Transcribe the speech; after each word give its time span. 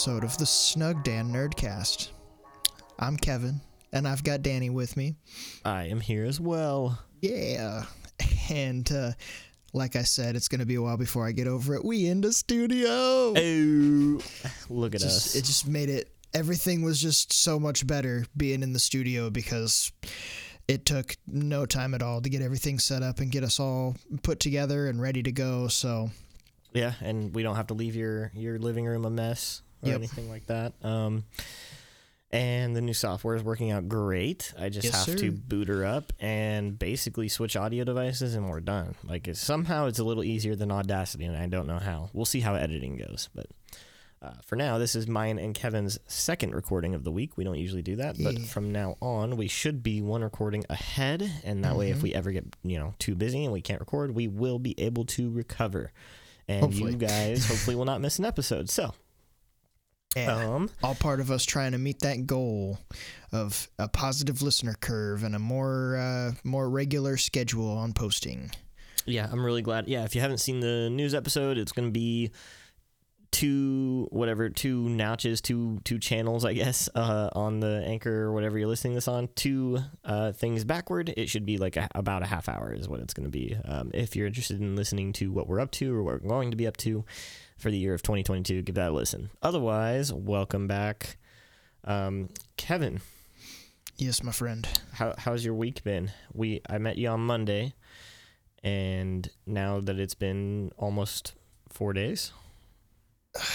episode 0.00 0.24
of 0.24 0.38
the 0.38 0.46
Snug 0.46 1.04
Dan 1.04 1.30
Nerdcast. 1.30 2.08
I'm 2.98 3.18
Kevin, 3.18 3.60
and 3.92 4.08
I've 4.08 4.24
got 4.24 4.40
Danny 4.40 4.70
with 4.70 4.96
me. 4.96 5.14
I 5.62 5.88
am 5.88 6.00
here 6.00 6.24
as 6.24 6.40
well. 6.40 6.98
Yeah, 7.20 7.84
and 8.50 8.90
uh, 8.90 9.12
like 9.74 9.96
I 9.96 10.02
said, 10.04 10.36
it's 10.36 10.48
going 10.48 10.60
to 10.60 10.64
be 10.64 10.76
a 10.76 10.80
while 10.80 10.96
before 10.96 11.26
I 11.26 11.32
get 11.32 11.46
over 11.46 11.74
it. 11.74 11.84
We 11.84 12.06
in 12.06 12.22
the 12.22 12.32
studio. 12.32 12.88
Oh, 12.88 14.20
look 14.70 14.94
at 14.94 15.02
Just- 15.02 15.26
us. 15.26 15.36
it 15.36 15.44
just 15.44 15.68
made 15.68 15.90
it. 15.90 16.08
Everything 16.32 16.80
was 16.80 16.98
just 16.98 17.34
so 17.34 17.60
much 17.60 17.86
better 17.86 18.24
being 18.34 18.62
in 18.62 18.72
the 18.72 18.78
studio 18.78 19.28
because 19.28 19.92
it 20.66 20.86
took 20.86 21.14
no 21.26 21.66
time 21.66 21.92
at 21.92 22.00
all 22.02 22.22
to 22.22 22.30
get 22.30 22.40
everything 22.40 22.78
set 22.78 23.02
up 23.02 23.18
and 23.18 23.30
get 23.30 23.44
us 23.44 23.60
all 23.60 23.96
put 24.22 24.40
together 24.40 24.86
and 24.86 25.02
ready 25.02 25.22
to 25.24 25.32
go. 25.32 25.68
So 25.68 26.08
yeah, 26.72 26.94
and 27.02 27.34
we 27.34 27.42
don't 27.42 27.56
have 27.56 27.66
to 27.66 27.74
leave 27.74 27.96
your 27.96 28.32
your 28.34 28.58
living 28.58 28.86
room 28.86 29.04
a 29.04 29.10
mess 29.10 29.60
or 29.82 29.88
Yep. 29.88 29.96
anything 29.98 30.28
like 30.30 30.46
that. 30.46 30.72
Um, 30.82 31.24
and 32.32 32.76
the 32.76 32.80
new 32.80 32.94
software 32.94 33.34
is 33.34 33.42
working 33.42 33.72
out 33.72 33.88
great. 33.88 34.52
I 34.56 34.68
just 34.68 34.84
Yes, 34.84 34.94
have 35.06 35.18
sir. 35.18 35.24
to 35.26 35.32
boot 35.32 35.66
her 35.68 35.84
up 35.84 36.12
and 36.20 36.78
basically 36.78 37.28
switch 37.28 37.56
audio 37.56 37.82
devices, 37.82 38.34
and 38.36 38.48
we're 38.48 38.60
done. 38.60 38.94
Like 39.02 39.26
it's, 39.26 39.40
somehow 39.40 39.86
it's 39.86 39.98
a 39.98 40.04
little 40.04 40.22
easier 40.22 40.54
than 40.54 40.70
Audacity, 40.70 41.24
and 41.24 41.36
I 41.36 41.46
don't 41.46 41.66
know 41.66 41.78
how. 41.80 42.08
We'll 42.12 42.24
see 42.26 42.40
how 42.40 42.54
editing 42.54 42.96
goes, 42.96 43.28
but. 43.34 43.46
Uh, 44.22 44.34
for 44.44 44.54
now, 44.54 44.76
this 44.76 44.94
is 44.94 45.08
mine 45.08 45.38
and 45.38 45.54
Kevin's 45.54 45.98
second 46.06 46.54
recording 46.54 46.94
of 46.94 47.04
the 47.04 47.10
week. 47.10 47.38
We 47.38 47.44
don't 47.44 47.56
usually 47.56 47.80
do 47.80 47.96
that, 47.96 48.22
but 48.22 48.38
from 48.38 48.70
now 48.70 48.98
on, 49.00 49.38
we 49.38 49.48
should 49.48 49.82
be 49.82 50.02
one 50.02 50.20
recording 50.20 50.62
ahead, 50.68 51.22
and 51.42 51.64
that 51.64 51.74
way, 51.74 51.88
if 51.90 52.00
Mhm. 52.00 52.02
we 52.02 52.14
ever 52.14 52.30
get 52.30 52.44
you 52.62 52.78
know 52.78 52.92
too 52.98 53.14
busy 53.14 53.44
and 53.44 53.50
we 53.54 53.62
can't 53.62 53.80
record, 53.80 54.14
we 54.14 54.28
will 54.28 54.58
be 54.58 54.78
able 54.78 55.06
to 55.06 55.30
recover, 55.30 55.90
and 56.46 56.60
Hopefully. 56.60 56.92
you 56.92 56.98
guys 56.98 57.46
hopefully 57.48 57.74
will 57.74 57.86
not 57.86 58.02
miss 58.02 58.18
an 58.18 58.26
episode. 58.26 58.68
So, 58.68 58.92
yeah. 60.16 60.32
um, 60.32 60.70
all 60.82 60.94
part 60.94 61.20
of 61.20 61.30
us 61.30 61.44
trying 61.44 61.72
to 61.72 61.78
meet 61.78 62.00
that 62.00 62.26
goal 62.26 62.78
of 63.32 63.68
a 63.78 63.88
positive 63.88 64.42
listener 64.42 64.74
curve 64.80 65.22
and 65.24 65.34
a 65.34 65.38
more 65.38 65.96
uh, 65.96 66.32
more 66.44 66.68
regular 66.68 67.16
schedule 67.16 67.70
on 67.70 67.92
posting. 67.92 68.50
yeah, 69.06 69.28
I'm 69.30 69.44
really 69.44 69.62
glad. 69.62 69.88
Yeah, 69.88 70.04
if 70.04 70.14
you 70.14 70.20
haven't 70.20 70.38
seen 70.38 70.60
the 70.60 70.90
news 70.90 71.14
episode, 71.14 71.58
it's 71.58 71.72
going 71.72 71.88
to 71.88 71.92
be 71.92 72.32
two 73.30 74.08
whatever 74.10 74.48
two 74.48 74.88
notches 74.88 75.40
two 75.40 75.78
two 75.84 75.98
channels 75.98 76.44
i 76.44 76.52
guess 76.52 76.88
uh 76.96 77.28
on 77.32 77.60
the 77.60 77.82
anchor 77.86 78.24
or 78.24 78.32
whatever 78.32 78.58
you're 78.58 78.68
listening 78.68 78.94
this 78.94 79.06
on 79.06 79.28
two 79.36 79.78
uh 80.04 80.32
things 80.32 80.64
backward 80.64 81.12
it 81.16 81.28
should 81.28 81.46
be 81.46 81.56
like 81.56 81.76
a, 81.76 81.88
about 81.94 82.22
a 82.22 82.26
half 82.26 82.48
hour 82.48 82.72
is 82.72 82.88
what 82.88 82.98
it's 82.98 83.14
going 83.14 83.24
to 83.24 83.30
be 83.30 83.56
um 83.66 83.90
if 83.94 84.16
you're 84.16 84.26
interested 84.26 84.60
in 84.60 84.74
listening 84.74 85.12
to 85.12 85.30
what 85.30 85.46
we're 85.46 85.60
up 85.60 85.70
to 85.70 85.94
or 85.94 86.02
what 86.02 86.22
we're 86.22 86.28
going 86.28 86.50
to 86.50 86.56
be 86.56 86.66
up 86.66 86.76
to 86.76 87.04
for 87.60 87.70
the 87.70 87.78
year 87.78 87.94
of 87.94 88.02
2022 88.02 88.62
give 88.62 88.74
that 88.74 88.90
a 88.90 88.92
listen 88.92 89.30
otherwise 89.42 90.12
welcome 90.12 90.66
back 90.66 91.16
um 91.84 92.28
kevin 92.56 93.00
Yes, 93.96 94.22
my 94.22 94.32
friend. 94.32 94.66
how 94.92 95.14
how's 95.18 95.44
your 95.44 95.52
week 95.52 95.84
been? 95.84 96.10
We 96.32 96.62
I 96.70 96.78
met 96.78 96.96
you 96.96 97.08
on 97.08 97.20
Monday, 97.20 97.74
and 98.64 99.28
now 99.46 99.78
that 99.80 99.98
it's 100.00 100.14
been 100.14 100.72
almost 100.78 101.34
four 101.68 101.92
days. 101.92 102.32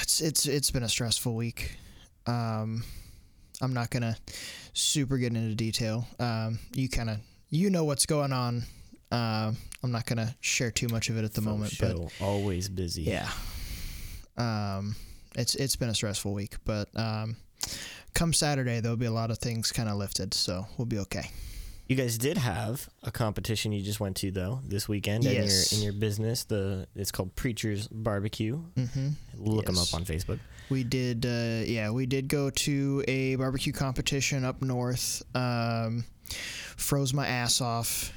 It's 0.04 0.22
it's 0.22 0.46
it's 0.46 0.70
been 0.70 0.84
a 0.84 0.88
stressful 0.90 1.34
week. 1.34 1.78
Um, 2.28 2.84
I'm 3.60 3.74
not 3.74 3.90
gonna 3.90 4.18
super 4.74 5.18
get 5.18 5.34
into 5.36 5.56
detail. 5.56 6.06
Um, 6.20 6.60
you 6.76 6.90
kind 6.90 7.10
of 7.10 7.18
you 7.50 7.72
know 7.72 7.84
what's 7.84 8.06
going 8.06 8.32
on. 8.32 8.66
Um, 9.12 9.58
I'm 9.82 9.92
not 9.92 10.06
gonna 10.06 10.36
share 10.42 10.70
too 10.70 10.90
much 10.90 11.10
of 11.10 11.18
it 11.18 11.24
at 11.26 11.34
the 11.34 11.42
moment, 11.42 11.74
but 11.80 11.98
always 12.22 12.70
busy. 12.70 13.02
yeah. 13.02 13.30
Um, 14.38 14.96
it's 15.36 15.56
it's 15.56 15.76
been 15.76 15.90
a 15.90 15.96
stressful 15.96 16.34
week, 16.34 16.56
but 16.66 16.88
um, 16.96 17.38
come 18.14 18.34
Saturday 18.34 18.80
there'll 18.80 18.98
be 18.98 19.06
a 19.06 19.12
lot 19.12 19.32
of 19.32 19.38
things 19.38 19.72
kind 19.72 19.90
of 19.90 19.96
lifted, 19.98 20.34
so 20.34 20.66
we'll 20.78 20.86
be 20.86 21.00
okay. 21.00 21.30
You 21.88 21.96
guys 21.96 22.18
did 22.18 22.40
have 22.40 22.90
a 23.04 23.12
competition 23.12 23.72
you 23.72 23.84
just 23.84 24.00
went 24.00 24.16
to 24.18 24.32
though 24.32 24.60
this 24.66 24.90
weekend 24.90 25.24
Yes. 25.24 25.72
in 25.72 25.80
your 25.80 25.88
in 25.90 25.94
your 25.94 26.00
business. 26.00 26.44
The 26.44 26.88
it's 26.96 27.12
called 27.12 27.36
Preacher's 27.36 27.88
Barbecue. 27.88 28.60
Mm-hmm. 28.76 29.10
Look 29.38 29.66
them 29.68 29.78
up 29.78 29.94
on 29.94 30.04
Facebook. 30.04 30.40
We 30.72 30.84
did, 30.84 31.28
uh, 31.28 31.64
yeah, 31.72 31.92
we 31.92 32.08
did 32.08 32.28
go 32.28 32.50
to 32.50 33.04
a 33.08 33.36
barbecue 33.36 33.72
competition 33.72 34.44
up 34.44 34.64
north. 34.64 35.22
Um, 35.36 36.06
froze 36.76 37.14
my 37.14 37.28
ass 37.28 37.62
off, 37.62 38.12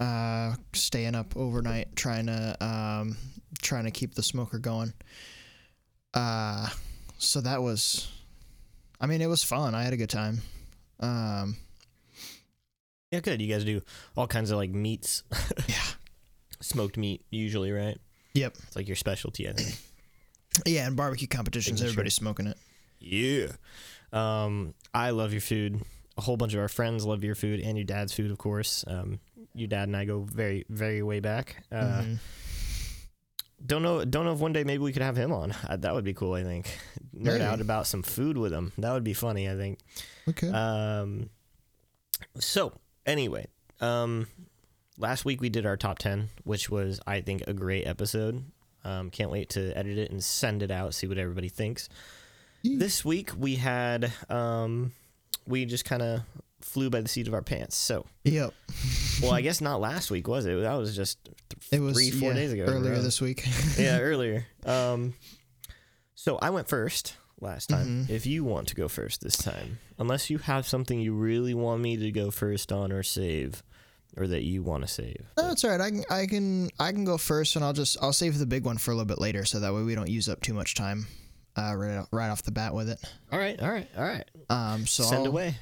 uh, 0.00 0.56
staying 0.72 1.14
up 1.14 1.36
overnight 1.36 1.94
trying 1.94 2.26
to 2.26 2.56
um, 2.60 3.16
trying 3.62 3.84
to 3.84 3.92
keep 3.92 4.14
the 4.14 4.22
smoker 4.24 4.58
going. 4.58 4.92
Uh, 6.16 6.68
so 7.18 7.40
that 7.42 7.62
was, 7.62 8.08
I 9.00 9.06
mean, 9.06 9.20
it 9.20 9.26
was 9.28 9.42
fun. 9.44 9.74
I 9.74 9.82
had 9.84 9.92
a 9.92 9.96
good 9.96 10.10
time. 10.10 10.40
Um, 11.00 11.56
Yeah, 13.12 13.20
good. 13.20 13.40
You 13.40 13.52
guys 13.52 13.64
do 13.64 13.82
all 14.16 14.26
kinds 14.26 14.50
of 14.50 14.56
like 14.56 14.70
meats, 14.70 15.22
yeah, 15.68 15.76
smoked 16.60 16.96
meat 16.96 17.24
usually, 17.30 17.70
right? 17.70 17.98
Yep. 18.34 18.54
It's 18.66 18.76
like 18.76 18.88
your 18.88 18.96
specialty, 18.96 19.48
I 19.48 19.52
think. 19.52 19.76
yeah, 20.66 20.86
and 20.86 20.96
barbecue 20.96 21.28
competitions, 21.28 21.74
Making 21.80 21.84
sure. 21.84 21.88
everybody's 21.92 22.14
smoking 22.14 22.46
it. 22.48 22.56
Yeah. 22.98 23.48
Um, 24.12 24.74
I 24.94 25.10
love 25.10 25.32
your 25.32 25.40
food. 25.42 25.82
A 26.18 26.22
whole 26.22 26.36
bunch 26.38 26.54
of 26.54 26.60
our 26.60 26.68
friends 26.68 27.04
love 27.04 27.22
your 27.24 27.34
food 27.34 27.60
and 27.60 27.76
your 27.76 27.84
dad's 27.84 28.12
food, 28.14 28.30
of 28.30 28.38
course. 28.38 28.84
Um, 28.86 29.20
your 29.54 29.68
dad 29.68 29.88
and 29.88 29.96
I 29.96 30.06
go 30.06 30.20
very, 30.30 30.64
very 30.70 31.02
way 31.02 31.20
back. 31.20 31.62
Uh, 31.70 31.76
Mhm. 32.02 32.18
Don't 33.64 33.82
know. 33.82 34.04
Don't 34.04 34.24
know 34.24 34.32
if 34.32 34.38
one 34.38 34.52
day 34.52 34.64
maybe 34.64 34.82
we 34.82 34.92
could 34.92 35.02
have 35.02 35.16
him 35.16 35.32
on. 35.32 35.54
Uh, 35.68 35.76
that 35.76 35.94
would 35.94 36.04
be 36.04 36.14
cool. 36.14 36.34
I 36.34 36.42
think. 36.42 36.66
Nerd 37.16 37.24
Maybe. 37.38 37.44
out 37.44 37.60
about 37.60 37.86
some 37.86 38.02
food 38.02 38.36
with 38.36 38.52
him. 38.52 38.72
That 38.78 38.92
would 38.92 39.04
be 39.04 39.14
funny. 39.14 39.48
I 39.48 39.56
think. 39.56 39.78
Okay. 40.28 40.50
Um, 40.50 41.30
so 42.38 42.72
anyway, 43.06 43.46
um, 43.80 44.26
last 44.98 45.24
week 45.24 45.40
we 45.40 45.48
did 45.48 45.64
our 45.64 45.76
top 45.76 45.98
ten, 45.98 46.28
which 46.44 46.68
was 46.68 47.00
I 47.06 47.22
think 47.22 47.44
a 47.46 47.54
great 47.54 47.86
episode. 47.86 48.44
Um, 48.84 49.10
can't 49.10 49.30
wait 49.30 49.50
to 49.50 49.76
edit 49.76 49.98
it 49.98 50.10
and 50.10 50.22
send 50.22 50.62
it 50.62 50.70
out. 50.70 50.94
See 50.94 51.06
what 51.06 51.18
everybody 51.18 51.48
thinks. 51.48 51.88
This 52.62 53.04
week 53.04 53.30
we 53.38 53.56
had 53.56 54.12
um, 54.28 54.92
we 55.46 55.64
just 55.64 55.84
kind 55.84 56.02
of 56.02 56.20
flew 56.60 56.90
by 56.90 57.00
the 57.00 57.08
seat 57.08 57.28
of 57.28 57.34
our 57.34 57.42
pants. 57.42 57.76
So, 57.76 58.06
yep. 58.24 58.52
well, 59.22 59.32
I 59.32 59.40
guess 59.40 59.60
not 59.60 59.80
last 59.80 60.10
week 60.10 60.28
was 60.28 60.46
it? 60.46 60.60
That 60.60 60.74
was 60.74 60.94
just 60.94 61.18
It 61.72 61.80
was 61.80 61.96
three, 61.96 62.10
four 62.10 62.30
yeah, 62.30 62.34
days 62.36 62.52
ago. 62.52 62.64
earlier 62.64 62.98
this 63.00 63.20
week. 63.20 63.46
yeah, 63.78 63.98
earlier. 64.00 64.46
Um, 64.64 65.14
so 66.14 66.38
I 66.38 66.50
went 66.50 66.68
first 66.68 67.16
last 67.40 67.68
time. 67.68 68.06
Mhm. 68.06 68.10
If 68.10 68.26
you 68.26 68.44
want 68.44 68.68
to 68.68 68.74
go 68.74 68.88
first 68.88 69.20
this 69.22 69.36
time, 69.36 69.78
unless 69.98 70.30
you 70.30 70.38
have 70.38 70.66
something 70.66 71.00
you 71.00 71.12
really 71.14 71.54
want 71.54 71.80
me 71.82 71.96
to 71.96 72.10
go 72.10 72.30
first 72.30 72.72
on 72.72 72.92
or 72.92 73.02
save, 73.02 73.62
or 74.16 74.26
that 74.26 74.42
you 74.44 74.62
want 74.62 74.82
to 74.82 74.88
save. 74.88 75.26
No, 75.36 75.50
it's 75.50 75.64
all 75.64 75.70
right. 75.70 75.80
I 75.80 75.90
can 75.90 76.04
I 76.10 76.26
can 76.26 76.70
I 76.78 76.92
can 76.92 77.04
go 77.04 77.18
first, 77.18 77.56
and 77.56 77.64
I'll 77.64 77.72
just 77.74 77.96
I'll 78.00 78.12
save 78.12 78.38
the 78.38 78.46
big 78.46 78.64
one 78.64 78.78
for 78.78 78.90
a 78.92 78.94
little 78.94 79.06
bit 79.06 79.18
later, 79.20 79.44
so 79.44 79.60
that 79.60 79.74
way 79.74 79.82
we 79.82 79.94
don't 79.94 80.08
use 80.08 80.28
up 80.28 80.40
too 80.40 80.54
much 80.54 80.74
time 80.74 81.06
uh, 81.56 81.74
right 81.76 81.96
off- 81.98 82.08
right 82.12 82.28
off 82.30 82.42
the 82.42 82.52
bat 82.52 82.74
with 82.74 82.88
it. 82.88 82.98
All 83.32 83.38
right, 83.38 83.60
all 83.60 83.70
right, 83.70 83.88
all 83.96 84.04
right. 84.04 84.24
Um, 84.48 84.86
so 84.86 85.02
Send 85.02 85.22
I'll, 85.22 85.26
away. 85.26 85.56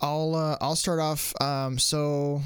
I'll 0.00 0.34
uh, 0.34 0.56
I'll 0.60 0.76
start 0.76 1.00
off. 1.00 1.34
Um, 1.40 1.78
so 1.78 2.40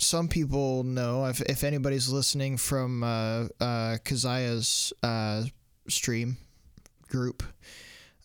some 0.00 0.28
people 0.28 0.84
know 0.84 1.26
if 1.26 1.40
if 1.42 1.64
anybody's 1.64 2.08
listening 2.08 2.56
from 2.56 3.02
uh, 3.02 3.44
uh, 3.60 3.96
Kaziah's 4.04 4.92
uh, 5.02 5.44
stream 5.88 6.36
group, 7.08 7.42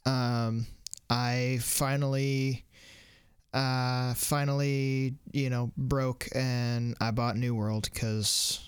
um, 0.06 0.68
I 1.10 1.60
finally. 1.62 2.66
Uh, 3.54 4.16
finally, 4.16 5.14
you 5.31 5.48
know, 5.48 5.72
broke 5.78 6.28
and 6.34 6.96
I 7.00 7.12
bought 7.12 7.38
New 7.38 7.54
World 7.54 7.88
because 7.94 8.68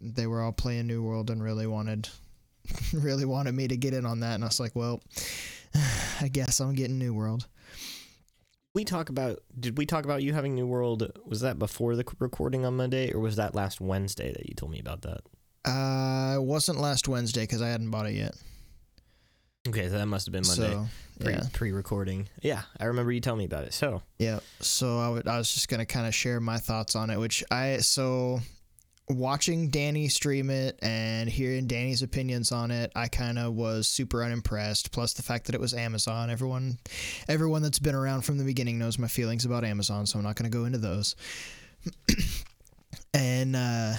they 0.00 0.26
were 0.26 0.42
all 0.42 0.50
playing 0.50 0.88
New 0.88 1.00
World 1.00 1.30
and 1.30 1.40
really 1.40 1.68
wanted, 1.68 2.08
really 2.92 3.24
wanted 3.24 3.54
me 3.54 3.68
to 3.68 3.76
get 3.76 3.94
in 3.94 4.04
on 4.04 4.18
that. 4.20 4.34
And 4.34 4.42
I 4.42 4.48
was 4.48 4.58
like, 4.58 4.74
well, 4.74 5.00
I 6.20 6.26
guess 6.26 6.58
I'm 6.58 6.74
getting 6.74 6.98
New 6.98 7.14
World. 7.14 7.46
We 8.76 8.84
talk 8.84 9.08
about. 9.08 9.38
Did 9.58 9.78
we 9.78 9.86
talk 9.86 10.04
about 10.04 10.22
you 10.22 10.34
having 10.34 10.54
New 10.54 10.66
World? 10.66 11.10
Was 11.24 11.40
that 11.40 11.58
before 11.58 11.96
the 11.96 12.04
recording 12.18 12.66
on 12.66 12.76
Monday, 12.76 13.10
or 13.10 13.20
was 13.20 13.36
that 13.36 13.54
last 13.54 13.80
Wednesday 13.80 14.34
that 14.34 14.46
you 14.46 14.54
told 14.54 14.70
me 14.70 14.78
about 14.78 15.00
that? 15.00 15.22
Uh, 15.64 16.36
it 16.36 16.42
wasn't 16.42 16.78
last 16.78 17.08
Wednesday 17.08 17.44
because 17.44 17.62
I 17.62 17.68
hadn't 17.68 17.90
bought 17.90 18.04
it 18.04 18.12
yet. 18.12 18.34
Okay, 19.66 19.88
so 19.88 19.96
that 19.96 20.04
must 20.04 20.26
have 20.26 20.34
been 20.34 20.46
Monday. 20.46 20.74
So 20.74 20.86
pre 21.20 21.32
yeah, 21.32 21.44
pre 21.54 21.72
recording. 21.72 22.28
Yeah, 22.42 22.64
I 22.78 22.84
remember 22.84 23.12
you 23.12 23.20
telling 23.22 23.38
me 23.38 23.46
about 23.46 23.64
it. 23.64 23.72
So 23.72 24.02
yeah. 24.18 24.40
So 24.60 24.98
I 24.98 25.08
would, 25.08 25.26
I 25.26 25.38
was 25.38 25.50
just 25.50 25.68
gonna 25.68 25.86
kind 25.86 26.06
of 26.06 26.14
share 26.14 26.38
my 26.38 26.58
thoughts 26.58 26.94
on 26.94 27.08
it, 27.08 27.18
which 27.18 27.42
I 27.50 27.78
so 27.78 28.40
watching 29.08 29.68
Danny 29.70 30.08
stream 30.08 30.50
it 30.50 30.78
and 30.82 31.28
hearing 31.28 31.66
Danny's 31.66 32.02
opinions 32.02 32.52
on 32.52 32.70
it, 32.70 32.90
I 32.94 33.08
kind 33.08 33.38
of 33.38 33.54
was 33.54 33.88
super 33.88 34.22
unimpressed. 34.22 34.92
Plus 34.92 35.12
the 35.12 35.22
fact 35.22 35.46
that 35.46 35.54
it 35.54 35.60
was 35.60 35.74
Amazon. 35.74 36.30
Everyone, 36.30 36.78
everyone 37.28 37.62
that's 37.62 37.78
been 37.78 37.94
around 37.94 38.22
from 38.22 38.38
the 38.38 38.44
beginning 38.44 38.78
knows 38.78 38.98
my 38.98 39.08
feelings 39.08 39.44
about 39.44 39.64
Amazon, 39.64 40.06
so 40.06 40.18
I'm 40.18 40.24
not 40.24 40.36
gonna 40.36 40.50
go 40.50 40.64
into 40.64 40.78
those. 40.78 41.14
and 43.14 43.54
uh, 43.54 43.94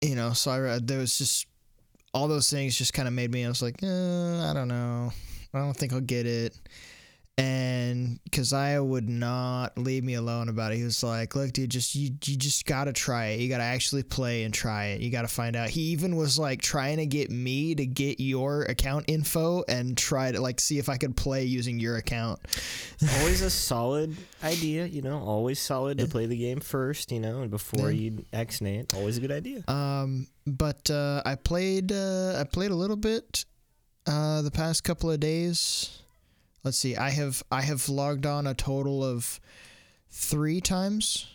you 0.00 0.14
know, 0.14 0.32
so 0.32 0.50
I 0.50 0.56
re- 0.58 0.80
there 0.82 0.98
was 0.98 1.18
just 1.18 1.46
all 2.14 2.28
those 2.28 2.50
things 2.50 2.76
just 2.76 2.92
kind 2.92 3.08
of 3.08 3.14
made 3.14 3.30
me. 3.30 3.44
I 3.44 3.48
was 3.48 3.62
like, 3.62 3.82
uh, 3.82 4.50
I 4.50 4.52
don't 4.54 4.68
know. 4.68 5.12
I 5.54 5.58
don't 5.58 5.76
think 5.76 5.92
I'll 5.92 6.00
get 6.00 6.26
it. 6.26 6.58
And 7.38 8.20
Keziah 8.30 8.84
would 8.84 9.08
not 9.08 9.78
leave 9.78 10.04
me 10.04 10.14
alone 10.14 10.50
about 10.50 10.72
it. 10.72 10.76
He 10.76 10.84
was 10.84 11.02
like, 11.02 11.34
"Look, 11.34 11.52
dude, 11.52 11.70
just 11.70 11.94
you, 11.94 12.10
you 12.24 12.36
just 12.36 12.66
gotta 12.66 12.92
try 12.92 13.26
it. 13.28 13.40
You 13.40 13.48
gotta 13.48 13.62
actually 13.64 14.02
play 14.02 14.44
and 14.44 14.52
try 14.52 14.86
it. 14.88 15.00
You 15.00 15.10
gotta 15.10 15.28
find 15.28 15.56
out." 15.56 15.70
He 15.70 15.80
even 15.92 16.16
was 16.16 16.38
like 16.38 16.60
trying 16.60 16.98
to 16.98 17.06
get 17.06 17.30
me 17.30 17.74
to 17.74 17.86
get 17.86 18.20
your 18.20 18.64
account 18.64 19.06
info 19.08 19.64
and 19.66 19.96
try 19.96 20.30
to 20.30 20.42
like 20.42 20.60
see 20.60 20.78
if 20.78 20.90
I 20.90 20.98
could 20.98 21.16
play 21.16 21.44
using 21.44 21.78
your 21.78 21.96
account. 21.96 22.38
always 23.20 23.40
a 23.40 23.48
solid 23.50 24.14
idea, 24.44 24.84
you 24.84 25.00
know. 25.00 25.18
Always 25.18 25.58
solid 25.58 25.96
to 25.98 26.06
play 26.06 26.26
the 26.26 26.36
game 26.36 26.60
first, 26.60 27.10
you 27.12 27.20
know, 27.20 27.40
and 27.40 27.50
before 27.50 27.90
Yeah. 27.90 28.10
you 28.10 28.24
exnate. 28.34 28.92
Always 28.94 29.16
a 29.16 29.20
good 29.22 29.32
idea. 29.32 29.64
Um, 29.68 30.26
but 30.46 30.90
uh, 30.90 31.22
I 31.24 31.36
played 31.36 31.92
uh, 31.92 32.36
I 32.38 32.44
played 32.44 32.72
a 32.72 32.76
little 32.76 32.96
bit 32.96 33.46
uh, 34.06 34.42
the 34.42 34.50
past 34.50 34.84
couple 34.84 35.10
of 35.10 35.18
days. 35.18 35.98
Let's 36.64 36.78
see. 36.78 36.96
I 36.96 37.10
have 37.10 37.42
I 37.50 37.62
have 37.62 37.88
logged 37.88 38.26
on 38.26 38.46
a 38.46 38.54
total 38.54 39.04
of 39.04 39.40
three 40.08 40.60
times 40.60 41.26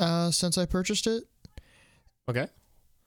uh, 0.00 0.30
since 0.30 0.56
I 0.56 0.66
purchased 0.66 1.06
it. 1.06 1.24
Okay. 2.28 2.46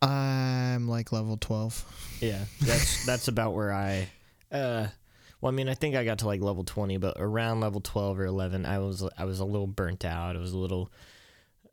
I'm 0.01 0.88
like 0.88 1.12
level 1.12 1.38
twelve. 1.38 1.86
Yeah, 2.21 2.44
that's 2.62 3.06
that's 3.06 3.27
about 3.27 3.53
where 3.53 3.71
I. 3.71 4.09
Uh, 4.51 4.88
well, 5.39 5.51
I 5.51 5.56
mean, 5.56 5.69
I 5.69 5.74
think 5.74 5.95
I 5.95 6.03
got 6.03 6.19
to 6.19 6.27
like 6.27 6.42
level 6.42 6.63
twenty, 6.63 6.98
but 6.98 7.18
around 7.19 7.62
level 7.62 7.81
twelve 7.81 8.19
or 8.19 8.25
eleven, 8.25 8.65
I 8.65 8.80
was 8.80 9.03
I 9.18 9.25
was 9.25 9.39
a 9.39 9.45
little 9.45 9.68
burnt 9.68 10.06
out. 10.06 10.36
I 10.36 10.39
was 10.39 10.53
a 10.53 10.57
little 10.57 10.92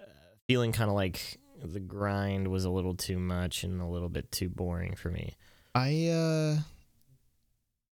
uh, 0.01 0.05
feeling 0.47 0.73
kind 0.73 0.89
of 0.89 0.95
like 0.95 1.39
the 1.63 1.81
grind 1.81 2.49
was 2.49 2.65
a 2.65 2.71
little 2.71 2.95
too 2.95 3.19
much 3.19 3.65
and 3.65 3.81
a 3.81 3.87
little 3.87 4.09
bit 4.09 4.31
too 4.31 4.49
boring 4.49 4.95
for 4.95 5.11
me. 5.11 5.37
I 5.75 6.09
uh, 6.09 6.59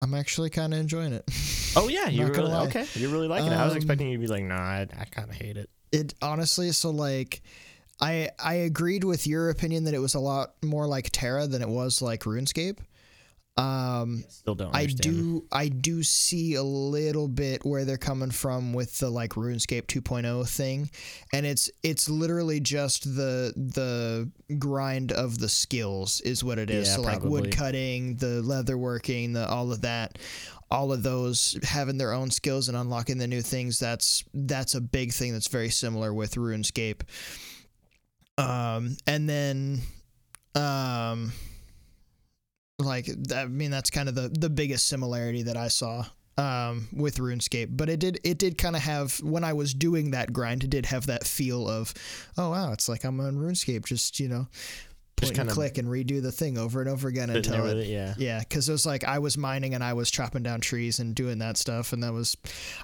I'm 0.01 0.13
actually 0.13 0.49
kind 0.49 0.73
of 0.73 0.79
enjoying 0.79 1.13
it. 1.13 1.23
Oh 1.75 1.87
yeah, 1.87 2.07
you 2.09 2.25
really 2.27 2.51
lie. 2.51 2.65
okay? 2.67 2.85
You're 2.95 3.09
really 3.11 3.27
liking 3.27 3.51
it. 3.51 3.55
I 3.55 3.63
was 3.65 3.73
Um, 3.73 3.77
expecting 3.77 4.07
you 4.09 4.17
to 4.17 4.21
be 4.21 4.27
like, 4.27 4.43
nah, 4.43 4.55
I, 4.55 4.87
I 4.97 5.05
kind 5.05 5.29
of 5.29 5.35
hate 5.35 5.57
it. 5.57 5.69
it 5.91 6.13
honestly 6.21 6.71
so 6.71 6.89
like 6.89 7.41
I 8.01 8.29
I 8.39 8.55
agreed 8.55 9.03
with 9.03 9.25
your 9.25 9.49
opinion 9.49 9.85
that 9.85 9.93
it 9.93 9.99
was 9.99 10.13
a 10.15 10.19
lot 10.19 10.53
more 10.63 10.85
like 10.87 11.09
TERA 11.11 11.47
than 11.47 11.61
it 11.61 11.69
was 11.69 12.01
like 12.01 12.21
RuneScape. 12.23 12.77
Um 13.57 14.25
Still 14.27 14.55
don't. 14.55 14.75
I 14.75 14.85
do 14.85 15.45
I 15.49 15.69
do 15.69 16.03
see 16.03 16.55
a 16.55 16.63
little 16.63 17.29
bit 17.29 17.65
where 17.65 17.85
they're 17.85 17.97
coming 17.97 18.31
from 18.31 18.73
with 18.73 18.99
the 18.99 19.09
like 19.09 19.31
RuneScape 19.31 19.85
2.0 19.87 20.47
thing 20.49 20.89
and 21.31 21.45
it's 21.45 21.69
it's 21.81 22.09
literally 22.09 22.59
just 22.59 23.03
the 23.15 23.53
the 23.55 24.29
grind 24.59 25.13
of 25.13 25.39
the 25.39 25.47
skills 25.47 26.19
is 26.21 26.43
what 26.43 26.59
it 26.59 26.69
is 26.69 26.89
Yeah, 26.89 26.95
so 26.95 27.01
like 27.03 27.21
probably. 27.21 27.41
wood 27.43 27.51
cutting 27.55 28.15
the 28.17 28.41
leather 28.41 28.77
working 28.77 29.31
the 29.31 29.47
all 29.47 29.71
of 29.71 29.81
that 29.81 30.19
all 30.69 30.91
of 30.91 31.01
those 31.03 31.57
having 31.63 31.97
their 31.97 32.11
own 32.11 32.31
skills 32.31 32.67
and 32.67 32.75
unlocking 32.77 33.17
the 33.19 33.27
new 33.27 33.41
things 33.41 33.79
that's 33.79 34.25
that's 34.33 34.75
a 34.75 34.81
big 34.81 35.13
thing 35.13 35.31
that's 35.31 35.47
very 35.47 35.69
similar 35.69 36.13
with 36.13 36.35
RuneScape 36.35 37.03
um 38.37 38.97
and 39.07 39.29
then 39.29 39.79
um 40.55 41.31
like 42.79 43.09
I 43.33 43.45
mean 43.45 43.71
that's 43.71 43.89
kind 43.89 44.09
of 44.09 44.15
the 44.15 44.29
the 44.29 44.49
biggest 44.49 44.87
similarity 44.87 45.43
that 45.43 45.57
I 45.57 45.67
saw 45.69 46.05
um 46.37 46.87
with 46.93 47.17
RuneScape. 47.17 47.69
But 47.71 47.89
it 47.89 47.99
did 47.99 48.19
it 48.23 48.37
did 48.37 48.57
kind 48.57 48.75
of 48.75 48.81
have 48.81 49.17
when 49.21 49.43
I 49.43 49.53
was 49.53 49.73
doing 49.73 50.11
that 50.11 50.33
grind 50.33 50.63
it 50.63 50.69
did 50.69 50.87
have 50.87 51.07
that 51.07 51.25
feel 51.25 51.69
of 51.69 51.93
oh 52.37 52.49
wow 52.51 52.71
it's 52.71 52.89
like 52.89 53.03
I'm 53.03 53.19
on 53.19 53.37
RuneScape 53.37 53.85
just 53.85 54.19
you 54.19 54.27
know 54.27 54.47
point 55.15 55.37
and 55.37 55.49
click 55.49 55.77
and 55.77 55.87
redo 55.87 56.21
the 56.21 56.31
thing 56.31 56.57
over 56.57 56.81
and 56.81 56.89
over 56.89 57.07
again 57.07 57.29
until 57.29 57.65
it 57.65 57.77
it, 57.77 57.87
yeah. 57.87 58.13
yeah, 58.17 58.39
because 58.39 58.67
it 58.67 58.71
was 58.71 58.85
like 58.85 59.03
I 59.03 59.19
was 59.19 59.37
mining 59.37 59.73
and 59.73 59.83
I 59.83 59.93
was 59.93 60.11
chopping 60.11 60.43
down 60.43 60.61
trees 60.61 60.99
and 60.99 61.15
doing 61.15 61.39
that 61.39 61.57
stuff, 61.57 61.93
and 61.93 62.03
that 62.03 62.13
was, 62.13 62.35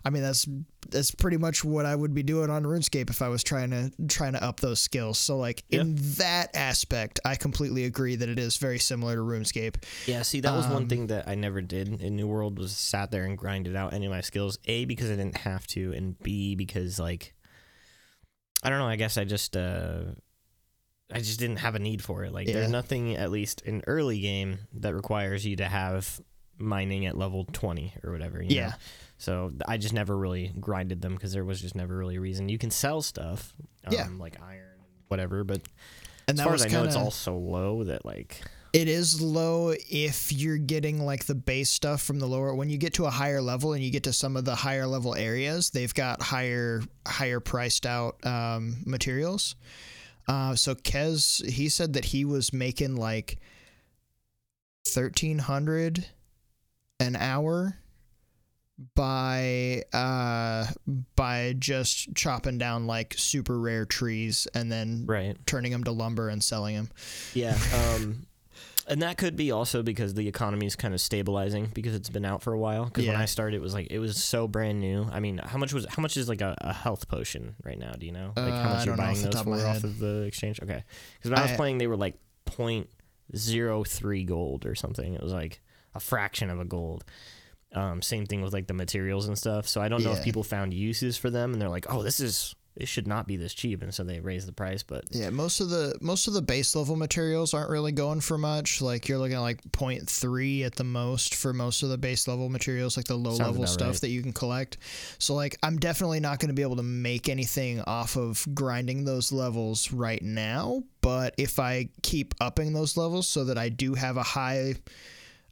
I 0.06 0.10
mean, 0.10 0.24
that's 0.24 0.48
that's 0.90 1.12
pretty 1.12 1.38
much 1.38 1.64
what 1.64 1.86
I 1.86 1.96
would 1.96 2.14
be 2.14 2.24
doing 2.24 2.50
on 2.50 2.64
RuneScape 2.64 3.10
if 3.10 3.22
I 3.22 3.30
was 3.30 3.44
trying 3.44 3.70
to 3.72 3.92
trying 4.08 4.34
to 4.34 4.44
up 4.44 4.60
those 4.60 4.82
skills. 4.82 5.18
So 5.18 5.38
like 5.38 5.64
in 5.70 5.96
that 6.18 6.56
aspect, 6.56 7.20
I 7.26 7.36
completely 7.36 7.86
agree 7.86 8.16
that 8.16 8.30
it 8.30 8.40
is 8.40 8.58
very 8.58 8.80
similar 8.80 9.16
to 9.16 9.22
RuneScape. 9.22 9.84
Yeah, 10.08 10.22
see, 10.24 10.40
that 10.42 10.54
was 10.54 10.68
one 10.68 10.84
Um, 10.84 10.88
thing 10.88 11.08
that 11.08 11.28
I 11.28 11.36
never 11.36 11.62
did 11.62 12.02
in 12.02 12.16
New 12.16 12.28
World 12.28 12.58
was 12.58 12.72
sat 12.72 13.12
there 13.12 13.26
and 13.26 13.38
grinded 13.38 13.76
out 13.76 13.94
any 13.94 14.06
of 14.06 14.12
my 14.12 14.22
skills. 14.22 14.58
A 14.66 14.86
because 14.86 15.10
I 15.10 15.16
didn't 15.16 15.38
have 15.38 15.68
to, 15.68 15.94
and 15.94 16.18
B 16.20 16.56
because 16.56 17.00
like 17.00 17.34
I 18.64 18.70
don't 18.70 18.80
know. 18.80 18.88
I 18.88 18.96
guess 18.96 19.18
I 19.18 19.24
just 19.24 19.58
uh 19.58 20.02
I 21.12 21.20
just 21.20 21.40
didn't 21.40 21.58
have 21.58 21.76
a 21.76 21.80
need 21.80 22.02
for 22.04 22.24
it. 22.24 22.32
Like 22.34 22.48
Yeah. 22.48 22.54
there's 22.56 22.72
nothing 22.72 23.16
at 23.16 23.32
least 23.32 23.62
in 23.62 23.84
early 23.88 24.20
game 24.20 24.60
that 24.74 24.94
requires 24.96 25.46
you 25.46 25.56
to 25.58 25.66
have 25.66 26.22
mining 26.58 27.06
at 27.06 27.18
level 27.18 27.46
20 27.52 27.94
or 28.04 28.12
whatever. 28.12 28.42
You 28.42 28.56
Yeah. 28.56 28.68
Know? 28.70 28.74
So 29.18 29.52
I 29.68 29.78
just 29.78 29.94
never 29.94 30.18
really 30.18 30.52
grinded 30.60 31.02
them 31.02 31.14
because 31.14 31.34
there 31.34 31.46
was 31.46 31.62
just 31.62 31.76
never 31.76 31.96
really 31.98 32.16
a 32.16 32.22
reason. 32.22 32.50
You 32.50 32.58
can 32.58 32.72
sell 32.72 33.02
stuff, 33.02 33.54
um, 33.86 33.94
Yeah. 33.94 34.08
like 34.18 34.42
iron, 34.42 34.80
whatever, 35.10 35.44
but 35.44 35.62
And 36.28 36.36
as 36.36 36.38
that 36.38 36.44
far 36.44 36.52
was 36.54 36.66
as 36.66 36.74
I 36.74 36.78
know, 36.78 36.84
it's 36.86 36.96
kinda- 36.96 37.06
all 37.06 37.12
so 37.12 37.38
low 37.38 37.84
that 37.84 38.06
like 38.06 38.42
It 38.74 38.88
is 38.88 39.20
low 39.22 39.74
if 39.90 40.32
you're 40.32 40.58
getting 40.58 41.04
like 41.06 41.26
the 41.26 41.36
base 41.36 41.70
stuff 41.70 42.02
from 42.02 42.20
the 42.20 42.26
lower. 42.28 42.56
When 42.56 42.70
you 42.70 42.78
get 42.78 42.94
to 42.94 43.06
a 43.06 43.10
higher 43.10 43.42
level 43.42 43.74
and 43.74 43.84
you 43.84 43.92
get 43.92 44.04
to 44.04 44.14
some 44.14 44.38
of 44.38 44.46
the 44.46 44.56
higher 44.56 44.88
level 44.88 45.14
areas, 45.14 45.72
they've 45.72 45.94
got 45.94 46.22
higher 46.22 46.82
higher 47.06 47.42
priced 47.42 47.86
out 47.86 48.26
um, 48.26 48.82
materials. 48.86 49.56
Uh, 50.32 50.56
so 50.56 50.74
Kez, 50.74 51.46
he 51.46 51.68
said 51.68 51.92
that 51.92 52.06
he 52.06 52.24
was 52.24 52.54
making 52.54 52.96
like 52.96 53.38
thirteen 54.88 55.40
hundred 55.40 56.06
an 57.02 57.18
hour 57.18 57.78
by 58.96 59.84
uh 59.92 60.68
by 61.18 61.54
just 61.60 62.16
chopping 62.16 62.58
down 62.58 62.88
like 62.88 63.14
super 63.18 63.60
rare 63.60 63.84
trees 63.84 64.48
and 64.54 64.72
then 64.72 65.04
right. 65.06 65.36
turning 65.46 65.74
them 65.74 65.84
to 65.84 65.92
lumber 65.92 66.30
and 66.30 66.42
selling 66.42 66.78
them. 66.78 66.90
Yeah. 67.34 67.58
Um, 67.76 68.26
and 68.88 69.02
that 69.02 69.18
could 69.18 69.36
be 69.36 69.52
also 69.52 69.84
because 69.84 70.14
the 70.14 70.28
economy 70.28 70.66
is 70.66 70.76
kind 70.76 70.94
of 70.94 71.02
stabilizing 71.02 71.72
because 71.74 71.96
it's 71.96 72.10
been 72.10 72.26
out 72.26 72.42
for 72.42 72.54
a 72.54 72.60
while. 72.60 72.86
Because 72.86 73.06
when 73.08 73.16
I 73.16 73.26
started, 73.26 73.56
it 73.58 73.62
was 73.62 73.74
like 73.74 73.88
it 73.92 74.00
was 74.00 74.22
so 74.22 74.48
brand 74.48 74.80
new. 74.80 75.08
I 75.12 75.20
mean, 75.20 75.38
how 75.38 75.58
much 75.58 75.74
was 75.74 75.86
how 75.90 76.02
much 76.02 76.18
is 76.18 76.28
like 76.30 76.42
a, 76.42 76.56
a 76.62 76.74
health 76.74 77.08
potion 77.08 77.56
right 77.64 77.78
now? 77.78 77.94
Do 77.94 78.06
you 78.06 78.12
know 78.12 78.34
like 78.36 78.54
Uh, 78.54 78.64
how 78.64 78.70
I 78.70 78.74
much 78.74 78.86
you're 78.86 78.96
don't 78.96 79.06
know 79.06 79.12
buying 79.12 79.22
those 79.24 79.42
for 79.42 79.68
off 79.68 79.84
of 79.84 80.00
the 80.00 80.22
exchange? 80.24 80.60
Okay, 80.62 80.84
because 81.18 81.32
when 81.32 81.40
I 81.40 81.44
was 81.44 81.52
playing, 81.54 81.78
they 81.78 81.88
were 81.88 81.98
like 81.98 82.16
point 82.46 82.90
zero 83.36 83.84
three 83.84 84.24
gold 84.24 84.66
or 84.66 84.76
something. 84.76 85.14
It 85.14 85.22
was 85.24 85.34
like 85.34 85.62
a 85.96 86.00
fraction 86.00 86.50
of 86.50 86.60
a 86.60 86.66
gold. 86.66 87.04
Um, 87.74 88.02
same 88.02 88.26
thing 88.26 88.42
with 88.42 88.52
like 88.54 88.68
the 88.68 88.74
materials 88.74 89.28
and 89.28 89.38
stuff. 89.38 89.68
So 89.68 89.82
I 89.82 89.88
don't 89.88 90.04
know 90.04 90.12
if 90.12 90.24
people 90.24 90.44
found 90.44 90.74
uses 90.74 91.16
for 91.16 91.30
them 91.30 91.54
and 91.54 91.62
they're 91.62 91.70
like, 91.70 91.86
oh, 91.90 92.04
this 92.04 92.20
is 92.20 92.54
it 92.76 92.88
should 92.88 93.08
not 93.08 93.28
be 93.28 93.36
this 93.36 93.54
cheap, 93.54 93.82
and 93.84 93.94
so 93.94 94.04
they 94.04 94.20
raised 94.20 94.48
the 94.48 94.54
price. 94.54 94.82
But 94.82 95.06
Yeah, 95.12 95.30
most 95.30 95.60
of 95.60 95.70
the 95.70 95.98
most 96.02 96.28
of 96.28 96.34
the 96.34 96.42
base 96.42 96.76
level 96.76 96.96
materials 96.96 97.54
aren't 97.54 97.70
really 97.70 97.92
going 97.92 98.22
for 98.22 98.38
much. 98.38 98.82
Like 98.82 99.10
you're 99.10 99.18
looking 99.18 99.36
at 99.36 99.42
like 99.42 99.62
0.3 99.72 100.66
at 100.66 100.76
the 100.76 100.84
most 100.84 101.36
for 101.36 101.54
most 101.54 101.84
of 101.84 101.90
the 101.90 101.98
base 101.98 102.28
level 102.28 102.50
materials, 102.50 102.96
like 102.96 103.08
the 103.08 103.16
low 103.16 103.36
Sounds 103.36 103.52
level 103.52 103.68
stuff 103.68 103.88
right. 103.88 104.02
that 104.02 104.10
you 104.10 104.22
can 104.22 104.34
collect. 104.34 104.78
So 105.20 105.34
like 105.34 105.58
I'm 105.64 105.78
definitely 105.78 106.22
not 106.22 106.40
going 106.40 106.50
to 106.50 106.54
be 106.54 106.62
able 106.62 106.78
to 106.78 106.84
make 106.84 107.28
anything 107.28 107.82
off 107.82 108.16
of 108.16 108.46
grinding 108.54 109.04
those 109.04 109.32
levels 109.32 109.92
right 109.92 110.22
now, 110.22 110.84
but 111.02 111.34
if 111.38 111.60
I 111.60 111.90
keep 112.04 112.34
upping 112.40 112.74
those 112.74 112.96
levels 112.96 113.28
so 113.28 113.44
that 113.46 113.58
I 113.58 113.70
do 113.70 113.96
have 113.96 114.16
a 114.16 114.24
high 114.24 114.76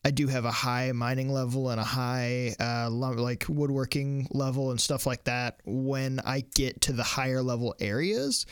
I 0.04 0.12
do 0.12 0.28
have 0.28 0.46
a 0.46 0.52
high 0.52 0.92
mining 0.94 1.32
level 1.32 1.70
and 1.70 1.80
a 1.80 1.84
high 1.84 2.56
uh, 2.60 2.90
like 2.90 3.46
woodworking 3.50 4.28
level 4.32 4.72
and 4.72 4.80
stuff 4.80 5.06
like 5.06 5.26
that. 5.26 5.60
When 5.66 6.20
I 6.26 6.46
get 6.56 6.82
to 6.82 6.94
the 6.94 7.04
higher 7.04 7.42
level 7.42 7.76
areas, 7.80 8.46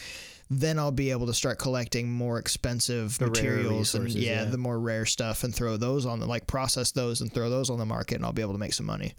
then 0.49 0.77
I'll 0.77 0.91
be 0.91 1.11
able 1.11 1.27
to 1.27 1.33
start 1.33 1.57
collecting 1.57 2.11
more 2.11 2.37
expensive 2.39 3.17
The 3.17 3.27
materials 3.27 3.95
and 3.95 4.09
yeah, 4.09 4.43
yeah. 4.43 4.45
the 4.45 4.57
more 4.57 4.79
rare 4.79 5.05
stuff 5.05 5.43
and 5.43 5.53
throw 5.55 5.77
those 5.77 6.05
on 6.05 6.19
the 6.19 6.25
like 6.25 6.47
process 6.47 6.91
those 6.91 7.21
and 7.21 7.31
throw 7.31 7.49
those 7.49 7.69
on 7.69 7.79
the 7.79 7.85
market 7.85 8.15
and 8.15 8.25
I'll 8.25 8.33
be 8.33 8.41
able 8.41 8.53
to 8.53 8.59
make 8.59 8.73
some 8.73 8.85
money. 8.85 9.13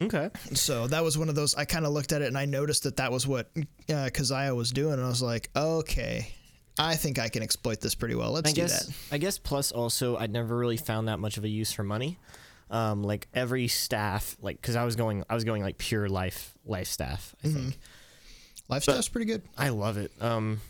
okay, 0.00 0.30
So 0.54 0.86
that 0.88 1.02
was 1.04 1.16
one 1.18 1.28
of 1.28 1.34
those. 1.34 1.54
I 1.54 1.64
kind 1.64 1.86
of 1.86 1.92
looked 1.92 2.12
at 2.12 2.22
it 2.22 2.26
and 2.26 2.38
I 2.38 2.44
noticed 2.44 2.84
that 2.84 2.96
that 2.96 3.12
was 3.12 3.26
what 3.26 3.50
uh, 3.92 4.10
Keziah 4.12 4.54
was 4.54 4.70
doing, 4.70 4.94
and 4.94 5.02
I 5.02 5.08
was 5.08 5.22
like, 5.22 5.48
okay, 5.54 6.34
I 6.78 6.94
think 6.96 7.18
I 7.18 7.28
can 7.28 7.42
exploit 7.42 7.80
this 7.80 7.94
pretty 7.94 8.14
well. 8.14 8.32
Let's 8.32 8.50
I 8.50 8.52
do 8.52 8.60
guess 8.62 8.86
that. 8.86 8.94
I 9.14 9.18
guess 9.18 9.38
plus 9.38 9.72
also 9.72 10.16
I'd 10.16 10.32
never 10.32 10.56
really 10.56 10.76
found 10.78 11.08
that 11.08 11.18
much 11.18 11.36
of 11.36 11.44
a 11.44 11.48
use 11.48 11.72
for 11.72 11.82
money. 11.82 12.18
Um, 12.70 13.02
like 13.02 13.28
every 13.34 13.68
staff, 13.68 14.36
like 14.40 14.58
because 14.60 14.76
I 14.76 14.84
was 14.84 14.96
going, 14.96 15.24
I 15.28 15.34
was 15.34 15.44
going 15.44 15.62
like 15.62 15.76
pure 15.76 16.08
life 16.08 16.54
life 16.64 16.88
staff. 16.88 17.34
I 17.44 17.48
Mm-hmm. 17.48 17.56
think 17.70 17.78
Lifestyle's 18.68 19.08
pretty 19.08 19.26
good. 19.26 19.42
I 19.58 19.68
love 19.68 19.98
it. 19.98 20.10
Um, 20.22 20.60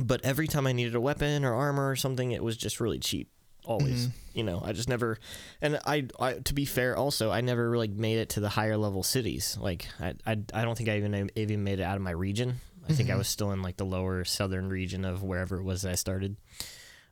but 0.00 0.24
every 0.24 0.48
time 0.48 0.66
I 0.66 0.72
needed 0.72 0.94
a 0.96 1.00
weapon 1.00 1.44
or 1.44 1.54
armor 1.54 1.88
or 1.88 1.94
something, 1.96 2.32
it 2.32 2.42
was 2.42 2.56
just 2.56 2.80
really 2.80 2.98
cheap. 2.98 3.30
Always, 3.64 4.06
Mm-hmm. 4.08 4.38
you 4.38 4.44
know. 4.44 4.62
I 4.64 4.72
just 4.72 4.88
never, 4.88 5.18
and 5.60 5.78
I, 5.86 6.06
I, 6.20 6.34
to 6.34 6.54
be 6.54 6.64
fair, 6.64 6.96
also 6.96 7.30
I 7.32 7.40
never 7.40 7.68
really 7.68 7.88
made 7.88 8.18
it 8.18 8.28
to 8.30 8.40
the 8.40 8.48
higher 8.48 8.76
level 8.76 9.02
cities. 9.02 9.58
Like 9.60 9.86
I, 10.00 10.14
I, 10.24 10.38
I 10.54 10.62
don't 10.64 10.76
think 10.78 10.88
I 10.88 10.96
even 10.98 11.30
even 11.34 11.64
made 11.64 11.80
it 11.80 11.82
out 11.82 11.96
of 11.96 12.02
my 12.02 12.12
region. 12.12 12.60
I 12.88 12.92
think 12.92 13.10
I 13.10 13.14
Mhm. 13.14 13.18
was 13.18 13.28
still 13.28 13.50
in 13.52 13.62
like 13.62 13.76
the 13.76 13.84
lower 13.86 14.24
southern 14.24 14.68
region 14.68 15.04
of 15.04 15.22
wherever 15.22 15.58
it 15.58 15.64
was 15.64 15.82
that 15.82 15.92
I 15.92 15.96
started. 15.96 16.36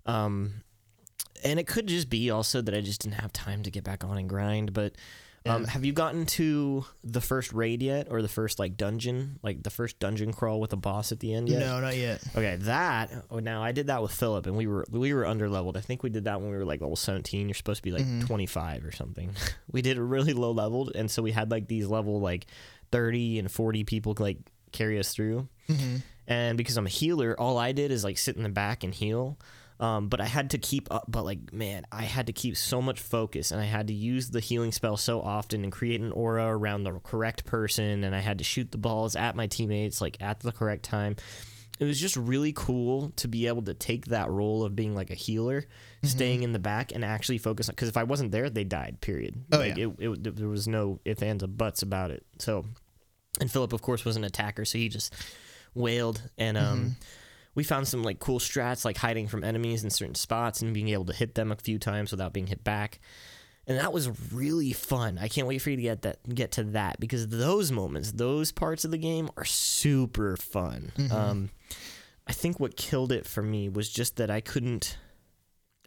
Um, 0.06 0.62
and 1.44 1.58
it 1.58 1.66
could 1.66 1.86
just 1.86 2.08
be 2.08 2.30
also 2.30 2.62
that 2.62 2.74
I 2.74 2.80
just 2.80 3.02
didn't 3.02 3.20
have 3.20 3.32
time 3.32 3.62
to 3.64 3.70
get 3.70 3.84
back 3.84 4.04
on 4.04 4.16
and 4.18 4.28
grind. 4.28 4.72
But 4.72 4.94
um, 5.46 5.64
Yeah. 5.64 5.70
have 5.72 5.84
you 5.84 5.92
gotten 5.92 6.24
to 6.24 6.86
the 7.02 7.20
first 7.20 7.52
raid 7.52 7.82
yet, 7.82 8.06
or 8.10 8.22
the 8.22 8.28
first 8.28 8.58
like 8.58 8.78
dungeon, 8.78 9.38
like 9.42 9.62
the 9.62 9.68
first 9.68 9.98
dungeon 9.98 10.32
crawl 10.32 10.58
with 10.58 10.72
a 10.72 10.76
boss 10.76 11.12
at 11.12 11.20
the 11.20 11.34
end 11.34 11.50
yet? 11.50 11.58
No, 11.60 11.80
not 11.80 11.96
yet. 11.98 12.22
Okay, 12.34 12.56
that. 12.60 13.26
Oh, 13.30 13.40
now 13.40 13.62
I 13.62 13.72
did 13.72 13.88
that 13.88 14.00
with 14.00 14.10
Philip, 14.12 14.46
and 14.46 14.56
we 14.56 14.66
were 14.66 14.86
we 14.90 15.12
were 15.12 15.26
under 15.26 15.50
leveled. 15.50 15.76
I 15.76 15.80
think 15.80 16.02
we 16.02 16.08
did 16.08 16.24
that 16.24 16.40
when 16.40 16.50
we 16.50 16.56
were 16.56 16.64
like 16.64 16.80
level 16.80 16.96
seventeen. 16.96 17.46
You're 17.48 17.54
supposed 17.54 17.80
to 17.80 17.82
be 17.82 17.92
like 17.92 18.06
Mhm. 18.06 18.24
twenty 18.26 18.46
five 18.46 18.86
or 18.86 18.92
something. 18.92 19.32
we 19.70 19.82
did 19.82 19.98
it 19.98 20.02
really 20.02 20.32
low 20.32 20.50
leveled, 20.52 20.92
and 20.94 21.10
so 21.10 21.20
we 21.22 21.32
had 21.32 21.50
like 21.50 21.68
these 21.68 21.88
level 21.88 22.20
like 22.20 22.46
thirty 22.90 23.38
and 23.38 23.50
forty 23.52 23.84
people 23.84 24.14
like 24.18 24.38
carry 24.72 24.98
us 24.98 25.12
through. 25.12 25.46
Hmm 25.66 25.96
And 26.26 26.56
because 26.56 26.76
I'm 26.76 26.86
a 26.86 26.90
healer, 26.90 27.38
all 27.38 27.58
I 27.58 27.72
did 27.72 27.90
is 27.90 28.04
like 28.04 28.18
sit 28.18 28.36
in 28.36 28.42
the 28.42 28.48
back 28.48 28.84
and 28.84 28.94
heal. 28.94 29.38
Um, 29.80 30.08
but 30.08 30.20
I 30.20 30.26
had 30.26 30.50
to 30.50 30.58
keep 30.58 30.92
up. 30.92 31.04
But 31.08 31.24
like, 31.24 31.52
man, 31.52 31.84
I 31.90 32.02
had 32.02 32.28
to 32.28 32.32
keep 32.32 32.56
so 32.56 32.80
much 32.80 33.00
focus, 33.00 33.50
and 33.50 33.60
I 33.60 33.64
had 33.64 33.88
to 33.88 33.94
use 33.94 34.30
the 34.30 34.40
healing 34.40 34.72
spell 34.72 34.96
so 34.96 35.20
often 35.20 35.64
and 35.64 35.72
create 35.72 36.00
an 36.00 36.12
aura 36.12 36.46
around 36.46 36.84
the 36.84 36.92
correct 37.00 37.44
person, 37.44 38.04
and 38.04 38.14
I 38.14 38.20
had 38.20 38.38
to 38.38 38.44
shoot 38.44 38.70
the 38.70 38.78
balls 38.78 39.16
at 39.16 39.34
my 39.34 39.46
teammates 39.46 40.00
like 40.00 40.16
at 40.20 40.40
the 40.40 40.52
correct 40.52 40.84
time. 40.84 41.16
It 41.80 41.86
was 41.86 42.00
just 42.00 42.16
really 42.16 42.52
cool 42.54 43.10
to 43.16 43.26
be 43.26 43.48
able 43.48 43.62
to 43.62 43.74
take 43.74 44.06
that 44.06 44.30
role 44.30 44.62
of 44.62 44.76
being 44.76 44.94
like 44.94 45.10
a 45.10 45.16
healer, 45.16 45.64
staying 46.04 46.44
in 46.44 46.52
the 46.52 46.60
back, 46.60 46.92
and 46.92 47.04
actually 47.04 47.38
focus 47.38 47.68
on. 47.68 47.74
Because 47.74 47.88
if 47.88 47.96
I 47.96 48.04
wasn't 48.04 48.30
there, 48.30 48.48
they 48.48 48.62
died. 48.62 49.00
Period. 49.00 49.44
Oh, 49.50 49.58
like, 49.58 49.76
yeah. 49.76 49.88
it, 49.98 50.08
it, 50.26 50.36
there 50.36 50.48
was 50.48 50.68
no 50.68 51.00
ifs 51.04 51.20
ands 51.20 51.42
or 51.42 51.48
buts 51.48 51.82
about 51.82 52.12
it. 52.12 52.24
So, 52.38 52.64
and 53.40 53.50
Philip, 53.50 53.72
of 53.72 53.82
course, 53.82 54.04
was 54.04 54.14
an 54.16 54.22
attacker, 54.22 54.64
so 54.64 54.78
he 54.78 54.88
just 54.88 55.12
wailed 55.74 56.22
and 56.38 56.56
um 56.56 56.96
we 57.54 57.62
found 57.64 57.86
some 57.86 58.02
like 58.02 58.18
cool 58.18 58.38
strats 58.40 58.84
like 58.84 58.96
hiding 58.96 59.28
from 59.28 59.44
enemies 59.44 59.84
in 59.84 59.90
certain 59.90 60.14
spots 60.14 60.60
and 60.62 60.74
being 60.74 60.88
able 60.88 61.04
to 61.04 61.12
hit 61.12 61.34
them 61.34 61.52
a 61.52 61.56
few 61.56 61.78
times 61.78 62.10
without 62.10 62.32
being 62.32 62.48
hit 62.48 62.64
back. 62.64 62.98
And 63.66 63.78
that 63.78 63.92
was 63.92 64.32
really 64.32 64.72
fun. 64.72 65.18
I 65.18 65.28
can't 65.28 65.46
wait 65.46 65.60
for 65.62 65.70
you 65.70 65.76
to 65.76 65.82
get 65.82 66.02
that 66.02 66.34
get 66.34 66.52
to 66.52 66.64
that 66.64 67.00
because 67.00 67.28
those 67.28 67.70
moments 67.72 68.12
those 68.12 68.52
parts 68.52 68.84
of 68.84 68.90
the 68.90 68.98
game 68.98 69.30
are 69.36 69.44
super 69.44 70.36
fun. 70.36 70.92
Um 71.10 71.50
i 72.26 72.32
think 72.32 72.58
what 72.58 72.76
killed 72.76 73.12
it 73.12 73.26
for 73.26 73.42
me 73.42 73.68
was 73.68 73.90
just 73.90 74.16
that 74.16 74.30
i 74.30 74.40
couldn't 74.40 74.96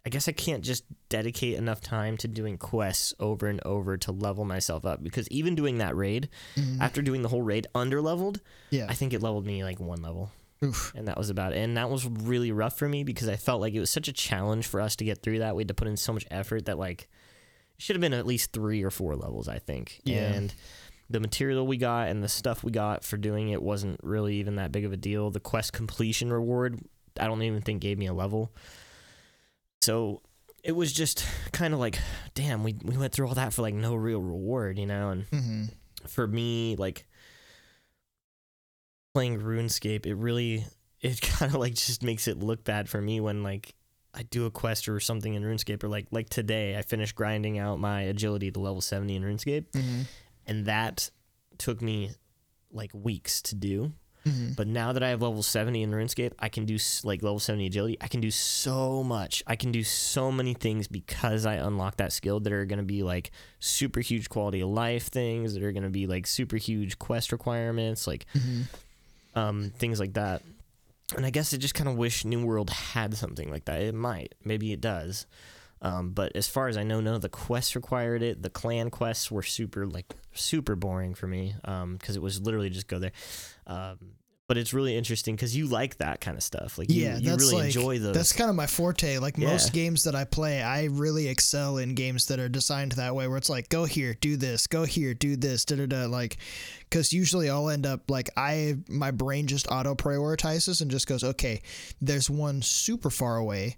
I 0.06 0.10
guess 0.10 0.28
I 0.28 0.32
can't 0.32 0.64
just 0.64 0.84
dedicate 1.08 1.56
enough 1.56 1.80
time 1.80 2.16
to 2.18 2.28
doing 2.28 2.56
quests 2.56 3.14
over 3.18 3.46
and 3.46 3.60
over 3.64 3.96
to 3.98 4.12
level 4.12 4.44
myself 4.44 4.86
up 4.86 5.02
because 5.02 5.28
even 5.28 5.54
doing 5.54 5.78
that 5.78 5.96
raid, 5.96 6.28
mm-hmm. 6.56 6.80
after 6.80 7.02
doing 7.02 7.22
the 7.22 7.28
whole 7.28 7.42
raid 7.42 7.66
under 7.74 8.00
leveled, 8.00 8.40
Yeah. 8.70 8.86
I 8.88 8.94
think 8.94 9.12
it 9.12 9.22
leveled 9.22 9.46
me 9.46 9.64
like 9.64 9.80
one 9.80 10.00
level. 10.00 10.30
Oof. 10.64 10.92
And 10.94 11.06
that 11.08 11.18
was 11.18 11.30
about 11.30 11.52
it. 11.52 11.58
And 11.58 11.76
that 11.76 11.90
was 11.90 12.06
really 12.06 12.52
rough 12.52 12.78
for 12.78 12.88
me 12.88 13.04
because 13.04 13.28
I 13.28 13.36
felt 13.36 13.60
like 13.60 13.74
it 13.74 13.80
was 13.80 13.90
such 13.90 14.08
a 14.08 14.12
challenge 14.12 14.66
for 14.66 14.80
us 14.80 14.96
to 14.96 15.04
get 15.04 15.22
through 15.22 15.40
that. 15.40 15.54
We 15.54 15.60
had 15.62 15.68
to 15.68 15.74
put 15.74 15.88
in 15.88 15.96
so 15.96 16.12
much 16.12 16.26
effort 16.30 16.66
that 16.66 16.78
like 16.78 17.08
it 17.76 17.82
should 17.82 17.94
have 17.94 18.00
been 18.00 18.14
at 18.14 18.26
least 18.26 18.52
three 18.52 18.82
or 18.82 18.90
four 18.90 19.14
levels, 19.14 19.48
I 19.48 19.58
think. 19.58 20.00
Yeah. 20.04 20.32
And 20.32 20.54
the 21.10 21.20
material 21.20 21.66
we 21.66 21.76
got 21.76 22.08
and 22.08 22.22
the 22.22 22.28
stuff 22.28 22.64
we 22.64 22.72
got 22.72 23.04
for 23.04 23.16
doing 23.16 23.50
it 23.50 23.62
wasn't 23.62 24.00
really 24.02 24.36
even 24.36 24.56
that 24.56 24.72
big 24.72 24.84
of 24.84 24.92
a 24.92 24.96
deal. 24.96 25.30
The 25.30 25.40
quest 25.40 25.72
completion 25.72 26.32
reward, 26.32 26.80
I 27.18 27.26
don't 27.26 27.42
even 27.42 27.62
think 27.62 27.80
gave 27.80 27.98
me 27.98 28.06
a 28.06 28.14
level. 28.14 28.52
So 29.80 30.22
it 30.62 30.72
was 30.72 30.92
just 30.92 31.24
kind 31.52 31.72
of 31.72 31.80
like, 31.80 31.98
damn, 32.34 32.64
we, 32.64 32.76
we 32.82 32.96
went 32.96 33.12
through 33.12 33.28
all 33.28 33.34
that 33.34 33.52
for 33.52 33.62
like 33.62 33.74
no 33.74 33.94
real 33.94 34.20
reward, 34.20 34.78
you 34.78 34.86
know? 34.86 35.10
And 35.10 35.24
hmm 35.26 35.64
for 36.06 36.26
me, 36.26 36.76
like 36.76 37.06
playing 39.14 39.40
RuneScape, 39.40 40.06
it 40.06 40.14
really 40.14 40.64
it 41.00 41.20
kind 41.22 41.52
of 41.54 41.60
like 41.60 41.74
just 41.74 42.02
makes 42.02 42.28
it 42.28 42.38
look 42.38 42.64
bad 42.64 42.88
for 42.88 43.00
me 43.00 43.20
when 43.20 43.42
like 43.42 43.74
I 44.14 44.22
do 44.22 44.46
a 44.46 44.50
quest 44.50 44.88
or 44.88 45.00
something 45.00 45.34
in 45.34 45.42
RuneScape 45.42 45.82
or 45.82 45.88
like 45.88 46.06
like 46.10 46.28
today 46.28 46.76
I 46.76 46.82
finished 46.82 47.14
grinding 47.14 47.58
out 47.58 47.78
my 47.78 48.02
agility 48.02 48.50
to 48.50 48.60
level 48.60 48.80
70 48.80 49.16
in 49.16 49.22
RuneScape 49.22 49.66
hmm 49.74 50.02
and 50.46 50.64
that 50.64 51.10
took 51.58 51.82
me 51.82 52.12
like 52.72 52.90
weeks 52.94 53.42
to 53.42 53.54
do. 53.54 53.92
Hmm 54.24 54.52
But 54.56 54.66
now 54.66 54.92
that 54.92 55.02
I 55.02 55.10
have 55.10 55.22
level 55.22 55.42
70 55.42 55.82
in 55.82 55.90
RuneScape, 55.90 56.32
I 56.38 56.48
can 56.48 56.64
do 56.64 56.78
like 57.04 57.22
level 57.22 57.38
70 57.38 57.66
agility. 57.66 57.96
I 58.00 58.08
can 58.08 58.20
do 58.20 58.30
so 58.30 59.02
much. 59.04 59.42
I 59.46 59.56
can 59.56 59.72
do 59.72 59.84
so 59.84 60.32
many 60.32 60.54
things 60.54 60.88
because 60.88 61.46
I 61.46 61.54
unlock 61.54 61.96
that 61.98 62.12
skill 62.12 62.40
that 62.40 62.52
are 62.52 62.64
going 62.64 62.78
to 62.80 62.84
be 62.84 63.02
like 63.02 63.30
super 63.60 64.00
huge 64.00 64.28
quality 64.28 64.60
of 64.60 64.68
life 64.70 65.08
things 65.08 65.54
that 65.54 65.62
are 65.62 65.72
going 65.72 65.84
to 65.84 65.90
be 65.90 66.06
like 66.06 66.26
super 66.26 66.56
huge 66.56 66.98
quest 66.98 67.32
requirements, 67.32 68.06
like 68.06 68.26
hmm 68.32 68.62
um, 69.34 69.70
things 69.78 70.00
like 70.00 70.14
that. 70.14 70.42
And 71.16 71.24
I 71.24 71.30
guess 71.30 71.54
I 71.54 71.56
just 71.56 71.74
kind 71.74 71.88
of 71.88 71.96
wish 71.96 72.24
New 72.24 72.44
World 72.44 72.70
had 72.70 73.14
something 73.14 73.50
like 73.50 73.64
that. 73.66 73.80
It 73.80 73.94
might. 73.94 74.34
Maybe 74.44 74.72
it 74.72 74.80
does. 74.80 75.26
Um, 75.80 76.10
but 76.10 76.34
as 76.34 76.48
far 76.48 76.66
as 76.68 76.76
I 76.76 76.82
know, 76.82 77.00
none 77.00 77.14
of 77.14 77.22
the 77.22 77.28
quests 77.28 77.76
required 77.76 78.22
it. 78.22 78.42
The 78.42 78.50
clan 78.50 78.90
quests 78.90 79.30
were 79.30 79.44
super 79.44 79.86
like 79.86 80.06
super 80.34 80.74
boring 80.74 81.14
for 81.14 81.26
me 81.28 81.54
because 81.62 82.16
it 82.16 82.22
was 82.22 82.40
literally 82.40 82.68
just 82.68 82.88
go 82.88 82.98
there. 82.98 83.12
Um, 83.68 83.98
but 84.46 84.56
it's 84.56 84.72
really 84.72 84.96
interesting 84.96 85.36
because 85.36 85.54
you 85.54 85.66
like 85.66 85.98
that 85.98 86.22
kind 86.22 86.34
of 86.34 86.42
stuff. 86.42 86.78
Like 86.78 86.90
you, 86.90 87.02
Yeah, 87.02 87.18
you 87.18 87.36
really 87.36 87.54
like 87.54 87.64
enjoy 87.66 87.98
those. 87.98 88.14
that's 88.14 88.32
kind 88.32 88.48
of 88.48 88.56
my 88.56 88.66
forte. 88.66 89.18
Like 89.18 89.36
Yeah. 89.36 89.50
most 89.50 89.74
games 89.74 90.04
that 90.04 90.14
I 90.14 90.24
play, 90.24 90.62
I 90.62 90.84
really 90.84 91.28
excel 91.28 91.76
in 91.76 91.94
games 91.94 92.24
that 92.28 92.40
are 92.40 92.48
designed 92.48 92.92
that 92.92 93.14
way, 93.14 93.28
where 93.28 93.36
it's 93.36 93.50
like, 93.50 93.68
go 93.68 93.84
here, 93.84 94.14
do 94.14 94.38
this, 94.38 94.66
go 94.66 94.84
here, 94.84 95.12
do 95.12 95.36
this, 95.36 95.66
da 95.66 95.76
da 95.76 95.84
da. 95.84 96.06
Like, 96.06 96.38
because 96.88 97.12
usually 97.12 97.50
I'll 97.50 97.68
end 97.68 97.84
up 97.84 98.10
like 98.10 98.30
I 98.38 98.76
my 98.88 99.10
brain 99.10 99.48
just 99.48 99.70
auto 99.70 99.94
prioritizes 99.94 100.80
and 100.80 100.90
just 100.90 101.06
goes, 101.06 101.22
okay, 101.22 101.60
there's 102.00 102.30
one 102.30 102.62
super 102.62 103.10
far 103.10 103.36
away, 103.36 103.76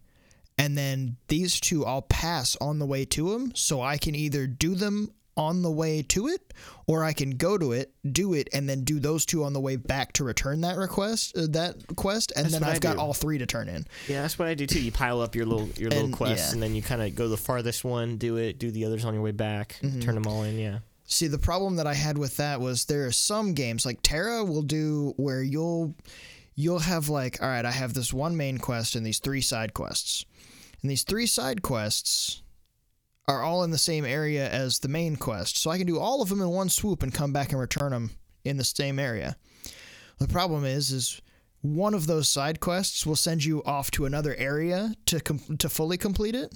and 0.57 0.79
then 0.79 1.17
these 1.27 1.59
two 1.59 1.85
I'll 1.85 2.03
pass 2.03 2.57
on 2.61 2.79
the 2.79 2.87
way 2.87 3.05
to 3.07 3.33
them, 3.33 3.51
so 3.57 3.83
I 3.83 3.99
can 3.99 4.15
either 4.15 4.47
do 4.47 4.77
them 4.77 5.11
on 5.41 5.63
the 5.63 5.71
way 5.71 6.03
to 6.03 6.29
it, 6.29 6.53
or 6.87 7.03
I 7.03 7.13
can 7.15 7.31
go 7.31 7.57
to 7.57 7.73
it, 7.73 7.93
do 8.13 8.35
it, 8.35 8.49
and 8.53 8.69
then 8.69 8.85
do 8.85 9.01
those 9.01 9.25
two 9.25 9.43
on 9.45 9.53
the 9.55 9.61
way 9.61 9.77
back 9.77 10.13
to 10.15 10.25
return 10.25 10.61
that 10.61 10.77
request, 10.77 11.37
uh, 11.37 11.47
that 11.51 11.77
quest, 11.97 12.33
and 12.37 12.45
That's 12.45 12.53
then 12.55 12.61
what 12.63 12.71
I 12.71 12.75
I've 12.75 12.81
got 12.81 12.95
do. 12.95 13.01
all 13.01 13.15
three 13.15 13.39
to 13.39 13.47
turn 13.47 13.69
in. 13.69 13.87
yeah, 14.07 14.21
that's 14.23 14.39
what 14.39 14.49
I 14.49 14.55
do 14.55 14.67
too. 14.67 14.81
You 14.83 14.93
pile 14.93 15.21
up 15.21 15.35
your 15.35 15.47
little 15.47 15.69
your 15.79 15.89
little 15.91 16.05
And- 16.05 16.13
quests, 16.15 16.49
yeah. 16.49 16.53
and 16.53 16.63
then 16.63 16.75
you 16.75 16.83
kind 16.83 17.01
of 17.03 17.15
go 17.15 17.29
the 17.29 17.37
farthest 17.39 17.83
one, 17.85 18.19
do 18.19 18.37
it, 18.37 18.59
do 18.59 18.71
the 18.71 18.85
others 18.85 19.05
on 19.05 19.15
your 19.15 19.23
way 19.23 19.33
back, 19.33 19.77
Mm-hmm. 19.83 20.01
turn 20.01 20.15
them 20.15 20.27
all 20.27 20.43
in. 20.43 20.59
Yeah. 20.59 20.81
See, 21.07 21.27
the 21.27 21.39
problem 21.39 21.77
that 21.77 21.87
I 21.89 21.95
had 21.95 22.19
with 22.19 22.37
that 22.37 22.61
was 22.61 22.85
there 22.85 23.07
are 23.07 23.11
some 23.13 23.55
games 23.55 23.85
like 23.87 24.01
TERA 24.03 24.45
will 24.45 24.63
do 24.63 25.15
where 25.17 25.43
you'll 25.43 25.95
you'll 26.55 26.79
have 26.81 27.09
like, 27.09 27.43
all 27.43 27.49
right, 27.49 27.65
I 27.65 27.71
have 27.71 27.95
this 27.95 28.13
one 28.13 28.37
main 28.37 28.59
quest 28.59 28.95
and 28.95 29.05
these 29.07 29.19
three 29.19 29.41
side 29.41 29.73
quests. 29.75 30.25
And 30.83 30.91
these 30.91 31.03
three 31.05 31.27
side 31.27 31.63
quests 31.63 32.43
are 33.31 33.43
all 33.43 33.63
in 33.63 33.71
the 33.71 33.79
same 33.79 34.05
area 34.05 34.51
as 34.51 34.81
the 34.81 34.89
main 34.89 35.17
quest. 35.17 35.57
So 35.57 35.71
I 35.71 35.79
can 35.79 35.87
do 35.87 36.01
all 36.01 36.21
of 36.21 36.29
them 36.29 36.41
in 36.41 36.49
one 36.49 36.69
swoop 36.69 37.03
and 37.03 37.15
come 37.15 37.33
back 37.33 37.53
and 37.53 37.61
return 37.61 37.93
them 37.93 38.11
in 38.45 38.57
the 38.57 38.65
same 38.65 38.99
area. 38.99 39.37
The 40.19 40.29
problem 40.29 40.65
is 40.65 40.91
is 40.91 41.23
one 41.63 41.95
of 41.95 42.07
those 42.07 42.29
side 42.29 42.61
quests 42.61 43.07
will 43.07 43.17
send 43.17 43.45
you 43.45 43.63
off 43.65 43.91
to 43.93 44.07
another 44.07 44.35
area 44.35 44.95
to 45.07 45.21
com- 45.21 45.57
to 45.59 45.69
fully 45.69 45.97
complete 45.97 46.35
it. 46.35 46.53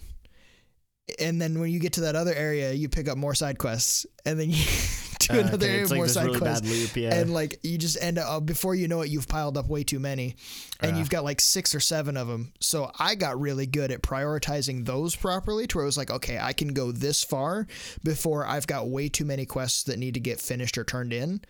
And 1.21 1.41
then 1.41 1.61
when 1.61 1.71
you 1.71 1.79
get 1.79 1.93
to 1.95 2.01
that 2.03 2.17
other 2.17 2.35
area, 2.35 2.73
you 2.73 2.89
pick 2.89 3.09
up 3.09 3.19
more 3.19 3.35
side 3.35 3.59
quests, 3.59 4.07
and 4.25 4.41
then 4.41 4.51
you 4.51 4.57
do 5.29 5.35
Uh, 5.35 5.41
another 5.43 5.67
okay, 5.67 5.75
area 5.75 5.87
like 5.89 5.97
more 5.97 6.09
side 6.09 6.27
really 6.27 6.39
quests 6.39 6.69
loop. 6.69 6.97
Yeah. 6.97 7.15
and 7.15 7.33
like 7.33 7.59
you 7.63 7.79
just 7.79 7.97
end 8.01 8.19
up 8.19 8.45
before 8.47 8.75
you 8.75 8.89
know 8.89 9.01
it 9.03 9.11
you've 9.11 9.29
piled 9.29 9.57
up 9.57 9.69
way 9.69 9.83
too 9.85 9.99
many 10.01 10.37
and 10.81 10.95
Uh. 10.95 10.99
you've 10.99 11.11
got 11.11 11.25
like 11.25 11.41
six 11.41 11.75
or 11.75 11.81
seven 11.81 12.17
of 12.17 12.29
them 12.29 12.53
so 12.61 12.91
i 12.99 13.15
got 13.15 13.41
really 13.41 13.67
good 13.67 13.91
at 13.91 14.03
prioritizing 14.03 14.85
those 14.87 15.15
properly 15.17 15.67
to 15.67 15.79
where 15.79 15.85
it 15.85 15.87
was 15.87 15.97
like 15.97 16.11
okay 16.11 16.39
i 16.39 16.53
can 16.53 16.73
go 16.75 16.93
this 16.93 17.23
far 17.25 17.67
before 18.03 18.47
i've 18.47 18.67
got 18.67 18.89
way 18.89 19.09
too 19.09 19.25
many 19.25 19.47
quests 19.47 19.83
that 19.85 19.99
need 19.99 20.15
to 20.15 20.21
get 20.21 20.41
finished 20.41 20.77
or 20.79 20.85
turned 20.85 21.13
in 21.13 21.41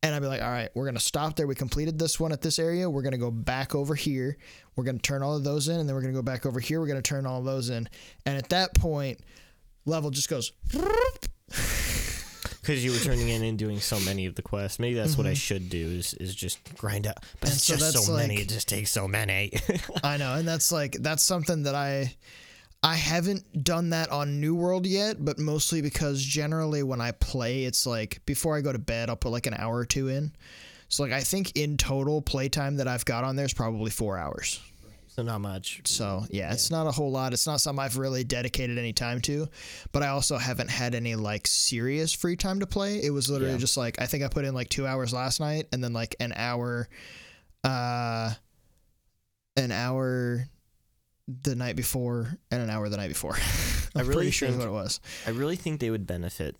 and 0.00 0.14
I'd 0.14 0.22
be 0.22 0.28
like, 0.28 0.42
all 0.42 0.48
right, 0.48 0.68
we're 0.76 0.84
gonna 0.84 1.00
stop 1.00 1.34
there. 1.34 1.48
We 1.48 1.56
completed 1.56 1.98
this 1.98 2.20
one 2.20 2.30
at 2.30 2.40
this 2.40 2.60
area. 2.60 2.88
We're 2.88 3.02
gonna 3.02 3.18
go 3.18 3.32
back 3.32 3.74
over 3.74 3.96
here. 3.96 4.38
We're 4.76 4.84
gonna 4.84 5.00
turn 5.00 5.24
all 5.24 5.34
of 5.34 5.42
those 5.42 5.66
in, 5.66 5.80
and 5.80 5.88
then 5.88 5.96
we're 5.96 6.02
gonna 6.02 6.12
go 6.12 6.22
back 6.22 6.46
over 6.46 6.60
here. 6.60 6.78
We're 6.80 6.86
gonna 6.86 7.02
turn 7.02 7.26
all 7.26 7.40
of 7.40 7.44
those 7.44 7.68
in. 7.68 7.88
And 8.24 8.38
at 8.38 8.48
that 8.50 8.74
point, 8.74 9.18
level 9.86 10.10
just 10.12 10.28
goes. 10.28 10.52
Because 12.68 12.84
you 12.84 12.92
were 12.92 12.98
turning 12.98 13.30
in 13.30 13.42
and 13.44 13.58
doing 13.58 13.80
so 13.80 13.98
many 14.00 14.26
of 14.26 14.34
the 14.34 14.42
quests. 14.42 14.78
Maybe 14.78 14.94
that's 14.94 15.16
what 15.16 15.26
I 15.26 15.32
should 15.32 15.70
do 15.70 15.86
is, 15.86 16.12
is 16.12 16.34
just 16.34 16.58
grind 16.76 17.06
up. 17.06 17.24
But 17.40 17.48
Mm-hmm. 17.48 17.48
And 17.48 17.52
it's 17.54 17.64
so 17.64 17.76
just 17.76 18.06
so 18.06 18.12
many. 18.14 18.34
It 18.34 18.48
just 18.50 18.68
takes 18.68 18.92
so 18.92 19.08
many. 19.08 19.52
I 20.04 20.18
know, 20.18 20.34
and 20.34 20.46
that's 20.46 20.70
like 20.70 20.92
that's 21.00 21.24
something 21.24 21.62
that 21.62 21.74
I 21.74 22.14
I 22.82 22.94
haven't 22.94 23.64
done 23.64 23.88
that 23.90 24.10
on 24.10 24.38
New 24.38 24.54
World 24.54 24.84
yet, 24.84 25.24
but 25.24 25.38
mostly 25.38 25.80
because 25.80 26.22
generally 26.22 26.82
when 26.82 27.00
I 27.00 27.12
play, 27.12 27.64
it's 27.64 27.86
like 27.86 28.20
before 28.26 28.54
I 28.54 28.60
go 28.60 28.70
to 28.70 28.78
bed, 28.78 29.08
I'll 29.08 29.16
put 29.16 29.32
like 29.32 29.46
an 29.46 29.54
hour 29.54 29.74
or 29.74 29.86
two 29.86 30.08
in. 30.08 30.32
So 30.90 31.04
like 31.04 31.12
I 31.12 31.20
think 31.20 31.56
in 31.56 31.78
total 31.78 32.20
playtime 32.20 32.76
that 32.76 32.86
I've 32.86 33.06
got 33.06 33.24
on 33.24 33.34
there 33.34 33.46
is 33.46 33.54
probably 33.54 33.90
four 33.90 34.18
hours. 34.18 34.60
So 35.18 35.24
not 35.24 35.40
much. 35.40 35.80
So 35.84 36.24
yeah, 36.30 36.52
it's 36.52 36.70
not 36.70 36.86
a 36.86 36.92
whole 36.92 37.10
lot. 37.10 37.32
It's 37.32 37.44
not 37.46 37.60
something 37.60 37.84
I've 37.84 37.96
really 37.98 38.22
dedicated 38.22 38.78
any 38.78 38.92
time 38.92 39.20
to, 39.22 39.48
but 39.90 40.04
I 40.04 40.08
also 40.08 40.38
haven't 40.38 40.70
had 40.70 40.94
any 40.94 41.16
like 41.16 41.48
serious 41.48 42.12
free 42.12 42.36
time 42.36 42.60
to 42.60 42.66
play. 42.68 43.02
It 43.02 43.10
was 43.10 43.28
literally 43.28 43.54
Yeah. 43.54 43.58
just 43.58 43.76
like 43.76 44.00
I 44.00 44.06
think 44.06 44.22
I 44.22 44.28
put 44.28 44.44
in 44.44 44.54
like 44.54 44.68
two 44.68 44.86
hours 44.86 45.12
last 45.12 45.40
night 45.40 45.66
and 45.72 45.82
then 45.82 45.92
like 45.92 46.14
an 46.20 46.32
hour, 46.36 46.88
uh, 47.64 48.32
an 49.56 49.72
hour 49.72 50.44
the 51.26 51.56
night 51.56 51.74
before 51.74 52.38
and 52.52 52.62
an 52.62 52.70
hour 52.70 52.88
the 52.88 52.96
night 52.96 53.08
before. 53.08 53.34
I'm 53.96 53.96
I 53.96 54.00
really 54.02 54.14
pretty 54.14 54.30
sure 54.30 54.48
think- 54.48 54.60
what 54.60 54.68
it 54.68 54.72
was. 54.72 55.00
I 55.26 55.30
really 55.30 55.56
think 55.56 55.80
they 55.80 55.90
would 55.90 56.06
benefit, 56.06 56.54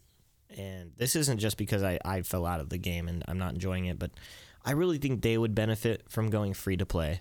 and 0.57 0.91
this 0.97 1.15
isn't 1.15 1.39
just 1.39 1.59
because 1.59 1.85
I, 1.85 2.01
I 2.05 2.23
fell 2.23 2.45
out 2.45 2.59
of 2.59 2.71
the 2.71 2.79
game 2.79 3.07
and 3.07 3.23
I'm 3.29 3.39
not 3.39 3.55
enjoying 3.55 3.87
it, 3.87 4.01
but 4.01 4.11
I 4.65 4.73
really 4.73 4.99
think 4.99 5.23
they 5.23 5.39
would 5.39 5.55
benefit 5.55 6.03
from 6.11 6.29
going 6.29 6.55
free 6.55 6.77
to 6.77 6.85
play. 6.87 7.21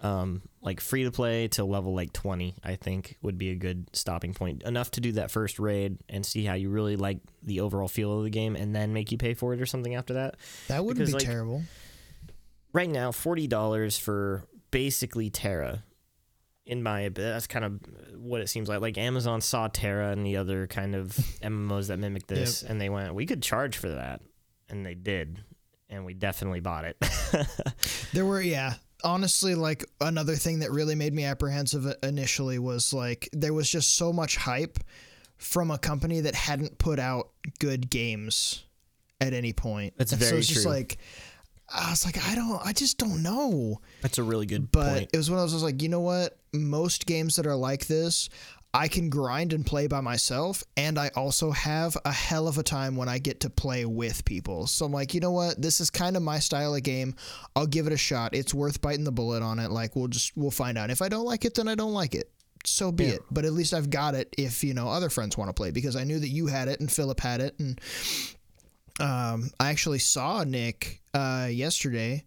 Um, 0.00 0.42
like 0.62 0.80
free 0.80 1.02
to 1.04 1.10
play 1.10 1.48
to 1.48 1.64
level 1.64 1.92
like 1.92 2.12
20, 2.12 2.54
I 2.62 2.76
think 2.76 3.16
would 3.20 3.36
be 3.36 3.50
a 3.50 3.56
good 3.56 3.88
stopping 3.92 4.32
point. 4.32 4.62
Enough 4.62 4.92
to 4.92 5.00
do 5.00 5.12
that 5.12 5.30
first 5.32 5.58
raid 5.58 5.98
and 6.08 6.24
see 6.24 6.44
how 6.44 6.54
you 6.54 6.70
really 6.70 6.94
like 6.94 7.18
the 7.42 7.60
overall 7.60 7.88
feel 7.88 8.16
of 8.18 8.24
the 8.24 8.30
game, 8.30 8.54
and 8.54 8.74
then 8.76 8.92
make 8.92 9.10
you 9.10 9.18
pay 9.18 9.34
for 9.34 9.54
it 9.54 9.60
or 9.60 9.66
something 9.66 9.96
after 9.96 10.14
that. 10.14 10.36
That 10.68 10.84
wouldn't 10.84 10.98
because, 10.98 11.10
be 11.10 11.18
like, 11.18 11.26
terrible. 11.26 11.62
right 12.72 12.88
now 12.88 13.10
forty 13.10 13.48
dollars 13.48 13.98
for 13.98 14.44
basically 14.70 15.30
TERA. 15.30 15.82
In 16.64 16.82
my 16.82 17.08
that's 17.08 17.46
kind 17.46 17.64
of 17.64 17.80
what 18.14 18.40
it 18.40 18.48
seems 18.48 18.68
like. 18.68 18.80
Like 18.80 18.98
Amazon 18.98 19.40
saw 19.40 19.68
TERA 19.68 20.12
and 20.12 20.24
the 20.24 20.36
other 20.36 20.66
kind 20.66 20.94
of 20.94 21.08
MMOs 21.42 21.88
that 21.88 21.98
mimic 21.98 22.26
this, 22.26 22.62
and 22.62 22.80
they 22.80 22.88
went, 22.90 23.14
"We 23.14 23.26
could 23.26 23.42
charge 23.42 23.78
for 23.78 23.88
that," 23.88 24.20
and 24.68 24.84
they 24.84 24.94
did, 24.94 25.42
and 25.88 26.04
we 26.04 26.14
definitely 26.14 26.60
bought 26.60 26.84
it. 26.84 26.96
There 28.12 28.24
were, 28.26 28.40
yeah. 28.40 28.74
Honestly, 29.04 29.54
like 29.54 29.84
another 30.00 30.34
thing 30.34 30.58
that 30.60 30.70
really 30.70 30.94
made 30.94 31.12
me 31.14 31.24
apprehensive 31.24 31.86
initially 32.02 32.58
was 32.58 32.92
like 32.92 33.28
there 33.32 33.52
was 33.54 33.70
just 33.70 33.96
so 33.96 34.12
much 34.12 34.36
hype 34.36 34.78
from 35.36 35.70
a 35.70 35.78
company 35.78 36.20
that 36.20 36.34
hadn't 36.34 36.78
put 36.78 36.98
out 36.98 37.30
good 37.60 37.90
games 37.90 38.64
at 39.20 39.32
any 39.32 39.52
point. 39.52 39.94
That's 39.96 40.12
And 40.12 40.20
so 40.20 40.26
very 40.28 40.38
it's 40.40 40.48
just 40.48 40.62
true. 40.62 40.72
like 40.72 40.98
I 41.72 41.90
was 41.90 42.04
like, 42.06 42.16
I 42.26 42.34
don't, 42.34 42.60
I 42.64 42.72
just 42.72 42.96
don't 42.96 43.22
know. 43.22 43.80
that's 44.00 44.16
a 44.18 44.22
really 44.22 44.46
good 44.46 44.72
But 44.72 44.90
point. 44.92 45.10
it 45.12 45.16
was 45.18 45.30
one 45.30 45.38
of 45.38 45.42
those 45.44 45.52
I 45.52 45.56
was 45.56 45.62
like, 45.62 45.82
you 45.82 45.90
know 45.90 46.00
what? 46.00 46.38
Most 46.54 47.04
games 47.04 47.36
that 47.36 47.46
are 47.46 47.54
like 47.56 47.86
this, 47.86 48.30
I 48.78 48.86
can 48.86 49.10
grind 49.10 49.52
and 49.52 49.66
play 49.66 49.88
by 49.88 50.00
myself, 50.00 50.62
and 50.76 51.00
I 51.00 51.08
also 51.16 51.50
have 51.50 51.96
a 52.04 52.12
hell 52.12 52.46
of 52.46 52.58
a 52.58 52.62
time 52.62 52.94
when 52.94 53.08
I 53.08 53.18
get 53.18 53.40
to 53.40 53.50
play 53.50 53.84
with 53.84 54.24
people. 54.24 54.68
So 54.68 54.86
I'm 54.86 54.92
like, 54.92 55.14
you 55.14 55.20
know 55.20 55.32
what? 55.32 55.60
This 55.60 55.80
is 55.80 55.90
kind 55.90 56.16
of 56.16 56.22
my 56.22 56.38
style 56.38 56.76
of 56.76 56.82
game. 56.84 57.16
I'll 57.56 57.66
give 57.66 57.88
it 57.88 57.92
a 57.92 57.96
shot. 57.96 58.34
It's 58.36 58.54
worth 58.54 58.80
biting 58.80 59.02
the 59.02 59.10
bullet 59.10 59.42
on 59.42 59.58
it. 59.58 59.72
Like 59.72 59.96
we'll 59.96 60.06
just 60.06 60.36
we'll 60.36 60.52
find 60.52 60.78
out. 60.78 60.90
If 60.90 61.02
I 61.02 61.08
don't 61.08 61.24
like 61.24 61.44
it, 61.44 61.54
then 61.56 61.66
I 61.66 61.74
don't 61.74 61.92
like 61.92 62.14
it. 62.14 62.30
So 62.64 62.92
be 62.92 63.06
Yeah. 63.06 63.14
it. 63.14 63.22
But 63.32 63.44
at 63.44 63.52
least 63.52 63.74
I've 63.74 63.90
got 63.90 64.14
it 64.14 64.32
if 64.38 64.62
you 64.62 64.74
know 64.74 64.88
other 64.88 65.10
friends 65.10 65.36
want 65.36 65.48
to 65.48 65.54
play 65.54 65.72
because 65.72 65.96
I 65.96 66.04
knew 66.04 66.20
that 66.20 66.28
you 66.28 66.46
had 66.46 66.68
it 66.68 66.78
and 66.78 66.90
Philip 66.90 67.18
had 67.18 67.40
it 67.40 67.58
and 67.58 67.80
um, 69.00 69.50
I 69.58 69.70
actually 69.70 69.98
saw 70.00 70.44
Nick 70.44 71.00
uh, 71.14 71.48
yesterday 71.50 72.24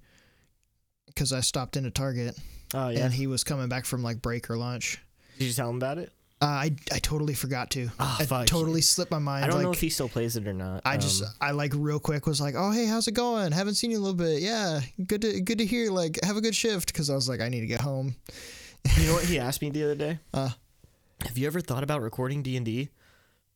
because 1.08 1.31
I 1.34 1.39
stopped 1.41 1.77
into 1.77 1.91
Target 1.91 2.38
oh 2.74 2.89
yeah, 2.89 3.05
and 3.05 3.13
he 3.13 3.27
was 3.27 3.43
coming 3.46 3.70
back 3.70 3.86
from 3.86 4.03
like 4.03 4.22
break 4.22 4.50
or 4.50 4.58
lunch. 4.58 5.00
did 5.38 5.46
you 5.46 5.53
tell 5.53 5.70
him 5.70 5.77
about 5.77 5.98
it? 5.98 6.12
Uh, 6.41 6.45
I 6.45 6.75
I 6.91 6.98
totally 7.00 7.36
forgot 7.36 7.69
to. 7.71 7.89
Ah, 8.00 8.17
I 8.19 8.25
fuck. 8.25 8.48
totally 8.48 8.81
slipped 8.81 9.12
my 9.12 9.19
mind. 9.19 9.45
I 9.45 9.47
don't 9.47 9.58
like, 9.58 9.65
know 9.65 9.71
if 9.73 9.80
he 9.82 9.89
still 9.89 10.10
plays 10.10 10.36
it 10.38 10.47
or 10.47 10.54
not. 10.54 10.82
I 10.86 10.97
just 10.97 11.21
Um, 11.21 11.30
I 11.39 11.51
like 11.51 11.71
real 11.75 11.99
quick 11.99 12.25
was 12.25 12.41
like, 12.41 12.56
oh 12.58 12.71
hey, 12.71 12.86
how's 12.88 13.08
it 13.08 13.13
going? 13.13 13.51
Haven't 13.51 13.75
seen 13.75 13.91
you 13.91 13.97
in 13.97 14.01
a 14.01 14.06
little 14.06 14.17
bit. 14.17 14.41
Yeah, 14.41 14.82
good 15.06 15.21
to 15.21 15.39
good 15.41 15.60
to 15.60 15.65
hear. 15.65 15.91
Like, 15.91 16.19
have 16.23 16.38
a 16.38 16.41
good 16.41 16.56
shift 16.56 16.91
because 16.91 17.10
I 17.12 17.15
was 17.15 17.30
like, 17.30 17.41
I 17.41 17.49
need 17.49 17.62
to 17.62 17.67
get 17.67 17.82
home. 17.82 18.15
you 18.97 19.06
know 19.06 19.13
what 19.13 19.25
he 19.25 19.38
asked 19.47 19.62
me 19.62 19.69
the 19.69 19.84
other 19.84 19.95
day? 19.95 20.19
Uh. 20.34 20.49
have 21.25 21.38
you 21.38 21.45
ever 21.45 21.62
thought 21.62 21.84
about 21.84 22.01
recording 22.01 22.41
D 22.41 22.58
and 22.58 22.65
D 22.65 22.89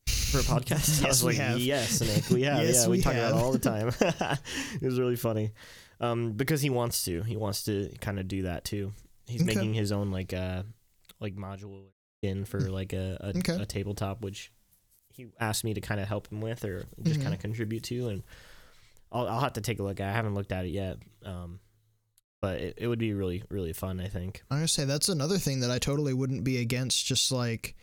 for 0.06 0.39
a 0.39 0.43
podcast? 0.43 1.02
I 1.04 1.08
Yes, 1.08 1.24
was 1.24 1.24
we 1.24 1.28
like, 1.30 1.38
have. 1.38 1.58
Yes, 1.60 2.02
Nick, 2.02 2.30
we 2.30 2.43
have. 2.43 2.62
Yes, 2.62 2.84
yeah, 2.84 2.88
we, 2.88 2.98
we 2.98 3.02
talk 3.04 3.13
about 3.15 3.32
it 3.34 3.41
all 3.43 3.52
the 3.52 3.58
time. 3.58 3.88
it 4.82 4.86
was 4.86 5.00
really 5.00 5.15
funny, 5.15 5.54
um, 6.00 6.34
because 6.34 6.62
he 6.62 6.69
wants 6.69 7.04
to. 7.06 7.24
He 7.24 7.36
wants 7.36 7.63
to 7.63 7.89
kind 8.00 8.19
of 8.19 8.28
do 8.28 8.43
that 8.43 8.63
too. 8.63 8.93
He's 9.28 9.41
Okay. 9.41 9.56
making 9.56 9.74
his 9.74 9.91
own 9.91 10.12
like 10.12 10.34
uh 10.34 10.62
like 11.19 11.36
module 11.36 11.86
in 12.21 12.45
for 12.45 12.60
like 12.62 12.93
a 12.93 13.17
a, 13.21 13.38
Okay. 13.39 13.56
a 13.62 13.65
tabletop, 13.65 14.21
which 14.21 14.51
he 15.13 15.28
asked 15.39 15.63
me 15.63 15.73
to 15.73 15.82
kind 15.82 15.99
of 16.01 16.08
help 16.08 16.28
him 16.32 16.41
with 16.41 16.65
or 16.65 16.86
just 17.04 17.19
Mhm. 17.19 17.23
kind 17.23 17.34
of 17.36 17.39
contribute 17.41 17.84
to, 17.84 18.10
and 18.10 18.23
I'll 19.12 19.28
I'll 19.28 19.39
have 19.41 19.54
to 19.54 19.62
take 19.62 19.80
a 19.80 19.84
look. 19.84 20.01
I 20.01 20.12
haven't 20.12 20.34
looked 20.36 20.51
at 20.51 20.65
it 20.65 20.69
yet. 20.71 20.97
Um, 21.23 21.60
but 22.41 22.60
it, 22.62 22.73
it 22.78 22.88
would 22.88 22.99
be 22.99 23.13
really 23.13 23.43
really 23.49 23.73
fun. 23.73 23.99
I 23.99 24.08
think. 24.08 24.43
I'm 24.51 24.58
gonna 24.58 24.67
say 24.67 24.86
that's 24.86 25.10
another 25.10 25.38
thing 25.38 25.62
that 25.62 25.71
I 25.71 25.80
totally 25.80 26.13
wouldn't 26.13 26.43
be 26.43 26.58
against. 26.58 27.06
Just 27.06 27.32
like 27.32 27.75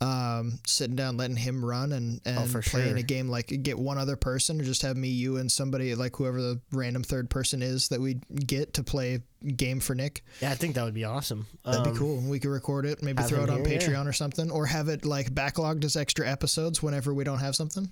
um, 0.00 0.58
sitting 0.66 0.96
down, 0.96 1.16
letting 1.18 1.36
him 1.36 1.64
run 1.64 1.92
and 1.92 2.20
and 2.24 2.38
Oh, 2.38 2.60
playing 2.62 2.88
sure. 2.88 2.96
a 2.96 3.02
game. 3.02 3.28
Like 3.28 3.48
get 3.62 3.78
one 3.78 3.98
other 3.98 4.16
person, 4.16 4.60
or 4.60 4.64
just 4.64 4.82
have 4.82 4.96
me, 4.96 5.08
you, 5.08 5.36
and 5.36 5.50
somebody 5.52 5.94
like 5.94 6.16
whoever 6.16 6.40
the 6.40 6.60
random 6.72 7.02
third 7.02 7.28
person 7.28 7.62
is 7.62 7.88
that 7.88 8.00
we 8.00 8.14
get 8.14 8.74
to 8.74 8.82
play 8.82 9.20
game 9.56 9.80
for 9.80 9.94
Nick. 9.94 10.24
Yeah, 10.40 10.50
I 10.52 10.54
think 10.54 10.74
that 10.76 10.84
would 10.84 10.94
be 10.94 11.04
awesome. 11.04 11.46
That'd 11.64 11.86
Um, 11.86 11.92
be 11.92 11.98
cool. 11.98 12.16
We 12.20 12.38
could 12.40 12.50
record 12.50 12.86
it, 12.86 13.02
maybe 13.02 13.22
throw 13.24 13.44
it 13.44 13.50
on 13.50 13.64
here, 13.64 13.74
yeah. 13.74 13.78
Patreon 13.78 14.06
or 14.06 14.12
something, 14.12 14.50
or 14.50 14.66
have 14.66 14.88
it 14.88 15.04
like 15.04 15.34
backlogged 15.34 15.84
as 15.84 15.96
extra 15.96 16.26
episodes 16.28 16.82
whenever 16.82 17.12
we 17.12 17.24
don't 17.24 17.40
have 17.40 17.54
something. 17.54 17.90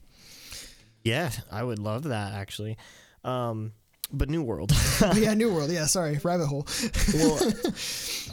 Yeah, 1.05 1.31
I 1.51 1.63
would 1.63 1.79
love 1.79 2.05
that 2.05 2.33
actually. 2.35 2.77
Um, 3.25 3.73
but 4.13 4.29
New 4.31 4.43
World. 4.43 4.73
yeah, 5.15 5.35
New 5.35 5.53
World. 5.53 5.71
Yeah, 5.71 5.87
sorry, 5.87 6.19
rabbit 6.23 6.47
hole. 6.47 6.67
well, 7.15 7.53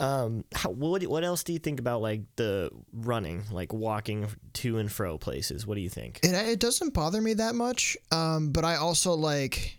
um, 0.00 0.44
how, 0.54 0.70
what 0.70 1.02
what 1.04 1.24
else 1.24 1.44
do 1.44 1.52
you 1.52 1.58
think 1.58 1.80
about 1.80 2.00
like 2.00 2.22
the 2.36 2.70
running, 2.92 3.44
like 3.50 3.72
walking 3.72 4.28
to 4.54 4.78
and 4.78 4.90
fro 4.90 5.18
places? 5.18 5.66
What 5.66 5.74
do 5.74 5.80
you 5.80 5.90
think? 5.90 6.20
It, 6.22 6.32
it 6.32 6.60
doesn't 6.60 6.94
bother 6.94 7.20
me 7.20 7.34
that 7.34 7.54
much, 7.54 7.96
um, 8.10 8.50
but 8.50 8.64
I 8.64 8.76
also 8.76 9.12
like. 9.14 9.78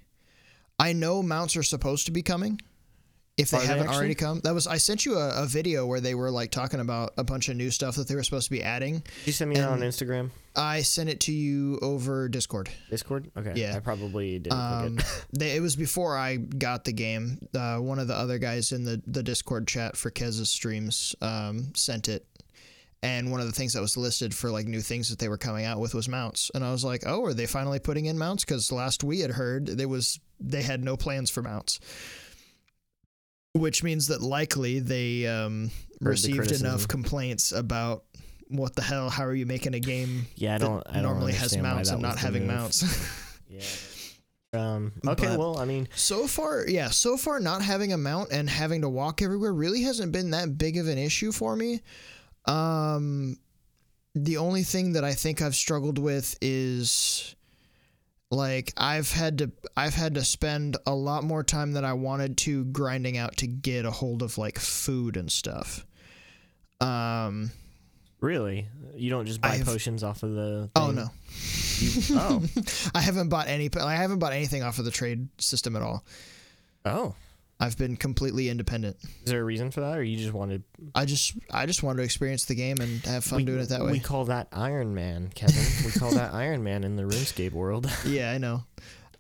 I 0.80 0.94
know 0.94 1.24
mounts 1.24 1.58
are 1.58 1.64
supposed 1.64 2.06
to 2.06 2.12
be 2.12 2.22
coming. 2.22 2.62
If 3.38 3.52
they 3.52 3.58
Are 3.58 3.62
haven't 3.62 3.84
actually? 3.84 3.98
already 3.98 4.16
come, 4.16 4.40
that 4.42 4.54
was 4.56 4.66
I 4.66 4.78
sent 4.78 5.06
you 5.06 5.16
a, 5.18 5.44
a 5.44 5.46
video 5.46 5.86
where 5.86 6.00
they 6.02 6.16
were 6.16 6.32
like 6.32 6.50
talking 6.50 6.80
about 6.80 7.14
a 7.18 7.24
bunch 7.24 7.50
of 7.50 7.56
new 7.56 7.70
stuff 7.70 7.96
that 7.98 8.08
they 8.08 8.16
were 8.16 8.24
supposed 8.24 8.46
to 8.46 8.52
be 8.52 8.64
adding. 8.64 8.94
Did 9.00 9.28
you 9.28 9.34
send 9.34 9.52
me 9.52 9.58
that 9.58 9.70
on 9.70 9.82
Instagram, 9.82 10.32
I 10.56 10.82
sent 10.82 11.08
it 11.10 11.20
to 11.22 11.32
you 11.32 11.78
over 11.84 12.30
Discord. 12.30 12.70
Discord? 12.90 13.30
Okay, 13.38 13.54
Yeah. 13.56 13.76
I 13.76 13.80
probably 13.80 14.40
didn't 14.40 14.58
Um, 14.60 14.98
at. 14.98 15.26
they, 15.34 15.56
it 15.56 15.62
was 15.62 15.76
before 15.76 16.18
I 16.18 16.38
got 16.38 16.84
the 16.84 16.94
game. 16.94 17.38
Uh, 17.54 17.78
one 17.78 18.00
of 18.00 18.08
the 18.08 18.16
other 18.16 18.40
guys 18.40 18.72
in 18.72 18.84
the, 18.86 19.00
the 19.06 19.22
Discord 19.22 19.68
chat 19.68 19.96
for 19.96 20.10
Kez's 20.10 20.50
streams 20.50 21.16
um, 21.22 21.74
sent 21.76 22.10
it. 22.10 22.26
And 23.04 23.30
one 23.30 23.40
of 23.40 23.46
the 23.46 23.54
things 23.54 23.74
that 23.74 23.82
was 23.82 23.96
listed 23.96 24.34
for 24.34 24.50
like 24.50 24.66
new 24.66 24.82
things 24.82 25.10
that 25.10 25.20
they 25.20 25.30
were 25.30 25.38
coming 25.38 25.64
out 25.66 25.80
with 25.80 25.94
was 25.94 26.10
mounts. 26.10 26.50
And 26.56 26.64
I 26.66 26.72
was 26.72 26.84
like, 26.84 27.04
oh, 27.06 27.24
are 27.26 27.34
they 27.36 27.46
finally 27.46 27.78
putting 27.78 28.08
in 28.08 28.18
mounts? 28.18 28.44
Because 28.44 28.72
last 28.72 29.04
we 29.04 29.20
had 29.20 29.30
heard 29.30 29.68
there 29.68 29.88
was 29.88 30.20
they 30.40 30.64
had 30.64 30.84
no 30.84 30.98
plans 30.98 31.30
for 31.30 31.44
mounts. 31.44 31.80
Which 33.54 33.84
means 33.84 34.08
that 34.08 34.22
likely 34.22 34.80
they 34.80 35.26
um, 35.28 35.72
received 36.02 36.38
criticism. 36.38 36.68
enough 36.68 36.88
complaints 36.88 37.52
about 37.52 38.04
what 38.50 38.76
the 38.76 38.82
hell, 38.82 39.10
how 39.10 39.26
are 39.26 39.34
you 39.36 39.46
making 39.46 39.74
a 39.74 39.80
game 39.80 40.28
Yeah, 40.36 40.56
I 40.56 40.58
don't. 40.60 40.84
I 40.88 40.94
don't 40.96 41.04
normally 41.04 41.34
has 41.34 41.58
mounts 41.58 41.90
and 41.90 42.02
not 42.02 42.18
having 42.18 42.46
move. 42.48 42.56
mounts? 42.56 42.84
Yeah. 43.50 43.62
Um. 44.54 44.92
Okay. 45.08 45.28
But- 45.28 45.40
well, 45.40 45.58
I 45.58 45.66
mean, 45.66 45.88
So 45.96 46.28
far, 46.28 46.66
yeah, 46.68 46.90
so 46.90 47.16
far 47.18 47.40
not 47.40 47.62
having 47.62 47.94
a 47.94 47.98
mount 47.98 48.32
and 48.32 48.50
having 48.50 48.82
to 48.82 48.90
walk 48.90 49.22
everywhere 49.22 49.54
really 49.54 49.82
hasn't 49.84 50.12
been 50.12 50.32
that 50.32 50.58
big 50.58 50.78
of 50.78 50.88
an 50.88 50.98
issue 50.98 51.32
for 51.32 51.56
me. 51.56 51.82
Um 52.46 53.38
the 54.16 54.38
only 54.38 54.64
thing 54.64 54.94
that 54.94 55.04
I 55.04 55.14
think 55.14 55.42
I've 55.42 55.56
struggled 55.56 55.98
with 56.00 56.36
is 56.42 57.36
like 58.30 58.74
I've 58.78 59.12
had 59.12 59.38
to 59.40 59.52
I've 59.76 59.94
had 59.96 60.16
to 60.16 60.24
spend 60.24 60.78
a 60.86 60.94
lot 60.94 61.24
more 61.24 61.44
time 61.44 61.72
than 61.74 61.86
I 61.86 61.94
wanted 61.94 62.38
to 62.40 62.66
grinding 62.66 63.18
out 63.18 63.38
to 63.38 63.48
get 63.48 63.86
a 63.86 63.92
hold 63.92 64.22
of 64.22 64.38
like 64.38 64.60
food 64.60 65.16
and 65.18 65.32
stuff. 65.32 65.86
Um 66.82 67.52
really, 68.20 68.68
you 68.96 69.10
don't 69.10 69.26
just 69.26 69.42
buy 69.42 69.50
I've- 69.50 69.64
potions 69.64 70.04
off 70.04 70.24
of 70.24 70.34
the. 70.34 70.70
oh 70.76 70.92
no. 70.92 71.08
You, 71.80 72.02
oh. 72.12 72.44
I 72.96 73.02
haven't 73.02 73.30
bought 73.30 73.48
any 73.48 73.70
I 73.80 73.96
haven't 73.96 74.20
bought 74.20 74.34
anything 74.34 74.64
off 74.64 74.80
of 74.80 74.86
the 74.86 74.92
trade 74.92 75.28
system 75.38 75.76
at 75.76 75.82
all. 75.82 76.04
Oh. 76.86 77.16
I've 77.60 77.78
been 77.78 77.98
completely 77.98 78.50
independent. 78.50 78.98
Is 79.04 79.32
there 79.32 79.42
a 79.42 79.44
reason 79.44 79.72
for 79.72 79.82
that, 79.82 79.98
or 79.98 80.04
you 80.04 80.18
just 80.18 80.34
wanted? 80.34 80.64
I 80.94 81.06
just 81.06 81.34
I 81.52 81.66
just 81.66 81.82
wanted 81.82 81.98
to 81.98 82.04
experience 82.04 82.46
the 82.46 82.56
game 82.56 82.78
and 82.80 83.04
have 83.06 83.24
fun 83.24 83.38
we, 83.38 83.46
doing 83.46 83.60
it 83.62 83.70
that 83.70 83.84
way. 83.84 83.92
We 83.94 84.00
call 84.00 84.26
that 84.26 84.48
Iron 84.52 84.94
Man, 84.94 85.30
Kevin. 85.34 85.64
we 85.86 85.92
call 85.92 86.12
that 86.12 86.34
Iron 86.36 86.64
Man 86.64 86.84
in 86.84 86.96
the 86.96 87.04
RuneScape 87.04 87.54
world. 87.54 87.90
yeah, 88.06 88.32
I 88.32 88.38
know. 88.38 88.64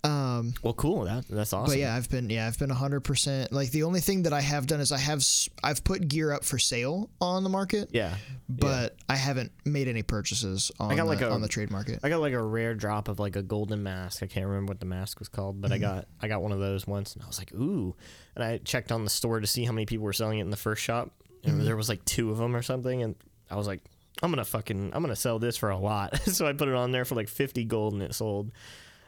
Um, 0.08 0.54
well, 0.64 0.74
cool. 0.74 1.04
That 1.06 1.28
that's 1.28 1.52
awesome. 1.54 1.72
but 1.74 1.80
yeah, 1.80 1.96
I've 1.96 2.10
been 2.10 2.30
yeah 2.30 2.48
I've 2.48 2.58
been 2.58 2.70
hundred 2.70 3.02
percent. 3.02 3.52
Like 3.52 3.72
the 3.72 3.84
only 3.84 4.00
thing 4.00 4.24
that 4.24 4.34
I 4.34 4.42
have 4.42 4.66
done 4.68 4.80
is 4.80 4.92
I 4.92 4.98
have 4.98 5.24
I've 5.64 5.84
put 5.84 6.08
gear 6.08 6.32
up 6.32 6.44
for 6.46 6.58
sale 6.58 7.10
on 7.20 7.44
the 7.44 7.50
market, 7.50 7.90
Yeah. 7.92 8.16
but 8.48 8.96
I 9.10 9.16
haven't 9.16 9.52
made 9.66 9.88
any 9.88 10.04
purchases 10.04 10.72
on 10.80 10.90
got 10.96 11.04
the, 11.04 11.10
like 11.10 11.22
a- 11.22 11.30
on 11.30 11.42
the 11.42 11.48
trade 11.48 11.72
market. 11.72 12.00
I 12.04 12.10
got 12.10 12.22
like 12.22 12.34
a 12.34 12.42
rare 12.42 12.74
drop 12.76 13.08
of 13.08 13.20
like 13.20 13.36
a 13.36 13.42
golden 13.42 13.84
mask. 13.84 14.24
I 14.24 14.28
can't 14.28 14.46
remember 14.48 14.72
what 14.72 14.80
the 14.80 14.86
mask 14.86 15.20
was 15.20 15.28
called, 15.30 15.60
but 15.62 15.72
I 15.72 15.78
got 15.78 16.08
I 16.22 16.28
got 16.28 16.42
one 16.42 16.52
of 16.52 16.60
those 16.60 16.88
once, 16.88 17.14
and 17.16 17.24
I 17.24 17.28
was 17.28 17.38
like, 17.40 17.54
ooh. 17.54 17.96
And 18.36 18.44
I 18.44 18.58
checked 18.60 18.92
on 18.92 19.04
the 19.04 19.10
store 19.10 19.40
to 19.40 19.48
see 19.48 19.66
how 19.66 19.72
many 19.72 19.86
people 19.86 20.06
were 20.06 20.14
selling 20.14 20.40
it 20.40 20.44
in 20.44 20.52
the 20.52 20.58
first 20.58 20.82
shop, 20.84 21.12
and 21.44 21.60
there 21.62 21.76
was 21.76 21.90
like 21.90 22.06
two 22.06 22.32
of 22.32 22.38
them 22.38 22.56
or 22.56 22.62
something, 22.62 23.02
and 23.04 23.16
I 23.50 23.56
was 23.56 23.68
like, 23.68 23.82
I'm 24.22 24.32
gonna 24.32 24.46
fucking 24.46 24.92
I'm 24.94 25.02
gonna 25.02 25.16
sell 25.16 25.40
this 25.40 25.58
for 25.58 25.70
a 25.70 25.78
lot. 25.78 26.18
so 26.28 26.48
I 26.48 26.54
put 26.54 26.68
it 26.70 26.76
on 26.76 26.92
there 26.92 27.04
for 27.06 27.16
like 27.16 27.28
50 27.30 27.66
gold, 27.66 27.94
and 27.94 28.02
it 28.04 28.14
sold. 28.16 28.52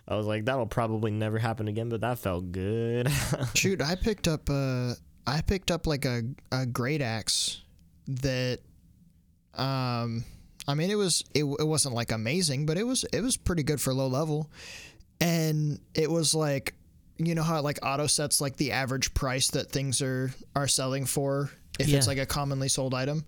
I 0.09 0.15
was 0.15 0.25
like, 0.25 0.45
that'll 0.45 0.65
probably 0.65 1.11
never 1.11 1.37
happen 1.37 1.67
again, 1.67 1.87
but 1.89 2.01
that 2.01 2.17
felt 2.17 2.51
good. 2.51 3.09
Shoot, 3.53 3.81
I 3.81 3.95
picked 3.95 4.27
up 4.27 4.49
uh 4.49 4.93
I 5.27 5.41
picked 5.41 5.69
up 5.69 5.85
like 5.85 6.05
a 6.05 6.23
a 6.51 6.65
great 6.65 7.01
axe 7.01 7.61
that 8.07 8.59
um 9.53 10.23
I 10.67 10.73
mean 10.73 10.89
it 10.89 10.95
was 10.95 11.23
it, 11.33 11.43
it 11.43 11.67
wasn't 11.67 11.93
like 11.95 12.11
amazing, 12.11 12.65
but 12.65 12.77
it 12.77 12.83
was 12.87 13.03
it 13.13 13.21
was 13.21 13.37
pretty 13.37 13.63
good 13.63 13.79
for 13.79 13.93
low 13.93 14.07
level. 14.07 14.49
And 15.21 15.79
it 15.93 16.09
was 16.09 16.33
like 16.33 16.73
you 17.17 17.35
know 17.35 17.43
how 17.43 17.57
it 17.59 17.63
like 17.63 17.79
auto 17.83 18.07
sets 18.07 18.39
like 18.41 18.55
the 18.55 18.71
average 18.71 19.13
price 19.13 19.49
that 19.51 19.71
things 19.71 20.01
are 20.01 20.31
are 20.55 20.67
selling 20.67 21.05
for 21.05 21.51
if 21.79 21.87
Yeah. 21.87 21.97
it's 21.97 22.07
like 22.07 22.17
a 22.17 22.25
commonly 22.25 22.67
sold 22.69 22.93
item. 22.93 23.19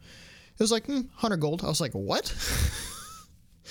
It 0.54 0.60
was 0.63 0.72
like 0.72 0.86
hmm, 0.86 0.94
100 1.02 1.38
gold. 1.38 1.63
I 1.63 1.67
was 1.67 1.82
like, 1.82 1.94
"What?" 1.94 2.26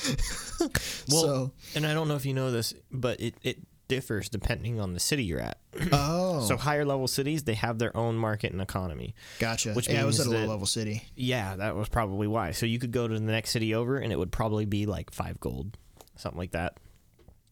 Well, 1.10 1.22
so, 1.22 1.52
and 1.74 1.86
I 1.86 1.94
don't 1.94 2.06
know 2.08 2.16
if 2.16 2.26
you 2.26 2.34
know 2.34 2.50
this, 2.50 2.74
but 2.90 3.18
it, 3.20 3.34
it 3.42 3.58
differs 3.88 4.28
depending 4.28 4.78
on 4.78 4.92
the 4.94 5.00
city 5.00 5.24
you're 5.24 5.40
at. 5.40 5.58
oh, 5.92 6.42
So 6.46 6.56
higher 6.56 6.84
level 6.84 7.08
cities, 7.08 7.44
they 7.44 7.54
have 7.54 7.78
their 7.78 7.96
own 7.96 8.16
market 8.16 8.52
and 8.52 8.60
economy. 8.60 9.14
gotcha. 9.38 9.72
which 9.72 9.88
yeah, 9.88 10.02
it 10.02 10.06
was 10.06 10.20
at 10.20 10.26
a 10.26 10.30
low 10.30 10.44
level 10.46 10.66
city. 10.66 11.02
Yeah, 11.16 11.56
that 11.56 11.74
was 11.76 11.88
probably 11.88 12.26
why. 12.26 12.52
So 12.52 12.66
you 12.66 12.78
could 12.78 12.92
go 12.92 13.08
to 13.08 13.14
the 13.14 13.20
next 13.20 13.50
city 13.50 13.74
over, 13.74 13.98
and 13.98 14.12
it 14.12 14.18
would 14.18 14.32
probably 14.32 14.66
be 14.66 14.86
like 14.86 15.12
five 15.12 15.40
gold, 15.40 15.76
something 16.16 16.38
like 16.38 16.52
that, 16.52 16.76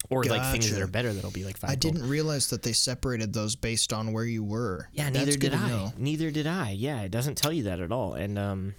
or 0.09 0.23
like 0.23 0.51
things 0.51 0.71
that 0.71 0.81
are 0.81 0.87
better 0.87 1.11
that'll 1.11 1.31
be 1.31 1.43
like 1.43 1.57
five. 1.57 1.71
I 1.71 1.75
gold. 1.75 1.95
didn't 1.95 2.09
realize 2.09 2.49
that 2.51 2.63
they 2.63 2.73
separated 2.73 3.33
those 3.33 3.55
based 3.55 3.91
on 3.91 4.13
where 4.13 4.23
you 4.23 4.43
were. 4.43 4.87
Yeah, 4.93 5.09
neither 5.09 5.31
good 5.31 5.39
did 5.51 5.53
I. 5.55 5.67
know. 5.67 5.93
Neither 5.97 6.31
did 6.31 6.47
I. 6.47 6.71
Yeah, 6.71 7.01
it 7.01 7.11
doesn't 7.11 7.35
tell 7.37 7.51
you 7.51 7.63
that 7.63 7.79
at 7.79 7.91
all, 7.91 8.13
and 8.13 8.37
um, 8.39 8.75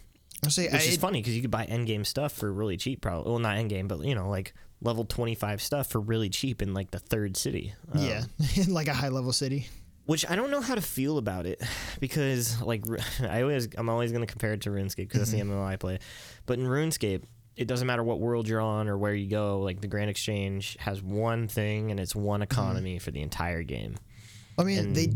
Say, 0.48 0.64
which 0.64 0.82
I, 0.82 0.84
is 0.84 0.96
funny 0.96 1.20
because 1.20 1.36
you 1.36 1.42
could 1.42 1.50
buy 1.50 1.64
end 1.64 1.86
game 1.86 2.04
stuff 2.04 2.32
for 2.32 2.52
really 2.52 2.76
cheap. 2.76 3.02
Probably, 3.02 3.30
well, 3.30 3.38
not 3.38 3.56
end 3.56 3.70
game, 3.70 3.88
but 3.88 4.00
you 4.00 4.14
know, 4.14 4.28
like 4.28 4.54
level 4.80 5.04
twenty 5.04 5.34
five 5.34 5.60
stuff 5.60 5.88
for 5.88 6.00
really 6.00 6.30
cheap 6.30 6.62
in 6.62 6.72
like 6.72 6.90
the 6.90 6.98
third 6.98 7.36
city. 7.36 7.74
Um, 7.92 8.02
yeah, 8.02 8.24
in 8.56 8.72
like 8.72 8.88
a 8.88 8.94
high 8.94 9.10
level 9.10 9.32
city. 9.32 9.68
which 10.06 10.28
I 10.28 10.36
don't 10.36 10.50
know 10.50 10.60
how 10.60 10.74
to 10.74 10.80
feel 10.80 11.18
about 11.18 11.46
it 11.46 11.62
because 12.00 12.60
like 12.62 12.84
I 13.20 13.42
always 13.42 13.68
I'm 13.76 13.88
always 13.88 14.12
going 14.12 14.26
to 14.26 14.30
compare 14.32 14.52
it 14.54 14.62
to 14.62 14.70
RuneScape 14.70 14.96
because 14.96 15.20
that's 15.20 15.30
the 15.32 15.40
MMO 15.40 15.64
I 15.64 15.76
play. 15.76 15.98
But 16.46 16.58
in 16.58 16.66
RuneScape, 16.66 17.22
it 17.56 17.68
doesn't 17.68 17.86
matter 17.86 18.02
what 18.02 18.20
world 18.20 18.48
you're 18.48 18.60
on 18.60 18.88
or 18.88 18.96
where 18.96 19.14
you 19.14 19.28
go. 19.28 19.60
Like 19.60 19.82
the 19.82 19.88
Grand 19.88 20.08
Exchange 20.08 20.76
has 20.80 21.02
one 21.02 21.48
thing 21.48 21.90
and 21.90 22.00
it's 22.00 22.16
one 22.16 22.40
economy 22.40 22.98
for 22.98 23.10
the 23.10 23.20
entire 23.20 23.62
game. 23.62 23.96
I 24.60 24.64
mean, 24.64 24.78
And- 24.78 24.96
they 24.96 25.12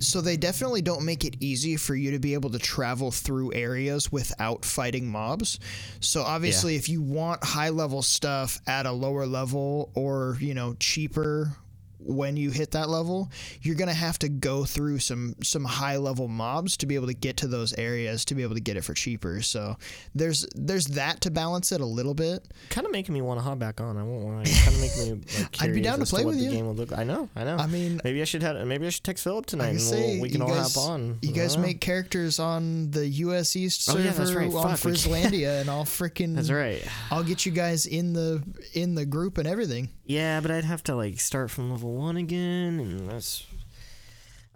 so 0.00 0.20
they 0.20 0.36
definitely 0.36 0.80
don't 0.80 1.04
make 1.04 1.24
it 1.24 1.36
easy 1.40 1.76
for 1.76 1.94
you 1.96 2.12
to 2.12 2.20
be 2.20 2.34
able 2.34 2.50
to 2.50 2.58
travel 2.58 3.10
through 3.10 3.52
areas 3.52 4.12
without 4.12 4.64
fighting 4.64 5.10
mobs. 5.10 5.58
So 5.98 6.22
obviously, 6.22 6.76
if 6.76 6.88
you 6.88 7.02
want 7.02 7.42
high 7.42 7.70
level 7.70 8.02
stuff 8.02 8.60
at 8.66 8.86
a 8.86 8.92
lower 8.92 9.26
level 9.26 9.90
or 9.94 10.38
you 10.40 10.54
know 10.54 10.76
cheaper 10.78 11.56
when 12.00 12.36
you 12.36 12.50
hit 12.50 12.72
that 12.72 12.88
level, 12.88 13.30
you're 13.62 13.74
gonna 13.74 13.92
have 13.94 14.18
to 14.20 14.28
go 14.28 14.64
through 14.64 14.98
some 15.00 15.34
some 15.42 15.64
high 15.64 15.96
level 15.96 16.28
mobs 16.28 16.76
to 16.78 16.86
be 16.86 16.94
able 16.94 17.06
to 17.08 17.14
get 17.14 17.36
to 17.38 17.46
those 17.48 17.72
areas 17.74 18.24
to 18.26 18.34
be 18.34 18.42
able 18.42 18.54
to 18.54 18.60
get 18.60 18.76
it 18.76 18.84
for 18.84 18.94
cheaper. 18.94 19.42
So 19.42 19.76
there's 20.14 20.46
there's 20.54 20.86
that 20.88 21.20
to 21.22 21.30
balance 21.30 21.72
it 21.72 21.80
a 21.80 21.86
little 21.86 22.14
bit. 22.14 22.46
Kind 22.70 22.86
of 22.86 22.92
making 22.92 23.14
me 23.14 23.20
want 23.20 23.38
to 23.40 23.44
hop 23.44 23.58
back 23.58 23.80
on. 23.80 23.96
I 23.96 24.02
won't 24.02 24.24
lie. 24.24 24.44
Kind 24.64 24.74
of 24.74 24.80
making 24.80 25.04
me 25.20 25.24
like 25.38 25.62
I'd 25.62 25.74
be 25.74 25.80
down 25.80 25.98
to 25.98 26.06
play 26.06 26.24
what 26.24 26.30
with 26.30 26.38
the 26.38 26.44
you. 26.44 26.50
game 26.50 26.66
would 26.66 26.76
look. 26.76 26.96
I 26.96 27.04
know. 27.04 27.28
I 27.36 27.44
know. 27.44 27.56
I 27.56 27.66
mean, 27.66 28.00
maybe 28.04 28.20
I 28.20 28.24
should 28.24 28.42
have. 28.42 28.66
Maybe 28.66 28.86
I 28.86 28.90
should 28.90 29.04
text 29.04 29.24
Philip 29.24 29.46
tonight 29.46 29.68
and 29.68 29.78
can 29.78 29.86
we'll, 29.90 30.08
say 30.08 30.20
we 30.20 30.30
can 30.30 30.42
all 30.42 30.48
guys, 30.48 30.74
hop 30.74 30.90
on. 30.90 31.18
You 31.22 31.32
guys 31.32 31.56
make 31.58 31.80
characters 31.80 32.38
on 32.38 32.90
the 32.90 33.06
U.S. 33.06 33.54
East 33.56 33.88
Oh, 33.88 33.92
server 33.92 34.04
yeah, 34.04 34.10
that's 34.12 34.32
right. 34.32 34.52
on 34.52 34.76
Fuck, 34.76 34.84
we 34.84 34.92
Frizzlandia, 34.92 35.60
and 35.60 35.70
I'll 35.70 35.84
freaking 35.84 36.34
That's 36.36 36.50
right. 36.50 36.82
I'll 37.10 37.22
get 37.22 37.44
you 37.46 37.52
guys 37.52 37.86
in 37.86 38.12
the 38.12 38.42
in 38.74 38.94
the 38.94 39.04
group 39.06 39.38
and 39.38 39.46
everything. 39.48 39.88
Yeah, 40.08 40.40
but 40.40 40.50
I'd 40.50 40.64
have 40.64 40.82
to 40.84 40.96
like 40.96 41.20
start 41.20 41.50
from 41.50 41.70
level 41.70 41.94
one 41.94 42.16
again, 42.16 42.80
and 42.80 43.10
that's. 43.10 43.46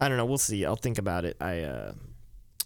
I 0.00 0.08
don't 0.08 0.16
know. 0.16 0.24
We'll 0.24 0.38
see. 0.38 0.64
I'll 0.64 0.76
think 0.76 0.98
about 0.98 1.26
it. 1.26 1.36
I 1.40 1.60
uh, 1.60 1.92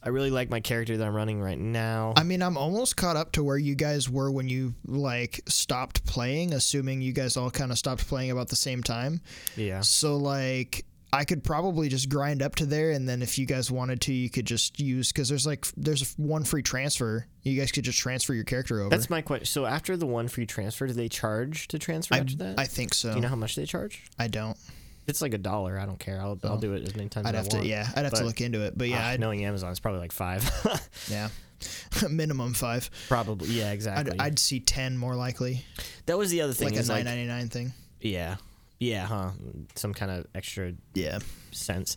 I 0.05 0.11
really 0.11 0.31
like 0.31 0.49
my 0.51 0.61
character 0.61 0.97
that 0.97 1.05
I'm 1.05 1.15
running 1.15 1.41
right 1.41 1.59
now. 1.59 2.15
I 2.17 2.23
mean, 2.23 2.41
I'm 2.41 2.57
almost 2.57 2.97
caught 2.97 3.17
up 3.17 3.33
to 3.33 3.43
where 3.43 3.59
you 3.59 3.75
guys 3.75 4.09
were 4.09 4.31
when 4.31 4.49
you 4.49 4.73
like 4.87 5.41
stopped 5.49 6.07
playing, 6.07 6.53
assuming 6.53 7.01
you 7.03 7.13
guys 7.13 7.37
all 7.37 7.51
kind 7.51 7.73
of 7.73 7.77
stopped 7.79 8.07
playing 8.07 8.31
about 8.31 8.49
the 8.49 8.57
same 8.57 8.85
time. 8.85 9.21
yeah. 9.57 9.81
So 9.81 10.17
like 10.17 10.85
I 11.17 11.25
could 11.25 11.43
probably 11.43 11.89
just 11.89 12.11
grind 12.11 12.43
up 12.43 12.57
to 12.57 12.67
there, 12.67 12.91
and 12.91 13.09
then 13.09 13.23
if 13.23 13.39
you 13.39 13.47
guys 13.47 13.71
wanted 13.71 14.03
to, 14.03 14.13
you 14.13 14.29
could 14.29 14.47
just 14.47 14.79
use 14.79 15.13
because 15.13 15.31
there's 15.31 15.47
like 15.47 15.67
there's 15.77 16.15
one 16.19 16.45
free 16.45 16.63
transfer. 16.63 17.27
You 17.43 17.59
guys 17.59 17.73
could 17.73 17.85
just 17.85 17.99
transfer 17.99 18.35
your 18.35 18.45
character 18.45 18.81
over. 18.81 18.91
That's 18.91 19.09
my 19.09 19.23
question. 19.23 19.47
So 19.47 19.65
after 19.65 19.97
the 19.97 20.07
one 20.07 20.29
free 20.29 20.45
transfer, 20.45 20.87
do 20.87 20.93
they 20.93 21.09
charge 21.09 21.69
to 21.69 21.79
transfer 21.79 22.17
I, 22.17 22.19
after 22.19 22.37
that? 22.37 22.61
I 22.61 22.67
think 22.67 22.93
so. 22.93 23.11
do 23.11 23.17
you 23.17 23.23
know 23.23 23.29
how 23.29 23.37
much 23.37 23.57
they 23.57 23.65
charge? 23.65 24.05
I 24.19 24.29
don't. 24.29 24.59
It's 25.07 25.23
like 25.23 25.33
a 25.33 25.39
dollar. 25.39 25.79
I 25.79 25.87
don't 25.87 25.99
care. 25.99 26.21
I'll, 26.21 26.39
I'll 26.45 26.59
do 26.59 26.75
it 26.75 26.83
as 26.83 26.95
many 26.97 27.09
times 27.09 27.27
I'd 27.27 27.35
as 27.35 27.47
have 27.47 27.63
to. 27.63 27.67
Yeah, 27.67 27.89
I'd 27.97 28.05
have 28.05 28.15
to 28.15 28.25
look 28.25 28.43
into 28.43 28.63
it. 28.63 28.77
But 28.77 28.89
yeah, 28.89 29.01
Ah, 29.01 29.09
I'd, 29.11 29.21
knowing 29.21 29.45
Amazon, 29.45 29.71
it's 29.71 29.81
probably 29.81 30.01
like 30.01 30.13
five. 30.13 30.51
yeah, 31.09 31.29
minimum 32.11 32.53
five. 32.53 32.91
probably. 33.09 33.49
Yeah, 33.49 33.71
I'd, 33.71 33.73
exactly. 33.73 34.19
I'd 34.21 34.39
see 34.39 34.61
ten 34.61 34.99
more 34.99 35.15
likely, 35.15 35.65
that 36.05 36.19
was 36.19 36.31
the 36.31 36.43
other 36.43 36.53
thing. 36.53 36.75
like 36.75 36.85
a 36.85 37.05
nine 37.05 37.29
like, 37.29 37.51
thing. 37.51 37.73
yeah, 38.01 38.37
yeah, 38.79 39.07
huh? 39.07 39.31
Some 39.75 39.95
kind 39.95 40.11
of 40.13 40.27
extra 40.35 40.73
Yeah. 40.95 41.19
sense. 41.53 41.97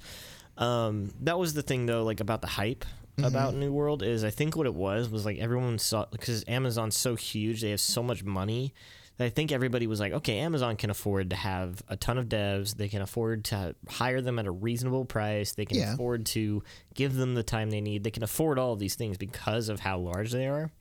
Um, 0.58 1.13
that 1.22 1.38
was 1.39 1.54
the 1.54 1.62
thing 1.62 1.86
though, 1.86 2.04
like 2.04 2.20
about 2.20 2.42
the 2.42 2.48
hype 2.48 2.86
Mm-hmm. 3.18 3.26
about 3.28 3.54
New 3.54 3.74
World 3.74 4.02
is 4.02 4.24
I 4.24 4.30
think 4.30 4.56
what 4.56 4.65
it 4.65 4.74
was 4.74 5.10
was 5.10 5.26
like 5.26 5.39
everyone 5.39 5.78
saw 5.78 6.06
because 6.10 6.46
Amazon's 6.48 6.96
so 6.96 7.15
huge, 7.15 7.60
they 7.62 7.72
have 7.72 7.82
so 7.82 8.02
much 8.02 8.24
money 8.24 8.74
that 9.18 9.26
I 9.26 9.30
think 9.30 9.52
everybody 9.52 9.88
was 9.88 10.00
like, 10.00 10.13
okay, 10.13 10.38
Amazon 10.39 10.78
can 10.78 10.89
afford 10.89 11.32
to 11.32 11.36
have 11.36 11.82
a 11.89 11.98
ton 11.98 12.18
of 12.18 12.30
devs, 12.30 12.78
they 12.78 12.88
can 12.88 13.02
afford 13.02 13.44
to 13.46 13.76
hire 13.89 14.22
them 14.22 14.39
at 14.39 14.46
a 14.46 14.52
reasonable 14.52 15.04
price, 15.04 15.52
they 15.52 15.65
can 15.65 15.76
Yeah. 15.80 15.96
afford 15.96 16.26
to 16.28 16.63
give 16.94 17.13
them 17.15 17.36
the 17.36 17.44
time 17.44 17.72
they 17.72 17.82
need, 17.82 18.06
they 18.06 18.12
can 18.12 18.24
afford 18.24 18.58
all 18.58 18.72
of 18.72 18.80
these 18.80 18.96
things 18.96 19.18
because 19.18 19.68
of 19.68 19.82
how 19.82 19.98
large 19.98 20.32
they 20.32 20.48
are. 20.48 20.72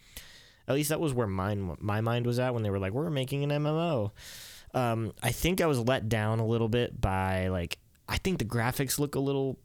At 0.69 0.77
least 0.77 0.91
that 0.91 1.01
was 1.01 1.13
where 1.13 1.27
mine 1.27 1.77
my 1.81 2.01
mind 2.03 2.25
was 2.25 2.39
at 2.39 2.55
when 2.55 2.63
they 2.63 2.71
were 2.71 2.79
like, 2.79 2.93
we're 2.93 3.11
making 3.11 3.43
an 3.43 3.51
MMO. 3.51 4.13
Um, 4.75 5.13
I 5.23 5.33
think 5.33 5.61
I 5.61 5.67
was 5.67 5.79
let 5.81 6.09
down 6.09 6.39
a 6.41 6.47
little 6.47 6.69
bit 6.69 7.01
by 7.01 7.49
like 7.49 7.79
I 8.09 8.19
think 8.19 8.39
the 8.39 8.45
graphics 8.45 8.99
look 8.99 9.15
a 9.15 9.21
little 9.21 9.59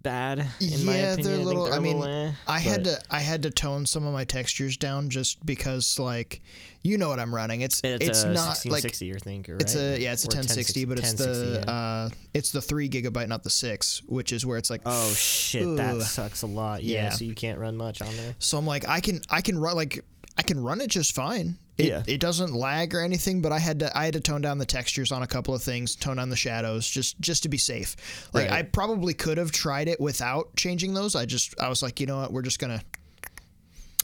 bad 0.00 0.38
in 0.60 0.84
my 0.86 0.96
Yeah, 0.96 1.12
opinion. 1.14 1.22
they're 1.24 1.34
I, 1.34 1.36
think 1.36 1.46
little- 1.46 1.72
I 1.72 1.76
a 1.76 1.80
mean, 1.80 1.98
little 1.98 2.14
eh, 2.28 2.32
I 2.46 2.58
had 2.60 2.84
to 2.84 3.00
I 3.10 3.18
had 3.20 3.42
to 3.42 3.50
tone 3.50 3.84
some 3.84 4.06
of 4.06 4.12
my 4.12 4.24
textures 4.24 4.76
down 4.76 5.10
just 5.10 5.44
because 5.44 5.98
like 5.98 6.40
you 6.82 6.96
know 6.98 7.08
what 7.08 7.18
I'm 7.18 7.34
running. 7.34 7.62
It's 7.62 7.80
It's, 7.82 8.06
it's, 8.06 8.22
a 8.22 8.28
not 8.32 8.64
like 8.64 8.84
1660, 8.84 9.14
I 9.14 9.18
think, 9.18 9.48
right? 9.48 9.60
it's 9.60 9.74
a 9.74 10.00
yeah 10.00 10.12
it's 10.12 10.24
a 10.24 10.28
Or 10.28 10.38
1060, 10.38 10.84
but 10.84 10.98
it's 10.98 11.12
the 11.14 11.62
yeah. 11.66 11.72
uh 11.72 12.08
it's 12.32 12.52
the 12.52 12.62
three 12.62 12.88
gigabyte, 12.88 13.28
not 13.28 13.42
the 13.42 13.50
six, 13.50 14.00
which 14.06 14.32
is 14.32 14.46
where 14.46 14.56
it's 14.56 14.70
like 14.70 14.82
Oh 14.86 15.10
shit, 15.14 15.76
that 15.76 16.00
sucks 16.02 16.42
a 16.42 16.46
lot. 16.46 16.82
Yeah, 16.84 17.04
Yeah. 17.04 17.10
so 17.10 17.24
you 17.24 17.34
can't 17.34 17.58
run 17.58 17.76
much 17.76 18.00
on 18.00 18.16
there. 18.16 18.36
So 18.38 18.56
I'm 18.58 18.66
like, 18.66 18.88
I 18.88 19.00
can 19.00 19.20
I 19.28 19.40
can 19.40 19.58
run 19.58 19.74
like 19.76 20.04
I 20.38 20.42
can 20.42 20.60
run 20.62 20.80
it 20.80 20.88
just 20.88 21.14
fine. 21.14 21.58
It, 21.76 21.86
Yeah. 21.86 22.02
it 22.06 22.20
doesn't 22.20 22.54
lag 22.54 22.94
or 22.94 23.00
anything, 23.00 23.40
but 23.42 23.52
I 23.52 23.58
had 23.58 23.80
to 23.80 23.96
I 23.98 24.04
had 24.04 24.14
to 24.14 24.20
tone 24.20 24.40
down 24.40 24.58
the 24.58 24.66
textures 24.66 25.12
on 25.12 25.22
a 25.22 25.26
couple 25.26 25.54
of 25.54 25.62
things, 25.62 25.94
tone 25.96 26.16
down 26.16 26.28
the 26.30 26.36
shadows, 26.36 26.88
just 26.88 27.20
just 27.20 27.42
to 27.44 27.48
be 27.48 27.58
safe. 27.58 27.96
Like 28.32 28.48
Right. 28.50 28.58
I 28.58 28.62
probably 28.62 29.14
could 29.14 29.38
have 29.38 29.50
tried 29.52 29.88
it 29.88 30.00
without 30.00 30.54
changing 30.56 30.94
those. 30.94 31.14
I 31.16 31.24
just 31.26 31.54
I 31.60 31.68
was 31.68 31.82
like, 31.82 32.00
you 32.00 32.06
know 32.06 32.18
what, 32.18 32.32
we're 32.32 32.42
just 32.42 32.58
gonna 32.58 32.82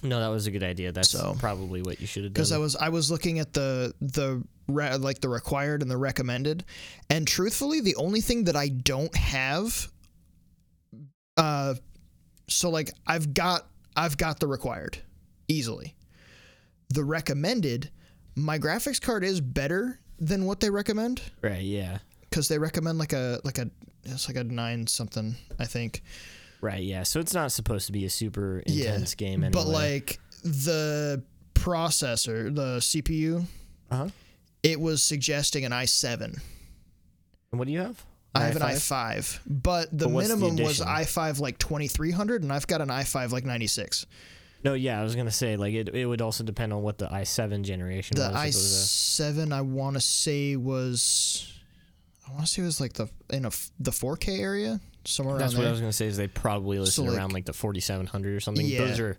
No, 0.03 0.21
that 0.21 0.29
was 0.29 0.47
a 0.47 0.51
good 0.51 0.63
idea. 0.63 0.93
That's 0.93 1.09
So- 1.11 1.35
probably 1.39 1.83
what 1.83 2.01
you 2.01 2.07
should 2.07 2.25
have 2.25 2.33
done. 2.33 2.35
because 2.35 2.53
I 2.53 2.59
was 2.59 2.77
I 2.77 2.89
was 2.91 3.11
looking 3.11 3.39
at 3.39 3.53
the 3.53 3.95
the 4.01 4.43
re, 4.69 4.97
like 4.97 5.21
the 5.21 5.29
required 5.29 5.83
and 5.83 5.91
the 5.91 5.97
recommended, 5.97 6.65
and 7.11 7.27
truthfully, 7.27 7.81
the 7.81 7.97
only 7.97 8.21
thing 8.21 8.45
that 8.45 8.57
I 8.57 8.69
don't 8.69 9.15
have, 9.17 9.89
uh, 11.37 11.75
so 12.49 12.71
like 12.71 12.91
I've 13.07 13.35
got 13.35 13.67
I've 13.97 14.17
got 14.17 14.41
the 14.41 14.47
required 14.47 14.99
easily. 15.49 15.95
The 16.95 17.05
recommended, 17.05 17.91
my 18.37 18.59
graphics 18.59 19.01
card 19.01 19.25
is 19.25 19.41
better 19.41 19.99
than 20.21 20.47
what 20.47 20.61
they 20.61 20.71
recommend 20.71 21.21
right, 21.43 21.63
yeah. 21.63 21.99
because 22.21 22.47
they 22.49 22.59
recommend 22.59 22.99
like 22.99 23.13
a 23.13 23.41
like 23.43 23.59
a 23.59 23.69
it's 24.05 24.29
like 24.29 24.37
a 24.37 24.45
nine 24.45 24.87
something 24.87 25.35
I 25.59 25.65
think. 25.65 26.03
Right, 26.61 26.83
yeah. 26.83 27.03
So 27.03 27.21
it's 27.21 27.35
not 27.35 27.53
supposed 27.53 27.87
to 27.87 27.93
be 27.93 28.05
a 28.05 28.11
super 28.11 28.63
Yeah, 28.67 28.93
intense 28.93 29.15
game 29.15 29.45
anyway. 29.45 29.65
But 29.65 29.67
like 29.67 30.19
the 30.43 31.23
processor, 31.55 32.55
the 32.55 32.79
CPU, 32.79 33.45
uh-huh. 33.91 34.09
it 34.63 34.81
was 34.81 35.03
suggesting 35.03 35.65
an 35.65 35.73
i7. 35.73 36.23
And 36.23 37.59
what 37.59 37.67
do 37.67 37.73
you 37.73 37.81
have? 37.81 38.03
I 38.35 38.45
have 38.45 38.57
an 38.57 38.63
i5? 38.63 38.77
i5, 38.77 39.41
but 39.47 39.91
the 39.91 40.07
But 40.07 40.15
what's 40.15 40.29
the 40.29 40.37
minimum 40.37 40.65
was 40.65 40.81
i5 40.81 41.41
like 41.41 41.59
2300, 41.59 42.43
and 42.43 42.53
I've 42.53 42.67
got 42.67 42.81
an 42.81 42.89
i5 42.89 43.31
like 43.31 43.45
96. 43.45 44.07
No, 44.65 44.75
yeah, 44.75 44.99
I 44.99 45.03
was 45.05 45.15
gonna 45.15 45.31
say 45.31 45.57
like 45.57 45.75
it. 45.75 45.89
It 45.95 46.07
would 46.07 46.23
also 46.23 46.43
depend 46.45 46.73
on 46.73 46.83
what 46.83 46.99
the 46.99 47.07
i7 47.07 47.63
generation 47.63 48.17
The 48.17 48.23
was. 48.23 48.31
if 48.31 48.43
it 48.43 48.47
was 48.47 49.37
i7 49.47 49.53
I 49.53 49.61
want 49.61 49.95
to 49.95 50.01
say 50.01 50.57
was, 50.57 51.53
I 52.29 52.33
want 52.33 52.47
to 52.47 52.51
say 52.53 52.63
was 52.63 52.81
like 52.81 52.95
the 52.95 53.09
in 53.31 53.45
a 53.45 53.51
the 53.79 53.91
4K 53.91 54.41
area 54.41 54.81
somewhere 55.05 55.37
that's 55.39 55.53
around 55.53 55.59
what 55.59 55.63
there. 55.65 55.69
I 55.69 55.73
was 55.73 55.81
gonna 55.81 55.93
say. 55.93 56.07
Is 56.07 56.17
they 56.17 56.29
probably 56.29 56.79
listed 56.79 57.05
like- 57.07 57.17
around 57.17 57.33
like 57.33 57.45
the 57.45 57.53
4700 57.53 58.35
or 58.35 58.41
something. 58.41 58.65
Yeah. 58.67 58.79
Those 58.87 59.01
are 59.01 59.19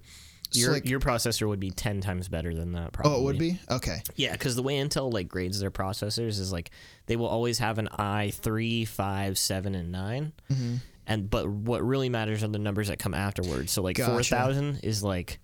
So, 0.49 0.59
your 0.61 0.71
like- 0.73 0.89
your 0.89 0.99
processor 0.99 1.47
would 1.47 1.59
be 1.59 1.69
10 1.69 2.01
times 2.01 2.27
better 2.27 2.55
than 2.55 2.71
that. 2.71 2.91
Probably. 2.93 3.13
oh, 3.15 3.19
it 3.21 3.23
would 3.25 3.37
be 3.39 3.59
okay. 3.69 4.01
Yeah, 4.15 4.31
because 4.31 4.55
the 4.55 4.63
way 4.63 4.75
Intel 4.75 5.13
like 5.13 5.27
grades 5.27 5.59
their 5.59 5.69
processors 5.71 6.39
is 6.39 6.51
like 6.51 6.71
they 7.05 7.15
will 7.17 7.27
always 7.27 7.59
have 7.59 7.77
an 7.77 7.87
i3, 7.99 8.87
5, 8.87 9.37
7, 9.37 9.75
and 9.75 9.91
9. 9.91 10.33
Mm-hmm. 10.51 10.75
And 11.07 11.29
but 11.29 11.47
what 11.47 11.83
really 11.83 12.09
matters 12.09 12.43
are 12.43 12.47
the 12.47 12.59
numbers 12.59 12.87
that 12.87 12.99
come 12.99 13.13
afterwards. 13.13 13.71
So 13.71 13.81
like 13.81 13.97
Gotcha. 13.97 14.11
four 14.11 14.23
thousand 14.23 14.79
is 14.83 15.03
like 15.03 15.39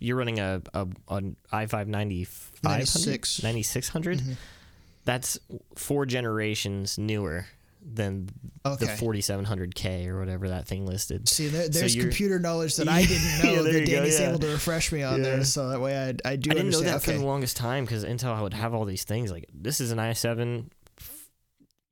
you're 0.00 0.16
running 0.16 0.38
a 0.40 0.60
a 0.74 0.86
an 1.08 1.36
i 1.50 1.66
five 1.66 1.88
ninety 1.88 2.24
five 2.24 2.62
96. 2.64 3.42
ninety 3.42 3.62
six 3.62 3.88
hundred. 3.88 4.18
Mhm. 4.20 4.36
That's 5.04 5.38
four 5.76 6.06
generations 6.06 6.96
newer 6.98 7.46
than 7.84 8.28
Okay. 8.64 8.86
the 8.86 8.92
forty 8.96 9.20
seven 9.20 9.44
hundred 9.44 9.74
K 9.74 10.06
or 10.06 10.18
whatever 10.20 10.48
that 10.50 10.66
thing 10.68 10.86
listed. 10.86 11.28
See, 11.28 11.48
there, 11.48 11.68
there's 11.68 11.94
you're- 11.96 12.08
computer 12.08 12.38
knowledge 12.38 12.76
that 12.76 12.88
I 12.98 13.04
didn't 13.04 13.42
know 13.42 13.52
Yeah, 13.52 13.62
that 13.62 13.72
go, 13.80 13.84
Danny's 13.86 14.20
yeah. 14.20 14.28
able 14.30 14.38
to 14.40 14.48
refresh 14.48 14.92
me 14.92 15.02
on 15.02 15.18
Yeah. 15.18 15.22
there, 15.30 15.44
so 15.44 15.68
that 15.68 15.80
way 15.80 15.96
I 15.96 16.08
I 16.28 16.36
do 16.36 16.50
I 16.50 16.54
didn't 16.54 16.70
know 16.70 16.78
understand. 16.78 16.86
that 16.88 17.02
for 17.02 17.12
the 17.12 17.24
longest 17.24 17.56
time 17.56 17.84
because 17.84 18.04
Intel 18.04 18.40
would 18.40 18.54
have 18.54 18.72
all 18.74 18.84
these 18.84 19.02
things 19.04 19.30
like 19.32 19.46
this 19.52 19.80
is 19.80 19.90
an 19.90 19.98
i7, 19.98 20.66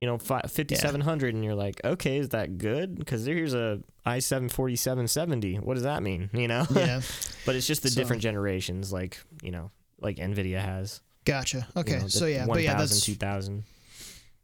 you 0.00 0.06
know, 0.08 0.18
fi- 0.18 0.40
5700, 0.42 1.34
and 1.34 1.44
you're 1.44 1.54
like, 1.54 1.80
okay, 1.84 2.16
is 2.18 2.30
that 2.30 2.58
good? 2.58 2.98
Because 2.98 3.24
here's 3.26 3.52
a 3.54 3.80
i7 4.06 4.50
4770. 4.50 5.56
What 5.56 5.74
does 5.74 5.82
that 5.82 6.02
mean? 6.02 6.30
You 6.32 6.48
know? 6.48 6.64
yeah, 6.70 7.00
but 7.46 7.54
it's 7.54 7.66
just 7.66 7.82
the 7.82 7.90
So- 7.90 8.00
different 8.00 8.22
generations, 8.22 8.92
like 8.92 9.20
you 9.42 9.50
know, 9.50 9.70
like 10.00 10.16
Nvidia 10.16 10.60
has. 10.60 11.00
gotcha. 11.24 11.66
you 11.76 11.80
Okay, 11.82 11.98
know, 11.98 12.08
so 12.08 12.26
yeah, 12.26 12.46
but 12.46 12.62
yeah, 12.62 12.70
1000, 12.72 12.78
that's 12.78 13.04
2000. 13.04 13.64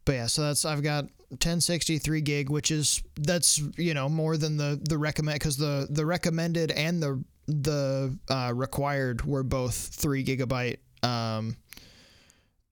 but 0.05 0.11
yeah, 0.13 0.27
so 0.27 0.43
that's 0.43 0.63
I've 0.63 0.83
got 0.83 1.05
1063 1.29 2.21
gig, 2.21 2.49
which 2.49 2.69
is 2.71 3.01
that's 3.19 3.57
you 3.77 3.93
know 3.95 4.07
more 4.07 4.37
than 4.37 4.57
the 4.57 4.79
the 4.87 4.97
recommend 4.97 5.39
because 5.39 5.57
the 5.57 5.87
the 5.89 6.05
recommended 6.05 6.71
and 6.71 7.01
the 7.01 7.23
the 7.47 8.15
uh, 8.29 8.51
required 8.55 9.23
were 9.25 9.41
both 9.43 9.73
three 9.75 10.23
gigabyte 10.23 10.77
um 11.01 11.55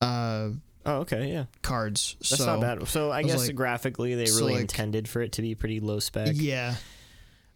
uh 0.02 0.50
Oh, 0.86 0.98
okay, 0.98 1.32
yeah, 1.32 1.46
cards. 1.64 2.16
that's 2.20 2.38
so 2.38 2.46
not 2.46 2.62
bad. 2.80 2.88
So 2.88 3.10
I 3.10 3.22
was 3.24 3.32
guess 3.32 3.48
like- 3.48 3.56
graphically, 3.56 4.14
they 4.16 4.26
really 4.26 4.54
like- 4.54 4.62
intended 4.62 5.08
for 5.08 5.22
it 5.22 5.32
to 5.34 5.42
be 5.42 5.56
pretty 5.56 5.80
low 5.80 6.00
spec. 6.00 6.34
yeah, 6.36 6.76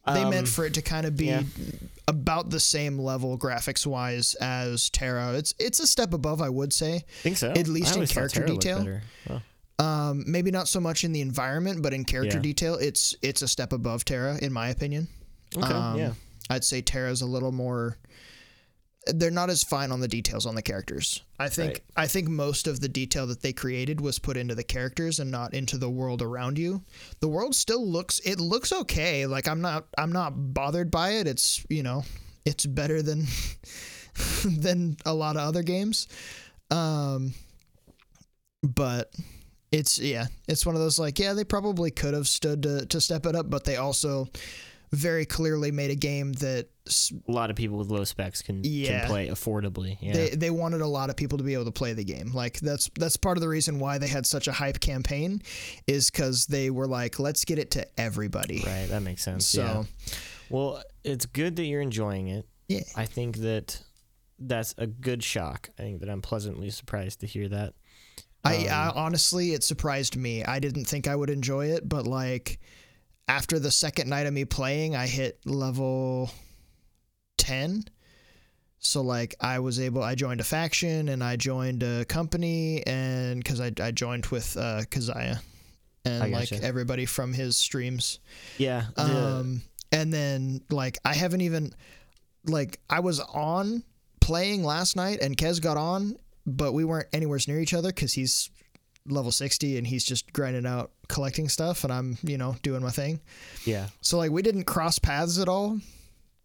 they 0.08 0.24
Um, 0.24 0.32
meant 0.32 0.48
for 0.48 0.66
it 0.66 0.74
to 0.76 0.82
kind 0.82 1.06
of 1.06 1.16
be 1.16 1.26
yeah. 1.28 1.44
about 2.08 2.50
the 2.50 2.60
same 2.60 2.98
level 2.98 3.38
graphics 3.38 3.86
wise 3.86 4.34
as 4.36 4.90
TERA. 4.90 5.34
It's 5.34 5.54
it's 5.60 5.80
a 5.80 5.86
step 5.86 6.14
above, 6.14 6.42
I 6.42 6.50
would 6.50 6.74
say. 6.74 7.04
think 7.22 7.38
so. 7.38 7.52
at 7.52 7.68
least 7.68 7.96
in 7.96 8.08
character 8.08 8.46
detail. 8.46 9.02
Um, 9.78 10.26
maybe 10.28 10.52
not 10.52 10.68
so 10.68 10.82
much 10.82 11.06
in 11.06 11.14
the 11.14 11.22
environment, 11.22 11.82
but 11.82 11.94
in 11.94 12.04
character 12.04 12.36
Yeah. 12.38 12.42
detail, 12.42 12.76
it's 12.76 13.16
it's 13.22 13.42
a 13.42 13.48
step 13.48 13.72
above 13.72 14.04
TERA, 14.04 14.38
in 14.42 14.52
my 14.52 14.70
opinion. 14.70 15.08
Okay, 15.56 15.66
Um, 15.74 15.98
yeah. 15.98 16.14
I'd 16.50 16.64
say 16.66 16.82
TERA's 16.82 17.22
a 17.22 17.26
little 17.26 17.52
more. 17.52 17.98
They're 19.08 19.32
not 19.32 19.50
as 19.50 19.64
fine 19.64 19.92
on 19.92 20.02
the 20.02 20.08
details 20.08 20.46
on 20.46 20.56
the 20.56 20.62
characters. 20.62 21.24
I 21.40 21.50
think 21.50 21.70
Right. 21.70 21.82
I 21.96 22.08
think 22.08 22.28
most 22.28 22.68
of 22.68 22.82
the 22.82 22.90
detail 22.90 23.26
that 23.28 23.42
they 23.42 23.54
created 23.54 24.02
was 24.02 24.20
put 24.20 24.38
into 24.38 24.56
the 24.56 24.64
characters 24.64 25.20
and 25.20 25.32
not 25.32 25.54
into 25.54 25.78
the 25.78 25.90
world 25.90 26.22
around 26.22 26.58
you. 26.58 26.84
The 27.20 27.30
world 27.30 27.56
still 27.56 27.86
looks 27.88 28.20
it 28.20 28.40
looks 28.40 28.72
okay. 28.74 29.26
Like 29.26 29.48
I'm 29.48 29.62
not 29.62 29.88
I'm 29.98 30.12
not 30.12 30.54
bothered 30.54 30.92
by 30.92 31.12
it. 31.12 31.28
It's 31.28 31.66
you 31.70 31.82
know 31.82 32.04
it's 32.46 32.66
better 32.66 33.02
than 33.02 33.26
than 34.46 34.98
a 35.06 35.14
lot 35.14 35.38
of 35.38 35.44
other 35.44 35.64
games. 35.64 36.08
Um, 36.70 37.34
but 38.62 39.14
it's 39.72 40.00
yeah 40.00 40.26
it's 40.48 40.66
one 40.66 40.76
of 40.76 40.82
those 40.82 40.98
like 41.00 41.20
yeah 41.20 41.34
they 41.34 41.44
probably 41.44 41.92
could 41.92 42.14
have 42.14 42.28
stood 42.28 42.64
to, 42.64 42.86
to 42.88 43.00
step 43.00 43.26
it 43.26 43.36
up 43.36 43.50
but 43.50 43.66
they 43.66 43.78
also 43.78 44.28
very 44.92 45.26
clearly 45.26 45.72
made 45.72 45.92
a 45.92 45.96
game 45.96 46.34
that 46.34 46.68
a 47.28 47.32
lot 47.32 47.50
of 47.52 47.56
people 47.56 47.78
with 47.78 47.90
low 47.90 48.04
specs 48.04 48.42
can, 48.42 48.62
Yeah. 48.64 49.02
can 49.02 49.08
play 49.10 49.28
affordably. 49.28 49.98
Yeah. 50.02 50.14
they 50.14 50.30
they 50.30 50.50
wanted 50.50 50.82
a 50.82 50.88
lot 50.88 51.10
of 51.12 51.16
people 51.16 51.38
to 51.38 51.44
be 51.44 51.54
able 51.54 51.66
to 51.66 51.72
play 51.72 51.94
the 51.94 52.04
game 52.04 52.32
like 52.34 52.60
that's 52.60 52.90
that's 52.98 53.16
part 53.18 53.38
of 53.38 53.42
the 53.42 53.48
reason 53.50 53.78
why 53.80 54.00
they 54.00 54.08
had 54.08 54.26
such 54.26 54.48
a 54.48 54.52
hype 54.52 54.80
campaign 54.80 55.42
is 55.86 56.10
because 56.10 56.48
they 56.48 56.70
were 56.72 56.88
like 56.88 57.20
let's 57.20 57.46
get 57.46 57.60
it 57.60 57.70
to 57.72 57.88
everybody 58.00 58.64
right. 58.66 58.88
That 58.90 59.04
makes 59.04 59.24
sense. 59.24 59.46
so 59.46 59.62
yeah. 59.62 59.84
Well, 60.50 60.82
it's 61.04 61.28
good 61.28 61.56
that 61.58 61.66
you're 61.66 61.82
enjoying 61.82 62.30
it. 62.30 62.48
yeah 62.68 62.82
I 62.96 63.06
think 63.06 63.38
that 63.38 63.82
that's 64.40 64.74
a 64.78 64.88
good 64.88 65.22
shock. 65.22 65.70
I 65.78 65.84
think 65.84 66.00
that 66.00 66.10
I'm 66.10 66.22
pleasantly 66.22 66.70
surprised 66.72 67.20
to 67.20 67.28
hear 67.28 67.48
that. 67.50 67.74
I, 68.44 68.68
I 68.68 68.88
Um, 68.88 68.94
honestly, 68.96 69.52
it 69.54 69.64
surprised 69.66 70.16
me. 70.16 70.44
I 70.46 70.60
didn't 70.60 70.86
think 70.86 71.08
I 71.08 71.16
would 71.16 71.30
enjoy 71.30 71.68
it, 71.68 71.88
but 71.88 72.08
like 72.08 72.58
after 73.30 73.60
the 73.60 73.72
second 73.72 74.10
night 74.10 74.26
of 74.26 74.34
me 74.34 74.44
playing, 74.44 74.96
I 74.96 75.06
hit 75.08 75.40
level 75.46 76.32
ten. 77.38 77.86
So 78.80 79.02
like 79.02 79.36
I 79.40 79.60
was 79.60 79.80
able, 79.80 80.02
I 80.02 80.16
joined 80.16 80.42
a 80.42 80.44
faction 80.44 81.10
and 81.10 81.24
I 81.24 81.36
joined 81.36 81.84
a 81.84 82.06
company, 82.06 82.84
and 82.86 83.42
because 83.42 83.62
I 83.62 83.72
I 83.80 83.92
joined 83.92 84.26
with 84.28 84.58
uh, 84.58 84.82
Kazaya, 84.90 85.40
and 86.06 86.32
like 86.32 86.50
gotcha. 86.50 86.64
everybody 86.64 87.06
from 87.06 87.32
his 87.32 87.56
streams. 87.56 88.20
Yeah. 88.58 88.86
Um, 88.98 89.62
and 89.92 90.12
then 90.12 90.62
like 90.72 90.98
I 91.06 91.14
haven't 91.14 91.42
even 91.42 91.72
like 92.46 92.80
I 92.90 93.02
was 93.02 93.20
on 93.20 93.84
playing 94.22 94.64
last 94.64 94.96
night 94.96 95.20
and 95.22 95.38
Kez 95.38 95.62
got 95.62 95.78
on, 95.78 96.16
but 96.48 96.74
we 96.74 96.84
weren't 96.84 97.08
anywhere 97.14 97.40
near 97.48 97.60
each 97.60 97.74
other 97.74 97.90
because 97.90 98.14
he's 98.14 98.50
level 99.08 99.32
60 99.32 99.78
and 99.78 99.88
he's 99.88 100.04
just 100.04 100.32
grinding 100.34 100.66
out 100.66 100.92
collecting 101.08 101.50
stuff 101.50 101.84
and 101.84 101.92
I'm, 101.92 102.18
you 102.24 102.38
know, 102.38 102.56
doing 102.62 102.82
my 102.82 102.92
thing. 102.92 103.20
yeah. 103.66 103.88
So 104.02 104.18
like 104.18 104.32
we 104.32 104.42
didn't 104.42 104.66
cross 104.66 105.00
paths 105.00 105.40
at 105.40 105.48
all, 105.50 105.80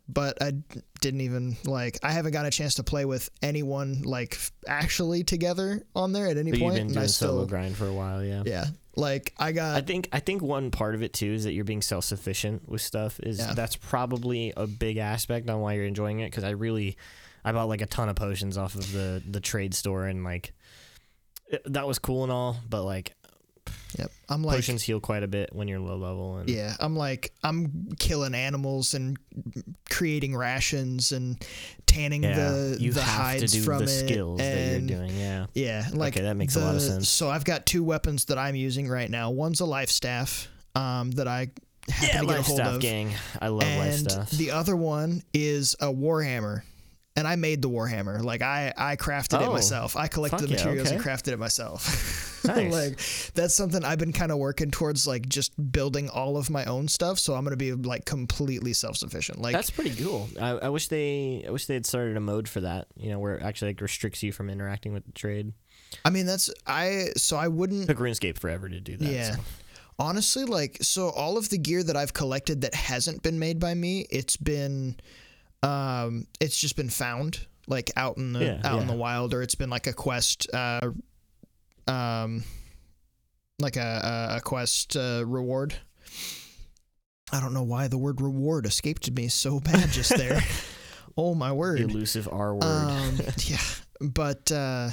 but 0.09 0.41
I 0.43 0.53
didn't 1.01 1.21
even 1.23 1.57
like 1.65 1.99
I 2.03 2.13
haven't 2.13 2.33
got 2.33 2.47
a 2.47 2.51
chance 2.51 2.75
to 2.77 2.83
play 2.83 3.05
with 3.05 3.31
anyone 3.43 4.03
like 4.03 4.39
actually 4.67 5.25
together 5.25 5.83
on 5.95 6.13
there 6.13 6.27
at 6.29 6.37
any 6.37 6.51
But 6.53 6.61
you've 6.61 6.65
point 6.65 6.75
been 6.77 6.87
and 6.89 6.97
I 6.97 7.01
doing 7.01 7.09
still 7.09 7.29
solo 7.31 7.47
grind 7.47 7.77
for 7.77 7.87
a 7.87 7.93
while. 7.93 8.23
Yeah. 8.25 8.43
yeah. 8.47 8.65
Like 8.97 9.35
I 9.39 9.53
got 9.53 9.77
I 9.77 9.81
think 9.81 10.09
I 10.13 10.21
think 10.21 10.41
one 10.41 10.71
part 10.71 10.95
of 10.95 11.03
it 11.03 11.13
too 11.13 11.33
is 11.33 11.45
that 11.45 11.53
you're 11.53 11.65
being 11.65 11.83
self 11.83 12.05
sufficient 12.05 12.69
with 12.69 12.81
stuff. 12.81 13.19
Is 13.21 13.39
Yeah. 13.39 13.53
that's 13.55 13.77
probably 13.77 14.53
a 14.57 14.67
big 14.67 14.99
aspect 14.99 15.51
on 15.51 15.61
why 15.61 15.73
you're 15.75 15.85
enjoying 15.87 16.21
it. 16.21 16.31
Because 16.31 16.45
I 16.45 16.51
really, 16.51 16.97
I 17.45 17.53
bought 17.53 17.69
like 17.69 17.81
a 17.81 17.87
ton 17.87 18.09
of 18.09 18.15
potions 18.17 18.57
off 18.57 18.75
of 18.77 18.93
the 18.93 19.21
the 19.29 19.41
trade 19.41 19.75
store 19.75 20.07
and 20.07 20.23
like 20.23 20.53
it, 21.49 21.63
that 21.73 21.87
was 21.87 21.99
cool 21.99 22.23
and 22.23 22.33
all, 22.33 22.57
but 22.69 22.83
like 22.83 23.15
yep. 23.99 24.11
I'm 24.29 24.43
like 24.43 24.57
potions 24.57 24.83
heal 24.83 25.01
quite 25.01 25.23
a 25.23 25.29
bit 25.29 25.51
when 25.55 25.69
you're 25.69 25.79
low 25.79 25.97
level. 25.97 26.39
And 26.39 26.49
Yeah, 26.49 26.75
I'm 26.81 26.97
like 26.97 27.33
I'm 27.43 27.89
killing 27.99 28.35
animals 28.35 28.95
and 28.95 29.19
creating 29.91 30.37
rations 30.37 31.13
and 31.13 31.45
tanning 31.87 32.23
yeah, 32.25 32.35
the 32.35 32.77
you 32.81 32.93
the 32.93 33.03
have 33.03 33.23
hides 33.41 33.53
to 33.53 33.59
do 33.59 33.65
from 33.65 33.79
the 33.79 33.85
it 33.85 33.89
skills 33.89 34.39
that 34.39 34.71
you're 34.71 34.81
doing. 34.81 35.17
Yeah. 35.17 35.47
Yeah, 35.55 35.87
like 35.93 36.15
that 36.15 36.37
makes 36.37 36.57
a 36.57 36.61
lot 36.61 36.75
of 36.75 36.83
sense. 36.83 37.09
So 37.09 37.29
I've 37.31 37.45
got 37.45 37.67
two 37.67 37.85
weapons 37.85 38.27
that 38.27 38.39
I'm 38.39 38.57
using 38.57 38.89
right 38.89 39.11
now. 39.11 39.31
One's 39.31 39.61
a 39.61 39.67
life 39.67 39.91
staff 39.91 40.49
um, 40.75 41.13
that 41.13 41.29
I 41.29 41.51
happen 41.89 42.09
Yeah, 42.09 42.21
to 42.21 42.27
get 42.27 42.35
a 42.35 42.39
life 42.39 42.47
hold 42.47 42.61
of, 42.61 42.81
gang. 42.81 43.13
I 43.41 43.49
love 43.49 43.63
life 43.63 43.95
and 43.95 44.11
stuff. 44.11 44.31
the 44.31 44.51
other 44.51 44.75
one 44.75 45.23
is 45.33 45.77
a 45.81 45.87
warhammer. 45.93 46.63
And 47.17 47.29
I 47.29 47.37
made 47.37 47.63
the 47.63 47.71
warhammer. 47.71 48.23
Like 48.23 48.43
I, 48.43 48.73
I 48.77 48.97
crafted 48.97 49.41
it 49.41 49.49
Oh, 49.49 49.53
myself. 49.53 49.97
I 49.97 50.09
collected 50.09 50.41
the 50.41 50.49
yeah, 50.49 50.57
materials 50.57 50.91
and 50.91 51.01
crafted 51.01 51.29
it 51.33 51.39
myself. 51.39 52.31
Nice. 52.45 52.73
like 52.75 53.33
that's 53.33 53.55
something 53.55 53.83
I've 53.87 53.99
been 53.99 54.13
kind 54.13 54.31
of 54.31 54.37
working 54.37 54.71
towards, 54.71 55.07
like 55.07 55.27
just 55.27 55.55
building 55.73 56.11
all 56.11 56.37
of 56.37 56.51
my 56.51 56.67
own 56.67 56.89
stuff. 56.89 57.19
So 57.19 57.33
I'm 57.33 57.43
gonna 57.43 57.57
be 57.57 57.73
like 57.73 58.05
completely 58.05 58.75
self 58.75 58.99
sufficient. 58.99 59.41
Like 59.41 59.55
That's 59.55 59.71
pretty 59.71 59.95
cool. 59.95 60.29
I, 60.39 60.51
I 60.51 60.69
wish 60.69 60.89
they 60.89 61.43
I 61.49 61.51
wish 61.51 61.65
they 61.65 61.73
had 61.73 61.87
started 61.87 62.19
a 62.19 62.21
mode 62.21 62.47
for 62.47 62.61
that. 62.61 62.89
You 62.97 63.09
know, 63.13 63.19
where 63.19 63.37
it 63.37 63.43
actually 63.43 63.71
like 63.71 63.81
restricts 63.81 64.23
you 64.23 64.31
from 64.31 64.51
interacting 64.51 64.93
with 64.93 65.07
the 65.07 65.13
trade. 65.13 65.55
I 66.05 66.11
mean, 66.11 66.27
that's 66.27 66.51
I. 66.67 67.13
So 67.17 67.39
I 67.39 67.49
wouldn't 67.49 67.87
took 67.89 67.97
RuneScape 67.97 68.39
forever 68.39 68.69
to 68.69 68.79
do 68.79 68.99
that. 68.99 69.09
Yeah. 69.11 69.31
so. 69.37 69.41
honestly 69.99 70.45
like. 70.45 70.77
So 70.83 71.09
all 71.09 71.39
of 71.39 71.49
the 71.49 71.57
gear 71.57 71.83
that 71.83 71.97
I've 71.97 72.13
collected 72.13 72.61
that 72.61 72.75
hasn't 72.75 73.23
been 73.23 73.39
made 73.39 73.59
by 73.59 73.73
me, 73.73 74.07
it's 74.11 74.37
been, 74.37 74.97
um, 75.65 76.27
it's 76.41 76.59
just 76.59 76.77
been 76.77 76.91
found 76.91 77.47
like 77.67 77.91
out 77.97 78.17
in 78.19 78.33
the 78.33 78.45
Yeah, 78.45 78.61
out 78.65 78.81
in 78.81 78.87
the 78.87 78.95
wild, 78.95 79.33
or 79.35 79.43
it's 79.43 79.55
been 79.55 79.71
like 79.71 79.87
a 79.87 79.93
quest, 79.93 80.47
uh, 80.53 80.91
um, 81.87 82.45
like 83.59 83.77
a 83.77 84.31
a, 84.33 84.37
a 84.37 84.41
quest 84.41 84.97
uh, 84.97 85.25
reward. 85.27 85.75
I 87.33 87.41
don't 87.41 87.55
know 87.55 87.63
why 87.63 87.89
the 87.89 87.99
word 87.99 88.21
reward 88.21 88.67
escaped 88.67 89.11
me 89.11 89.29
so 89.29 89.61
bad 89.69 89.91
just 89.91 90.17
there. 90.17 90.41
oh 91.17 91.35
my 91.35 91.53
word! 91.53 91.79
The 91.79 91.85
elusive 91.85 92.29
R 92.31 92.55
word. 92.55 92.63
Um, 92.65 93.21
yeah, 93.39 93.59
but 94.01 94.53
uh, 94.53 94.91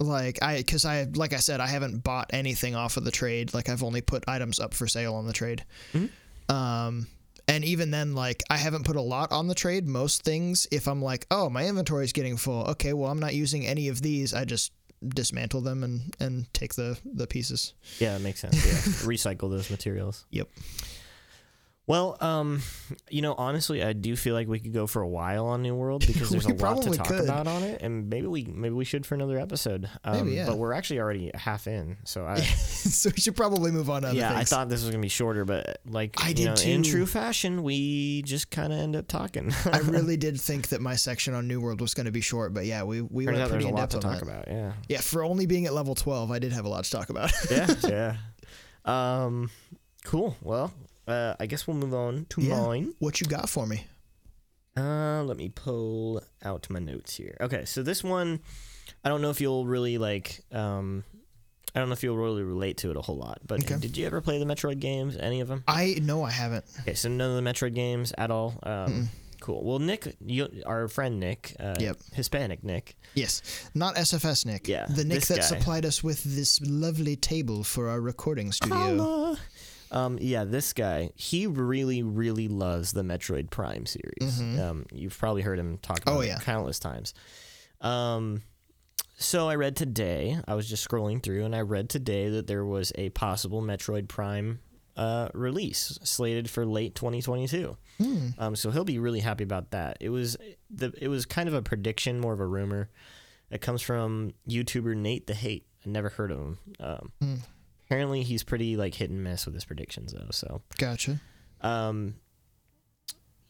like 0.00 0.42
I, 0.42 0.56
because 0.56 0.84
I, 0.84 1.04
like 1.14 1.32
I 1.32 1.38
said, 1.38 1.60
I 1.60 1.66
haven't 1.68 2.02
bought 2.02 2.30
anything 2.32 2.74
off 2.74 2.96
of 2.96 3.04
the 3.04 3.12
trade. 3.12 3.54
Like 3.54 3.68
I've 3.68 3.84
only 3.84 4.00
put 4.00 4.24
items 4.26 4.58
up 4.58 4.74
for 4.74 4.86
sale 4.86 5.14
on 5.14 5.26
the 5.26 5.32
trade. 5.32 5.64
Mhm. 5.92 6.10
Um, 6.48 7.06
and 7.48 7.64
even 7.64 7.90
then, 7.90 8.14
like 8.14 8.42
I 8.50 8.56
haven't 8.56 8.84
put 8.84 8.96
a 8.96 9.02
lot 9.02 9.32
on 9.32 9.48
the 9.48 9.54
trade. 9.54 9.86
Most 9.86 10.22
things, 10.22 10.66
if 10.70 10.86
I'm 10.88 11.02
like, 11.02 11.26
oh, 11.30 11.50
my 11.50 11.66
inventory 11.66 12.04
is 12.04 12.12
getting 12.12 12.36
full. 12.36 12.64
Okay, 12.70 12.92
well, 12.92 13.10
I'm 13.10 13.20
not 13.20 13.34
using 13.34 13.66
any 13.66 13.88
of 13.88 14.00
these. 14.02 14.32
I 14.34 14.44
just 14.44 14.72
dismantle 15.06 15.60
them 15.60 15.82
and 15.84 16.14
and 16.20 16.52
take 16.54 16.74
the 16.74 16.98
the 17.04 17.26
pieces. 17.26 17.74
yeah, 17.98 18.16
it 18.16 18.20
makes 18.20 18.40
sense. 18.40 18.56
Yeah. 18.56 18.72
Recycle 19.06 19.50
those 19.50 19.70
materials. 19.70 20.24
Yep. 20.30 20.48
Well, 21.86 22.16
um, 22.20 22.62
you 23.10 23.20
know, 23.20 23.34
honestly, 23.36 23.82
I 23.82 23.92
do 23.92 24.16
feel 24.16 24.34
like 24.34 24.48
we 24.48 24.58
could 24.58 24.72
go 24.72 24.86
for 24.86 25.02
a 25.02 25.08
while 25.08 25.46
on 25.46 25.60
New 25.60 25.74
World 25.74 26.04
because 26.06 26.30
there's 26.30 26.46
a 26.46 26.54
lot 26.54 26.82
to 26.82 26.90
talk 26.92 27.08
could. 27.08 27.24
about 27.24 27.46
on 27.46 27.62
it, 27.62 27.82
and 27.82 28.08
maybe 28.08 28.26
we 28.26 28.44
maybe 28.44 28.74
we 28.74 28.86
should 28.86 29.04
for 29.04 29.14
another 29.14 29.38
episode. 29.38 29.90
Um, 30.02 30.24
Maybe, 30.24 30.36
yeah. 30.36 30.46
But 30.46 30.56
we're 30.56 30.72
actually 30.72 31.00
already 31.00 31.30
half 31.34 31.66
in, 31.66 31.98
so 32.04 32.24
I 32.24 32.40
so 32.40 33.10
we 33.14 33.20
should 33.20 33.36
probably 33.36 33.70
move 33.70 33.90
on 33.90 34.02
to 34.02 34.08
other 34.08 34.16
yeah, 34.16 34.34
I 34.34 34.44
thought 34.44 34.70
this 34.70 34.80
was 34.82 34.90
gonna 34.90 35.02
be 35.02 35.08
shorter, 35.08 35.44
but 35.44 35.80
like 35.84 36.14
I 36.22 36.28
you 36.28 36.34
did 36.34 36.44
know, 36.46 36.62
in 36.62 36.82
true 36.82 37.04
fashion, 37.04 37.62
we 37.62 38.22
just 38.22 38.50
kind 38.50 38.72
of 38.72 38.78
end 38.78 38.96
up 38.96 39.06
talking. 39.06 39.52
I 39.70 39.78
really 39.80 40.16
did 40.16 40.40
think 40.40 40.68
that 40.68 40.80
my 40.80 40.96
section 40.96 41.34
on 41.34 41.46
New 41.46 41.60
World 41.60 41.82
was 41.82 41.92
going 41.92 42.06
to 42.06 42.12
be 42.12 42.22
short, 42.22 42.54
but 42.54 42.64
yeah, 42.64 42.82
we 42.82 43.02
we 43.02 43.26
Turns 43.26 43.38
went 43.38 43.50
there's 43.50 43.50
pretty 43.50 43.64
a 43.66 43.68
in 43.68 43.74
lot 43.74 43.90
depth 43.90 44.02
to 44.02 44.08
talk 44.08 44.20
that. 44.20 44.22
about. 44.22 44.48
Yeah. 44.48 44.72
Yeah, 44.88 45.00
for 45.02 45.22
only 45.22 45.44
being 45.44 45.66
at 45.66 45.74
level 45.74 45.94
twelve, 45.94 46.30
I 46.30 46.38
did 46.38 46.52
have 46.52 46.64
a 46.64 46.68
lot 46.68 46.84
to 46.84 46.90
talk 46.90 47.10
about. 47.10 47.30
yeah, 47.50 47.74
yeah. 47.86 48.16
Um, 48.86 49.50
cool. 50.04 50.36
Well, 50.42 50.72
uh, 51.06 51.34
I 51.38 51.46
guess 51.46 51.66
we'll 51.66 51.76
move 51.76 51.94
on 51.94 52.26
to 52.30 52.40
Yeah. 52.42 52.60
mine. 52.60 52.94
what 52.98 53.20
you 53.20 53.26
got 53.26 53.48
for 53.48 53.66
me? 53.66 53.86
Uh, 54.76 55.22
let 55.24 55.36
me 55.36 55.48
pull 55.50 56.22
out 56.44 56.68
my 56.68 56.80
notes 56.80 57.16
here. 57.16 57.36
Okay, 57.40 57.64
so 57.64 57.82
this 57.82 58.02
one, 58.02 58.40
I 59.04 59.08
don't 59.08 59.22
know 59.22 59.30
if 59.30 59.40
you'll 59.40 59.66
really 59.66 59.98
like. 59.98 60.40
Um, 60.50 61.04
I 61.76 61.80
don't 61.80 61.88
know 61.88 61.92
if 61.92 62.02
you'll 62.02 62.16
really 62.16 62.42
relate 62.42 62.76
to 62.78 62.90
it 62.90 62.96
a 62.96 63.00
whole 63.00 63.16
lot. 63.16 63.38
But 63.46 63.62
Okay. 63.64 63.78
did 63.78 63.96
you 63.96 64.06
ever 64.06 64.20
play 64.20 64.38
the 64.38 64.44
Metroid 64.44 64.78
games? 64.80 65.16
Any 65.16 65.40
of 65.40 65.48
them? 65.48 65.62
I 65.68 65.98
no, 66.02 66.22
I 66.24 66.30
haven't. 66.30 66.64
Okay, 66.80 66.94
so 66.94 67.08
none 67.08 67.36
of 67.36 67.42
the 67.44 67.48
Metroid 67.50 67.74
games 67.74 68.12
at 68.18 68.30
all. 68.30 68.54
Um, 68.62 69.10
cool. 69.40 69.62
Well, 69.64 69.78
Nick, 69.80 70.14
you, 70.24 70.48
our 70.66 70.86
friend 70.88 71.18
Nick, 71.20 71.54
uh, 71.60 71.74
Yep. 71.78 71.96
Hispanic 72.12 72.62
Nick. 72.64 72.96
Yes, 73.14 73.42
not 73.74 73.96
SFS 73.96 74.44
Nick. 74.46 74.66
Yeah, 74.68 74.86
the 74.86 75.04
Nick 75.04 75.22
that 75.26 75.38
guy. 75.38 75.44
supplied 75.44 75.84
us 75.84 76.02
with 76.02 76.22
this 76.24 76.60
lovely 76.62 77.14
table 77.16 77.62
for 77.64 77.88
our 77.88 78.00
recording 78.00 78.50
studio. 78.52 78.76
Holla. 78.76 79.38
Um, 79.90 80.18
yeah, 80.20 80.44
this 80.44 80.72
guy, 80.72 81.10
he 81.14 81.46
really, 81.46 82.02
really 82.02 82.48
loves 82.48 82.92
the 82.92 83.02
Metroid 83.02 83.50
Prime 83.50 83.86
series. 83.86 84.40
Um, 84.40 84.86
you've 84.92 85.16
probably 85.16 85.42
heard 85.42 85.58
him 85.58 85.78
talk 85.78 86.02
about 86.02 86.12
Mm-hmm. 86.12 86.18
Oh, 86.32 86.36
it 86.36 86.42
countless 86.42 86.78
times. 86.78 87.14
Um, 87.80 88.42
so 89.16 89.48
I 89.48 89.54
read 89.54 89.76
today, 89.76 90.38
I 90.48 90.54
was 90.54 90.68
just 90.68 90.88
scrolling 90.88 91.22
through, 91.22 91.44
and 91.44 91.54
I 91.54 91.60
read 91.60 91.88
today 91.88 92.28
that 92.30 92.46
there 92.46 92.64
was 92.64 92.92
a 92.96 93.10
possible 93.10 93.62
Metroid 93.62 94.08
Prime 94.08 94.60
uh, 94.96 95.28
release 95.34 95.98
slated 96.02 96.48
for 96.50 96.64
late 96.66 96.94
2022. 96.94 97.76
Hmm. 97.98 98.28
Um, 98.38 98.56
so 98.56 98.70
he'll 98.70 98.84
be 98.84 98.98
really 98.98 99.20
happy 99.20 99.44
about 99.44 99.70
that. 99.70 99.98
It 100.00 100.08
was 100.10 100.36
the 100.70 100.92
it 101.00 101.08
was 101.08 101.26
kind 101.26 101.48
of 101.48 101.54
a 101.54 101.62
prediction, 101.62 102.20
more 102.20 102.32
of 102.32 102.40
a 102.40 102.46
rumor. 102.46 102.90
It 103.50 103.60
comes 103.60 103.82
from 103.82 104.32
YouTuber 104.48 104.96
Nate 104.96 105.26
the 105.26 105.34
Hate. 105.34 105.66
I 105.86 105.90
never 105.90 106.08
heard 106.08 106.30
of 106.32 106.38
him. 106.38 106.58
Um, 106.80 107.12
Hmm. 107.20 107.34
Apparently, 107.86 108.22
he's 108.22 108.42
pretty 108.42 108.76
like 108.76 108.94
hit 108.94 109.10
and 109.10 109.22
miss 109.22 109.44
with 109.46 109.54
his 109.54 109.64
predictions, 109.64 110.12
though. 110.12 110.30
So, 110.30 110.62
Gotcha. 110.78 111.20
um, 111.60 112.14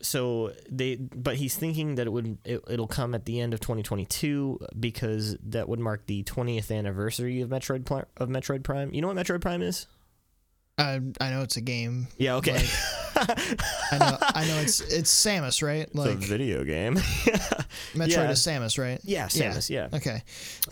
so 0.00 0.52
they, 0.70 0.96
but 0.96 1.36
he's 1.36 1.56
thinking 1.56 1.94
that 1.94 2.06
it 2.06 2.10
would 2.10 2.38
it, 2.44 2.62
it'll 2.68 2.86
come 2.86 3.14
at 3.14 3.24
the 3.24 3.40
end 3.40 3.54
of 3.54 3.60
2022 3.60 4.60
because 4.78 5.36
that 5.42 5.68
would 5.68 5.80
mark 5.80 6.06
the 6.06 6.22
20th 6.24 6.76
anniversary 6.76 7.40
of 7.40 7.48
Metroid 7.48 8.06
of 8.16 8.28
Metroid 8.28 8.62
Prime. 8.64 8.92
You 8.92 9.00
know 9.02 9.08
what 9.08 9.16
Metroid 9.16 9.40
Prime 9.40 9.62
is? 9.62 9.86
I 10.76 11.00
I 11.20 11.30
know 11.30 11.42
it's 11.42 11.56
a 11.56 11.60
game. 11.60 12.08
Yeah. 12.18 12.36
Okay. 12.36 12.66
I 13.16 13.98
know 13.98 14.18
I 14.20 14.44
know 14.46 14.56
it's 14.58 14.80
it's 14.92 15.12
Samus, 15.14 15.62
right? 15.62 15.82
it's 15.86 15.94
a 15.94 15.98
Like 15.98 16.18
video 16.18 16.64
game. 16.64 16.96
Metroid 17.94 18.08
yeah. 18.08 18.30
is 18.30 18.40
Samus, 18.40 18.76
right? 18.78 19.00
yeah, 19.04 19.26
Samus. 19.26 19.70
Yeah. 19.70 19.88
Okay. 19.92 20.22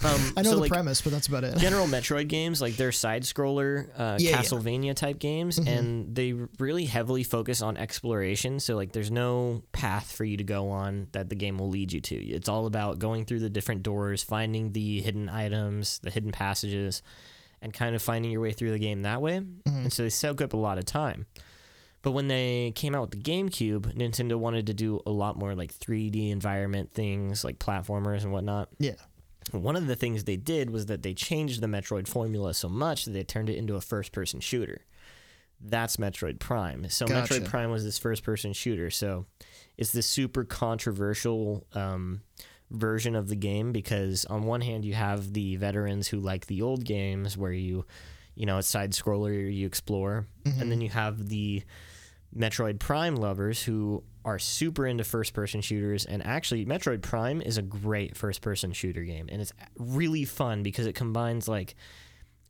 Um, 0.02 0.32
I 0.36 0.42
know 0.42 0.50
so, 0.50 0.54
the 0.56 0.62
like, 0.62 0.72
premise, 0.72 1.00
but 1.02 1.12
that's 1.12 1.28
about 1.28 1.44
it. 1.44 1.56
general 1.58 1.86
Metroid 1.86 2.26
games, 2.26 2.60
like 2.60 2.74
they're 2.76 2.90
side 2.90 3.22
scroller 3.22 3.88
uh, 3.96 4.16
Yeah, 4.18 4.30
yeah. 4.30 4.38
Castlevania 4.38 4.94
type 4.94 5.20
games, 5.20 5.58
and 5.58 6.14
they 6.14 6.32
really 6.58 6.84
heavily 6.86 7.22
focus 7.22 7.62
on 7.62 7.76
exploration. 7.76 8.58
So 8.58 8.74
like, 8.74 8.92
there's 8.92 9.10
no 9.10 9.62
path 9.70 10.10
for 10.10 10.24
you 10.24 10.36
to 10.36 10.44
go 10.44 10.70
on 10.70 11.08
that 11.12 11.28
the 11.28 11.36
game 11.36 11.58
will 11.58 11.70
lead 11.70 11.92
you 11.92 12.00
to. 12.00 12.16
It's 12.16 12.48
all 12.48 12.66
about 12.66 12.98
going 12.98 13.24
through 13.24 13.40
the 13.40 13.50
different 13.50 13.84
doors, 13.84 14.22
finding 14.22 14.72
the 14.72 15.00
hidden 15.00 15.28
items, 15.28 16.00
the 16.00 16.10
hidden 16.10 16.32
passages, 16.32 17.02
and 17.62 17.72
kind 17.72 17.94
of 17.94 18.02
finding 18.02 18.30
your 18.30 18.40
way 18.40 18.52
through 18.52 18.72
the 18.72 18.78
game 18.78 19.02
that 19.02 19.22
way. 19.22 19.40
And 19.64 19.92
so 19.92 20.02
they 20.02 20.10
soak 20.10 20.40
up 20.42 20.52
a 20.52 20.56
lot 20.56 20.78
of 20.78 20.84
time. 20.84 21.26
But 22.02 22.10
when 22.10 22.26
they 22.28 22.72
came 22.74 22.94
out 22.94 23.02
with 23.02 23.10
the 23.12 23.30
GameCube, 23.30 23.94
Nintendo 23.96 24.34
wanted 24.34 24.66
to 24.66 24.74
do 24.74 25.00
a 25.06 25.10
lot 25.10 25.38
more 25.38 25.54
like 25.54 25.72
3D 25.72 26.30
environment 26.30 26.90
things, 26.92 27.44
like 27.44 27.58
platformers 27.60 28.24
and 28.24 28.32
whatnot. 28.32 28.68
Yeah. 28.78 28.96
One 29.52 29.76
of 29.76 29.86
the 29.86 29.96
things 29.96 30.24
they 30.24 30.36
did 30.36 30.70
was 30.70 30.86
that 30.86 31.02
they 31.02 31.14
changed 31.14 31.60
the 31.60 31.66
Metroid 31.68 32.08
formula 32.08 32.54
so 32.54 32.68
much 32.68 33.04
that 33.04 33.12
they 33.12 33.22
turned 33.24 33.48
it 33.48 33.56
into 33.56 33.76
a 33.76 33.80
first 33.80 34.12
person 34.12 34.40
shooter. 34.40 34.82
That's 35.60 35.96
Metroid 35.96 36.40
Prime. 36.40 36.88
So 36.88 37.06
Gotcha. 37.06 37.34
Metroid 37.34 37.44
Prime 37.48 37.70
was 37.70 37.84
this 37.84 37.98
first 37.98 38.24
person 38.24 38.52
shooter. 38.52 38.90
So 38.90 39.26
it's 39.76 39.92
this 39.92 40.06
super 40.06 40.44
controversial 40.44 41.66
um, 41.74 42.22
version 42.72 43.14
of 43.14 43.28
the 43.28 43.36
game 43.36 43.70
because 43.72 44.24
on 44.26 44.44
one 44.44 44.60
hand 44.60 44.84
you 44.84 44.94
have 44.94 45.32
the 45.32 45.56
veterans 45.56 46.08
who 46.08 46.18
like 46.18 46.46
the 46.46 46.62
old 46.62 46.84
games 46.84 47.36
where 47.36 47.52
you 47.52 47.84
you 48.34 48.46
know 48.46 48.58
it's 48.58 48.66
side 48.66 48.92
scroller 48.92 49.54
you 49.54 49.66
explore 49.66 50.26
and 50.44 50.54
mm-hmm. 50.54 50.68
then 50.70 50.80
you 50.80 50.88
have 50.88 51.28
the 51.28 51.62
Metroid 52.36 52.78
Prime 52.78 53.16
lovers 53.16 53.62
who 53.62 54.02
are 54.24 54.38
super 54.38 54.86
into 54.86 55.04
first 55.04 55.34
person 55.34 55.60
shooters. 55.60 56.04
And 56.06 56.24
actually, 56.24 56.64
Metroid 56.64 57.02
Prime 57.02 57.42
is 57.42 57.58
a 57.58 57.62
great 57.62 58.16
first 58.16 58.40
person 58.40 58.72
shooter 58.72 59.02
game. 59.02 59.28
And 59.30 59.42
it's 59.42 59.52
really 59.78 60.24
fun 60.24 60.62
because 60.62 60.86
it 60.86 60.94
combines 60.94 61.48
like. 61.48 61.74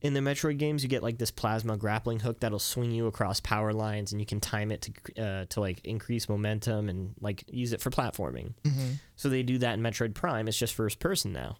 In 0.02 0.14
the 0.14 0.20
Metroid 0.20 0.58
games, 0.58 0.82
you 0.82 0.88
get 0.88 1.02
like 1.02 1.16
this 1.16 1.30
plasma 1.30 1.76
grappling 1.76 2.18
hook 2.18 2.40
that'll 2.40 2.58
swing 2.58 2.90
you 2.90 3.06
across 3.06 3.38
power 3.38 3.72
lines, 3.72 4.10
and 4.10 4.20
you 4.20 4.26
can 4.26 4.40
time 4.40 4.72
it 4.72 4.82
to 4.82 5.22
uh, 5.22 5.44
to 5.50 5.60
like 5.60 5.80
increase 5.84 6.28
momentum 6.28 6.88
and 6.88 7.14
like 7.20 7.44
use 7.46 7.72
it 7.72 7.80
for 7.80 7.90
platforming. 7.90 8.54
Mm-hmm. 8.64 8.94
So 9.14 9.28
they 9.28 9.44
do 9.44 9.58
that 9.58 9.74
in 9.74 9.80
Metroid 9.80 10.14
Prime. 10.14 10.48
It's 10.48 10.58
just 10.58 10.74
first 10.74 10.98
person 10.98 11.32
now. 11.32 11.56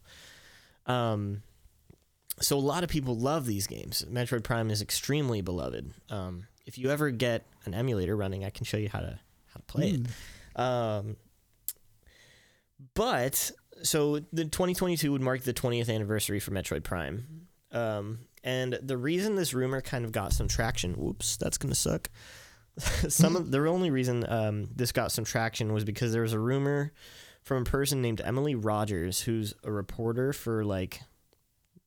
Um, 0.87 1.43
so 2.41 2.57
a 2.57 2.61
lot 2.61 2.83
of 2.83 2.91
people 2.91 3.17
love 3.17 3.47
these 3.47 3.69
games. 3.69 4.05
Metroid 4.11 4.43
Prime 4.43 4.71
is 4.71 4.83
extremely 4.83 5.41
beloved. 5.41 5.93
Um, 6.11 6.49
if 6.67 6.79
you 6.79 6.91
ever 6.91 7.11
get 7.11 7.47
an 7.65 7.75
emulator 7.75 8.17
running, 8.17 8.45
I 8.45 8.51
can 8.51 8.65
show 8.65 8.77
you 8.77 8.89
how 8.89 9.01
to 9.01 9.21
how 9.47 9.59
to 9.59 9.63
play 9.67 10.01
it. 10.01 10.61
Um, 10.61 11.17
but 12.95 13.53
so 13.85 14.21
the 14.33 14.45
2022 14.45 15.13
would 15.13 15.23
mark 15.23 15.43
the 15.43 15.55
20th 15.55 15.95
anniversary 15.95 16.41
for 16.41 16.51
Metroid 16.51 16.83
Prime. 16.83 17.47
Um, 17.71 18.19
and 18.45 18.79
the 18.83 18.97
reason 18.97 19.35
this 19.37 19.55
rumor 19.55 19.81
kind 19.81 20.05
of 20.05 20.13
got 20.13 20.33
some 20.33 20.49
traction, 20.49 20.95
whoops, 20.95 21.37
that's 21.37 21.59
gonna 21.59 21.75
suck. 21.75 22.11
some 23.09 23.37
of 23.37 23.51
the 23.51 23.67
only 23.69 23.91
reason 23.91 24.25
um, 24.29 24.69
this 24.75 24.93
got 24.93 25.13
some 25.13 25.25
traction 25.25 25.73
was 25.73 25.85
because 25.85 26.13
there 26.13 26.23
was 26.23 26.33
a 26.33 26.39
rumor 26.39 26.93
from 27.43 27.63
a 27.63 27.65
person 27.65 28.01
named 28.01 28.21
Emily 28.25 28.55
Rogers, 28.55 29.21
who's 29.21 29.53
a 29.65 29.71
reporter 29.71 30.33
for 30.33 30.65
like 30.65 31.01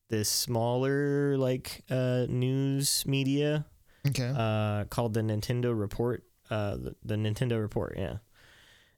this 0.10 0.30
smaller 0.30 1.38
like 1.38 1.84
uh, 1.90 2.26
news 2.30 3.04
media 3.08 3.66
Okay. 4.08 4.32
uh, 4.38 4.84
called 4.86 5.14
the 5.16 5.22
Nintendo 5.22 5.78
Report. 5.78 6.24
Uh, 6.52 6.76
the, 6.76 6.96
the 7.04 7.16
Nintendo 7.16 7.60
Report, 7.60 7.96
yeah. 7.98 8.18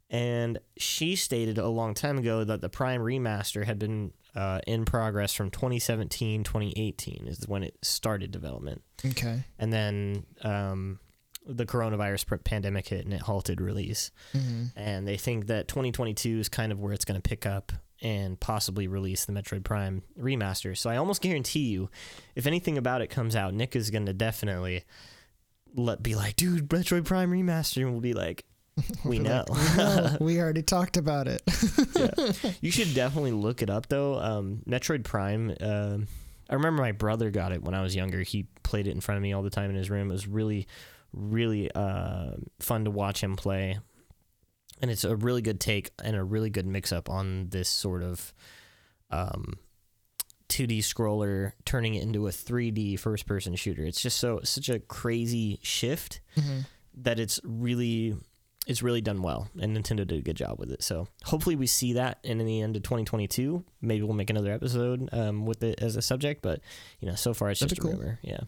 And 0.10 0.60
she 0.78 1.16
stated 1.16 1.58
a 1.58 1.68
long 1.68 1.94
time 1.94 2.18
ago 2.18 2.44
that 2.44 2.62
the 2.62 2.70
Prime 2.70 3.02
remaster 3.02 3.66
had 3.66 3.78
been 3.78 4.14
uh, 4.36 4.60
in 4.66 4.86
progress 4.86 5.34
from 5.34 5.50
2017, 5.52 6.44
2018 6.44 7.28
is 7.28 7.48
when 7.48 7.64
it 7.64 7.76
started 7.82 8.32
development. 8.32 8.84
okay. 9.06 9.44
And 9.60 9.74
then 9.74 10.26
um, 10.44 11.00
the 11.46 11.66
coronavirus 11.66 12.44
pandemic 12.44 12.88
hit 12.88 13.04
and 13.06 13.14
it 13.14 13.22
halted 13.22 13.60
release. 13.60 14.12
hmm 14.32 14.66
And 14.76 15.08
they 15.08 15.18
think 15.18 15.48
that 15.48 15.68
2022 15.68 16.40
is 16.40 16.50
kind 16.50 16.72
of 16.72 16.80
where 16.80 16.94
it's 16.94 17.06
going 17.06 17.20
to 17.20 17.30
pick 17.30 17.46
up 17.46 17.72
and 18.02 18.40
possibly 18.40 18.88
release 18.88 19.26
the 19.26 19.34
Metroid 19.34 19.64
Prime 19.64 20.04
remaster. 20.20 20.78
So 20.78 20.90
I 20.90 20.98
almost 20.98 21.22
guarantee 21.22 21.68
you, 21.68 21.90
if 22.36 22.46
anything 22.46 22.78
about 22.78 23.02
it 23.02 23.08
comes 23.08 23.36
out, 23.36 23.54
Nick 23.54 23.76
is 23.76 23.90
going 23.90 24.06
to 24.06 24.14
definitely 24.14 24.84
let 25.74 26.04
be 26.04 26.16
like, 26.16 26.36
dude, 26.36 26.70
Metroid 26.70 27.06
Prime 27.06 27.32
remaster, 27.32 27.82
and 27.82 27.92
we'll 27.92 28.02
be 28.02 28.14
like, 28.14 28.46
we 29.04 29.20
know. 29.20 29.46
no, 29.76 30.18
we 30.22 30.40
already 30.40 30.64
talked 30.64 30.98
about 30.98 31.28
it. 31.28 31.42
you 32.62 32.72
should 32.72 32.94
definitely 32.94 33.32
look 33.32 33.62
it 33.62 33.70
up 33.70 33.88
though. 33.88 34.16
Um, 34.20 34.62
Metroid 34.68 35.04
Prime. 35.04 35.56
Um 35.60 36.08
I 36.50 36.54
remember 36.54 36.82
my 36.82 36.94
brother 36.94 37.30
got 37.30 37.52
it 37.52 37.62
when 37.62 37.76
I 37.76 37.82
was 37.82 37.96
younger. 37.96 38.22
He 38.22 38.48
played 38.64 38.88
it 38.88 38.92
in 38.92 39.02
front 39.02 39.18
of 39.18 39.22
me 39.22 39.34
all 39.34 39.44
the 39.44 39.50
time 39.50 39.70
in 39.70 39.76
his 39.76 39.90
room. 39.90 40.10
It 40.10 40.14
was 40.14 40.28
really, 40.28 40.68
really 41.12 41.70
uh, 41.74 42.32
fun 42.60 42.86
to 42.86 42.92
watch 42.92 43.22
him 43.22 43.36
play, 43.36 43.80
and 44.82 44.90
it's 44.90 45.04
a 45.04 45.16
really 45.16 45.42
good 45.42 45.60
take 45.60 45.92
and 46.02 46.16
a 46.16 46.24
really 46.24 46.50
good 46.50 46.66
mix 46.66 46.94
up 46.94 47.10
on 47.10 47.50
this 47.50 47.68
sort 47.68 48.02
of 48.02 48.34
um, 49.12 49.56
2D 50.48 50.80
scroller 50.80 51.52
turning 51.66 51.96
it 51.96 52.04
into 52.04 52.28
a 52.28 52.32
3D 52.32 52.98
first 52.98 53.26
person 53.26 53.56
shooter. 53.56 53.84
It's 53.84 54.02
just 54.02 54.18
so 54.18 54.40
such 54.44 54.70
a 54.70 54.80
crazy 54.80 55.60
shift 55.62 56.22
hmm 56.36 56.60
that 57.00 57.20
it's 57.20 57.40
really 57.44 58.16
it's 58.68 58.84
really 58.84 59.02
done 59.02 59.22
well 59.22 59.50
and 59.60 59.76
Nintendo 59.76 60.06
did 60.06 60.12
a 60.12 60.22
good 60.22 60.36
job 60.36 60.60
with 60.60 60.72
it. 60.72 60.84
So 60.84 61.08
hopefully 61.24 61.56
we 61.56 61.68
see 61.68 61.94
that 61.94 62.20
and 62.24 62.42
in 62.42 62.46
the 62.46 62.62
end 62.62 62.76
of 62.76 62.84
2022, 62.84 63.64
maybe 63.82 64.04
we'll 64.04 64.14
make 64.14 64.30
another 64.30 64.52
episode 64.52 65.10
um, 65.14 65.46
with 65.46 65.64
it 65.64 65.82
as 65.82 65.96
a 65.96 66.02
subject. 66.02 66.42
But 66.42 66.60
you 67.00 67.08
know, 67.08 67.16
so 67.16 67.34
far 67.34 67.50
it's 67.50 67.62
That'd 67.62 67.78
just 67.78 67.80
a 67.80 67.82
cool. 67.82 67.98
rumor. 67.98 68.20
Yeah. 68.22 68.42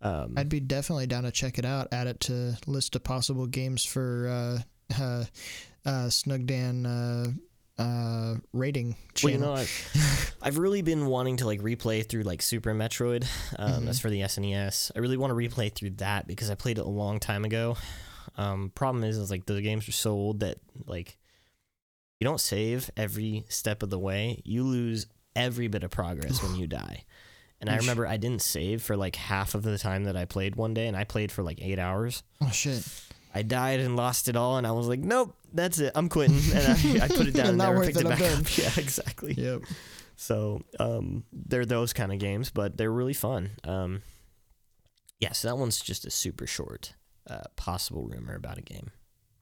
Um, 0.00 0.34
I'd 0.36 0.48
be 0.48 0.60
definitely 0.60 1.08
down 1.08 1.24
to 1.24 1.32
check 1.32 1.58
it 1.58 1.64
out. 1.64 1.88
Add 1.90 2.06
it 2.06 2.20
to 2.20 2.56
list 2.66 2.94
of 2.94 3.02
possible 3.02 3.46
games 3.46 3.84
for 3.84 4.62
uh, 4.94 4.94
uh, 5.02 5.24
uh, 5.84 6.08
Snug 6.08 6.46
Dan 6.46 6.86
uh, 6.86 7.26
uh, 7.82 8.34
rating 8.52 8.96
well, 9.22 9.32
you 9.32 9.38
know, 9.38 9.54
I've, 9.54 10.36
I've 10.40 10.58
really 10.58 10.82
been 10.82 11.06
wanting 11.06 11.38
to 11.38 11.46
like 11.46 11.60
replay 11.60 12.08
through 12.08 12.22
like 12.22 12.42
Super 12.42 12.74
Metroid. 12.74 13.26
Um, 13.58 13.86
That's 13.86 13.98
for 13.98 14.08
the 14.08 14.20
SNES. 14.20 14.92
I 14.94 15.00
really 15.00 15.16
want 15.16 15.32
to 15.32 15.34
replay 15.34 15.72
through 15.72 15.90
that 15.90 16.28
because 16.28 16.48
I 16.48 16.54
played 16.54 16.78
it 16.78 16.86
a 16.86 16.88
long 16.88 17.18
time 17.18 17.44
ago. 17.44 17.76
Um, 18.36 18.70
problem 18.74 19.04
is, 19.04 19.16
is 19.16 19.30
like 19.30 19.46
the 19.46 19.60
games 19.62 19.88
are 19.88 19.92
so 19.92 20.12
old 20.12 20.40
that 20.40 20.58
like 20.86 21.16
you 22.20 22.24
don't 22.24 22.40
save 22.40 22.90
every 22.96 23.44
step 23.48 23.82
of 23.82 23.90
the 23.90 23.98
way. 23.98 24.42
You 24.44 24.62
lose 24.64 25.06
every 25.34 25.68
bit 25.68 25.84
of 25.84 25.90
progress 25.90 26.42
when 26.42 26.54
you 26.60 26.66
die. 26.66 27.04
And 27.60 27.70
I 27.70 27.76
remember 27.78 28.06
I 28.06 28.18
didn't 28.18 28.42
save 28.42 28.82
for 28.82 28.96
like 28.96 29.16
half 29.16 29.54
of 29.54 29.62
the 29.62 29.78
time 29.78 30.04
that 30.04 30.16
I 30.16 30.26
played 30.26 30.56
one 30.56 30.74
day, 30.74 30.88
and 30.88 30.96
I 30.96 31.04
played 31.04 31.32
for 31.32 31.42
like 31.42 31.58
eight 31.62 31.78
hours. 31.78 32.22
oh 32.42 32.50
shit! 32.50 32.86
I 33.34 33.42
died 33.42 33.80
and 33.80 33.96
lost 33.96 34.28
it 34.28 34.36
all, 34.36 34.58
and 34.58 34.66
I 34.66 34.72
was 34.72 34.88
like, 34.88 35.00
"Nope, 35.00 35.34
that's 35.54 35.78
it. 35.78 35.92
I'm 35.94 36.10
quitting." 36.10 36.36
And 36.54 36.66
I, 36.66 37.04
I 37.04 37.08
put 37.08 37.26
it 37.26 37.34
down 37.34 37.48
and 37.48 37.58
never 37.58 37.82
picked 37.84 37.96
it, 37.96 38.04
it 38.04 38.08
back 38.08 38.18
done. 38.18 38.40
up. 38.40 38.46
Yeah, 38.58 38.70
exactly. 38.76 39.32
Yep. 39.32 39.62
So 40.16 40.62
um, 40.78 41.24
they're 41.32 41.64
those 41.64 41.94
kind 41.94 42.12
of 42.12 42.18
games, 42.18 42.50
but 42.50 42.76
they're 42.76 42.92
really 42.92 43.14
fun. 43.14 43.50
Um, 43.64 44.02
yeah, 45.18 45.32
so 45.32 45.48
that 45.48 45.56
one's 45.56 45.80
just 45.80 46.04
a 46.04 46.10
super 46.10 46.46
short 46.46 46.92
uh, 47.28 47.42
possible 47.56 48.04
rumor 48.04 48.34
about 48.34 48.58
a 48.58 48.62
game. 48.62 48.90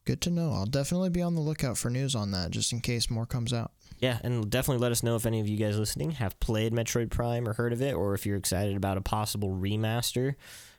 Good 0.05 0.20
to 0.22 0.30
know. 0.30 0.53
I'll 0.53 0.66
definitely 0.66 1.09
be 1.11 1.22
on 1.22 1.35
the 1.35 1.41
lookout 1.41 1.78
for 1.78 1.89
news 1.91 2.14
on 2.14 2.30
that, 2.32 2.51
just 2.51 2.72
in 2.72 2.80
case 2.80 3.09
more 3.11 3.24
comes 3.24 3.53
out. 3.55 3.72
Yeah, 4.01 4.18
and 4.22 4.51
definitely 4.51 4.82
let 4.82 4.93
us 4.93 5.03
know 5.03 5.16
if 5.16 5.24
any 5.24 5.41
of 5.41 5.49
you 5.49 5.57
guys 5.57 5.78
listening 5.78 6.11
have 6.12 6.39
played 6.41 6.72
Metroid 6.74 7.11
Prime 7.11 7.49
or 7.49 7.55
heard 7.55 7.72
of 7.72 7.80
it, 7.80 7.95
or 7.95 8.12
if 8.12 8.26
you're 8.26 8.37
excited 8.37 8.76
about 8.76 8.99
a 8.99 9.01
possible 9.01 9.51
remaster. 9.51 10.35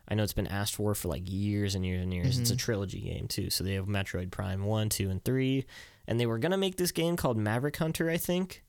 I 0.08 0.14
know 0.14 0.22
it's 0.22 0.34
been 0.34 0.46
asked 0.46 0.76
for 0.76 0.94
for 0.94 1.08
like 1.08 1.24
years 1.26 1.74
and 1.74 1.84
years 1.84 2.04
and 2.04 2.14
years. 2.14 2.38
It's 2.38 2.52
a 2.52 2.56
Mhm. 2.56 2.60
trilogy 2.60 3.02
game 3.02 3.28
too, 3.28 3.50
so 3.50 3.64
they 3.64 3.74
have 3.74 3.88
Metroid 3.88 4.30
Prime 4.30 4.64
one, 4.64 4.90
two, 4.90 5.10
and 5.10 5.24
three, 5.24 5.66
and 6.06 6.20
they 6.20 6.28
were 6.28 6.38
gonna 6.38 6.58
make 6.58 6.76
this 6.78 6.92
game 6.92 7.16
called 7.16 7.38
Maverick 7.38 7.78
Hunter, 7.78 8.08
I 8.12 8.18
think. 8.18 8.64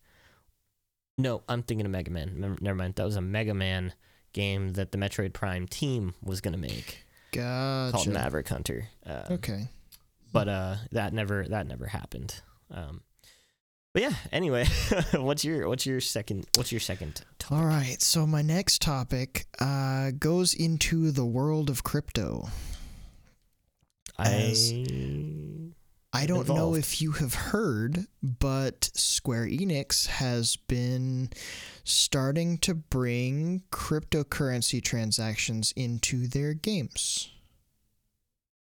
No, 1.18 1.43
I'm 1.49 1.62
thinking 1.62 1.87
of 1.87 1.93
Mega 1.93 2.11
Man. 2.11 2.57
Never 2.61 2.74
mind, 2.74 2.95
that 2.95 3.05
was 3.05 3.16
a 3.16 3.20
Mega 3.20 3.53
Man 3.55 3.93
game 4.32 4.70
that 4.74 4.93
the 4.93 4.99
Metroid 4.99 5.32
Prime 5.34 5.66
team 5.66 6.14
was 6.22 6.41
gonna 6.41 6.57
make 6.59 7.05
called 7.93 8.09
Maverick 8.09 8.49
Hunter. 8.49 8.89
Uh, 9.05 9.22
Okay. 9.30 9.68
but 10.32 10.49
uh, 10.49 10.76
that 10.93 11.12
never 11.12 11.47
that 11.49 11.66
never 11.66 11.87
happened. 11.87 12.41
Um, 12.70 13.03
but 13.93 14.03
yeah. 14.03 14.12
Anyway, 14.32 14.66
what's 15.14 15.45
your 15.45 15.68
what's 15.68 15.87
your 15.87 16.01
second 16.01 16.47
what's 16.57 16.70
your 16.72 16.80
second? 16.80 17.22
Topic? 17.39 17.57
All 17.59 17.64
right. 17.64 18.01
So 18.03 18.26
my 18.26 18.43
next 18.43 18.82
topic 18.82 19.47
uh, 19.61 20.11
goes 20.18 20.53
into 20.55 21.11
the 21.11 21.24
world 21.24 21.70
of 21.70 21.82
crypto. 21.84 22.49
As- 24.18 24.72
I 26.17 26.25
don't 26.25 26.49
know 26.49 26.75
if 26.75 27.03
you 27.03 27.12
have 27.12 27.35
heard, 27.35 28.07
but 28.23 28.91
Square 28.95 29.49
Enix 29.49 30.07
has 30.07 30.57
been 30.57 31.29
starting 31.85 32.57
to 32.59 32.75
bring 32.75 33.64
cryptocurrency 33.71 34.83
transactions 34.83 35.75
into 35.77 36.27
their 36.27 36.55
games. 36.55 37.31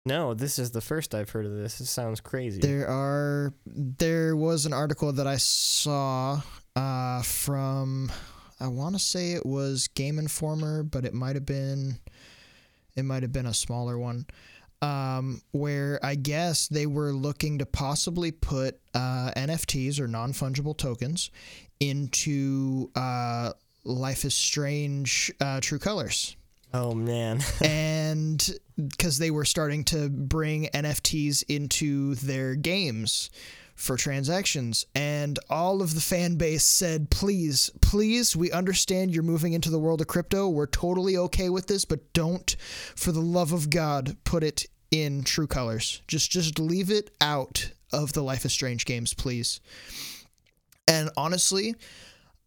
No, 0.03 0.33
this 0.33 0.57
is 0.57 0.71
the 0.71 0.81
first 0.81 1.13
I've 1.13 1.29
heard 1.29 1.45
of 1.45 1.55
this. 1.55 1.79
It 1.79 1.85
sounds 1.85 2.21
crazy. 2.21 2.59
There 2.59 2.89
are 2.89 3.53
there 3.67 4.35
was 4.35 4.65
an 4.65 4.73
article 4.73 5.13
that 5.13 5.27
I 5.27 5.37
saw 5.37 6.41
uh, 6.75 7.21
from 7.21 8.11
I 8.59 8.67
want 8.67 8.95
to 8.95 8.99
say 8.99 9.33
it 9.33 9.45
was 9.45 9.87
Game 9.89 10.17
Informer, 10.17 10.81
but 10.81 11.05
it 11.05 11.13
might 11.13 11.35
have 11.35 11.45
been 11.45 11.99
it 12.95 13.03
might 13.03 13.21
have 13.21 13.31
been 13.31 13.45
a 13.45 13.53
smaller 13.53 13.99
one. 13.99 14.25
Um, 14.83 15.41
where 15.51 15.97
I 16.03 16.15
guess 16.15 16.67
they 16.67 16.85
were 16.85 17.13
looking 17.13 17.59
to 17.59 17.65
possibly 17.65 18.31
put 18.31 18.81
uh, 18.93 19.31
NFTs 19.35 19.99
or 19.99 20.07
non 20.07 20.33
fungible 20.33 20.77
tokens 20.77 21.31
into 21.79 22.91
uh, 22.95 23.53
Life 23.85 24.25
is 24.25 24.35
Strange 24.35 25.31
uh, 25.39 25.61
True 25.61 25.79
Colors 25.79 26.35
oh 26.73 26.93
man. 26.93 27.39
and 27.63 28.59
because 28.75 29.17
they 29.17 29.31
were 29.31 29.45
starting 29.45 29.83
to 29.85 30.09
bring 30.09 30.65
NFTs 30.73 31.43
into 31.47 32.15
their 32.15 32.55
games 32.55 33.29
for 33.75 33.97
transactions. 33.97 34.85
And 34.95 35.39
all 35.49 35.81
of 35.81 35.95
the 35.95 36.01
fan 36.01 36.35
base 36.35 36.63
said 36.63 37.09
please 37.09 37.69
please 37.81 38.35
we 38.35 38.51
understand 38.51 39.13
you're 39.13 39.23
moving 39.23 39.53
into 39.53 39.69
the 39.69 39.79
world 39.79 40.01
of 40.01 40.07
crypto. 40.07 40.49
We're 40.49 40.67
totally 40.67 41.17
okay 41.17 41.49
with 41.49 41.67
this 41.67 41.85
but 41.85 42.13
don't 42.13 42.55
for 42.95 43.11
the 43.11 43.21
love 43.21 43.51
of 43.51 43.69
god 43.69 44.17
put 44.23 44.43
it 44.43 44.65
in 44.91 45.23
true 45.23 45.47
colors. 45.47 46.01
Just 46.07 46.31
just 46.31 46.59
leave 46.59 46.91
it 46.91 47.11
out 47.19 47.71
of 47.91 48.13
the 48.13 48.23
life 48.23 48.45
is 48.45 48.53
strange 48.53 48.85
games 48.85 49.13
please. 49.13 49.59
And 50.87 51.09
honestly 51.17 51.75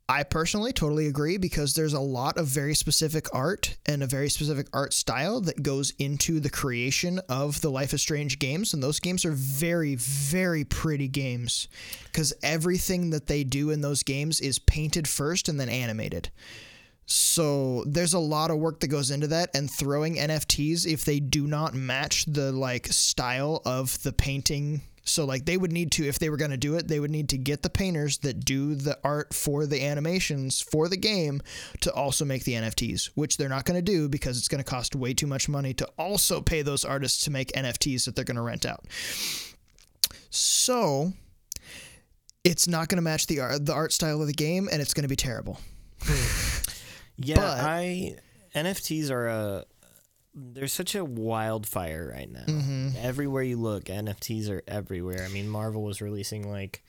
I 0.08 0.22
personally 0.22 0.72
totally 0.72 1.08
agree 1.08 1.36
because 1.36 1.74
there's 1.74 1.92
a 1.92 2.00
lot 2.00 2.38
of 2.38 2.46
very 2.46 2.76
specific 2.76 3.26
art 3.34 3.76
and 3.86 4.04
a 4.04 4.06
very 4.06 4.28
specific 4.28 4.68
art 4.72 4.94
style 4.94 5.40
that 5.40 5.64
goes 5.64 5.92
into 5.98 6.38
the 6.38 6.50
creation 6.50 7.18
of 7.28 7.60
the 7.60 7.70
Life 7.70 7.92
is 7.92 8.02
Strange 8.02 8.38
games. 8.38 8.72
And 8.72 8.80
those 8.80 9.00
games 9.00 9.24
are 9.24 9.32
very, 9.32 9.96
very 9.96 10.62
pretty 10.62 11.08
games 11.08 11.66
because 12.04 12.32
everything 12.44 13.10
that 13.10 13.26
they 13.26 13.42
do 13.42 13.70
in 13.70 13.80
those 13.80 14.04
games 14.04 14.40
is 14.40 14.60
painted 14.60 15.08
first 15.08 15.48
and 15.48 15.58
then 15.58 15.68
animated. 15.68 16.30
So 17.06 17.82
there's 17.84 18.14
a 18.14 18.20
lot 18.20 18.52
of 18.52 18.58
work 18.58 18.78
that 18.80 18.88
goes 18.88 19.10
into 19.10 19.26
that 19.28 19.50
and 19.54 19.68
throwing 19.68 20.16
NFTs 20.16 20.86
if 20.86 21.04
they 21.04 21.18
do 21.18 21.48
not 21.48 21.74
match 21.74 22.26
the 22.26 22.52
like 22.52 22.86
style 22.88 23.60
of 23.64 24.00
the 24.04 24.12
painting. 24.12 24.82
So 25.08 25.24
like 25.24 25.44
they 25.46 25.56
would 25.56 25.70
need 25.72 25.92
to 25.92 26.04
if 26.06 26.18
they 26.18 26.28
were 26.28 26.36
going 26.36 26.50
to 26.50 26.56
do 26.56 26.74
it, 26.74 26.88
they 26.88 26.98
would 27.00 27.10
need 27.12 27.28
to 27.30 27.38
get 27.38 27.62
the 27.62 27.70
painters 27.70 28.18
that 28.18 28.44
do 28.44 28.74
the 28.74 28.98
art 29.04 29.32
for 29.32 29.64
the 29.64 29.82
animations 29.84 30.60
for 30.60 30.88
the 30.88 30.96
game 30.96 31.40
to 31.82 31.92
also 31.94 32.24
make 32.24 32.42
the 32.44 32.54
NFTs, 32.54 33.10
which 33.14 33.36
they're 33.36 33.48
not 33.48 33.64
going 33.64 33.78
to 33.78 33.82
do 33.82 34.08
because 34.08 34.36
it's 34.36 34.48
going 34.48 34.62
to 34.62 34.68
cost 34.68 34.96
way 34.96 35.14
too 35.14 35.28
much 35.28 35.48
money 35.48 35.72
to 35.74 35.88
also 35.96 36.40
pay 36.40 36.60
those 36.62 36.84
artists 36.84 37.22
to 37.24 37.30
make 37.30 37.52
NFTs 37.52 38.04
that 38.04 38.16
they're 38.16 38.24
going 38.24 38.34
to 38.36 38.42
rent 38.42 38.66
out. 38.66 38.84
So 40.30 41.12
it's 42.44 42.66
not 42.68 42.88
going 42.88 42.96
to 42.98 43.02
match 43.02 43.26
the 43.28 43.40
art, 43.40 43.64
the 43.64 43.72
art 43.74 43.92
style 43.92 44.20
of 44.20 44.26
the 44.26 44.32
game 44.32 44.68
and 44.70 44.82
it's 44.82 44.92
going 44.92 45.02
to 45.04 45.08
be 45.08 45.16
terrible. 45.16 45.58
Hmm. 46.02 46.52
Yeah, 47.18 47.36
But- 47.36 47.60
I 47.60 48.16
NFTs 48.54 49.10
are 49.10 49.28
a 49.28 49.64
they're 50.38 50.68
such 50.68 50.94
a 50.94 51.04
wildfire 51.04 52.12
right 52.14 52.30
now. 52.30 52.44
Mhm. 52.44 52.94
Everywhere 52.96 53.42
you 53.42 53.56
look, 53.56 53.84
NFTs 53.84 54.50
are 54.50 54.62
everywhere. 54.68 55.24
I 55.24 55.28
mean, 55.32 55.48
Marvel 55.48 55.82
was 55.82 56.02
releasing 56.02 56.46
like 56.48 56.82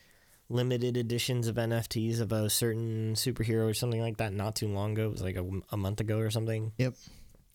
limited 0.50 0.96
editions 0.96 1.46
of 1.48 1.56
NFTs 1.56 2.20
of 2.20 2.30
a 2.32 2.48
certain 2.50 3.14
superhero 3.14 3.68
or 3.68 3.74
something 3.74 4.00
like 4.00 4.18
that 4.18 4.32
not 4.32 4.54
too 4.56 4.68
long 4.68 4.92
ago. 4.92 5.06
It 5.06 5.12
was 5.12 5.22
like 5.22 5.36
a, 5.36 5.46
a 5.70 5.76
month 5.76 6.00
ago 6.00 6.18
or 6.18 6.30
something. 6.30 6.72
Yep. 6.78 6.94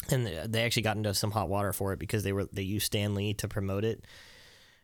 And 0.10 0.26
they- 0.26 0.46
they 0.48 0.64
actually 0.64 0.82
got 0.84 0.98
into 0.98 1.14
some 1.14 1.32
hot 1.32 1.48
water 1.50 1.74
for 1.74 1.94
it 1.94 2.00
because 2.00 2.24
they 2.24 2.34
were 2.34 2.46
they 2.52 2.62
used 2.64 2.88
Stan 2.88 3.14
Lee 3.16 3.34
to 3.36 3.48
promote 3.48 3.86
it. 3.86 4.04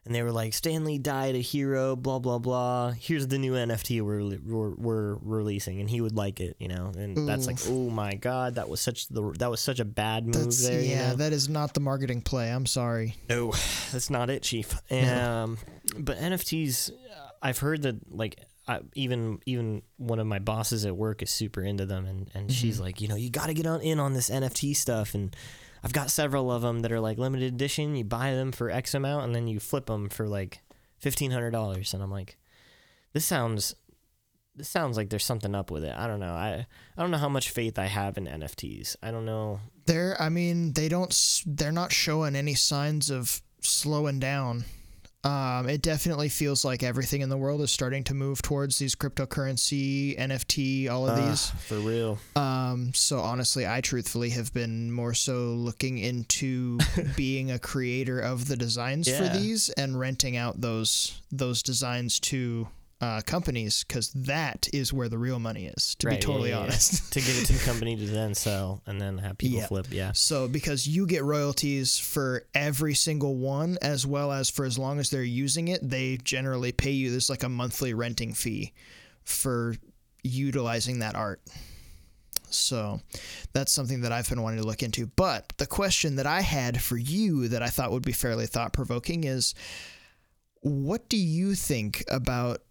And 0.06 0.16
they 0.16 0.24
were 0.24 0.32
like, 0.32 0.54
Stan 0.54 0.86
Lee 0.86 0.98
died 0.98 1.36
a 1.36 1.40
hero, 1.40 1.96
blah 1.96 2.20
blah 2.20 2.40
blah. 2.40 2.92
Here's 2.92 3.28
the 3.28 3.38
new 3.38 3.54
NFT 3.54 4.02
we're 4.02 4.40
we're, 4.40 4.76
we're 4.76 5.16
releasing, 5.22 5.80
and 5.80 5.90
he 5.90 6.02
would 6.02 6.16
like 6.16 6.40
it, 6.40 6.56
you 6.60 6.68
know. 6.68 6.92
And 6.98 7.28
that's 7.28 7.48
like, 7.48 7.60
oh 7.68 7.90
my 7.90 8.16
god, 8.16 8.56
that 8.56 8.70
was 8.70 8.82
such 8.82 9.08
the 9.10 9.34
that 9.40 9.52
was 9.52 9.60
such 9.60 9.80
a 9.80 9.86
bad 9.86 10.26
move 10.26 10.36
That's 10.36 10.68
there. 10.68 10.82
you 10.82 10.90
yeah, 10.90 11.10
know? 11.10 11.16
that 11.18 11.34
is 11.34 11.50
not 11.50 11.74
the 11.74 11.80
marketing 11.82 12.22
play. 12.22 12.50
I'm 12.50 12.66
sorry. 12.66 13.16
No, 13.30 13.52
that's 13.92 14.10
not 14.10 14.30
it, 14.30 14.42
Chief. 14.42 14.74
Um, 14.92 15.58
but 15.98 16.18
NFTs, 16.18 16.92
uh, 16.92 16.94
I've 17.42 17.60
heard 17.60 17.84
that 17.84 18.12
like 18.12 18.40
I, 18.70 18.82
even 18.94 19.40
even 19.48 19.82
one 19.98 20.20
of 20.20 20.28
my 20.28 20.38
bosses 20.38 20.86
at 20.86 20.96
work 20.96 21.24
is 21.24 21.32
super 21.32 21.62
into 21.62 21.88
them, 21.88 22.06
and 22.06 22.30
and 22.36 22.52
she's 22.52 22.80
like, 22.80 23.02
you 23.02 23.08
know, 23.08 23.16
you 23.16 23.32
got 23.32 23.48
to 23.48 23.54
get 23.56 23.66
on 23.66 23.82
in 23.82 24.00
on 24.00 24.14
this 24.14 24.30
NFT 24.30 24.76
stuff, 24.76 25.16
and 25.16 25.36
I've 25.84 25.94
got 25.94 26.12
several 26.12 26.52
of 26.52 26.62
them 26.62 26.80
that 26.82 26.92
are 26.92 27.00
like 27.00 27.18
limited 27.18 27.54
edition. 27.54 27.96
You 27.96 28.04
buy 28.04 28.32
them 28.32 28.52
for 28.52 28.70
X 28.70 28.94
amount, 28.94 29.26
and 29.26 29.36
then 29.36 29.48
you 29.48 29.60
flip 29.60 29.86
them 29.86 30.10
for 30.10 30.28
like 30.28 30.62
fifteen 30.98 31.32
hundred 31.32 31.52
dollars, 31.52 31.94
and 31.94 32.04
I'm 32.04 32.12
like, 32.12 32.38
this 33.14 33.26
sounds. 33.26 33.76
This 34.56 34.68
sounds 34.68 34.98
like 34.98 35.10
there's 35.10 35.24
something 35.24 35.56
up 35.56 35.72
with 35.72 35.86
it. 35.86 35.96
I 35.96 36.06
don't 36.06 36.20
know. 36.20 36.34
I 36.34 36.66
I 36.98 37.02
don't 37.02 37.12
know 37.12 37.18
how 37.18 37.30
much 37.30 37.52
faith 37.52 37.80
I 37.80 37.86
have 37.86 38.18
in 38.18 38.26
NFTs. 38.26 38.98
I 39.02 39.12
don't 39.12 39.26
know. 39.26 39.62
They're 39.86 40.22
I 40.22 40.28
mean, 40.28 40.74
they 40.74 40.90
don't 40.90 41.44
they're 41.46 41.72
not 41.72 41.94
showing 41.94 42.36
any 42.36 42.56
signs 42.56 43.10
of 43.10 43.42
slowing 43.62 44.20
down. 44.20 44.66
Um, 45.24 45.68
it 45.68 45.82
definitely 45.82 46.30
feels 46.30 46.64
like 46.64 46.82
everything 46.82 47.22
in 47.22 47.30
the 47.30 47.38
world 47.38 47.62
is 47.62 47.72
starting 47.72 48.06
to 48.06 48.14
move 48.14 48.42
towards 48.42 48.80
these 48.80 48.96
cryptocurrency, 48.96 50.18
NFT, 50.18 50.90
all 50.90 51.10
of 51.10 51.18
uh, 51.18 51.30
these. 51.30 51.50
for 51.50 51.80
real. 51.80 52.18
Um, 52.38 52.94
so 52.94 53.20
honestly, 53.20 53.68
I 53.68 53.82
truthfully 53.82 54.30
have 54.30 54.54
been 54.54 54.92
more 54.92 55.14
so 55.14 55.54
looking 55.56 55.98
into 55.98 56.80
being 57.18 57.52
a 57.52 57.60
creator 57.60 58.20
of 58.20 58.48
the 58.48 58.56
designs 58.56 59.10
for 59.10 59.28
these 59.28 59.70
and 59.70 60.00
renting 60.00 60.38
out 60.38 60.62
those 60.62 61.22
those 61.32 61.62
designs 61.62 62.20
to 62.20 62.68
uh, 63.02 63.22
companies 63.26 63.86
because 63.88 64.12
that 64.12 64.68
is 64.74 64.92
where 64.92 65.08
the 65.08 65.18
real 65.18 65.40
money 65.40 65.68
is. 65.68 65.96
To 65.96 66.08
Right, 66.08 66.20
be 66.20 66.26
totally 66.26 66.50
yeah, 66.50 66.58
yeah. 66.58 66.64
honest. 66.64 67.14
to 67.14 67.22
give 67.22 67.38
it 67.38 67.46
to 67.46 67.54
the 67.54 67.60
company 67.66 67.96
to 67.96 68.06
then 68.06 68.36
sell 68.36 68.82
and 68.86 69.00
then 69.00 69.18
have 69.20 69.38
people 69.38 69.60
Yeah. 69.60 69.68
flip. 69.68 69.88
Yeah. 69.90 70.12
So 70.14 70.48
because 70.50 70.86
you 70.88 71.06
get 71.08 71.24
royalties 71.24 71.98
for 71.98 72.46
every 72.54 72.94
single 72.96 73.36
one, 73.38 73.78
as 73.82 74.06
well 74.06 74.32
as 74.34 74.50
for 74.50 74.66
as 74.66 74.78
long 74.78 75.00
as 75.00 75.10
they're 75.10 75.24
using 75.24 75.70
it, 75.70 75.80
they 75.88 76.18
generally 76.18 76.72
pay 76.74 76.92
you 76.92 77.10
this 77.10 77.30
like 77.30 77.44
a 77.44 77.50
monthly 77.50 77.94
renting 77.94 78.34
fee 78.34 78.74
for 79.24 79.76
utilizing 80.24 81.00
that 81.00 81.16
art. 81.16 81.42
So 82.50 83.00
that's 83.54 83.72
something 83.72 84.02
that 84.02 84.12
I've 84.12 84.28
been 84.28 84.42
wanting 84.42 84.60
to 84.60 84.66
look 84.68 84.82
into. 84.84 85.06
But 85.06 85.54
the 85.58 85.68
question 85.68 86.16
that 86.18 86.26
I 86.26 86.42
had 86.42 86.82
for 86.82 86.98
you 86.98 87.48
that 87.50 87.62
I 87.62 87.68
thought 87.68 87.92
would 87.92 88.04
be 88.04 88.12
fairly 88.12 88.48
thought 88.48 88.74
provoking 88.74 89.24
is 89.24 89.54
what 90.62 91.08
do 91.10 91.16
you 91.18 91.54
think 91.56 92.04
about 92.10 92.62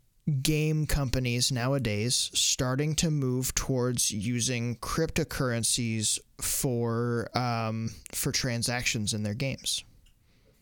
game 0.43 0.87
companies 0.87 1.51
nowadays 1.51 2.31
starting 2.35 2.95
to 2.97 3.11
move 3.11 3.55
towards 3.55 4.11
using 4.11 4.77
cryptocurrencies 4.77 6.19
for 6.41 7.29
um, 7.37 7.91
for 8.13 8.33
transactions 8.33 9.15
in 9.15 9.23
their 9.23 9.35
games? 9.35 9.85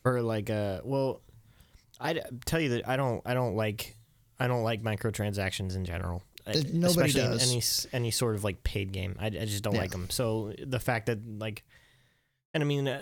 Or 0.05 0.23
like 0.23 0.51
uh 0.51 0.81
well 0.85 1.21
I 2.01 2.21
tell 2.45 2.61
you 2.61 2.69
that 2.71 2.89
I 2.89 2.97
don't 2.97 3.23
I 3.27 3.35
don't 3.35 3.57
like 3.57 3.97
I 4.39 4.47
don't 4.47 4.63
like 4.63 4.83
microtransactions 4.83 5.75
in 5.75 5.85
general. 5.85 6.23
Uh, 6.47 6.53
nobody 6.73 7.09
Especially 7.11 7.21
does. 7.23 7.51
any 7.93 8.03
any 8.05 8.11
sort 8.13 8.37
of 8.37 8.45
like 8.45 8.63
paid 8.63 8.93
game. 8.93 9.17
I, 9.19 9.27
I 9.27 9.31
just 9.31 9.65
don't 9.65 9.75
Yeah. 9.75 9.81
like 9.81 9.91
them. 9.91 10.09
So 10.11 10.53
the 10.65 10.79
fact 10.79 11.07
that 11.07 11.19
like 11.27 11.65
and 12.55 12.63
I 12.63 12.67
mean 12.67 12.87
uh, 12.87 13.01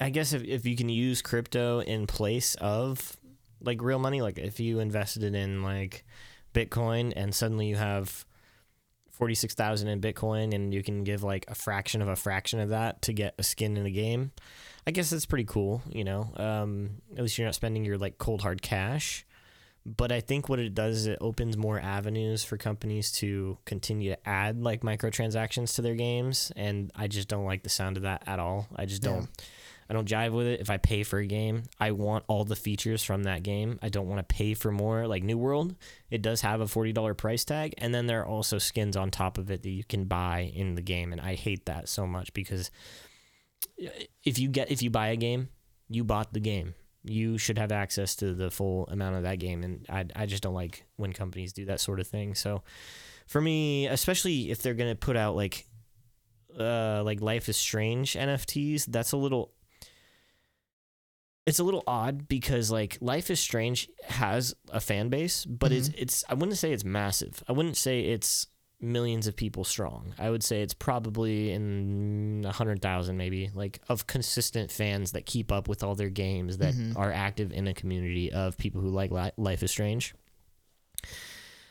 I 0.00 0.10
guess 0.10 0.32
if 0.32 0.42
if 0.42 0.66
you 0.66 0.74
can 0.74 0.88
use 0.88 1.22
crypto 1.22 1.78
in 1.80 2.08
place 2.08 2.56
of 2.56 3.16
like 3.64 3.82
real 3.82 3.98
money 3.98 4.22
like 4.22 4.38
if 4.38 4.60
you 4.60 4.78
invested 4.80 5.22
it 5.22 5.34
in 5.34 5.62
like 5.62 6.04
Bitcoin 6.52 7.12
and 7.16 7.34
suddenly 7.34 7.66
you 7.66 7.76
have 7.76 8.24
46,000 9.10 9.88
in 9.88 10.00
Bitcoin 10.00 10.54
and 10.54 10.74
you 10.74 10.82
can 10.82 11.04
give 11.04 11.22
like 11.22 11.44
a 11.48 11.54
fraction 11.54 12.02
of 12.02 12.08
a 12.08 12.16
fraction 12.16 12.58
of 12.60 12.70
that 12.70 13.02
to 13.02 13.12
get 13.12 13.34
a 13.38 13.42
skin 13.42 13.76
in 13.76 13.84
the 13.84 13.90
game. 13.90 14.32
I 14.86 14.90
guess 14.90 15.10
that's 15.10 15.24
pretty 15.24 15.44
cool, 15.44 15.82
you 15.88 16.04
know. 16.04 16.32
Um, 16.36 17.02
at 17.16 17.22
least 17.22 17.38
you're 17.38 17.46
not 17.46 17.54
spending 17.54 17.84
your 17.84 17.96
like 17.96 18.18
cold 18.18 18.42
hard 18.42 18.60
cash. 18.60 19.24
But 19.86 20.10
I 20.10 20.20
think 20.20 20.48
what 20.48 20.58
it 20.58 20.74
does 20.74 20.96
is 20.96 21.06
it 21.06 21.18
opens 21.20 21.58
more 21.58 21.78
avenues 21.78 22.42
for 22.42 22.56
companies 22.56 23.12
to 23.12 23.58
continue 23.66 24.10
to 24.10 24.28
add 24.28 24.62
like 24.62 24.80
microtransactions 24.80 25.74
to 25.74 25.82
their 25.82 25.94
games, 25.94 26.50
and 26.56 26.90
I 26.96 27.06
just 27.06 27.28
don't 27.28 27.44
like 27.44 27.64
the 27.64 27.68
sound 27.68 27.98
of 27.98 28.04
that 28.04 28.22
at 28.26 28.38
all. 28.38 28.66
I 28.74 28.86
just 28.86 29.02
don't. 29.02 29.28
Yeah. 29.38 29.44
I 29.88 29.92
don't 29.92 30.08
jive 30.08 30.32
with 30.32 30.46
it. 30.46 30.60
If 30.60 30.70
I 30.70 30.76
pay 30.76 31.02
for 31.02 31.18
a 31.18 31.26
game, 31.26 31.64
I 31.78 31.90
want 31.92 32.24
all 32.26 32.44
the 32.44 32.56
features 32.56 33.02
from 33.02 33.24
that 33.24 33.42
game. 33.42 33.78
I 33.82 33.88
don't 33.88 34.08
want 34.08 34.26
to 34.26 34.34
pay 34.34 34.54
for 34.54 34.72
more. 34.72 35.06
Like 35.06 35.22
New 35.22 35.38
World, 35.38 35.74
it 36.10 36.22
does 36.22 36.40
have 36.40 36.60
a 36.60 36.66
forty 36.66 36.92
dollar 36.92 37.14
price 37.14 37.44
tag, 37.44 37.74
and 37.78 37.94
then 37.94 38.06
there 38.06 38.20
are 38.20 38.26
also 38.26 38.58
skins 38.58 38.96
on 38.96 39.10
top 39.10 39.38
of 39.38 39.50
it 39.50 39.62
that 39.62 39.70
you 39.70 39.84
can 39.84 40.04
buy 40.04 40.52
in 40.54 40.74
the 40.74 40.82
game, 40.82 41.12
and 41.12 41.20
I 41.20 41.34
hate 41.34 41.66
that 41.66 41.88
so 41.88 42.06
much 42.06 42.32
because 42.32 42.70
if 44.24 44.38
you 44.38 44.48
get 44.48 44.70
if 44.70 44.82
you 44.82 44.90
buy 44.90 45.08
a 45.08 45.16
game, 45.16 45.48
you 45.88 46.04
bought 46.04 46.32
the 46.32 46.40
game. 46.40 46.74
You 47.02 47.36
should 47.36 47.58
have 47.58 47.70
access 47.70 48.16
to 48.16 48.32
the 48.32 48.50
full 48.50 48.86
amount 48.86 49.16
of 49.16 49.24
that 49.24 49.38
game, 49.38 49.62
and 49.62 49.86
I 49.88 50.06
I 50.16 50.26
just 50.26 50.42
don't 50.42 50.54
like 50.54 50.84
when 50.96 51.12
companies 51.12 51.52
do 51.52 51.66
that 51.66 51.80
sort 51.80 52.00
of 52.00 52.06
thing. 52.06 52.34
So 52.34 52.62
for 53.26 53.40
me, 53.40 53.86
especially 53.86 54.50
if 54.50 54.62
they're 54.62 54.74
gonna 54.74 54.94
put 54.94 55.16
out 55.16 55.36
like 55.36 55.66
uh 56.58 57.02
like 57.04 57.20
Life 57.20 57.48
is 57.48 57.56
Strange 57.56 58.14
NFTs, 58.14 58.86
that's 58.86 59.12
a 59.12 59.16
little 59.16 59.52
it's 61.46 61.58
a 61.58 61.64
little 61.64 61.82
odd 61.86 62.26
because 62.28 62.70
like 62.70 62.96
Life 63.00 63.30
is 63.30 63.38
Strange 63.40 63.88
has 64.08 64.54
a 64.70 64.80
fan 64.80 65.08
base, 65.08 65.44
but 65.44 65.72
it's 65.72 65.88
it's 65.96 66.24
I 66.28 66.34
wouldn't 66.34 66.58
say 66.58 66.72
it's 66.72 66.84
massive. 66.84 67.42
I 67.48 67.52
wouldn't 67.52 67.76
say 67.76 68.00
it's 68.00 68.46
millions 68.80 69.26
of 69.26 69.34
people 69.36 69.64
strong. 69.64 70.12
I 70.18 70.28
would 70.30 70.42
say 70.42 70.60
it's 70.62 70.74
probably 70.74 71.52
in 71.52 72.44
a 72.46 72.52
hundred 72.52 72.82
thousand 72.82 73.16
maybe, 73.16 73.50
like 73.54 73.80
of 73.88 74.06
consistent 74.06 74.70
fans 74.70 75.12
that 75.12 75.26
keep 75.26 75.50
up 75.52 75.68
with 75.68 75.82
all 75.82 75.94
their 75.94 76.10
games 76.10 76.58
that 76.58 76.74
Mhm. 76.74 76.96
are 76.96 77.12
active 77.12 77.52
in 77.52 77.66
a 77.68 77.74
community 77.74 78.32
of 78.32 78.56
people 78.58 78.80
who 78.80 78.88
like 78.88 79.10
Li- 79.10 79.30
Life 79.36 79.62
is 79.62 79.70
Strange. 79.70 80.14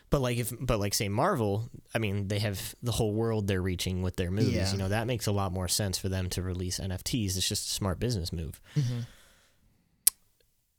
But 0.10 0.22
like 0.22 0.38
if 0.38 0.54
but 0.60 0.80
like 0.80 0.94
say 0.94 1.10
Marvel, 1.10 1.68
I 1.96 1.98
mean 1.98 2.28
they 2.28 2.38
have 2.40 2.76
the 2.84 2.92
whole 2.92 3.14
world 3.14 3.48
they're 3.48 3.62
reaching 3.62 4.04
with 4.04 4.16
their 4.16 4.30
movies. 4.30 4.54
Yeah. 4.54 4.72
You 4.72 4.78
know 4.78 4.90
that 4.90 5.08
makes 5.08 5.26
a 5.26 5.32
lot 5.32 5.52
more 5.52 5.68
sense 5.68 5.98
for 5.98 6.10
them 6.10 6.30
to 6.32 6.44
release 6.44 6.80
NFTs. 6.80 7.36
It's 7.38 7.48
just 7.50 7.68
a 7.68 7.74
smart 7.74 8.00
business 8.00 8.32
move. 8.32 8.62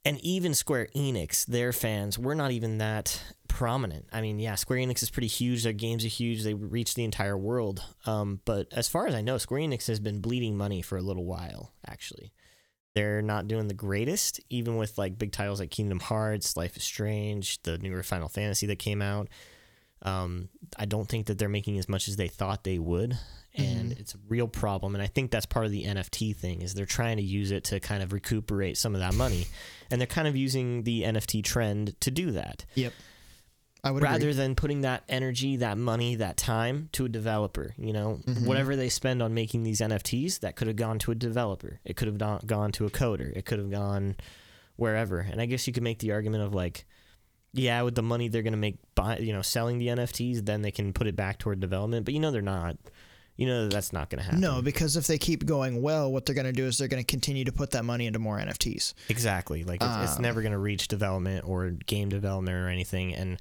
And 0.05 0.19
even 0.23 0.53
Square 0.53 0.89
Enix, 0.95 1.47
their 1.47 1.73
fans, 1.73 2.19
were 2.19 2.35
not 2.35 2.51
even 2.51 2.77
that 2.77 3.23
prominent. 3.47 4.05
I 4.13 4.21
mean, 4.21 4.37
yeah, 4.37 4.53
Square 4.53 4.79
Enix 4.79 5.01
is 5.01 5.09
pretty 5.09 5.27
huge. 5.27 5.63
Their 5.63 5.73
games 5.73 6.05
are 6.05 6.09
huge. 6.09 6.43
They 6.43 6.53
reach 6.53 6.93
the 6.93 7.03
entire 7.03 7.35
world. 7.37 7.83
Um, 8.05 8.39
but 8.45 8.67
as 8.71 8.87
far 8.87 9.07
as 9.07 9.15
I 9.15 9.21
know, 9.21 9.39
Square 9.39 9.61
Enix 9.61 9.87
has 9.87 9.99
been 9.99 10.21
bleeding 10.21 10.55
money 10.55 10.83
for 10.83 10.95
a 10.95 11.01
little 11.01 11.25
while, 11.25 11.73
actually. 11.87 12.31
They're 12.93 13.23
not 13.23 13.47
doing 13.47 13.67
the 13.67 13.73
greatest, 13.73 14.39
even 14.51 14.77
with 14.77 14.97
like 14.99 15.17
big 15.17 15.31
titles 15.31 15.59
like 15.59 15.71
Kingdom 15.71 15.99
Hearts, 15.99 16.55
Life 16.55 16.77
is 16.77 16.83
Strange, 16.83 17.61
the 17.63 17.79
newer 17.79 18.03
Final 18.03 18.29
Fantasy 18.29 18.67
that 18.67 18.79
came 18.79 19.01
out. 19.01 19.27
Um, 20.03 20.49
I 20.77 20.85
don't 20.85 21.09
think 21.09 21.25
that 21.25 21.39
they're 21.39 21.49
making 21.49 21.79
as 21.79 21.89
much 21.89 22.07
as 22.07 22.15
they 22.15 22.27
thought 22.27 22.63
they 22.63 22.77
would, 22.77 23.17
and 23.57 23.91
it's 23.93 24.13
a 24.15 24.17
real 24.27 24.47
problem. 24.47 24.95
And 24.95 25.01
I 25.01 25.07
think 25.07 25.31
that's 25.31 25.45
part 25.45 25.65
of 25.65 25.71
the 25.71 25.83
NFT 25.85 26.35
thing 26.35 26.61
is 26.61 26.73
they're 26.73 26.85
trying 26.85 27.17
to 27.17 27.23
use 27.23 27.51
it 27.51 27.63
to 27.65 27.79
kind 27.79 28.01
of 28.03 28.13
recuperate 28.13 28.77
some 28.77 28.93
of 28.95 29.01
that 29.01 29.13
money, 29.13 29.47
and 29.91 29.99
they're 30.01 30.07
kind 30.07 30.27
of 30.27 30.35
using 30.35 30.83
the 30.83 31.03
NFT 31.03 31.43
trend 31.43 31.99
to 32.01 32.11
do 32.11 32.31
that 32.31 32.65
Yep. 32.75 32.93
I 33.83 33.91
would 33.91 34.01
rather 34.01 34.29
agree. 34.29 34.33
than 34.33 34.55
putting 34.55 34.81
that 34.81 35.03
energy, 35.07 35.57
that 35.57 35.77
money, 35.77 36.15
that 36.15 36.37
time 36.37 36.89
to 36.93 37.05
a 37.05 37.09
developer. 37.09 37.73
You 37.77 37.93
know, 37.93 38.19
Mm-hmm. 38.25 38.45
whatever 38.47 38.75
they 38.75 38.89
spend 38.89 39.21
on 39.21 39.35
making 39.35 39.61
these 39.61 39.79
NFTs, 39.79 40.39
that 40.39 40.55
could 40.55 40.65
have 40.67 40.75
gone 40.75 40.97
to 40.99 41.11
a 41.11 41.15
developer. 41.15 41.79
It 41.85 41.95
could 41.95 42.07
have 42.07 42.17
gone 42.17 42.41
gone 42.47 42.71
to 42.73 42.85
a 42.87 42.89
coder. 42.89 43.31
It 43.37 43.45
could 43.45 43.59
have 43.59 43.69
gone 43.69 44.15
wherever. 44.75 45.19
And 45.19 45.39
I 45.39 45.45
guess 45.45 45.67
you 45.67 45.73
could 45.73 45.83
make 45.83 45.99
the 45.99 46.13
argument 46.13 46.43
of 46.43 46.53
like, 46.55 46.85
yeah, 47.53 47.83
with 47.83 47.93
the 47.93 48.01
money 48.01 48.27
they're 48.27 48.41
gonna 48.41 48.57
make, 48.57 48.77
buy, 48.95 49.19
you 49.19 49.31
know, 49.33 49.43
selling 49.43 49.77
the 49.77 49.87
NFTs, 49.89 50.45
then 50.45 50.63
they 50.63 50.71
can 50.71 50.91
put 50.91 51.05
it 51.05 51.15
back 51.15 51.37
toward 51.37 51.59
development. 51.59 52.05
But 52.05 52.15
you 52.15 52.19
know, 52.19 52.31
they're 52.31 52.41
not. 52.41 52.77
You 53.37 53.47
know, 53.47 53.63
that 53.63 53.73
that's 53.73 53.91
not 53.91 54.09
gonna 54.09 54.23
happen. 54.23 54.39
No, 54.39 54.61
because 54.61 54.95
if 54.95 55.07
they 55.07 55.17
keep 55.17 55.45
going 55.45 55.81
well, 55.81 56.11
what 56.11 56.25
they're 56.25 56.35
going 56.35 56.45
to 56.45 56.53
do 56.53 56.65
is 56.65 56.77
they're 56.77 56.87
going 56.87 57.03
to 57.03 57.07
continue 57.07 57.43
to 57.43 57.51
put 57.51 57.71
that 57.71 57.83
money 57.83 58.05
into 58.07 58.17
more 58.17 58.37
NFTs. 58.37 58.93
Exactly. 59.09 59.63
Like 59.65 59.81
it's, 59.83 59.95
it's 60.09 60.15
Um, 60.15 60.21
never 60.21 60.41
going 60.41 60.53
to 60.53 60.57
reach 60.57 60.87
development 60.87 61.43
or 61.45 61.71
game 61.71 62.07
development 62.07 62.55
or 62.55 62.69
anything. 62.69 63.13
And 63.13 63.37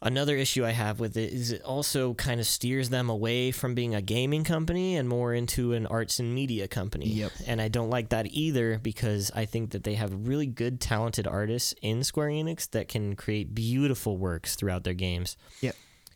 another 0.00 0.36
issue 0.36 0.64
I 0.64 0.70
have 0.70 1.00
with 1.00 1.16
it 1.16 1.32
is 1.32 1.50
it 1.52 1.62
also 1.62 2.14
kind 2.14 2.40
of 2.40 2.46
steers 2.46 2.90
them 2.90 3.08
away 3.10 3.50
from 3.50 3.74
being 3.74 3.94
a 3.94 4.02
gaming 4.02 4.44
company 4.44 4.96
and 4.96 5.08
more 5.08 5.34
into 5.34 5.72
an 5.72 5.86
arts 5.86 6.18
and 6.18 6.32
media 6.34 6.68
company. 6.68 7.08
Yep. 7.08 7.32
And 7.46 7.60
I 7.60 7.68
don't 7.68 7.90
like 7.90 8.10
that 8.10 8.26
either 8.30 8.78
because 8.82 9.30
I 9.34 9.46
think 9.46 9.70
that 9.72 9.84
they 9.84 9.94
have 9.94 10.28
really 10.28 10.46
good, 10.46 10.80
talented 10.80 11.26
artists 11.26 11.74
in 11.82 12.04
Square 12.04 12.28
Enix 12.30 12.70
that 12.70 12.88
can 12.88 13.16
create 13.16 13.54
beautiful 13.54 14.16
works 14.16 14.54
throughout 14.54 14.84
their 14.84 14.94
games. 14.94 15.36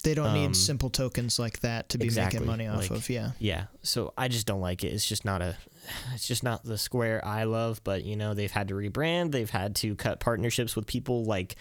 They 0.07 0.15
don't 0.15 0.29
Um, 0.29 0.35
need 0.35 0.55
simple 0.57 0.89
tokens 0.89 1.39
like 1.39 1.61
that 1.61 1.89
to 1.91 1.99
be 1.99 2.05
exactly, 2.05 2.39
making 2.39 2.47
money 2.47 2.67
off 2.69 2.79
like- 2.79 2.91
of. 2.93 3.11
Yeah. 3.11 3.33
Yeah, 3.41 3.65
so 3.83 4.15
I 4.17 4.29
just 4.29 4.47
don't 4.47 4.61
like 4.61 4.85
it. 4.85 4.93
It's 4.93 5.05
just 5.07 5.25
not 5.25 5.43
a, 5.43 5.57
it's 6.15 6.27
just 6.29 6.43
not 6.45 6.65
the 6.65 6.79
Square 6.79 7.25
I 7.25 7.43
love. 7.45 7.81
But 7.83 8.05
you 8.05 8.15
know, 8.17 8.33
they've 8.33 8.51
had 8.51 8.69
to 8.69 8.75
rebrand. 8.75 9.33
They've 9.33 9.51
had 9.51 9.75
to 9.77 9.97
cut 9.97 10.21
partnerships 10.21 10.77
with 10.77 10.87
people 10.87 11.25
like 11.25 11.57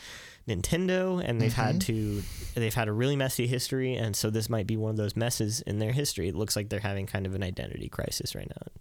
Nintendo, 0.48 1.22
and 1.28 1.42
they've 1.42 1.52
had 1.54 1.82
to, 1.82 2.22
they've 2.54 2.74
had 2.74 2.88
a 2.88 2.94
really 2.94 3.16
messy 3.16 3.48
history. 3.48 3.96
And 3.96 4.16
so 4.16 4.30
this 4.30 4.48
might 4.48 4.68
be 4.68 4.78
one 4.78 4.92
of 4.92 4.98
those 4.98 5.16
messes 5.16 5.62
in 5.62 5.80
their 5.80 5.92
history. 5.92 6.28
It 6.28 6.36
looks 6.36 6.56
like 6.56 6.70
they're 6.70 6.80
having 6.82 7.08
kind 7.08 7.26
of 7.26 7.34
an 7.34 7.42
identity 7.44 7.90
crisis 7.90 8.36
right 8.36 8.48
now. 8.48 8.72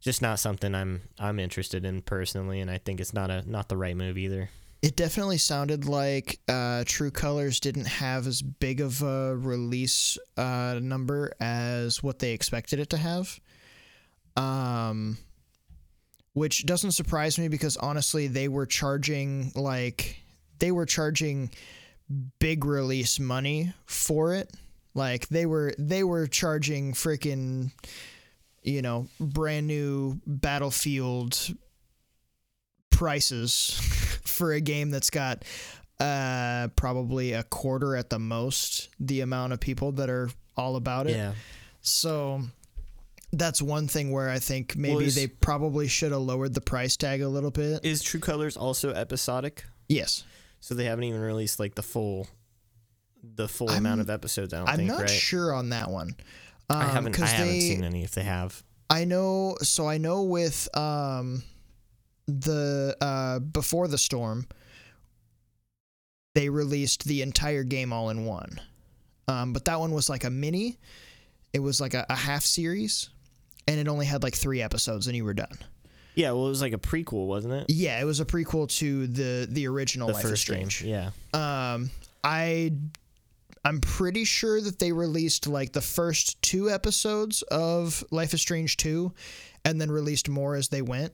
Just 0.00 0.22
not 0.22 0.38
something 0.38 0.72
I'm 0.74 1.02
I'm 1.18 1.40
interested 1.40 1.84
in 1.84 2.02
personally, 2.02 2.60
and 2.60 2.70
I 2.70 2.78
think 2.78 3.00
it's 3.00 3.12
not 3.14 3.30
a 3.30 3.42
not 3.50 3.68
the 3.68 3.76
right 3.76 3.96
move 3.96 4.16
either. 4.18 4.50
It 4.84 4.96
definitely 4.96 5.38
sounded 5.38 5.86
like 5.86 6.40
uh, 6.46 6.84
True 6.86 7.10
Colors 7.10 7.58
didn't 7.58 7.86
have 7.86 8.26
as 8.26 8.42
big 8.42 8.82
of 8.82 9.00
a 9.00 9.34
release 9.34 10.18
uh, 10.36 10.78
number 10.82 11.32
as 11.40 12.02
what 12.02 12.18
they 12.18 12.32
expected 12.32 12.78
it 12.78 12.90
to 12.90 12.98
have. 12.98 13.40
Um, 14.36 15.16
which 16.34 16.66
doesn't 16.66 16.90
surprise 16.90 17.38
me 17.38 17.48
because 17.48 17.78
honestly, 17.78 18.26
they 18.26 18.46
were 18.46 18.66
charging 18.66 19.52
like 19.54 20.22
they 20.58 20.70
were 20.70 20.84
charging 20.84 21.50
big 22.38 22.66
release 22.66 23.18
money 23.18 23.72
for 23.86 24.34
it. 24.34 24.52
Like 24.92 25.28
they 25.28 25.46
were 25.46 25.72
they 25.78 26.04
were 26.04 26.26
charging 26.26 26.92
freaking 26.92 27.72
you 28.62 28.82
know 28.82 29.08
brand 29.18 29.66
new 29.66 30.20
Battlefield 30.26 31.54
prices 32.90 33.80
for 34.24 34.52
a 34.52 34.60
game 34.60 34.90
that's 34.90 35.10
got 35.10 35.44
uh 36.00 36.68
probably 36.76 37.32
a 37.32 37.42
quarter 37.44 37.94
at 37.96 38.10
the 38.10 38.18
most 38.18 38.88
the 38.98 39.20
amount 39.20 39.52
of 39.52 39.60
people 39.60 39.92
that 39.92 40.10
are 40.10 40.28
all 40.56 40.76
about 40.76 41.06
it. 41.06 41.16
Yeah, 41.16 41.32
So 41.82 42.42
that's 43.32 43.60
one 43.62 43.88
thing 43.88 44.10
where 44.12 44.28
I 44.30 44.38
think 44.38 44.76
maybe 44.76 45.04
is- 45.04 45.14
they 45.14 45.26
probably 45.26 45.88
should 45.88 46.12
have 46.12 46.20
lowered 46.20 46.54
the 46.54 46.60
price 46.60 46.96
tag 46.96 47.20
a 47.22 47.28
little 47.28 47.50
bit. 47.50 47.84
is 47.84 48.02
True 48.02 48.20
Colors 48.20 48.56
also 48.56 48.92
episodic? 48.92 49.64
yes. 49.88 50.24
So 50.60 50.74
they 50.74 50.86
haven't 50.86 51.04
even 51.04 51.20
released 51.20 51.60
like 51.60 51.74
the 51.74 51.82
full, 51.82 52.26
the 53.22 53.46
full 53.48 53.68
amount 53.68 54.00
of 54.00 54.08
episodes. 54.08 54.54
I 54.54 54.58
don't 54.60 54.68
I'm 54.70 54.76
think, 54.76 54.88
not 54.88 55.00
right? 55.00 55.10
sure 55.10 55.52
on 55.52 55.68
that 55.70 55.90
one. 55.90 56.16
Um, 56.70 56.76
I 56.78 56.84
haven't. 56.86 57.20
I 57.20 57.26
haven't 57.26 57.52
they- 57.52 57.60
seen 57.60 57.84
any. 57.84 58.02
If 58.02 58.12
they 58.12 58.22
have, 58.22 58.62
I 58.88 59.04
know. 59.04 59.56
So 59.60 59.86
I 59.86 59.98
know 59.98 60.22
with 60.22 60.66
um, 60.74 61.42
the 62.26 62.96
uh, 63.00 63.38
before 63.38 63.88
the 63.88 63.98
storm, 63.98 64.46
they 66.34 66.48
released 66.48 67.04
the 67.04 67.22
entire 67.22 67.62
game 67.64 67.92
all 67.92 68.10
in 68.10 68.24
one. 68.24 68.60
Um, 69.28 69.52
but 69.52 69.64
that 69.66 69.80
one 69.80 69.92
was 69.92 70.08
like 70.10 70.24
a 70.24 70.30
mini. 70.30 70.78
It 71.52 71.60
was 71.60 71.80
like 71.80 71.94
a, 71.94 72.04
a 72.08 72.16
half 72.16 72.42
series, 72.42 73.10
and 73.68 73.78
it 73.78 73.88
only 73.88 74.06
had 74.06 74.22
like 74.22 74.34
three 74.34 74.60
episodes, 74.60 75.06
and 75.06 75.16
you 75.16 75.24
were 75.24 75.34
done. 75.34 75.56
yeah. 76.14 76.32
Well, 76.32 76.46
it 76.46 76.50
was 76.50 76.60
like 76.62 76.72
a 76.72 76.78
prequel, 76.78 77.26
wasn't 77.26 77.54
it? 77.54 77.66
Yeah, 77.68 78.00
it 78.00 78.04
was 78.04 78.20
a 78.20 78.24
prequel 78.24 78.68
to 78.78 79.06
the 79.06 79.46
the 79.48 79.66
original 79.68 80.08
The 80.08 80.14
Life 80.14 80.24
is 80.24 80.30
first 80.30 80.48
game. 80.48 80.68
Strange. 80.70 80.90
Yeah. 81.34 81.72
Um, 81.74 81.90
I 82.22 82.72
I'm 83.64 83.80
pretty 83.80 84.24
sure 84.24 84.60
that 84.60 84.78
they 84.78 84.92
released 84.92 85.46
like 85.46 85.72
the 85.72 85.80
first 85.80 86.40
two 86.42 86.68
episodes 86.70 87.42
of 87.42 88.04
Life 88.10 88.34
is 88.34 88.40
Strange 88.42 88.76
2 88.76 89.10
and 89.64 89.80
then 89.80 89.90
released 89.90 90.28
more 90.28 90.54
as 90.54 90.68
they 90.68 90.82
went. 90.82 91.12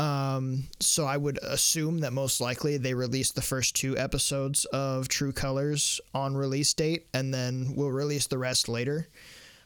Um, 0.00 0.64
so 0.80 1.04
I 1.04 1.18
would 1.18 1.38
assume 1.42 1.98
that 1.98 2.14
most 2.14 2.40
likely 2.40 2.78
they 2.78 2.94
released 2.94 3.34
the 3.34 3.42
first 3.42 3.76
two 3.76 3.98
episodes 3.98 4.64
of 4.66 5.08
True 5.08 5.32
Colors 5.32 6.00
on 6.14 6.34
release 6.34 6.72
date 6.72 7.06
and 7.12 7.34
then 7.34 7.74
we'll 7.76 7.90
release 7.90 8.26
the 8.26 8.38
rest 8.38 8.66
later. 8.66 9.08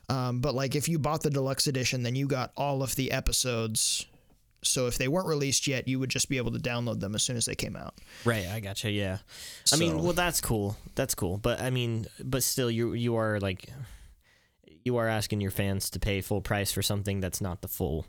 Um, 0.08 0.40
but 0.40 0.56
like 0.56 0.74
if 0.74 0.88
you 0.88 0.98
bought 0.98 1.22
the 1.22 1.30
deluxe 1.30 1.68
edition, 1.68 2.02
then 2.02 2.16
you 2.16 2.26
got 2.26 2.50
all 2.56 2.82
of 2.82 2.96
the 2.96 3.12
episodes. 3.12 4.06
So 4.62 4.88
if 4.88 4.98
they 4.98 5.06
weren't 5.06 5.28
released 5.28 5.68
yet, 5.68 5.86
you 5.86 6.00
would 6.00 6.10
just 6.10 6.28
be 6.28 6.36
able 6.38 6.50
to 6.50 6.58
download 6.58 6.98
them 6.98 7.14
as 7.14 7.22
soon 7.22 7.36
as 7.36 7.44
they 7.44 7.54
came 7.54 7.76
out. 7.76 7.94
Right, 8.24 8.46
I 8.48 8.58
gotcha. 8.58 8.90
Yeah, 8.90 9.18
I 9.72 9.76
mean, 9.76 10.02
well, 10.02 10.14
that's 10.14 10.40
cool. 10.40 10.76
That's 10.94 11.14
cool. 11.14 11.36
But 11.36 11.60
I 11.60 11.70
mean, 11.70 12.06
but 12.22 12.42
still, 12.42 12.70
you 12.70 12.94
you 12.94 13.14
are 13.16 13.38
like, 13.40 13.68
you 14.82 14.96
are 14.96 15.06
asking 15.06 15.42
your 15.42 15.50
fans 15.50 15.90
to 15.90 16.00
pay 16.00 16.22
full 16.22 16.40
price 16.40 16.72
for 16.72 16.80
something 16.80 17.20
that's 17.20 17.42
not 17.42 17.60
the 17.60 17.68
full, 17.68 18.06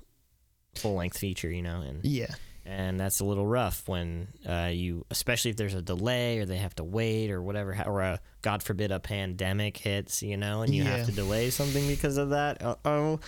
full 0.78 0.96
length 0.96 1.18
feature. 1.18 1.50
You 1.52 1.62
know, 1.62 1.82
and 1.82 2.04
Yeah. 2.06 2.34
and 2.66 3.00
that's 3.00 3.20
a 3.20 3.26
little 3.26 3.46
rough 3.48 3.88
when 3.88 4.28
uh, 4.48 4.70
you, 4.74 5.06
especially 5.12 5.52
if 5.52 5.58
there's 5.58 5.74
a 5.76 5.82
delay 5.82 6.40
or 6.40 6.46
they 6.46 6.58
have 6.58 6.76
to 6.76 6.84
wait 6.84 7.32
or 7.32 7.42
whatever, 7.42 7.78
or 7.86 8.02
a 8.02 8.20
God 8.42 8.64
forbid 8.64 8.92
a 8.92 9.00
pandemic 9.00 9.78
hits. 9.78 10.22
You 10.24 10.38
know, 10.38 10.62
and 10.62 10.74
you 10.74 10.84
Yeah. 10.84 10.98
have 10.98 11.06
to 11.08 11.12
delay 11.12 11.50
something 11.50 11.88
because 11.88 12.18
of 12.18 12.30
that. 12.32 12.62
Uh 12.64 12.76
oh. 12.86 13.20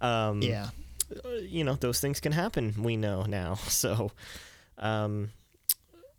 Um, 0.00 0.42
Yeah. 0.42 0.70
you 1.40 1.64
know 1.64 1.74
those 1.74 2.00
things 2.00 2.20
can 2.20 2.32
happen. 2.32 2.74
We 2.82 2.96
know 2.96 3.22
now. 3.24 3.54
So, 3.68 4.12
um, 4.78 5.30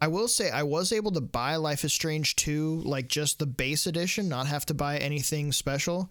I 0.02 0.08
will 0.08 0.28
say 0.30 0.50
I 0.50 0.64
was 0.64 0.92
able 0.94 1.12
to 1.12 1.22
buy 1.22 1.58
Life 1.58 1.84
is 1.84 1.92
Strange 1.94 2.36
2 2.38 2.82
like 2.86 3.08
just 3.10 3.38
the 3.40 3.46
base 3.46 3.86
edition, 3.86 4.30
not 4.30 4.48
have 4.48 4.66
to 4.68 4.74
buy 4.74 4.98
anything 4.98 5.52
special. 5.52 6.10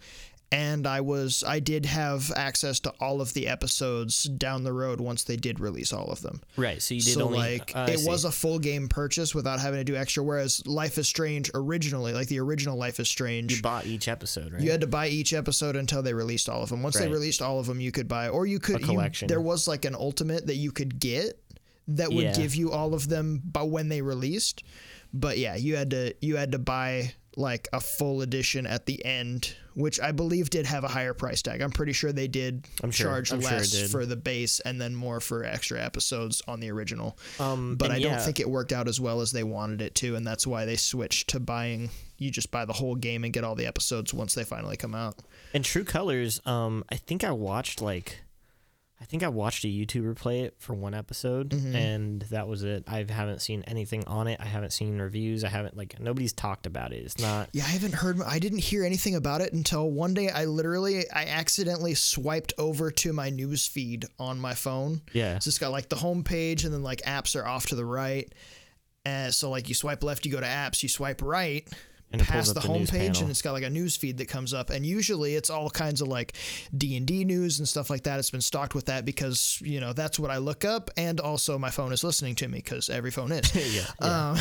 And 0.51 0.87
I 0.87 1.03
was 1.03 1.45
I 1.47 1.61
did 1.61 1.85
have 1.85 2.33
access 2.35 2.81
to 2.81 2.95
all 3.01 3.21
of 3.21 3.35
the 3.35 3.47
episodes 3.49 4.23
down 4.25 4.65
the 4.65 4.73
road 4.73 4.99
once 4.99 5.25
they 5.25 5.37
did 5.37 5.61
release 5.61 5.93
all 5.93 6.07
of 6.11 6.23
them. 6.23 6.41
right. 6.57 6.81
So 6.81 6.95
you 6.95 7.03
did 7.03 7.15
so 7.15 7.25
only 7.25 7.39
like 7.39 7.73
uh, 7.75 7.87
it 7.91 8.01
was 8.09 8.25
a 8.25 8.33
full 8.33 8.59
game 8.59 8.89
purchase 8.89 9.35
without 9.35 9.61
having 9.61 9.79
to 9.81 9.85
do 9.85 9.95
extra 9.95 10.23
whereas 10.23 10.67
Life 10.67 10.97
is 10.97 11.07
Strange 11.07 11.51
originally, 11.55 12.15
like 12.15 12.29
the 12.29 12.41
original 12.41 12.79
Life 12.79 12.99
is 12.99 13.09
Strange, 13.11 13.57
you 13.57 13.63
bought 13.63 13.85
each 13.85 14.09
episode, 14.09 14.53
right? 14.55 14.63
you 14.63 14.71
had 14.71 14.81
to 14.81 14.87
buy 14.87 15.09
each 15.09 15.35
episode 15.35 15.77
until 15.77 16.03
they 16.03 16.15
released 16.15 16.49
all 16.49 16.63
of 16.63 16.71
them. 16.71 16.83
Once 16.83 16.99
they 16.99 17.09
released 17.09 17.43
all 17.43 17.61
of 17.61 17.67
them, 17.67 17.79
you 17.81 17.93
could 17.93 18.09
buy, 18.09 18.29
or 18.29 18.47
you 18.47 18.59
could. 18.59 18.77
A 18.77 18.81
you- 18.81 18.87
collection. 18.87 19.29
there 19.29 19.41
was 19.43 19.69
like 19.69 19.85
an 19.85 19.95
ultimate 19.95 20.47
that 20.47 20.57
you 20.57 20.73
could 20.73 20.99
get 20.99 21.39
that 21.89 22.11
would 22.11 22.25
Yeah. 22.25 22.33
give 22.35 22.55
you 22.55 22.71
all 22.73 22.95
of 22.95 23.09
them, 23.09 23.43
but 23.45 23.69
when 23.69 23.89
they 23.91 24.01
released. 24.03 24.63
But 25.13 25.37
yeah, 25.39 25.57
you 25.57 25.77
had 25.77 25.91
to 25.91 26.15
you 26.23 26.37
had 26.37 26.53
to 26.53 26.59
buy 26.59 27.13
like 27.37 27.69
a 27.73 27.81
full 27.81 28.21
edition 28.23 28.67
at 28.67 28.87
the 28.87 29.05
end, 29.05 29.55
which 29.79 30.01
I 30.01 30.11
believe 30.13 30.51
did 30.51 30.67
have 30.67 30.83
a 30.85 30.89
higher 30.89 31.15
price 31.15 31.41
tag. 31.41 31.61
I'm 31.61 31.71
pretty 31.71 31.93
sure 31.93 32.13
they 32.13 32.27
did 32.29 32.67
I'm 32.83 32.91
sure- 32.91 33.07
charge 33.07 33.33
I'm 33.33 33.41
sure 33.41 33.51
less 33.53 33.71
did. 33.71 33.91
for 33.91 34.05
the 34.05 34.17
base 34.17 34.59
and 34.61 34.81
then 34.81 34.95
more 34.95 35.21
for 35.21 35.45
extra 35.45 35.81
episodes 35.81 36.43
on 36.49 36.59
the 36.61 36.71
original. 36.71 37.17
Um, 37.39 37.77
But 37.77 37.87
and 37.87 37.95
I 37.95 38.01
don't 38.01 38.21
think 38.21 38.41
it 38.41 38.51
worked 38.51 38.73
out 38.73 38.89
as 38.89 39.01
well 39.01 39.21
as 39.21 39.31
they 39.31 39.45
wanted 39.45 39.81
it 39.81 39.95
to, 39.97 40.17
and 40.17 40.27
that's 40.27 40.47
why 40.47 40.65
they 40.65 40.77
switched 40.77 41.29
to 41.31 41.41
buying. 41.41 41.91
You 42.19 42.31
just 42.33 42.51
buy 42.51 42.65
the 42.65 42.73
whole 42.73 42.97
game 42.97 43.23
and 43.23 43.33
get 43.33 43.45
all 43.45 43.55
the 43.55 43.67
episodes 43.67 44.13
once 44.13 44.35
they 44.35 44.43
finally 44.45 44.77
come 44.77 44.95
out. 44.95 45.15
in 45.55 45.63
True 45.63 45.85
Colors. 45.85 46.41
Um, 46.45 46.85
I 46.91 46.97
think 46.97 47.23
I 47.23 47.31
watched 47.31 47.81
like, 47.81 48.21
I 49.01 49.05
think 49.05 49.23
I 49.23 49.29
watched 49.29 49.65
a 49.65 49.69
YouTuber 49.69 50.17
play 50.17 50.41
it 50.41 50.55
for 50.59 50.75
one 50.75 50.93
episode, 50.93 51.51
Mm-hmm. 51.51 51.77
and 51.77 52.23
that 52.31 52.49
was 52.49 52.65
it. 52.65 52.83
I 52.89 53.07
haven't 53.09 53.41
seen 53.43 53.63
anything 53.69 54.05
on 54.09 54.27
it. 54.27 54.41
I 54.41 54.45
haven't 54.47 54.73
seen 54.73 54.99
reviews. 54.99 55.45
I 55.45 55.49
haven't 55.49 55.77
like 55.77 56.01
nobody's 56.01 56.33
talked 56.33 56.67
about 56.67 56.93
it. 56.93 57.05
It's 57.05 57.19
not. 57.19 57.49
Yeah, 57.53 57.63
I 57.63 57.69
haven't 57.69 57.95
heard. 57.95 58.21
I 58.27 58.39
didn't 58.41 58.59
hear 58.59 58.85
anything 58.85 59.15
about 59.15 59.41
it 59.41 59.53
until 59.53 59.89
one 59.91 60.15
day. 60.15 60.31
I 60.31 60.47
literally, 60.47 61.09
I 61.11 61.27
accidentally 61.27 61.95
swiped 61.95 62.53
over 62.59 62.91
to 62.91 63.13
my 63.13 63.31
news 63.31 63.67
feed 63.69 64.05
on 64.19 64.41
my 64.41 64.55
phone. 64.55 65.03
Yeah. 65.13 65.39
So 65.39 65.49
it's 65.49 65.59
got 65.59 65.71
like 65.71 65.89
the 65.89 65.97
home 65.97 66.25
page, 66.25 66.65
and 66.65 66.75
then 66.75 66.83
like 66.83 67.01
apps 67.03 67.41
are 67.41 67.47
off 67.47 67.67
to 67.67 67.77
the 67.77 67.85
right. 67.87 68.33
And 69.05 69.33
so 69.33 69.49
like 69.49 69.69
you 69.69 69.75
swipe 69.75 70.03
left, 70.03 70.27
you 70.27 70.33
go 70.33 70.41
to 70.41 70.47
apps. 70.47 70.83
You 70.83 70.89
swipe 70.89 71.23
right, 71.23 71.67
And 72.11 72.27
past 72.27 72.55
the, 72.55 72.61
the 72.61 72.67
home 72.67 72.79
news 72.79 72.91
page, 72.91 73.15
panel. 73.15 73.23
and 73.23 73.31
it's 73.31 73.43
got 73.43 73.53
like 73.53 73.65
a 73.65 73.71
news 73.71 73.97
feed 73.97 74.17
that 74.19 74.29
comes 74.29 74.55
up. 74.55 74.71
And 74.71 74.85
usually 74.85 75.35
it's 75.35 75.51
all 75.51 75.69
kinds 75.69 76.01
of 76.01 76.09
like 76.09 76.35
D 76.77 76.97
and 76.97 77.07
D 77.07 77.25
news 77.25 77.59
and 77.59 77.69
stuff 77.69 77.91
like 77.91 78.05
that. 78.05 78.19
It's 78.19 78.31
been 78.31 78.41
stocked 78.41 78.75
with 78.75 78.87
that 78.87 79.05
because 79.05 79.61
you 79.63 79.79
know 79.79 79.93
that's 79.93 80.19
what 80.19 80.31
I 80.31 80.39
look 80.39 80.65
up, 80.65 80.91
and 80.97 81.21
also 81.21 81.59
my 81.59 81.71
phone 81.71 81.93
is 81.93 82.03
listening 82.03 82.35
to 82.37 82.49
me 82.49 82.59
because 82.59 82.89
every 82.89 83.11
phone 83.11 83.33
is. 83.33 83.55
yeah. 83.75 83.85
yeah. 84.01 84.31
Um, 84.31 84.39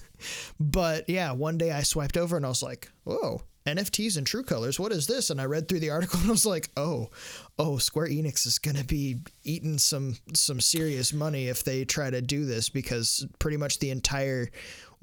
but 0.60 1.08
yeah, 1.08 1.32
one 1.32 1.58
day 1.58 1.70
I 1.70 1.82
swiped 1.82 2.16
over 2.16 2.36
and 2.36 2.46
I 2.46 2.48
was 2.48 2.62
like, 2.62 2.90
whoa, 3.04 3.42
NFTs 3.66 4.16
and 4.16 4.26
True 4.26 4.42
Colors, 4.42 4.80
what 4.80 4.92
is 4.92 5.06
this? 5.06 5.30
And 5.30 5.40
I 5.40 5.44
read 5.44 5.68
through 5.68 5.80
the 5.80 5.90
article 5.90 6.18
and 6.20 6.28
I 6.28 6.32
was 6.32 6.46
like, 6.46 6.70
oh, 6.76 7.10
oh, 7.58 7.78
Square 7.78 8.08
Enix 8.08 8.46
is 8.46 8.58
gonna 8.58 8.84
be 8.84 9.18
eating 9.44 9.78
some 9.78 10.16
some 10.34 10.60
serious 10.60 11.12
money 11.12 11.48
if 11.48 11.62
they 11.62 11.84
try 11.84 12.10
to 12.10 12.20
do 12.20 12.44
this 12.44 12.68
because 12.68 13.26
pretty 13.38 13.56
much 13.56 13.78
the 13.78 13.90
entire 13.90 14.48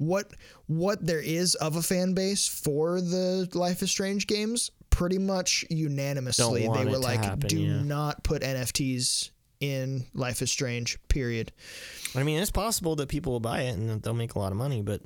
what 0.00 0.32
what 0.66 1.04
there 1.04 1.20
is 1.20 1.54
of 1.56 1.76
a 1.76 1.82
fan 1.82 2.14
base 2.14 2.48
for 2.48 3.02
the 3.02 3.46
Life 3.52 3.82
is 3.82 3.90
Strange 3.90 4.26
games, 4.26 4.70
pretty 4.88 5.18
much 5.18 5.62
unanimously 5.68 6.62
they 6.62 6.86
were 6.86 6.96
like, 6.98 7.22
happen, 7.22 7.48
do 7.48 7.58
yeah. 7.58 7.82
not 7.82 8.24
put 8.24 8.40
NFTs 8.40 9.30
in 9.60 10.06
Life 10.14 10.40
is 10.40 10.50
Strange, 10.50 10.98
period. 11.08 11.52
I 12.16 12.22
mean, 12.22 12.40
it's 12.40 12.50
possible 12.50 12.96
that 12.96 13.10
people 13.10 13.32
will 13.32 13.40
buy 13.40 13.62
it 13.62 13.76
and 13.76 13.90
that 13.90 14.02
they'll 14.02 14.14
make 14.14 14.36
a 14.36 14.38
lot 14.38 14.52
of 14.52 14.58
money, 14.58 14.80
but 14.80 15.02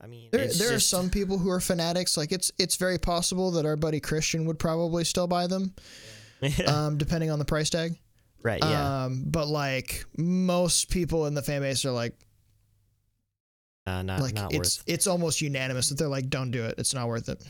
I 0.00 0.06
mean, 0.06 0.30
There, 0.32 0.48
there 0.48 0.74
are 0.74 0.80
some 0.80 1.10
people 1.10 1.36
who 1.36 1.50
are 1.50 1.60
fanatics. 1.60 2.16
Like 2.16 2.32
it's 2.32 2.50
it's 2.58 2.76
very 2.76 2.98
possible 2.98 3.50
that 3.52 3.66
our 3.66 3.76
buddy 3.76 4.00
Christian 4.00 4.46
would 4.46 4.58
probably 4.58 5.04
still 5.04 5.26
buy 5.26 5.48
them, 5.48 5.74
um, 6.66 6.96
depending 6.96 7.30
on 7.30 7.38
the 7.38 7.44
price 7.44 7.68
tag. 7.68 7.98
right. 8.42 8.60
Yeah. 8.62 9.04
Um, 9.04 9.24
but 9.26 9.48
like 9.48 10.06
most 10.16 10.88
people 10.88 11.26
in 11.26 11.34
the 11.34 11.42
fan 11.42 11.60
base 11.60 11.84
are 11.84 11.90
like, 11.90 12.14
uh, 13.88 14.02
not 14.02 14.20
like 14.20 14.34
not 14.34 14.52
it's 14.52 14.78
worth. 14.78 14.84
it's 14.86 15.06
almost 15.06 15.40
unanimous 15.40 15.88
that 15.88 15.98
they're 15.98 16.08
like, 16.08 16.28
don't 16.30 16.50
do 16.50 16.64
it. 16.66 16.74
It's 16.78 16.94
not 16.94 17.08
worth 17.08 17.28
it. 17.28 17.42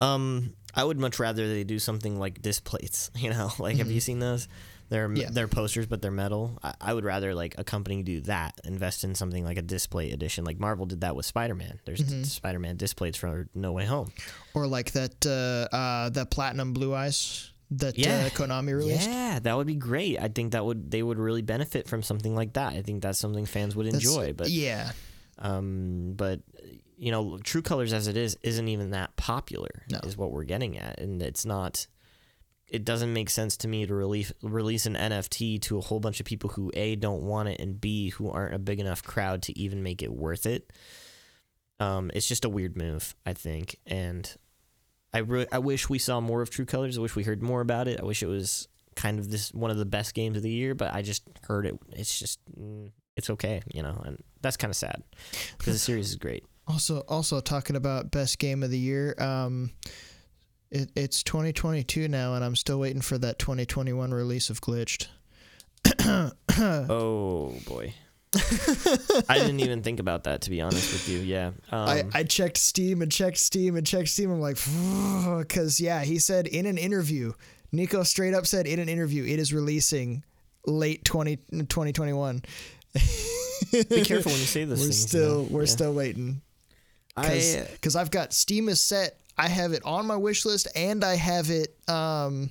Um, 0.00 0.52
I 0.74 0.84
would 0.84 0.98
much 0.98 1.18
rather 1.18 1.48
they 1.48 1.64
do 1.64 1.78
something 1.78 2.18
like 2.18 2.42
disc 2.42 2.64
plates. 2.64 3.10
You 3.18 3.30
know, 3.30 3.50
like 3.58 3.76
have 3.78 3.90
you 3.90 4.00
seen 4.00 4.18
those? 4.18 4.46
They're 4.88 5.08
Mm-hmm. 5.08 5.16
Yeah. 5.16 5.28
they're 5.32 5.48
posters, 5.48 5.86
but 5.86 6.00
they're 6.00 6.12
metal. 6.12 6.58
I, 6.62 6.74
I 6.80 6.94
would 6.94 7.04
rather 7.04 7.34
like 7.34 7.56
a 7.58 7.64
company 7.64 8.02
do 8.04 8.20
that, 8.22 8.60
invest 8.64 9.02
in 9.02 9.14
something 9.16 9.44
like 9.44 9.56
a 9.58 9.62
display 9.62 10.12
edition. 10.12 10.44
Like 10.44 10.60
Marvel 10.60 10.86
did 10.86 11.00
that 11.00 11.16
with 11.16 11.26
Spider 11.26 11.54
Man. 11.56 11.80
There's 11.84 12.00
Mm-hmm. 12.00 12.22
Spider 12.22 12.58
Man 12.60 12.76
disc 12.76 12.96
plates 12.96 13.16
for 13.18 13.48
No 13.54 13.72
Way 13.72 13.84
Home. 13.86 14.12
Or 14.54 14.66
like 14.68 14.92
that 14.92 15.26
uh, 15.26 15.74
uh, 15.74 16.10
that 16.10 16.30
platinum 16.30 16.72
blue 16.72 16.94
eyes 16.94 17.50
that 17.72 17.98
Yeah. 17.98 18.24
uh, 18.26 18.28
Konami 18.30 18.76
released. 18.76 19.08
Yeah, 19.08 19.38
that 19.40 19.56
would 19.56 19.66
be 19.66 19.74
great. 19.74 20.18
I 20.20 20.28
think 20.28 20.52
that 20.52 20.64
would 20.64 20.90
they 20.90 21.02
would 21.02 21.18
really 21.18 21.42
benefit 21.42 21.88
from 21.88 22.02
something 22.02 22.34
like 22.34 22.52
that. 22.54 22.74
I 22.74 22.82
think 22.82 23.02
that's 23.02 23.18
something 23.18 23.46
fans 23.46 23.74
would 23.76 23.86
That's- 23.86 24.04
enjoy. 24.04 24.32
But 24.32 24.50
yeah, 24.50 24.92
um, 25.38 26.14
but 26.16 26.40
you 26.98 27.10
know, 27.10 27.38
True 27.38 27.62
Colors 27.62 27.92
as 27.92 28.06
it 28.08 28.16
is 28.16 28.38
isn't 28.42 28.68
even 28.68 28.90
that 28.92 29.16
popular. 29.16 29.82
No. 29.90 29.98
Is 30.04 30.16
what 30.16 30.30
we're 30.32 30.44
getting 30.44 30.78
at, 30.78 31.00
and 31.00 31.20
it's 31.22 31.44
not. 31.44 31.86
It 32.68 32.84
doesn't 32.84 33.12
make 33.12 33.30
sense 33.30 33.56
to 33.58 33.68
me 33.68 33.86
to 33.86 33.94
release 33.94 34.32
release 34.42 34.86
an 34.86 34.94
NFT 34.96 35.60
to 35.62 35.78
a 35.78 35.80
whole 35.80 36.00
bunch 36.00 36.18
of 36.20 36.26
people 36.26 36.50
who 36.50 36.72
a 36.74 36.96
don't 36.96 37.22
want 37.22 37.48
it 37.48 37.60
and 37.60 37.80
b 37.80 38.10
who 38.10 38.28
aren't 38.28 38.54
a 38.54 38.58
big 38.58 38.80
enough 38.80 39.04
crowd 39.04 39.42
to 39.42 39.56
even 39.58 39.82
make 39.84 40.02
it 40.02 40.12
worth 40.12 40.46
it. 40.46 40.72
Um, 41.78 42.10
it's 42.14 42.26
just 42.26 42.44
a 42.44 42.48
weird 42.48 42.76
move, 42.76 43.14
I 43.26 43.34
think, 43.34 43.76
and 43.86 44.34
I 45.12 45.18
re- 45.18 45.46
I 45.50 45.58
wish 45.58 45.88
we 45.88 45.98
saw 45.98 46.20
more 46.20 46.42
of 46.42 46.50
True 46.50 46.66
Colors. 46.66 46.98
I 46.98 47.00
wish 47.00 47.16
we 47.16 47.22
heard 47.22 47.42
more 47.42 47.60
about 47.60 47.88
it. 47.88 48.00
I 48.00 48.04
wish 48.04 48.22
it 48.22 48.26
was 48.26 48.68
kind 48.94 49.18
of 49.18 49.30
this 49.30 49.52
one 49.52 49.70
of 49.70 49.76
the 49.76 49.84
best 49.84 50.14
games 50.14 50.36
of 50.36 50.42
the 50.42 50.50
year, 50.50 50.74
but 50.74 50.94
I 50.94 51.02
just 51.02 51.22
heard 51.46 51.66
it. 51.66 51.78
It's 51.92 52.18
just 52.18 52.38
mm, 52.58 52.90
it's 53.16 53.30
okay, 53.30 53.62
you 53.72 53.82
know, 53.82 54.00
and 54.04 54.22
that's 54.42 54.56
kind 54.56 54.70
of 54.70 54.76
sad 54.76 55.02
because 55.58 55.74
the 55.74 55.78
series 55.78 56.10
is 56.10 56.16
great. 56.16 56.44
Also, 56.68 57.04
also 57.06 57.38
talking 57.40 57.76
about 57.76 58.10
best 58.10 58.40
game 58.40 58.64
of 58.64 58.72
the 58.72 58.78
year. 58.78 59.14
Um, 59.20 59.70
it, 60.72 60.90
it's 60.96 61.22
2022 61.22 62.08
now, 62.08 62.34
and 62.34 62.44
I'm 62.44 62.56
still 62.56 62.80
waiting 62.80 63.02
for 63.02 63.16
that 63.18 63.38
2021 63.38 64.10
release 64.12 64.50
of 64.50 64.60
Glitched. 64.60 65.06
Oh 66.58 67.54
boy. 67.66 67.94
I 69.28 69.38
didn't 69.38 69.60
even 69.60 69.82
think 69.82 70.00
about 70.00 70.24
that 70.24 70.42
to 70.42 70.50
be 70.50 70.60
honest 70.60 70.92
with 70.92 71.08
you. 71.08 71.18
Yeah. 71.18 71.48
Um, 71.70 71.88
I, 71.88 72.04
I 72.14 72.22
checked 72.24 72.58
Steam 72.58 73.02
and 73.02 73.10
checked 73.10 73.38
Steam 73.38 73.76
and 73.76 73.86
checked 73.86 74.08
Steam. 74.08 74.30
I'm 74.30 74.40
like, 74.40 74.56
because 75.38 75.80
yeah, 75.80 76.02
he 76.02 76.18
said 76.18 76.46
in 76.46 76.66
an 76.66 76.78
interview, 76.78 77.32
Nico 77.72 78.02
straight 78.02 78.34
up 78.34 78.46
said 78.46 78.66
in 78.66 78.78
an 78.78 78.88
interview, 78.88 79.24
it 79.24 79.38
is 79.38 79.52
releasing 79.52 80.22
late 80.66 81.04
20, 81.04 81.36
2021. 81.36 82.42
be 83.72 84.04
careful 84.04 84.32
when 84.32 84.40
you 84.40 84.46
say 84.46 84.64
this. 84.64 84.78
We're 84.78 84.84
things, 84.84 84.98
still 84.98 85.42
you 85.42 85.48
know? 85.50 85.54
we're 85.56 85.62
Yeah. 85.62 85.66
still 85.66 85.92
waiting 85.94 86.42
I, 87.16 87.66
because 87.72 87.96
I've 87.96 88.10
got 88.10 88.32
Steam 88.32 88.68
is 88.68 88.80
set. 88.80 89.18
I 89.38 89.48
have 89.48 89.72
it 89.72 89.82
on 89.84 90.06
my 90.06 90.16
wish 90.16 90.44
list 90.44 90.68
and 90.74 91.04
I 91.04 91.16
have 91.16 91.50
it 91.50 91.74
um 91.88 92.50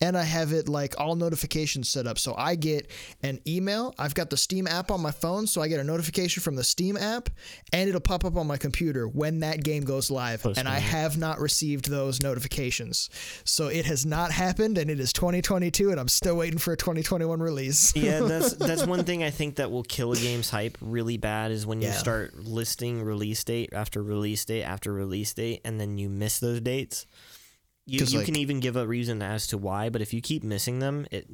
and 0.00 0.16
I 0.16 0.22
have 0.24 0.52
it 0.52 0.68
like 0.68 0.98
all 0.98 1.14
notifications 1.16 1.88
set 1.88 2.06
up. 2.06 2.18
So 2.18 2.34
I 2.36 2.54
get 2.54 2.90
an 3.22 3.38
email. 3.46 3.94
I've 3.98 4.14
got 4.14 4.30
the 4.30 4.36
Steam 4.36 4.66
app 4.66 4.90
on 4.90 5.00
my 5.02 5.10
phone, 5.10 5.46
so 5.46 5.60
I 5.60 5.68
get 5.68 5.78
a 5.80 5.84
notification 5.84 6.42
from 6.42 6.56
the 6.56 6.64
Steam 6.64 6.96
app 6.96 7.28
and 7.72 7.88
it'll 7.88 8.00
pop 8.00 8.24
up 8.24 8.36
on 8.36 8.46
my 8.46 8.56
computer 8.56 9.06
when 9.06 9.40
that 9.40 9.62
game 9.62 9.84
goes 9.84 10.10
live. 10.10 10.44
and 10.56 10.66
I 10.68 10.78
have 10.78 11.18
not 11.18 11.38
received 11.38 11.90
those 11.90 12.22
notifications. 12.22 13.10
So 13.44 13.68
it 13.68 13.84
has 13.86 14.06
not 14.06 14.30
happened 14.32 14.78
and 14.78 14.90
it 14.90 15.00
is 15.00 15.12
2022 15.12 15.90
and 15.90 16.00
I'm 16.00 16.08
still 16.08 16.36
waiting 16.36 16.58
for 16.58 16.72
a 16.72 16.76
2021 16.76 17.40
release. 17.40 17.94
yeah, 17.96 18.20
that's 18.20 18.52
that's 18.54 18.86
one 18.86 19.04
thing 19.04 19.22
I 19.22 19.30
think 19.30 19.56
that 19.56 19.70
will 19.70 19.82
kill 19.82 20.12
a 20.12 20.16
game's 20.16 20.50
hype 20.50 20.78
really 20.80 21.16
bad 21.18 21.50
is 21.50 21.66
when 21.66 21.80
you 21.82 21.88
Yeah. 21.88 21.94
start 21.94 22.34
listing 22.38 23.02
release 23.02 23.44
date 23.44 23.70
after 23.72 24.02
release 24.02 24.44
date 24.44 24.62
after 24.62 24.92
release 24.92 25.34
date, 25.34 25.60
and 25.64 25.80
then 25.80 25.98
you 25.98 26.08
miss 26.08 26.38
those 26.40 26.60
dates. 26.60 27.06
You, 27.90 28.04
you 28.06 28.18
like- 28.18 28.26
can 28.26 28.36
even 28.36 28.60
give 28.60 28.76
a 28.76 28.86
reason 28.86 29.20
as 29.22 29.46
to 29.48 29.58
why, 29.58 29.88
but 29.88 30.00
if 30.02 30.12
you 30.14 30.20
keep 30.20 30.42
missing 30.44 30.78
them, 30.78 31.06
it 31.10 31.26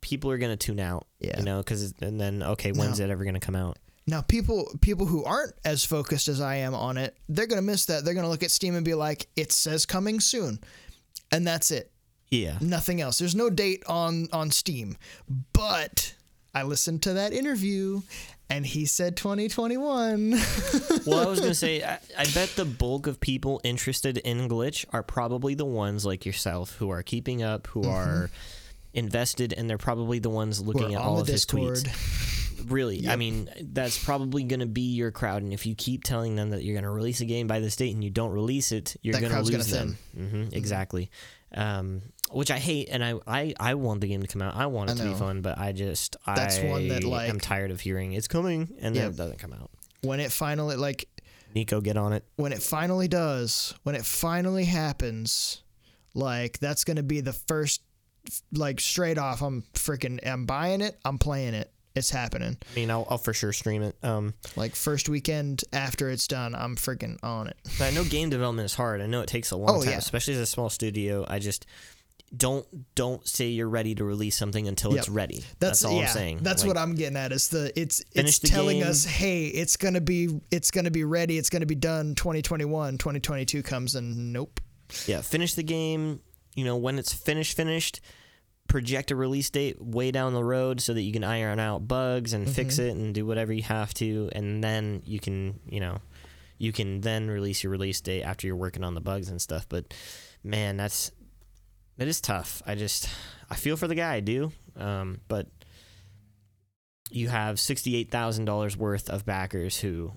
people 0.00 0.30
are 0.30 0.38
gonna 0.38 0.56
tune 0.56 0.80
out. 0.80 1.06
Yeah. 1.20 1.38
you 1.38 1.44
know, 1.44 1.58
because 1.58 1.94
and 2.00 2.20
then 2.20 2.42
okay, 2.42 2.72
when's 2.72 2.98
No. 2.98 3.04
it 3.06 3.10
ever 3.10 3.24
gonna 3.24 3.40
come 3.40 3.56
out? 3.56 3.78
Now, 4.06 4.22
people 4.22 4.68
people 4.80 5.06
who 5.06 5.22
aren't 5.24 5.54
as 5.64 5.84
focused 5.84 6.26
as 6.28 6.40
I 6.40 6.56
am 6.56 6.74
on 6.74 6.96
it, 6.96 7.16
they're 7.28 7.46
gonna 7.46 7.62
miss 7.62 7.84
that. 7.86 8.04
They're 8.04 8.14
gonna 8.14 8.28
look 8.30 8.42
at 8.42 8.50
Steam 8.50 8.74
and 8.74 8.84
be 8.84 8.94
like, 8.94 9.28
"It 9.36 9.52
says 9.52 9.86
coming 9.86 10.18
soon," 10.20 10.58
and 11.30 11.46
that's 11.46 11.70
it. 11.70 11.92
Yeah, 12.30 12.58
Nothing 12.60 13.00
else. 13.00 13.18
There's 13.18 13.34
no 13.34 13.50
date 13.50 13.82
on 13.86 14.28
on 14.32 14.50
Steam. 14.50 14.96
But 15.52 16.14
I 16.54 16.62
listened 16.64 17.02
to 17.02 17.12
that 17.14 17.32
interview, 17.32 18.02
and 18.50 18.66
he 18.66 18.84
said 18.84 19.16
2021. 19.16 20.30
well, 21.06 21.20
I 21.20 21.26
was 21.26 21.40
gonna 21.40 21.54
say, 21.54 21.82
I, 21.82 21.98
I 22.18 22.24
bet 22.34 22.50
the 22.56 22.64
bulk 22.64 23.06
of 23.06 23.20
people 23.20 23.60
interested 23.64 24.18
in 24.18 24.48
Glitch 24.48 24.84
are 24.92 25.02
probably 25.02 25.54
the 25.54 25.64
ones 25.64 26.04
like 26.04 26.26
yourself 26.26 26.74
who 26.76 26.90
are 26.90 27.02
keeping 27.02 27.42
up, 27.42 27.68
who 27.68 27.84
are 27.88 28.28
invested, 28.92 29.52
and 29.52 29.70
they're 29.70 29.78
probably 29.78 30.18
the 30.18 30.30
ones 30.30 30.60
looking 30.60 30.80
Mm-hmm. 30.82 30.92
We're 30.92 30.98
at 30.98 31.04
all 31.04 31.20
of 31.20 31.28
his 31.28 31.46
tweets. 31.46 31.88
Really, 32.66 33.08
I 33.08 33.16
mean, 33.16 33.48
that's 33.58 34.04
probably 34.04 34.44
gonna 34.44 34.66
be 34.66 34.92
your 34.92 35.10
crowd, 35.10 35.42
and 35.42 35.54
if 35.54 35.64
you 35.64 35.74
keep 35.74 36.04
telling 36.04 36.36
them 36.36 36.50
that 36.50 36.62
you're 36.62 36.74
gonna 36.74 36.90
release 36.90 37.22
a 37.22 37.24
game 37.24 37.46
by 37.46 37.58
this 37.58 37.74
date 37.74 37.94
and 37.94 38.04
you 38.04 38.10
don't 38.10 38.32
release 38.32 38.70
it, 38.70 38.96
you're 39.00 39.14
gonna 39.14 39.30
crowd's 39.30 39.50
lose 39.50 39.68
them. 39.68 39.96
hmm 40.14 40.44
exactly. 40.52 41.10
Um, 41.54 42.02
which 42.32 42.50
I 42.50 42.58
hate, 42.58 42.88
and 42.90 43.04
I, 43.04 43.14
I 43.26 43.54
I 43.58 43.74
want 43.74 44.00
the 44.00 44.08
game 44.08 44.20
to 44.22 44.26
come 44.28 44.42
out. 44.42 44.54
I 44.56 44.66
want 44.66 44.90
it 44.90 44.94
I 45.00 45.04
to 45.04 45.10
be 45.10 45.14
fun, 45.14 45.40
but 45.42 45.58
I 45.58 45.72
just 45.72 46.16
That's 46.26 46.58
I 46.58 46.66
one 46.66 46.88
that, 46.88 47.04
like 47.04 47.28
I'm 47.30 47.40
tired 47.40 47.70
of 47.70 47.80
hearing 47.80 48.12
it's 48.12 48.28
coming 48.28 48.68
and 48.80 48.94
then 48.94 49.02
Yep. 49.04 49.10
it 49.12 49.16
doesn't 49.16 49.38
come 49.38 49.52
out. 49.52 49.70
when 50.02 50.20
it 50.20 50.32
finally 50.32 50.76
like 50.76 51.08
Nico, 51.54 51.80
get 51.80 51.96
on 51.96 52.12
it. 52.12 52.24
when 52.36 52.52
it 52.52 52.62
finally 52.62 53.08
does, 53.08 53.74
when 53.82 53.94
it 53.96 54.04
finally 54.04 54.64
happens, 54.64 55.62
like 56.14 56.58
that's 56.60 56.84
gonna 56.84 57.02
be 57.02 57.20
the 57.20 57.32
first, 57.32 57.82
like 58.52 58.80
straight 58.80 59.18
off. 59.18 59.42
I'm 59.42 59.62
freaking. 59.74 60.24
I'm 60.26 60.46
buying 60.46 60.80
it. 60.80 60.98
I'm 61.04 61.18
playing 61.18 61.54
it. 61.54 61.72
It's 61.96 62.10
happening. 62.10 62.56
I 62.70 62.74
mean, 62.76 62.88
I'll, 62.88 63.04
I'll 63.10 63.18
for 63.18 63.32
sure 63.34 63.52
stream 63.52 63.82
it. 63.82 63.96
Um, 64.04 64.34
Like 64.54 64.76
first 64.76 65.08
weekend 65.08 65.64
after 65.72 66.08
it's 66.08 66.28
done, 66.28 66.54
I'm 66.54 66.76
freaking 66.76 67.18
on 67.24 67.48
it. 67.48 67.56
but 67.80 67.86
I 67.86 67.90
know 67.90 68.04
game 68.04 68.30
development 68.30 68.66
is 68.66 68.74
hard. 68.74 69.00
I 69.00 69.06
know 69.06 69.22
it 69.22 69.26
takes 69.26 69.50
a 69.50 69.56
long 69.56 69.70
Oh, 69.76 69.80
time, 69.82 69.90
yeah. 69.92 69.98
especially 69.98 70.34
as 70.34 70.40
a 70.40 70.46
small 70.46 70.70
studio. 70.70 71.24
I 71.28 71.40
just 71.40 71.66
don't 72.36 72.66
don't 72.94 73.26
say 73.26 73.48
you're 73.48 73.68
ready 73.68 73.94
to 73.96 74.04
release 74.04 74.36
something 74.36 74.68
until 74.68 74.94
it's 74.94 75.08
ready. 75.08 75.44
That's, 75.58 75.84
all 75.84 75.94
yeah, 75.94 76.02
I'm 76.02 76.08
saying. 76.08 76.38
That's 76.42 76.62
Like, 76.62 76.68
what 76.68 76.78
I'm 76.78 76.94
getting 76.94 77.16
at. 77.16 77.32
Is 77.32 77.48
the 77.48 77.72
it's 77.78 78.02
it's 78.14 78.38
the 78.38 78.48
telling 78.48 78.78
game. 78.80 78.86
us, 78.88 79.04
hey, 79.04 79.46
it's 79.46 79.76
gonna 79.76 80.00
be 80.00 80.40
it's 80.50 80.70
gonna 80.70 80.90
be 80.92 81.02
ready. 81.04 81.38
It's 81.38 81.50
gonna 81.50 81.66
be 81.66 81.74
done. 81.74 82.14
2021, 82.14 82.98
2022 82.98 83.62
comes 83.62 83.94
and 83.96 84.32
nope. 84.32 84.60
yeah. 85.06 85.20
Finish 85.22 85.54
the 85.54 85.62
game. 85.64 86.20
You 86.54 86.64
know, 86.64 86.76
when 86.76 86.98
it's 86.98 87.12
finished, 87.12 87.56
finished. 87.56 88.00
Project 88.68 89.10
a 89.10 89.16
release 89.16 89.50
date 89.50 89.82
way 89.82 90.12
down 90.12 90.32
the 90.32 90.44
road 90.44 90.80
so 90.80 90.94
that 90.94 91.02
you 91.02 91.12
can 91.12 91.24
iron 91.24 91.58
out 91.58 91.88
bugs 91.88 92.32
and 92.32 92.48
fix 92.48 92.76
Mm-hmm. 92.76 92.86
it 92.88 92.90
and 93.02 93.12
do 93.14 93.26
whatever 93.26 93.52
you 93.52 93.64
have 93.64 93.92
to, 93.94 94.28
and 94.32 94.62
then 94.62 95.02
you 95.04 95.18
can, 95.18 95.58
you 95.68 95.80
know, 95.80 95.98
you 96.56 96.72
can 96.72 97.00
then 97.00 97.28
release 97.28 97.64
your 97.64 97.72
release 97.72 98.00
date 98.00 98.22
after 98.22 98.46
you're 98.46 98.54
working 98.54 98.84
on 98.84 98.94
the 98.94 99.00
bugs 99.00 99.28
and 99.28 99.42
stuff. 99.42 99.66
But 99.68 99.92
man, 100.44 100.76
that's 100.76 101.10
that 102.00 102.08
is 102.08 102.20
tough. 102.20 102.62
I 102.66 102.74
just 102.74 103.08
I 103.50 103.56
feel 103.56 103.76
for 103.76 103.86
the 103.86 103.94
guy, 103.94 104.14
I 104.14 104.20
do. 104.20 104.52
Um, 104.74 105.20
but 105.28 105.46
you 107.10 107.28
have 107.28 107.60
sixty 107.60 107.94
eight 107.94 108.10
thousand 108.10 108.46
dollars 108.46 108.74
worth 108.74 109.10
of 109.10 109.26
backers 109.26 109.78
who 109.80 110.12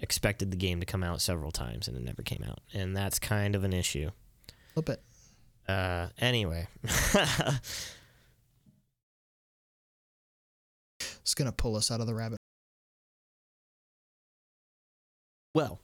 expected 0.00 0.50
the 0.50 0.56
game 0.56 0.80
to 0.80 0.86
come 0.86 1.04
out 1.04 1.20
several 1.20 1.52
times 1.52 1.86
and 1.86 1.96
it 1.96 2.02
never 2.02 2.22
came 2.22 2.44
out, 2.46 2.58
and 2.72 2.96
that's 2.96 3.20
kind 3.20 3.54
of 3.54 3.62
an 3.62 3.72
issue. 3.72 4.10
Flip 4.74 4.88
it. 4.88 5.02
Uh, 5.68 6.08
anyway, 6.18 6.66
It's 11.22 11.34
gonna 11.34 11.52
pull 11.52 11.76
us 11.76 11.90
out 11.92 12.00
of 12.00 12.06
the 12.06 12.14
rabbit. 12.14 12.38
well, 15.54 15.80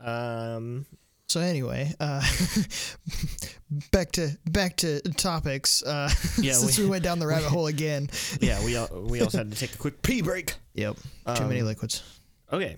um, 0.00 0.84
So 1.28 1.40
anyway, 1.40 1.92
uh, 2.00 2.22
back 3.92 4.12
to 4.12 4.30
back 4.46 4.76
to 4.78 5.00
topics. 5.00 5.82
Uh, 5.82 6.08
Yeah, 6.40 6.54
since 6.54 6.78
we, 6.78 6.84
we- 6.84 6.90
went 6.90 7.04
down 7.04 7.18
the 7.18 7.26
rabbit 7.34 7.48
hole 7.48 7.66
again. 7.66 8.08
yeah, 8.40 8.64
we 8.64 8.76
al- 8.76 9.02
we 9.02 9.20
also 9.20 9.38
had 9.38 9.52
to 9.52 9.58
take 9.58 9.74
a 9.74 9.78
quick 9.78 10.00
pee 10.02 10.22
break. 10.22 10.54
Yep. 10.74 10.96
Too 11.36 11.44
many 11.46 11.60
Um, 11.60 11.66
liquids. 11.66 12.02
Okay. 12.52 12.76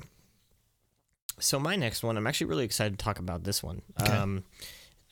So 1.38 1.58
my 1.60 1.76
next 1.76 2.02
one, 2.02 2.16
I'm 2.16 2.26
actually 2.26 2.48
really 2.48 2.64
excited 2.64 2.98
to 2.98 3.04
talk 3.04 3.18
about 3.20 3.44
this 3.44 3.62
one. 3.62 3.82
Okay. 4.00 4.12
Um, 4.12 4.44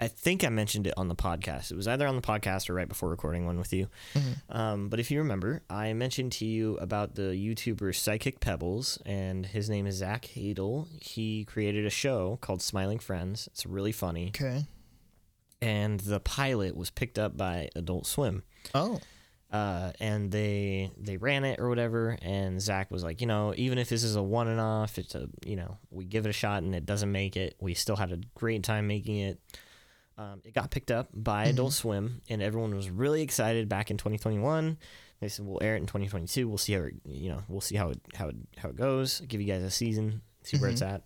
I 0.00 0.06
think 0.06 0.44
I 0.44 0.48
mentioned 0.48 0.86
it 0.86 0.94
on 0.96 1.08
the 1.08 1.16
podcast. 1.16 1.72
It 1.72 1.76
was 1.76 1.88
either 1.88 2.06
on 2.06 2.14
the 2.14 2.22
podcast 2.22 2.70
or 2.70 2.74
right 2.74 2.88
before 2.88 3.08
recording 3.08 3.46
one 3.46 3.58
with 3.58 3.72
you. 3.72 3.88
Mhm. 4.14 4.36
Um, 4.54 4.88
but 4.88 5.00
if 5.00 5.10
you 5.10 5.18
remember, 5.18 5.62
I 5.68 5.92
mentioned 5.92 6.30
to 6.32 6.44
you 6.46 6.76
about 6.76 7.16
the 7.16 7.32
YouTuber 7.34 7.94
Psychic 7.96 8.38
Pebbles, 8.38 8.98
and 9.04 9.44
his 9.44 9.68
name 9.68 9.86
is 9.88 9.96
Zach 9.96 10.22
Hadel. 10.36 10.86
He 11.02 11.44
created 11.44 11.84
a 11.84 11.90
show 11.90 12.38
called 12.40 12.62
Smiling 12.62 13.00
Friends. 13.00 13.48
It's 13.48 13.66
really 13.66 13.90
funny, 13.90 14.28
Okay. 14.28 14.66
and 15.60 15.98
the 16.00 16.20
pilot 16.20 16.76
was 16.76 16.90
picked 16.90 17.18
up 17.18 17.36
by 17.36 17.68
Adult 17.74 18.06
Swim 18.06 18.44
Oh. 18.76 19.00
uh, 19.50 19.92
and 19.98 20.30
they 20.30 20.92
they 20.96 21.16
ran 21.16 21.44
it 21.44 21.58
or 21.58 21.68
whatever. 21.68 22.16
And 22.22 22.60
Zach 22.60 22.90
was 22.92 23.02
like, 23.02 23.20
you 23.20 23.26
know, 23.26 23.52
even 23.56 23.78
if 23.78 23.88
this 23.88 24.04
is 24.04 24.14
a 24.14 24.22
one 24.22 24.46
and 24.46 24.60
off, 24.60 24.96
it's 24.98 25.16
a 25.16 25.28
you 25.44 25.56
know 25.56 25.78
we 25.90 26.04
give 26.04 26.24
it 26.24 26.30
a 26.30 26.32
shot 26.32 26.62
and 26.62 26.72
it 26.74 26.86
doesn't 26.86 27.10
make 27.10 27.36
it, 27.36 27.56
we 27.60 27.74
still 27.74 27.96
had 27.96 28.12
a 28.12 28.18
great 28.36 28.62
time 28.62 28.86
making 28.86 29.16
it. 29.18 29.40
Um, 30.18 30.42
it 30.44 30.52
got 30.52 30.72
picked 30.72 30.90
up 30.90 31.08
by 31.14 31.44
Adult 31.44 31.72
Swim, 31.72 32.22
and 32.28 32.42
everyone 32.42 32.74
was 32.74 32.90
really 32.90 33.22
excited 33.22 33.68
back 33.68 33.88
in 33.92 33.96
2021. 33.96 34.76
They 35.20 35.28
said 35.28 35.46
we'll 35.46 35.62
air 35.62 35.76
it 35.76 35.78
in 35.78 35.86
2022. 35.86 36.48
We'll 36.48 36.58
see 36.58 36.72
how 36.72 36.80
it, 36.80 36.94
you 37.04 37.30
know 37.30 37.42
we'll 37.48 37.60
see 37.60 37.76
how 37.76 37.90
it 37.90 38.00
how 38.14 38.28
it 38.28 38.36
how 38.56 38.68
it 38.68 38.76
goes. 38.76 39.20
Give 39.20 39.40
you 39.40 39.46
guys 39.46 39.62
a 39.62 39.70
season, 39.70 40.22
see 40.42 40.58
where 40.58 40.70
it's 40.70 40.82
at. 40.82 41.02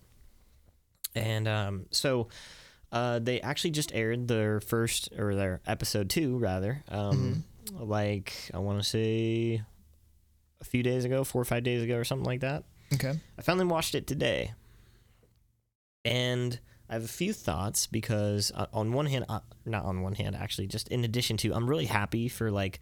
And 1.15 1.47
um, 1.47 1.85
so 1.91 2.29
uh, 2.91 3.19
they 3.19 3.39
actually 3.41 3.71
just 3.71 3.93
aired 3.93 4.27
their 4.27 4.59
first 4.59 5.09
or 5.15 5.35
their 5.35 5.61
episode 5.67 6.09
two 6.09 6.37
rather. 6.39 6.83
Um, 6.89 7.43
like 7.71 8.33
I 8.51 8.57
want 8.57 8.79
to 8.79 8.83
say 8.83 9.61
a 10.59 10.63
few 10.63 10.81
days 10.81 11.05
ago, 11.05 11.23
four 11.23 11.41
or 11.41 11.45
five 11.45 11.63
days 11.63 11.83
ago, 11.83 11.97
or 11.97 12.03
something 12.03 12.25
like 12.25 12.41
that. 12.41 12.63
Okay. 12.93 13.13
I 13.37 13.41
finally 13.43 13.65
watched 13.65 13.93
it 13.93 14.07
today, 14.07 14.53
and 16.03 16.59
I 16.93 16.97
have 16.97 17.05
a 17.05 17.07
few 17.07 17.33
thoughts 17.33 17.87
because 17.87 18.51
uh, 18.53 18.67
on 18.71 18.93
one 18.93 19.07
hand, 19.07 19.25
uh, 19.27 19.39
not 19.65 19.83
on 19.83 20.03
one 20.03 20.13
hand, 20.13 20.35
actually, 20.35 20.67
just 20.67 20.89
in 20.89 21.03
addition 21.03 21.37
to, 21.37 21.51
I'm 21.51 21.67
really 21.67 21.87
happy 21.87 22.27
for 22.27 22.51
like 22.51 22.79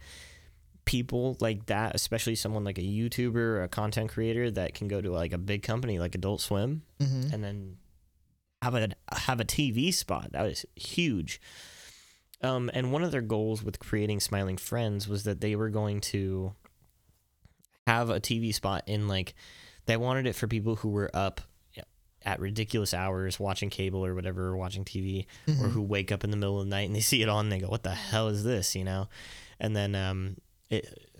people 0.84 1.38
like 1.40 1.64
that, 1.66 1.94
especially 1.94 2.34
someone 2.34 2.62
like 2.62 2.76
a 2.76 2.82
YouTuber 2.82 3.36
or 3.36 3.62
a 3.62 3.68
content 3.68 4.10
creator 4.10 4.50
that 4.50 4.74
can 4.74 4.86
go 4.86 5.00
to 5.00 5.10
like 5.10 5.32
a 5.32 5.38
big 5.38 5.62
company 5.62 5.98
like 5.98 6.14
Adult 6.14 6.42
Swim 6.42 6.82
Mm-hmm. 7.00 7.32
and 7.32 7.42
then 7.42 7.76
have 8.60 8.74
a 8.74 8.88
have 9.12 9.40
a 9.40 9.46
TV 9.46 9.94
spot. 9.94 10.32
That 10.32 10.44
is 10.44 10.66
huge. 10.76 11.40
Um, 12.42 12.70
and 12.74 12.92
one 12.92 13.02
of 13.02 13.12
their 13.12 13.22
goals 13.22 13.62
with 13.62 13.78
creating 13.78 14.20
Smiling 14.20 14.58
Friends 14.58 15.08
was 15.08 15.24
that 15.24 15.40
they 15.40 15.56
were 15.56 15.70
going 15.70 16.02
to 16.02 16.52
have 17.86 18.10
a 18.10 18.20
TV 18.20 18.54
spot 18.54 18.82
in 18.86 19.08
like 19.08 19.32
they 19.86 19.96
wanted 19.96 20.26
it 20.26 20.34
for 20.36 20.46
people 20.46 20.76
who 20.76 20.90
were 20.90 21.10
up 21.14 21.40
at 22.24 22.40
ridiculous 22.40 22.94
hours 22.94 23.40
watching 23.40 23.70
cable 23.70 24.04
or 24.04 24.14
whatever 24.14 24.48
or 24.48 24.56
watching 24.56 24.84
TV 24.84 25.26
or 25.48 25.68
who 25.68 25.82
wake 25.82 26.12
up 26.12 26.24
in 26.24 26.30
the 26.30 26.36
middle 26.36 26.60
of 26.60 26.66
the 26.66 26.70
night 26.70 26.86
and 26.86 26.94
they 26.94 27.00
see 27.00 27.22
it 27.22 27.28
on 27.28 27.46
and 27.46 27.52
they 27.52 27.58
go 27.58 27.68
what 27.68 27.82
the 27.82 27.94
hell 27.94 28.28
is 28.28 28.44
this 28.44 28.74
you 28.74 28.84
know 28.84 29.08
and 29.60 29.76
then 29.76 29.94
um 29.94 30.36
it 30.70 31.10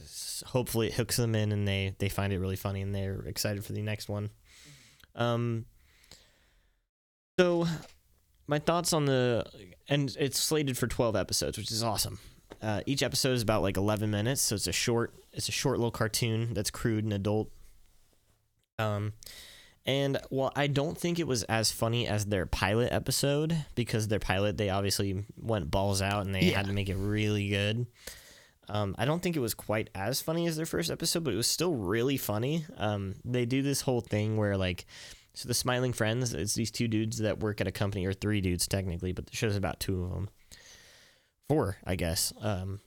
hopefully 0.47 0.89
it 0.89 0.95
hooks 0.95 1.17
them 1.17 1.35
in 1.35 1.53
and 1.53 1.67
they 1.67 1.95
they 1.99 2.09
find 2.09 2.33
it 2.33 2.39
really 2.39 2.57
funny 2.57 2.81
and 2.81 2.95
they're 2.95 3.21
excited 3.27 3.65
for 3.65 3.73
the 3.73 3.83
next 3.83 4.09
one. 4.09 4.31
Um. 5.15 5.67
So, 7.39 7.67
my 8.47 8.59
thoughts 8.59 8.93
on 8.93 9.07
the 9.07 9.45
and 9.89 10.15
it's 10.19 10.39
slated 10.39 10.77
for 10.79 10.87
twelve 10.87 11.17
episodes, 11.17 11.59
which 11.59 11.71
is 11.71 11.83
awesome. 11.83 12.19
Uh, 12.61 12.83
each 12.87 13.03
episode 13.03 13.33
is 13.33 13.43
about 13.43 13.63
like 13.63 13.77
eleven 13.77 14.11
minutes, 14.11 14.41
so 14.41 14.55
it's 14.55 14.67
a 14.67 14.73
short 14.73 15.15
it's 15.33 15.49
a 15.49 15.53
short 15.53 15.79
little 15.79 15.91
cartoon 15.91 16.55
that's 16.55 16.71
crude 16.71 17.05
and 17.05 17.13
adult. 17.13 17.51
Um. 18.79 19.13
And 19.85 20.19
while 20.31 20.53
I 20.55 20.69
don't 20.69 20.97
think 20.97 21.19
it 21.19 21.27
was 21.27 21.43
as 21.45 21.73
funny 21.73 22.07
as 22.07 22.27
their 22.27 22.47
pilot 22.47 22.93
episode, 22.93 23.65
because 23.75 24.09
their 24.09 24.21
pilot 24.21 24.57
they 24.57 24.71
obviously 24.71 25.25
went 25.37 25.71
balls 25.71 26.01
out 26.01 26.25
and 26.25 26.35
they 26.35 26.51
Yeah. 26.51 26.59
had 26.59 26.67
to 26.67 26.73
make 26.73 26.89
it 26.89 26.97
really 26.97 27.49
good. 27.49 27.87
Um, 28.69 28.95
I 28.97 29.05
don't 29.05 29.21
think 29.21 29.37
it 29.37 29.41
was 29.41 29.55
quite 29.55 29.91
as 29.95 30.21
funny 30.21 30.47
as 30.47 30.57
their 30.57 30.67
first 30.67 30.89
episode, 30.91 31.25
but 31.25 31.35
it 31.35 31.37
was 31.37 31.49
still 31.49 31.75
really 31.75 32.17
funny. 32.17 32.65
Um, 32.77 33.15
they 33.25 33.45
do 33.45 33.61
this 33.61 33.81
whole 33.81 34.01
thing 34.01 34.37
where 34.37 34.57
like, 34.57 34.87
so 35.35 35.49
the 35.49 35.55
Smiling 35.55 35.93
Friends, 35.93 36.33
it's 36.33 36.55
these 36.55 36.71
two 36.71 36.87
dudes 36.87 37.19
that 37.19 37.41
work 37.41 37.61
at 37.61 37.67
a 37.67 37.73
company, 37.73 38.07
or 38.07 38.13
three 38.13 38.41
dudes 38.41 38.69
technically, 38.69 39.13
but 39.13 39.27
the 39.27 39.35
show's 39.37 39.57
about 39.57 39.81
two 39.81 40.05
of 40.05 40.11
them, 40.11 40.29
four, 41.49 41.79
I 41.85 41.97
guess. 41.97 42.33
Um, 42.41 42.81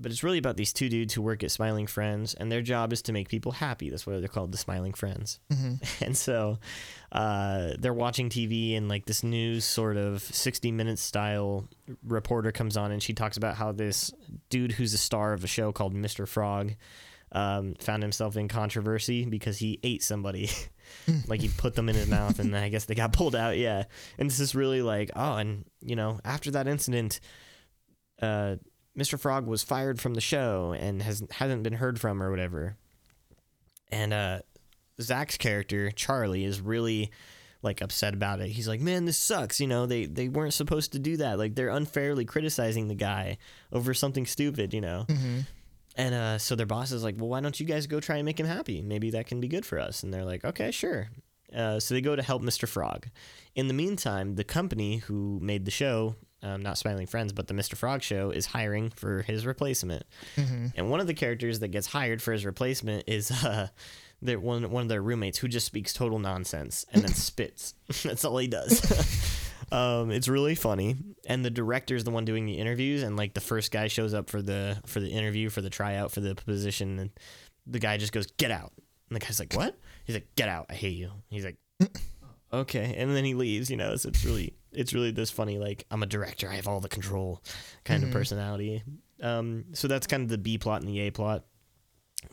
but 0.00 0.12
it's 0.12 0.22
really 0.22 0.38
about 0.38 0.56
these 0.56 0.72
two 0.72 0.88
dudes 0.88 1.14
who 1.14 1.22
work 1.22 1.42
at 1.42 1.50
Smiling 1.50 1.86
Friends, 1.86 2.34
and 2.34 2.50
their 2.50 2.62
job 2.62 2.92
is 2.92 3.02
to 3.02 3.12
make 3.12 3.28
people 3.28 3.52
happy. 3.52 3.90
That's 3.90 4.06
why 4.06 4.18
they're 4.18 4.28
called 4.28 4.52
the 4.52 4.58
Smiling 4.58 4.94
Friends. 4.94 5.40
hmm 5.52 5.74
And 6.00 6.16
so 6.16 6.58
uh, 7.12 7.72
they're 7.78 7.94
watching 7.94 8.28
TV, 8.28 8.76
and 8.76 8.88
like 8.88 9.06
this 9.06 9.22
news 9.22 9.64
sort 9.64 9.96
of 9.96 10.22
60 10.22 10.72
minutes 10.72 11.02
style 11.02 11.68
reporter 12.04 12.52
comes 12.52 12.76
on, 12.76 12.92
and 12.92 13.02
she 13.02 13.14
talks 13.14 13.36
about 13.36 13.56
how 13.56 13.72
this 13.72 14.12
dude 14.50 14.72
who's 14.72 14.94
a 14.94 14.98
star 14.98 15.32
of 15.32 15.44
a 15.44 15.48
show 15.48 15.72
called 15.72 15.94
Mr. 15.94 16.26
Frog 16.26 16.74
um, 17.32 17.74
found 17.80 18.02
himself 18.02 18.36
in 18.36 18.48
controversy 18.48 19.24
because 19.24 19.58
he 19.58 19.78
ate 19.82 20.02
somebody. 20.02 20.50
like 21.26 21.40
he 21.40 21.48
put 21.48 21.74
them 21.74 21.88
in 21.88 21.94
his 21.94 22.08
mouth, 22.08 22.38
and 22.38 22.56
I 22.56 22.68
guess 22.68 22.86
they 22.86 22.94
got 22.94 23.12
pulled 23.12 23.36
out. 23.36 23.56
Yeah. 23.58 23.84
And 24.18 24.30
this 24.30 24.40
is 24.40 24.54
really 24.54 24.82
like, 24.82 25.10
oh, 25.14 25.34
and 25.34 25.64
you 25.80 25.96
know, 25.96 26.20
after 26.24 26.50
that 26.52 26.66
incident, 26.66 27.20
uh, 28.22 28.56
Mr. 28.98 29.18
Frog 29.18 29.46
was 29.46 29.62
fired 29.62 30.00
from 30.00 30.14
the 30.14 30.20
show 30.20 30.74
and 30.78 31.02
has 31.02 31.22
hasn't 31.32 31.62
been 31.62 31.74
heard 31.74 32.00
from 32.00 32.22
or 32.22 32.30
whatever. 32.30 32.76
And 33.90 34.12
uh, 34.12 34.40
Zach's 35.00 35.36
character 35.36 35.90
Charlie 35.90 36.44
is 36.44 36.60
really 36.60 37.10
like 37.62 37.80
upset 37.80 38.14
about 38.14 38.40
it. 38.40 38.48
He's 38.50 38.68
like, 38.68 38.80
"Man, 38.80 39.04
this 39.04 39.18
sucks. 39.18 39.60
You 39.60 39.66
know, 39.66 39.86
they 39.86 40.06
they 40.06 40.28
weren't 40.28 40.54
supposed 40.54 40.92
to 40.92 40.98
do 40.98 41.16
that. 41.18 41.38
Like 41.38 41.54
they're 41.54 41.68
unfairly 41.70 42.24
criticizing 42.24 42.88
the 42.88 42.94
guy 42.94 43.38
over 43.72 43.94
something 43.94 44.26
stupid. 44.26 44.74
You 44.74 44.80
know." 44.80 45.06
hmm 45.08 45.40
And 45.96 46.14
uh, 46.14 46.38
so 46.38 46.54
their 46.54 46.66
boss 46.66 46.92
is 46.92 47.02
like, 47.02 47.16
"Well, 47.18 47.28
why 47.28 47.40
don't 47.40 47.58
you 47.58 47.66
guys 47.66 47.86
go 47.86 48.00
try 48.00 48.16
and 48.16 48.24
make 48.26 48.38
him 48.38 48.46
happy? 48.46 48.82
Maybe 48.82 49.10
that 49.10 49.26
can 49.26 49.40
be 49.40 49.48
good 49.48 49.64
for 49.66 49.78
us." 49.78 50.02
And 50.02 50.12
they're 50.12 50.24
like, 50.24 50.44
"Okay, 50.44 50.70
sure." 50.70 51.08
Uh, 51.54 51.80
so 51.80 51.94
they 51.94 52.00
go 52.02 52.14
to 52.14 52.22
help 52.22 52.42
Mr. 52.42 52.68
Frog. 52.68 53.08
In 53.54 53.68
the 53.68 53.74
meantime, 53.74 54.34
the 54.34 54.44
company 54.44 54.98
who 54.98 55.38
made 55.42 55.64
the 55.64 55.70
show, 55.70 56.14
um, 56.42 56.62
not 56.62 56.78
Smiling 56.78 57.06
Friends, 57.06 57.32
but 57.32 57.46
the 57.48 57.54
Mr. 57.54 57.76
Frog 57.76 58.02
show, 58.02 58.30
is 58.30 58.46
hiring 58.46 58.90
for 58.90 59.22
his 59.22 59.44
replacement. 59.46 60.04
hmm 60.36 60.66
And 60.76 60.90
one 60.90 61.00
of 61.00 61.06
the 61.06 61.14
characters 61.14 61.60
that 61.60 61.68
gets 61.68 61.86
hired 61.88 62.22
for 62.22 62.32
his 62.32 62.44
replacement 62.46 63.04
is 63.08 63.30
uh, 63.44 63.68
their, 64.22 64.38
one 64.40 64.70
one 64.70 64.82
of 64.82 64.88
their 64.88 65.02
roommates 65.02 65.38
who 65.38 65.48
just 65.48 65.66
speaks 65.66 65.92
total 65.92 66.18
nonsense 66.18 66.84
and 66.92 67.02
then 67.02 67.12
spits. 67.14 67.74
That's 68.02 68.24
all 68.24 68.38
he 68.38 68.46
does. 68.48 68.82
um, 69.72 70.10
it's 70.10 70.28
really 70.28 70.54
funny. 70.54 70.96
And 71.26 71.44
the 71.44 71.50
director 71.50 71.94
is 71.96 72.04
the 72.04 72.10
one 72.10 72.24
doing 72.24 72.46
the 72.46 72.58
interviews, 72.58 73.02
and 73.02 73.16
like 73.16 73.34
the 73.34 73.40
first 73.40 73.70
guy 73.72 73.88
shows 73.88 74.14
up 74.14 74.30
for 74.30 74.42
the 74.42 74.78
for 74.86 75.00
the 75.00 75.10
interview 75.10 75.50
for 75.50 75.60
the 75.60 75.70
tryout 75.70 76.10
for 76.12 76.20
the 76.20 76.34
position, 76.34 76.98
and 76.98 77.10
the 77.66 77.78
guy 77.78 77.96
just 77.96 78.12
goes, 78.12 78.26
"Get 78.38 78.50
out!" 78.50 78.72
And 79.10 79.20
the 79.20 79.24
guy's 79.24 79.38
like, 79.40 79.54
"What?" 79.54 79.76
He's 80.04 80.16
like, 80.16 80.28
"Get 80.36 80.48
out! 80.48 80.66
I 80.70 80.74
hate 80.74 80.96
you." 80.96 81.10
He's 81.30 81.44
like, 81.44 81.56
"Okay," 82.52 82.94
and 82.96 83.14
then 83.14 83.24
he 83.24 83.34
leaves. 83.34 83.70
You 83.70 83.76
know, 83.76 83.94
so 83.96 84.08
it's 84.08 84.24
really 84.24 84.54
it's 84.72 84.92
really 84.94 85.10
this 85.10 85.30
funny 85.30 85.58
like 85.58 85.84
I'm 85.90 86.02
a 86.02 86.06
director, 86.06 86.48
I 86.48 86.54
have 86.56 86.68
all 86.68 86.80
the 86.80 86.88
control 86.88 87.42
kind 87.84 88.02
of 88.04 88.10
Mhm. 88.10 88.12
personality. 88.12 88.82
Um, 89.22 89.64
so 89.72 89.88
that's 89.88 90.06
kind 90.06 90.22
of 90.22 90.28
the 90.28 90.38
B 90.38 90.58
plot 90.58 90.80
and 90.82 90.88
the 90.88 91.00
A 91.00 91.10
plot. 91.10 91.44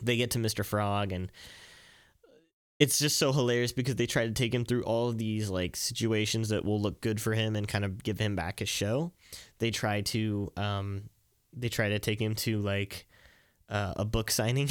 They 0.02 0.16
get 0.16 0.32
to 0.32 0.38
Mr. 0.38 0.64
Frog 0.64 1.12
and 1.12 1.30
it's 2.78 2.98
just 2.98 3.16
so 3.18 3.32
hilarious 3.32 3.72
because 3.72 3.96
they 3.96 4.06
try 4.06 4.26
to 4.26 4.32
take 4.32 4.52
him 4.52 4.64
through 4.64 4.82
all 4.82 5.08
of 5.08 5.16
these 5.16 5.48
like 5.48 5.76
situations 5.76 6.50
that 6.50 6.64
will 6.64 6.80
look 6.80 7.00
good 7.00 7.20
for 7.20 7.32
him 7.32 7.56
and 7.56 7.66
kind 7.66 7.84
of 7.84 8.02
give 8.02 8.18
him 8.18 8.36
back 8.36 8.58
his 8.58 8.68
show. 8.68 9.12
They 9.58 9.70
try 9.70 10.02
to 10.02 10.52
um 10.56 11.08
they 11.56 11.70
try 11.70 11.88
to 11.88 11.98
take 11.98 12.20
him 12.20 12.34
to 12.36 12.60
like 12.60 13.06
uh, 13.70 13.94
a 13.96 14.04
book 14.04 14.30
signing. 14.30 14.68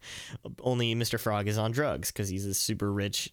Only 0.60 0.94
Mr. 0.94 1.18
Frog 1.18 1.48
is 1.48 1.58
on 1.58 1.72
drugs 1.72 2.10
because 2.12 2.28
he's 2.28 2.46
a 2.46 2.54
super 2.54 2.92
rich 2.92 3.32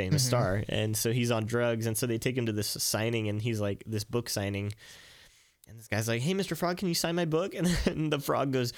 famous 0.00 0.22
Mhm. 0.24 0.26
star 0.28 0.64
and 0.68 0.96
so 0.96 1.12
he's 1.12 1.30
on 1.30 1.44
drugs 1.46 1.86
and 1.86 1.96
so 1.96 2.06
they 2.06 2.18
take 2.18 2.36
him 2.36 2.46
to 2.46 2.52
this 2.52 2.68
signing 2.68 3.28
and 3.28 3.42
he's 3.42 3.60
like 3.60 3.82
this 3.86 4.04
book 4.04 4.28
signing 4.28 4.72
and 5.68 5.78
this 5.78 5.88
guy's 5.88 6.08
like 6.08 6.22
hey 6.22 6.34
mr 6.34 6.56
frog 6.56 6.76
can 6.78 6.88
you 6.88 6.94
sign 6.94 7.14
my 7.14 7.24
book? 7.26 7.54
And 7.58 7.66
then 7.84 8.10
the 8.10 8.18
frog 8.18 8.52
goes 8.52 8.72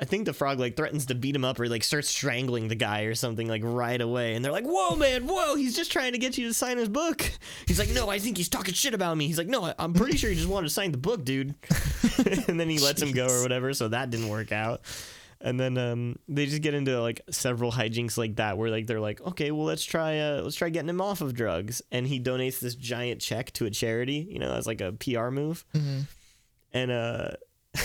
i 0.00 0.04
think 0.06 0.24
the 0.24 0.32
frog 0.32 0.58
like 0.58 0.74
threatens 0.76 1.06
to 1.06 1.14
beat 1.14 1.36
him 1.36 1.44
up 1.44 1.60
or 1.60 1.68
like 1.68 1.84
starts 1.84 2.08
strangling 2.08 2.68
the 2.68 2.74
guy 2.74 3.02
or 3.02 3.14
something 3.14 3.46
like 3.46 3.62
right 3.64 4.00
away 4.00 4.34
and 4.34 4.42
they're 4.44 4.50
like 4.60 4.64
whoa 4.64 4.96
man 4.96 5.26
whoa 5.26 5.54
he's 5.54 5.76
just 5.76 5.92
trying 5.92 6.12
to 6.12 6.18
get 6.18 6.38
you 6.38 6.48
to 6.48 6.54
sign 6.54 6.78
his 6.78 6.88
book. 6.88 7.18
He's 7.68 7.78
like 7.78 7.90
no 7.90 8.08
i 8.08 8.18
think 8.18 8.36
he's 8.38 8.48
talking 8.48 8.74
shit 8.74 8.94
about 8.94 9.16
me. 9.16 9.26
He's 9.26 9.38
like 9.38 9.48
no 9.56 9.72
i'm 9.78 9.92
pretty 9.92 10.16
sure 10.16 10.30
he 10.30 10.36
just 10.36 10.48
wanted 10.48 10.68
to 10.68 10.74
sign 10.74 10.92
the 10.92 10.98
book 10.98 11.24
dude. 11.24 11.54
And 12.48 12.58
then 12.60 12.68
he 12.70 12.78
lets 12.78 13.00
him 13.02 13.12
go 13.12 13.26
or 13.26 13.42
whatever 13.42 13.74
so 13.74 13.88
that 13.88 14.10
didn't 14.10 14.28
work 14.28 14.52
out 14.52 14.80
and 15.42 15.58
then 15.58 15.76
um, 15.76 16.16
they 16.28 16.46
just 16.46 16.62
get 16.62 16.72
into 16.72 17.00
like 17.00 17.20
several 17.30 17.72
hijinks 17.72 18.16
like 18.16 18.36
that 18.36 18.56
where 18.56 18.70
like 18.70 18.86
they're 18.86 19.00
like 19.00 19.20
okay 19.20 19.50
well 19.50 19.66
let's 19.66 19.84
try 19.84 20.18
uh, 20.18 20.40
let's 20.42 20.56
try 20.56 20.68
getting 20.70 20.88
him 20.88 21.00
off 21.00 21.20
of 21.20 21.34
drugs 21.34 21.82
and 21.90 22.06
he 22.06 22.20
donates 22.20 22.60
this 22.60 22.74
giant 22.74 23.20
check 23.20 23.52
to 23.52 23.66
a 23.66 23.70
charity 23.70 24.26
you 24.30 24.38
know 24.38 24.52
as 24.52 24.66
like 24.66 24.80
a 24.80 24.92
pr 24.92 25.28
move 25.30 25.64
hmm 25.72 26.00
and 26.72 26.90
uh 26.90 27.30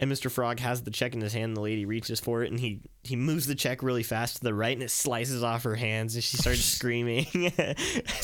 and 0.00 0.10
Mr. 0.10 0.30
Frog 0.30 0.58
has 0.60 0.82
the 0.82 0.90
check 0.90 1.14
in 1.14 1.20
his 1.20 1.32
hand. 1.32 1.44
and 1.50 1.56
The 1.56 1.60
lady 1.60 1.84
reaches 1.84 2.18
for 2.20 2.42
it, 2.42 2.50
and 2.50 2.58
he 2.58 2.80
he 3.04 3.16
moves 3.16 3.46
the 3.46 3.54
check 3.54 3.82
really 3.82 4.02
fast 4.02 4.36
to 4.36 4.42
the 4.42 4.54
right, 4.54 4.72
and 4.76 4.82
it 4.82 4.90
slices 4.90 5.42
off 5.44 5.64
her 5.64 5.74
hands, 5.74 6.14
and 6.14 6.24
she 6.24 6.36
starts 6.38 6.64
screaming. 6.64 7.26
and 7.34 7.76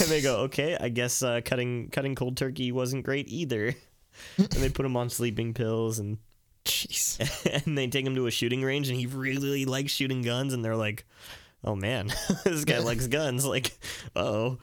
they 0.09 0.23
go, 0.23 0.39
"Okay, 0.45 0.77
I 0.81 0.89
guess 0.89 1.23
uh, 1.23 1.41
cutting 1.45 1.91
cutting 1.91 2.15
cold 2.15 2.37
turkey 2.37 2.73
wasn't 2.73 3.05
great 3.05 3.29
either." 3.29 3.75
and 4.39 4.49
they 4.49 4.71
put 4.71 4.87
him 4.87 4.97
on 4.97 5.11
sleeping 5.11 5.53
pills, 5.53 5.99
and 5.99 6.19
Jeez. 6.67 7.65
and 7.67 7.79
they 7.79 7.87
take 7.87 8.05
him 8.07 8.15
to 8.17 8.27
a 8.27 8.31
shooting 8.31 8.63
range, 8.63 8.89
and 8.89 8.99
he 8.99 9.07
really 9.07 9.65
likes 9.65 9.93
shooting 9.93 10.23
guns, 10.23 10.53
and 10.53 10.65
they're 10.65 10.77
like, 10.77 11.05
"Oh 11.65 11.77
man, 11.77 12.13
this 12.45 12.65
guy 12.65 12.79
likes 12.79 13.07
guns." 13.07 13.45
Like, 13.47 13.79
oh, 14.15 14.59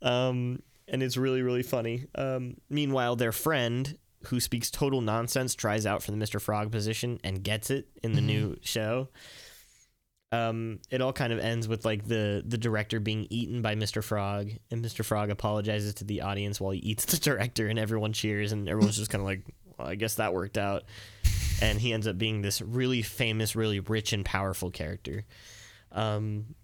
um, 0.00 0.62
and 0.88 1.02
it's 1.02 1.16
really 1.16 1.42
really 1.42 1.62
funny. 1.62 2.06
Um, 2.14 2.56
meanwhile, 2.70 3.16
their 3.16 3.32
friend 3.32 3.96
who 4.26 4.40
speaks 4.40 4.70
total 4.70 5.00
nonsense 5.00 5.54
tries 5.54 5.84
out 5.84 6.02
for 6.02 6.10
the 6.12 6.16
Mr. 6.16 6.40
Frog 6.40 6.70
position 6.70 7.18
and 7.24 7.42
gets 7.42 7.70
it 7.70 7.88
in 8.04 8.12
the 8.12 8.20
Mhm. 8.20 8.26
new 8.26 8.56
show. 8.62 9.08
Um, 10.30 10.78
it 10.90 11.02
all 11.02 11.12
kind 11.12 11.32
of 11.32 11.40
ends 11.40 11.68
with 11.68 11.84
like 11.84 12.06
the 12.08 12.42
the 12.46 12.56
director 12.56 13.00
being 13.00 13.26
eaten 13.28 13.60
by 13.60 13.74
Mr. 13.74 14.02
Frog, 14.02 14.50
and 14.70 14.82
Mr. 14.82 15.04
Frog 15.04 15.28
apologizes 15.30 15.92
to 15.94 16.04
the 16.04 16.22
audience 16.22 16.58
while 16.60 16.70
he 16.72 16.78
eats 16.80 17.04
the 17.04 17.18
director, 17.18 17.66
and 17.66 17.78
everyone 17.78 18.12
cheers, 18.14 18.52
and 18.52 18.68
everyone's 18.68 18.96
just 18.96 19.10
kind 19.10 19.20
of 19.20 19.26
like, 19.26 19.42
well, 19.76 19.88
I 19.88 19.94
guess 19.96 20.14
that 20.14 20.32
worked 20.32 20.56
out. 20.56 20.84
And 21.62 21.80
he 21.80 21.92
ends 21.92 22.06
up 22.06 22.18
being 22.18 22.42
this 22.42 22.60
really 22.60 23.02
famous, 23.02 23.54
really 23.54 23.80
rich 23.80 24.12
and 24.12 24.24
powerful 24.24 24.70
character. 24.70 25.24
Um, 25.92 26.54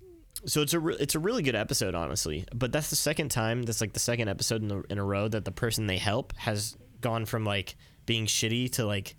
so 0.45 0.63
it's 0.63 0.75
a 0.75 0.81
re- 0.81 0.97
it's 0.99 1.15
a 1.15 1.19
really 1.19 1.43
good 1.43 1.55
episode, 1.55 1.95
honestly. 1.95 2.45
But 2.55 2.73
that's 2.73 2.91
the 2.91 2.97
second 2.97 3.31
time. 3.31 3.63
That's 3.63 3.81
like 3.81 3.93
the 3.93 4.01
second 4.01 4.29
episode 4.29 4.63
in, 4.63 4.69
the, 4.69 4.83
in 4.91 4.99
a 4.99 5.05
row 5.05 5.29
that 5.29 5.45
the 5.45 5.53
person 5.53 5.87
they 5.87 5.99
help 5.99 6.33
has 6.37 6.77
gone 7.01 7.27
from 7.27 7.45
like 7.45 7.77
being 8.07 8.27
shitty 8.27 8.73
to 8.73 8.87
like 8.87 9.17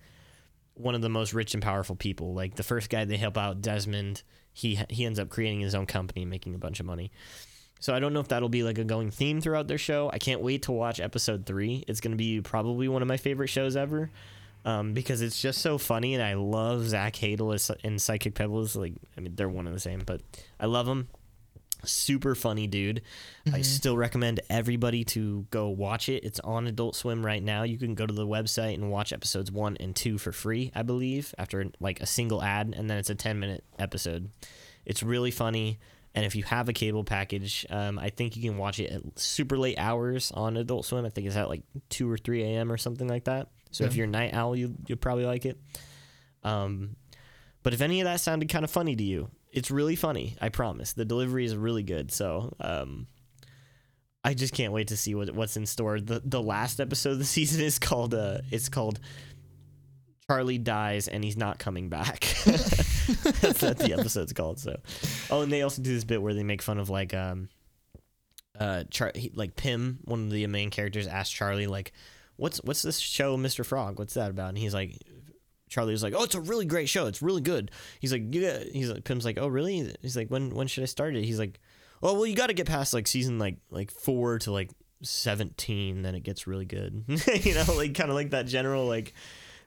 one 0.73 0.95
of 0.95 1.01
the 1.01 1.09
most 1.09 1.33
rich 1.33 1.53
and 1.53 1.61
powerful 1.61 1.95
people. 1.95 2.33
Like 2.33 2.55
the 2.55 2.63
first 2.63 2.89
guy 2.89 3.05
they 3.05 3.17
help 3.17 3.37
out, 3.37 3.61
Desmond, 3.61 4.23
he 4.53 4.79
he 4.89 5.05
ends 5.05 5.19
up 5.19 5.29
creating 5.29 5.59
his 5.59 5.75
own 5.75 5.85
company, 5.85 6.25
making 6.25 6.55
a 6.55 6.59
bunch 6.59 6.79
of 6.79 6.85
money. 6.85 7.11
So 7.81 7.93
I 7.93 7.99
don't 7.99 8.13
know 8.13 8.19
if 8.19 8.27
that'll 8.27 8.49
be 8.49 8.63
like 8.63 8.77
a 8.77 8.83
going 8.83 9.11
theme 9.11 9.39
throughout 9.39 9.67
their 9.67 9.77
show. 9.77 10.09
I 10.11 10.17
can't 10.17 10.41
wait 10.41 10.63
to 10.63 10.71
watch 10.71 10.99
episode 10.99 11.45
three. 11.45 11.83
It's 11.87 12.01
gonna 12.01 12.15
be 12.15 12.41
probably 12.41 12.87
one 12.87 13.01
of 13.01 13.07
my 13.07 13.17
favorite 13.17 13.47
shows 13.47 13.75
ever. 13.75 14.11
Um, 14.65 14.93
because 14.93 15.21
it's 15.21 15.41
just 15.41 15.59
so 15.61 15.77
funny, 15.77 16.13
and 16.15 16.21
I 16.23 16.33
love 16.33 16.87
Zach 16.89 17.13
Hadel 17.15 17.77
and 17.83 18.01
Psychic 18.01 18.35
Pebbles. 18.35 18.75
Like, 18.75 18.93
I 19.17 19.21
mean, 19.21 19.35
they're 19.35 19.47
one 19.49 19.67
and 19.67 19.75
the 19.75 19.79
same, 19.79 20.01
but 20.05 20.21
I 20.59 20.65
love 20.65 20.87
him. 20.87 21.07
Super 21.85 22.35
funny 22.35 22.67
dude. 22.67 23.01
I 23.47 23.59
Mhm. 23.59 23.65
still 23.65 23.95
recommend 23.95 24.41
everybody 24.49 25.05
to 25.05 25.47
go 25.49 25.69
watch 25.69 26.09
it. 26.09 26.25
It's 26.25 26.41
on 26.41 26.67
Adult 26.67 26.97
Swim 26.97 27.25
right 27.25 27.41
now. 27.41 27.63
You 27.63 27.77
can 27.77 27.95
go 27.95 28.05
to 28.05 28.13
the 28.13 28.27
website 28.27 28.73
and 28.73 28.91
watch 28.91 29.13
episodes 29.13 29.49
one 29.49 29.77
and 29.79 29.95
two 29.95 30.17
for 30.17 30.33
free, 30.33 30.71
I 30.75 30.81
believe, 30.81 31.33
after 31.37 31.65
like 31.79 32.01
a 32.01 32.05
single 32.05 32.43
ad, 32.43 32.73
and 32.77 32.89
then 32.89 32.97
it's 32.97 33.09
a 33.09 33.15
10 33.15 33.39
minute 33.39 33.63
episode. 33.79 34.29
It's 34.85 35.01
really 35.01 35.31
funny. 35.31 35.79
And 36.13 36.25
if 36.25 36.35
you 36.35 36.43
have 36.43 36.67
a 36.67 36.73
cable 36.73 37.05
package, 37.05 37.65
um, 37.69 37.97
I 37.97 38.09
think 38.09 38.35
you 38.35 38.41
can 38.41 38.57
watch 38.57 38.79
it 38.81 38.91
at 38.91 39.17
super 39.17 39.57
late 39.57 39.77
hours 39.79 40.31
on 40.33 40.57
Adult 40.57 40.83
Swim. 40.85 41.05
I 41.05 41.09
think 41.09 41.27
it's 41.27 41.35
at 41.37 41.47
like 41.47 41.61
2 41.89 42.11
or 42.11 42.17
3 42.17 42.43
a.m. 42.43 42.71
or 42.73 42.77
something 42.77 43.07
like 43.07 43.23
that. 43.23 43.47
So 43.71 43.83
if 43.85 43.95
you're 43.95 44.05
a 44.05 44.09
night 44.09 44.33
owl, 44.33 44.55
you, 44.55 44.75
you'll 44.87 44.97
probably 44.97 45.25
like 45.25 45.45
it. 45.45 45.59
Um, 46.43 46.95
but 47.63 47.73
if 47.73 47.81
any 47.81 48.01
of 48.01 48.05
that 48.05 48.19
sounded 48.19 48.49
kind 48.49 48.63
of 48.63 48.71
funny 48.71 48.95
to 48.95 49.03
you, 49.03 49.29
it's 49.51 49.69
really 49.69 49.95
funny. 49.95 50.37
I 50.41 50.49
promise. 50.49 50.93
The 50.93 51.05
delivery 51.05 51.45
is 51.45 51.55
really 51.55 51.83
good. 51.83 52.11
So, 52.11 52.55
um, 52.59 53.07
I 54.23 54.33
just 54.33 54.53
can't 54.53 54.73
wait 54.73 54.89
to 54.89 54.97
see 54.97 55.15
what 55.15 55.31
what's 55.31 55.57
in 55.57 55.65
store. 55.65 55.99
the 55.99 56.21
The 56.23 56.41
last 56.41 56.79
episode 56.79 57.11
of 57.11 57.19
the 57.19 57.25
season 57.37 57.61
is 57.61 57.79
called 57.79 58.13
uh, 58.13 58.39
it's 58.51 58.69
called 58.69 58.99
Charlie 60.29 60.57
dies 60.59 61.07
and 61.07 61.23
he's 61.23 61.37
not 61.37 61.57
coming 61.57 61.89
back. 61.89 62.19
That's 62.45 63.61
what 63.63 63.79
the 63.79 63.95
episode's 63.97 64.33
called. 64.33 64.59
So, 64.59 64.79
oh, 65.31 65.41
and 65.41 65.51
they 65.51 65.63
also 65.63 65.81
do 65.81 65.93
this 65.93 66.03
bit 66.03 66.21
where 66.21 66.33
they 66.35 66.43
make 66.43 66.61
fun 66.61 66.77
of 66.77 66.89
like 66.89 67.15
um, 67.15 67.49
uh, 68.59 68.83
Char- 68.91 69.13
like 69.33 69.55
Pim, 69.55 69.99
one 70.03 70.25
of 70.25 70.29
the 70.31 70.45
main 70.45 70.69
characters, 70.69 71.07
asks 71.07 71.33
Charlie 71.33 71.65
like, 71.65 71.93
"What's 72.39 72.59
what's 72.63 72.81
this 72.81 72.99
show, 72.99 73.37
Mr. 73.37 73.65
Frog? 73.65 73.99
What's 73.99 74.13
that 74.15 74.31
about?" 74.31 74.49
And 74.49 74.57
he's 74.57 74.73
like, 74.73 74.97
Charlie's 75.69 76.03
like, 76.03 76.13
"Oh, 76.15 76.23
it's 76.23 76.35
a 76.35 76.41
really 76.41 76.65
great 76.65 76.89
show. 76.89 77.05
It's 77.05 77.21
really 77.21 77.41
good." 77.41 77.71
He's 77.99 78.11
like, 78.11 78.23
"Yeah." 78.29 78.63
He's 78.73 78.89
like, 78.89 79.03
Pim's 79.03 79.25
like, 79.25 79.37
"Oh, 79.39 79.47
really?" 79.47 79.93
He's 80.01 80.17
like, 80.17 80.29
"When 80.29 80.55
when 80.55 80.67
should 80.67 80.83
I 80.83 80.87
start 80.87 81.15
it?" 81.15 81.23
He's 81.23 81.39
like, 81.39 81.59
"Oh, 82.01 82.13
well, 82.13 82.25
you 82.25 82.35
got 82.35 82.47
to 82.47 82.53
get 82.53 82.67
past 82.67 82.93
like 82.93 83.07
season 83.07 83.39
like 83.39 83.57
like 83.69 83.91
four 83.91 84.39
to 84.39 84.51
like 84.51 84.71
seventeen, 85.03 86.01
then 86.01 86.15
it 86.15 86.23
gets 86.23 86.47
really 86.47 86.65
good." 86.65 87.03
you 87.43 87.53
know, 87.53 87.65
like 87.75 87.93
kind 87.93 88.09
of 88.09 88.15
like 88.15 88.31
that 88.31 88.47
general 88.47 88.85
like. 88.85 89.13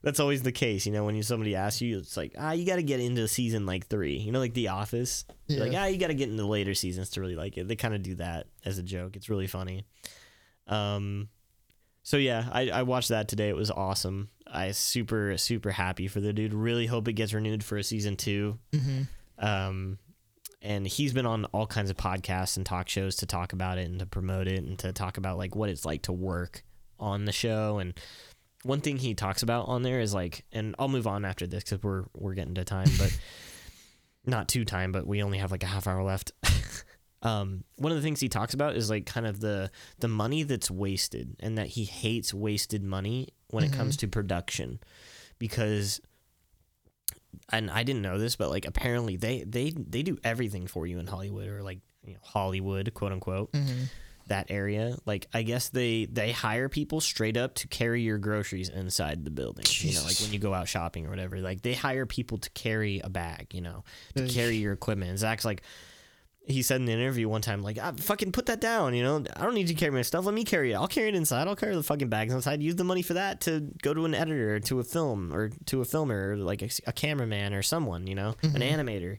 That's 0.04 0.18
always 0.18 0.42
the 0.42 0.50
case, 0.50 0.84
you 0.84 0.90
know. 0.90 1.04
When 1.04 1.14
you 1.14 1.22
somebody 1.22 1.54
asks 1.54 1.80
you, 1.80 1.98
it's 1.98 2.16
like, 2.16 2.34
ah, 2.36 2.50
you 2.50 2.66
got 2.66 2.74
to 2.74 2.82
get 2.82 2.98
into 2.98 3.28
season 3.28 3.66
like 3.66 3.86
three, 3.86 4.16
you 4.16 4.32
know, 4.32 4.40
like 4.40 4.52
The 4.52 4.66
Office. 4.66 5.24
You're 5.46 5.60
Like, 5.64 5.78
ah, 5.78 5.86
you 5.86 5.96
got 5.96 6.08
to 6.08 6.14
get 6.14 6.28
into 6.28 6.44
later 6.44 6.74
seasons 6.74 7.10
to 7.10 7.20
really 7.20 7.36
like 7.36 7.56
it. 7.56 7.68
They 7.68 7.76
kind 7.76 7.94
of 7.94 8.02
do 8.02 8.16
that 8.16 8.48
as 8.64 8.78
a 8.78 8.82
joke. 8.82 9.14
It's 9.14 9.28
really 9.28 9.46
funny. 9.46 9.84
Um, 10.66 11.28
so 12.02 12.16
yeah, 12.16 12.48
I, 12.50 12.70
I 12.70 12.82
watched 12.82 13.10
that 13.10 13.28
today. 13.28 13.48
It 13.48 13.56
was 13.56 13.70
awesome. 13.70 14.28
I 14.46 14.72
super 14.72 15.36
super 15.38 15.70
happy 15.70 16.08
for 16.08 16.20
the 16.20 16.32
dude. 16.32 16.54
Really 16.54 16.86
hope 16.86 17.08
it 17.08 17.14
gets 17.14 17.32
renewed 17.32 17.64
for 17.64 17.78
a 17.78 17.84
season 17.84 18.16
two. 18.16 18.58
Mm-hmm. 18.72 19.44
Um, 19.44 19.98
and 20.60 20.86
he's 20.86 21.12
been 21.12 21.26
on 21.26 21.44
all 21.46 21.66
kinds 21.66 21.90
of 21.90 21.96
podcasts 21.96 22.56
and 22.56 22.64
talk 22.64 22.88
shows 22.88 23.16
to 23.16 23.26
talk 23.26 23.52
about 23.52 23.78
it 23.78 23.88
and 23.88 23.98
to 23.98 24.06
promote 24.06 24.46
it 24.46 24.62
and 24.62 24.78
to 24.80 24.92
talk 24.92 25.16
about 25.16 25.38
like 25.38 25.56
what 25.56 25.68
it's 25.68 25.84
like 25.84 26.02
to 26.02 26.12
work 26.12 26.62
on 27.00 27.24
the 27.24 27.32
show. 27.32 27.78
And 27.78 27.98
one 28.62 28.80
thing 28.80 28.96
he 28.96 29.14
talks 29.14 29.42
about 29.42 29.66
on 29.68 29.82
there 29.82 30.00
is 30.00 30.14
like, 30.14 30.44
and 30.52 30.74
I'll 30.78 30.88
move 30.88 31.06
on 31.06 31.24
after 31.24 31.46
this 31.46 31.64
because 31.64 31.82
we're 31.82 32.04
we're 32.14 32.34
getting 32.34 32.54
to 32.54 32.64
time, 32.64 32.88
but 32.98 33.16
not 34.26 34.48
too 34.48 34.64
time, 34.64 34.92
but 34.92 35.06
we 35.06 35.22
only 35.22 35.38
have 35.38 35.50
like 35.50 35.64
a 35.64 35.66
half 35.66 35.86
hour 35.86 36.02
left. 36.02 36.32
um, 37.22 37.64
one 37.76 37.92
of 37.92 37.96
the 37.96 38.02
things 38.02 38.20
he 38.20 38.28
talks 38.28 38.52
about 38.54 38.74
is 38.76 38.90
like 38.90 39.06
kind 39.06 39.26
of 39.26 39.40
the 39.40 39.70
the 40.00 40.08
money 40.08 40.42
that's 40.42 40.70
wasted 40.70 41.36
and 41.40 41.56
that 41.58 41.68
he 41.68 41.84
hates 41.84 42.34
wasted 42.34 42.82
money 42.82 43.28
when 43.48 43.62
it 43.64 43.72
comes 43.72 43.96
to 43.98 44.08
production 44.08 44.80
because 45.38 46.00
and 47.50 47.70
I 47.70 47.82
didn't 47.82 48.02
know 48.02 48.18
this, 48.18 48.36
but 48.36 48.50
like 48.50 48.66
apparently 48.66 49.16
they 49.16 49.44
they 49.46 49.70
they 49.70 50.02
do 50.02 50.18
everything 50.24 50.66
for 50.66 50.86
you 50.86 50.98
in 50.98 51.06
Hollywood 51.06 51.48
or 51.48 51.62
like 51.62 51.80
you 52.04 52.14
know, 52.14 52.20
Hollywood, 52.22 52.92
quote 52.94 53.12
unquote, 53.12 53.52
Mm-hmm. 53.52 53.84
that 54.28 54.46
area. 54.50 54.96
Like 55.06 55.26
I 55.32 55.42
guess 55.42 55.68
they 55.68 56.06
they 56.06 56.32
hire 56.32 56.68
people 56.68 57.00
straight 57.00 57.36
up 57.36 57.54
to 57.56 57.68
carry 57.68 58.02
your 58.02 58.18
groceries 58.18 58.68
inside 58.68 59.24
the 59.24 59.30
building. 59.30 59.64
You 59.68 59.94
know, 59.94 60.04
like 60.04 60.18
when 60.20 60.32
you 60.32 60.38
go 60.38 60.52
out 60.54 60.68
shopping 60.68 61.06
or 61.06 61.10
whatever. 61.10 61.38
Like 61.38 61.62
they 61.62 61.74
hire 61.74 62.06
people 62.06 62.38
to 62.38 62.50
carry 62.50 63.00
a 63.00 63.08
bag. 63.08 63.48
You 63.54 63.60
know, 63.60 63.84
to 64.16 64.26
carry 64.28 64.56
your 64.56 64.72
equipment. 64.72 65.10
And 65.10 65.18
Zach's 65.18 65.44
like. 65.44 65.62
He 66.44 66.62
said 66.62 66.80
in 66.80 66.86
the 66.86 66.92
interview 66.92 67.28
one 67.28 67.40
time, 67.40 67.62
like, 67.62 67.78
ah, 67.80 67.92
fucking 67.96 68.32
put 68.32 68.46
that 68.46 68.60
down, 68.60 68.94
you 68.94 69.02
know? 69.02 69.24
I 69.36 69.44
don't 69.44 69.54
need 69.54 69.68
you 69.68 69.74
to 69.74 69.80
carry 69.80 69.92
my 69.92 70.02
stuff. 70.02 70.24
Let 70.24 70.34
me 70.34 70.42
carry 70.42 70.72
it. 70.72 70.74
I'll 70.74 70.88
carry 70.88 71.08
it 71.08 71.14
inside. 71.14 71.46
I'll 71.46 71.54
carry 71.54 71.76
the 71.76 71.84
fucking 71.84 72.08
bags 72.08 72.34
inside. 72.34 72.60
Use 72.60 72.74
the 72.74 72.82
money 72.82 73.02
for 73.02 73.14
that 73.14 73.42
to 73.42 73.60
go 73.82 73.94
to 73.94 74.04
an 74.04 74.14
editor, 74.14 74.58
to 74.58 74.80
a 74.80 74.84
film, 74.84 75.32
or 75.32 75.50
to 75.66 75.80
a 75.82 75.84
filmer, 75.84 76.32
or 76.32 76.36
like 76.36 76.62
a, 76.62 76.68
a 76.86 76.92
cameraman 76.92 77.54
or 77.54 77.62
someone, 77.62 78.08
you 78.08 78.16
know, 78.16 78.34
an 78.42 78.60
animator. 78.60 79.18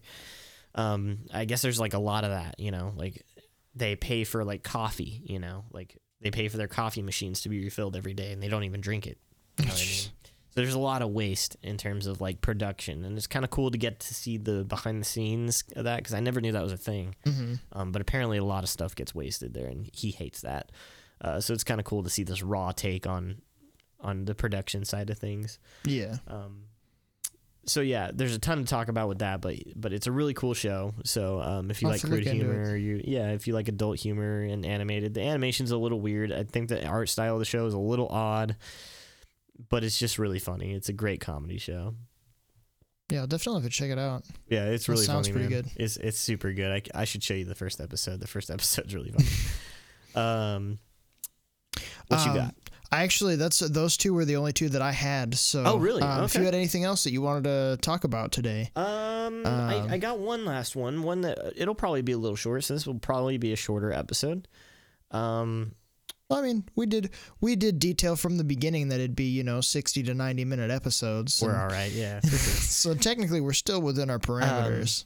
Um, 0.76 1.20
I 1.34 1.46
guess 1.46 1.62
there's 1.62 1.80
like 1.80 1.94
a 1.94 2.00
lot 2.00 2.26
of 2.26 2.32
that, 2.32 2.60
you 2.60 2.72
know, 2.72 2.92
like 2.96 3.24
they 3.76 3.96
pay 3.96 4.24
for 4.24 4.44
like 4.44 4.64
coffee, 4.64 5.22
you 5.24 5.40
know, 5.40 5.66
like 5.72 5.98
they 6.22 6.32
pay 6.32 6.48
for 6.48 6.58
their 6.58 6.68
coffee 6.68 7.02
machines 7.02 7.42
to 7.42 7.50
be 7.50 7.64
refilled 7.64 7.96
every 7.96 8.14
day 8.14 8.32
and 8.32 8.42
they 8.42 8.48
don't 8.48 8.64
even 8.64 8.82
drink 8.82 9.08
it. 9.08 9.18
You 9.60 9.66
know 9.66 9.72
what 9.72 9.82
I 9.82 9.86
mean? 9.86 10.12
So 10.54 10.62
there's 10.62 10.76
a 10.76 10.80
lot 10.80 11.02
of 11.02 11.10
waste 11.10 11.58
in 11.64 11.78
terms 11.78 12.06
of 12.06 12.22
like 12.22 12.42
production, 12.42 13.06
and 13.06 13.18
it's 13.18 13.26
kind 13.26 13.44
of 13.44 13.50
cool 13.50 13.72
to 13.72 13.78
get 13.78 14.00
to 14.02 14.14
see 14.14 14.38
the 14.38 14.64
behind 14.64 15.02
the 15.02 15.06
scenes 15.06 15.64
of 15.76 15.86
that 15.86 15.98
because 15.98 16.14
I 16.14 16.20
never 16.20 16.40
knew 16.40 16.52
that 16.52 16.62
was 16.62 16.72
a 16.72 16.78
thing. 16.78 17.16
Mm-hmm. 17.26 17.54
Um, 17.72 17.92
but 17.92 18.04
apparently, 18.04 18.38
a 18.38 18.44
lot 18.44 18.64
of 18.64 18.70
stuff 18.70 18.94
gets 18.94 19.16
wasted 19.16 19.56
there, 19.56 19.66
and 19.66 19.90
he 19.92 20.12
hates 20.12 20.42
that. 20.42 20.72
Uh, 21.20 21.40
so 21.40 21.56
it's 21.56 21.64
kind 21.64 21.80
of 21.80 21.86
cool 21.86 22.04
to 22.04 22.10
see 22.10 22.24
this 22.24 22.44
raw 22.44 22.72
take 22.72 23.08
on 23.08 23.42
on 24.00 24.26
the 24.26 24.36
production 24.36 24.86
side 24.86 25.10
of 25.10 25.18
things. 25.18 25.58
Yeah. 25.86 26.18
Um, 26.28 26.66
so 27.66 27.82
yeah, 27.82 28.12
there's 28.14 28.36
a 28.36 28.40
ton 28.40 28.60
to 28.60 28.66
talk 28.66 28.90
about 28.90 29.08
with 29.08 29.20
that, 29.20 29.42
but 29.42 29.56
but 29.76 29.94
it's 29.94 30.06
a 30.06 30.12
really 30.12 30.34
cool 30.34 30.54
show. 30.54 30.94
So 31.04 31.42
um, 31.42 31.72
if 31.72 31.82
you 31.82 31.88
I'll 31.88 31.94
like 31.94 32.02
have 32.02 32.10
to 32.10 32.16
look 32.16 32.26
crude 32.26 32.36
humor, 32.36 32.76
you 32.76 33.02
yeah, 33.04 33.30
if 33.30 33.48
you 33.48 33.54
like 33.54 33.70
adult 33.70 34.00
humor 34.00 34.44
and 34.44 34.66
animated, 34.66 35.14
the 35.14 35.22
animation's 35.22 35.72
a 35.72 35.78
little 35.78 36.00
weird. 36.00 36.32
I 36.32 36.44
think 36.44 36.70
the 36.70 36.86
art 36.86 37.10
style 37.10 37.34
of 37.34 37.40
the 37.40 37.46
show 37.46 37.66
is 37.66 37.74
a 37.74 37.80
little 37.80 38.08
odd, 38.10 38.56
but 39.70 39.84
it's 39.84 39.98
just 40.00 40.18
really 40.20 40.40
funny. 40.40 40.74
It's 40.74 40.90
a 40.90 40.94
great 40.94 41.22
comedy 41.22 41.58
show. 41.58 41.96
Yeah, 43.12 43.26
definitely 43.28 43.62
have 43.62 43.72
to 43.72 43.76
check 43.78 43.90
it 43.92 44.00
out. 44.00 44.24
Yeah, 44.48 44.66
it's 44.66 44.88
really 44.90 45.04
sounds 45.06 45.28
funny. 45.28 45.40
pretty 45.48 45.54
man. 45.54 45.64
good. 45.64 45.72
It's 45.76 45.98
it's 45.98 46.20
super 46.20 46.52
good. 46.54 46.72
I, 46.94 47.02
I 47.02 47.06
should 47.06 47.22
show 47.24 47.34
you 47.34 47.46
the 47.46 47.54
first 47.56 47.80
episode. 47.82 48.20
The 48.20 48.28
first 48.28 48.50
episode's 48.52 48.96
really 48.96 49.12
funny. 49.12 50.26
um, 50.26 50.80
what 52.08 52.26
you 52.26 52.32
Um, 52.32 52.38
got? 52.38 52.56
I 52.92 53.02
actually, 53.02 53.38
that's 53.38 53.58
those 53.60 53.98
two 53.98 54.14
were 54.14 54.24
the 54.24 54.36
only 54.36 54.54
two 54.54 54.70
that 54.70 54.82
I 54.84 54.92
had. 54.92 55.34
So, 55.36 55.64
Oh, 55.66 55.78
really? 55.78 56.04
Um, 56.04 56.26
If 56.26 56.36
you 56.36 56.44
had 56.44 56.54
anything 56.54 56.84
else 56.84 57.04
that 57.06 57.12
you 57.12 57.24
wanted 57.24 57.46
to 57.46 57.78
talk 57.82 58.04
about 58.04 58.32
today, 58.32 58.70
Um, 58.76 58.86
Um, 58.86 59.48
I, 59.48 59.94
I 59.94 59.98
got 59.98 60.20
one 60.20 60.46
last 60.46 60.76
one. 60.76 61.02
One 61.02 61.22
that 61.22 61.54
it'll 61.56 61.74
probably 61.74 62.04
be 62.04 62.12
a 62.12 62.18
little 62.20 62.36
short. 62.36 62.64
So 62.66 62.76
this 62.76 62.86
will 62.86 63.00
probably 63.00 63.38
be 63.40 63.52
a 63.52 63.56
shorter 63.56 63.92
episode. 63.92 64.48
Um, 65.10 65.74
I 66.30 66.42
mean, 66.42 66.64
we 66.76 66.86
did 66.86 67.12
we 67.42 67.56
did 67.56 67.80
detail 67.80 68.16
from 68.16 68.38
the 68.38 68.44
beginning 68.44 68.88
that 68.90 68.96
it'd 69.00 69.16
be 69.16 69.26
you 69.26 69.44
know 69.44 69.62
sixty 69.62 70.02
to 70.04 70.14
ninety 70.14 70.46
minute 70.46 70.72
episodes. 70.72 71.40
we're 71.42 71.56
all 71.56 71.68
right. 71.68 71.92
Yeah. 71.92 72.20
so 72.22 72.94
technically, 72.96 73.40
we're 73.42 73.54
still 73.54 73.82
within 73.82 74.10
our 74.10 74.20
parameters. 74.20 75.06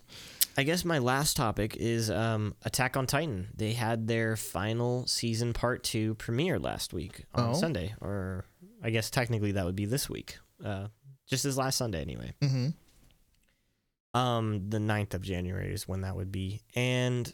I 0.59 0.63
guess 0.63 0.83
my 0.85 0.97
last 0.99 1.37
topic 1.37 1.75
is 1.75 2.09
um, 2.09 2.55
Attack 2.63 2.97
on 2.97 3.05
Titan. 3.05 3.49
They 3.55 3.73
had 3.73 4.07
their 4.07 4.35
final 4.35 5.05
season 5.05 5.53
part 5.53 5.83
two 5.83 6.15
premiere 6.15 6.57
last 6.59 6.93
week 6.93 7.25
on 7.35 7.49
Oh. 7.49 7.53
Sunday, 7.53 7.93
or 8.01 8.45
I 8.81 8.89
guess 8.89 9.09
technically 9.11 9.51
that 9.51 9.65
would 9.65 9.75
be 9.75 9.85
this 9.85 10.09
week. 10.09 10.37
Uh, 10.63 10.87
just 11.27 11.43
this 11.43 11.57
last 11.57 11.77
Sunday, 11.77 12.01
anyway. 12.01 12.33
mm-hmm. 12.41 12.69
Um, 14.17 14.67
the 14.69 14.79
9th 14.79 15.13
of 15.13 15.21
January 15.21 15.71
is 15.73 15.87
when 15.87 16.01
that 16.01 16.15
would 16.15 16.31
be, 16.31 16.63
and 16.75 17.31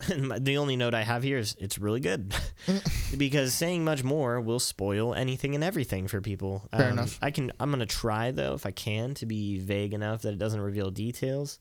the 0.08 0.58
only 0.58 0.76
note 0.76 0.92
I 0.94 1.02
have 1.02 1.22
here 1.22 1.38
is 1.38 1.56
it's 1.58 1.78
really 1.78 2.00
good, 2.00 2.34
because 3.16 3.54
saying 3.54 3.84
much 3.84 4.04
more 4.04 4.40
will 4.40 4.58
spoil 4.60 5.14
anything 5.14 5.54
and 5.54 5.64
everything 5.64 6.06
for 6.06 6.20
people. 6.20 6.68
Fair 6.70 6.86
Um, 6.88 6.92
enough. 6.92 7.18
I 7.22 7.30
can. 7.30 7.52
I'm 7.58 7.70
gonna 7.70 7.86
try 7.86 8.30
though, 8.30 8.54
if 8.54 8.66
I 8.66 8.72
can, 8.72 9.14
to 9.14 9.26
be 9.26 9.58
vague 9.58 9.94
enough 9.94 10.22
that 10.22 10.34
it 10.34 10.38
doesn't 10.38 10.60
reveal 10.60 10.90
details. 10.90 11.58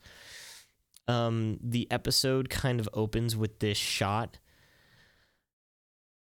Um, 1.08 1.60
the 1.64 1.90
episode 1.92 2.50
kind 2.50 2.80
of 2.80 2.90
opens 2.94 3.36
with 3.38 3.60
this 3.60 3.78
shot 3.78 4.40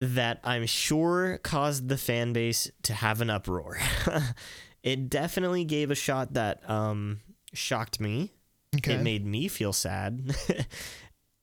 that 0.01 0.41
I'm 0.45 0.67
sure 0.67 1.39
caused 1.39 1.89
the 1.89 1.97
fan 1.97 2.33
base 2.33 2.71
to 2.83 2.93
have 2.93 3.21
an 3.23 3.31
uproar. 3.31 3.79
it 4.83 5.09
definitely 5.09 5.65
gave 5.65 5.91
a 5.91 5.95
shot 5.95 6.35
that 6.35 6.69
um 6.69 7.21
shocked 7.55 8.01
me. 8.01 8.33
Okay. 8.77 8.95
It 8.95 9.03
made 9.03 9.25
me 9.25 9.49
feel 9.49 9.73
sad. 9.73 10.37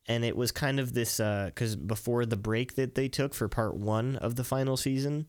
And 0.08 0.24
it 0.26 0.36
was 0.36 0.52
kind 0.52 0.80
of 0.80 0.94
this 0.94 1.18
because 1.18 1.76
before 1.76 2.26
the 2.26 2.38
break 2.38 2.76
that 2.76 2.96
they 2.96 3.08
took 3.08 3.34
for 3.34 3.48
part 3.48 3.76
one 3.76 4.16
of 4.18 4.36
the 4.36 4.44
final 4.44 4.76
season, 4.78 5.28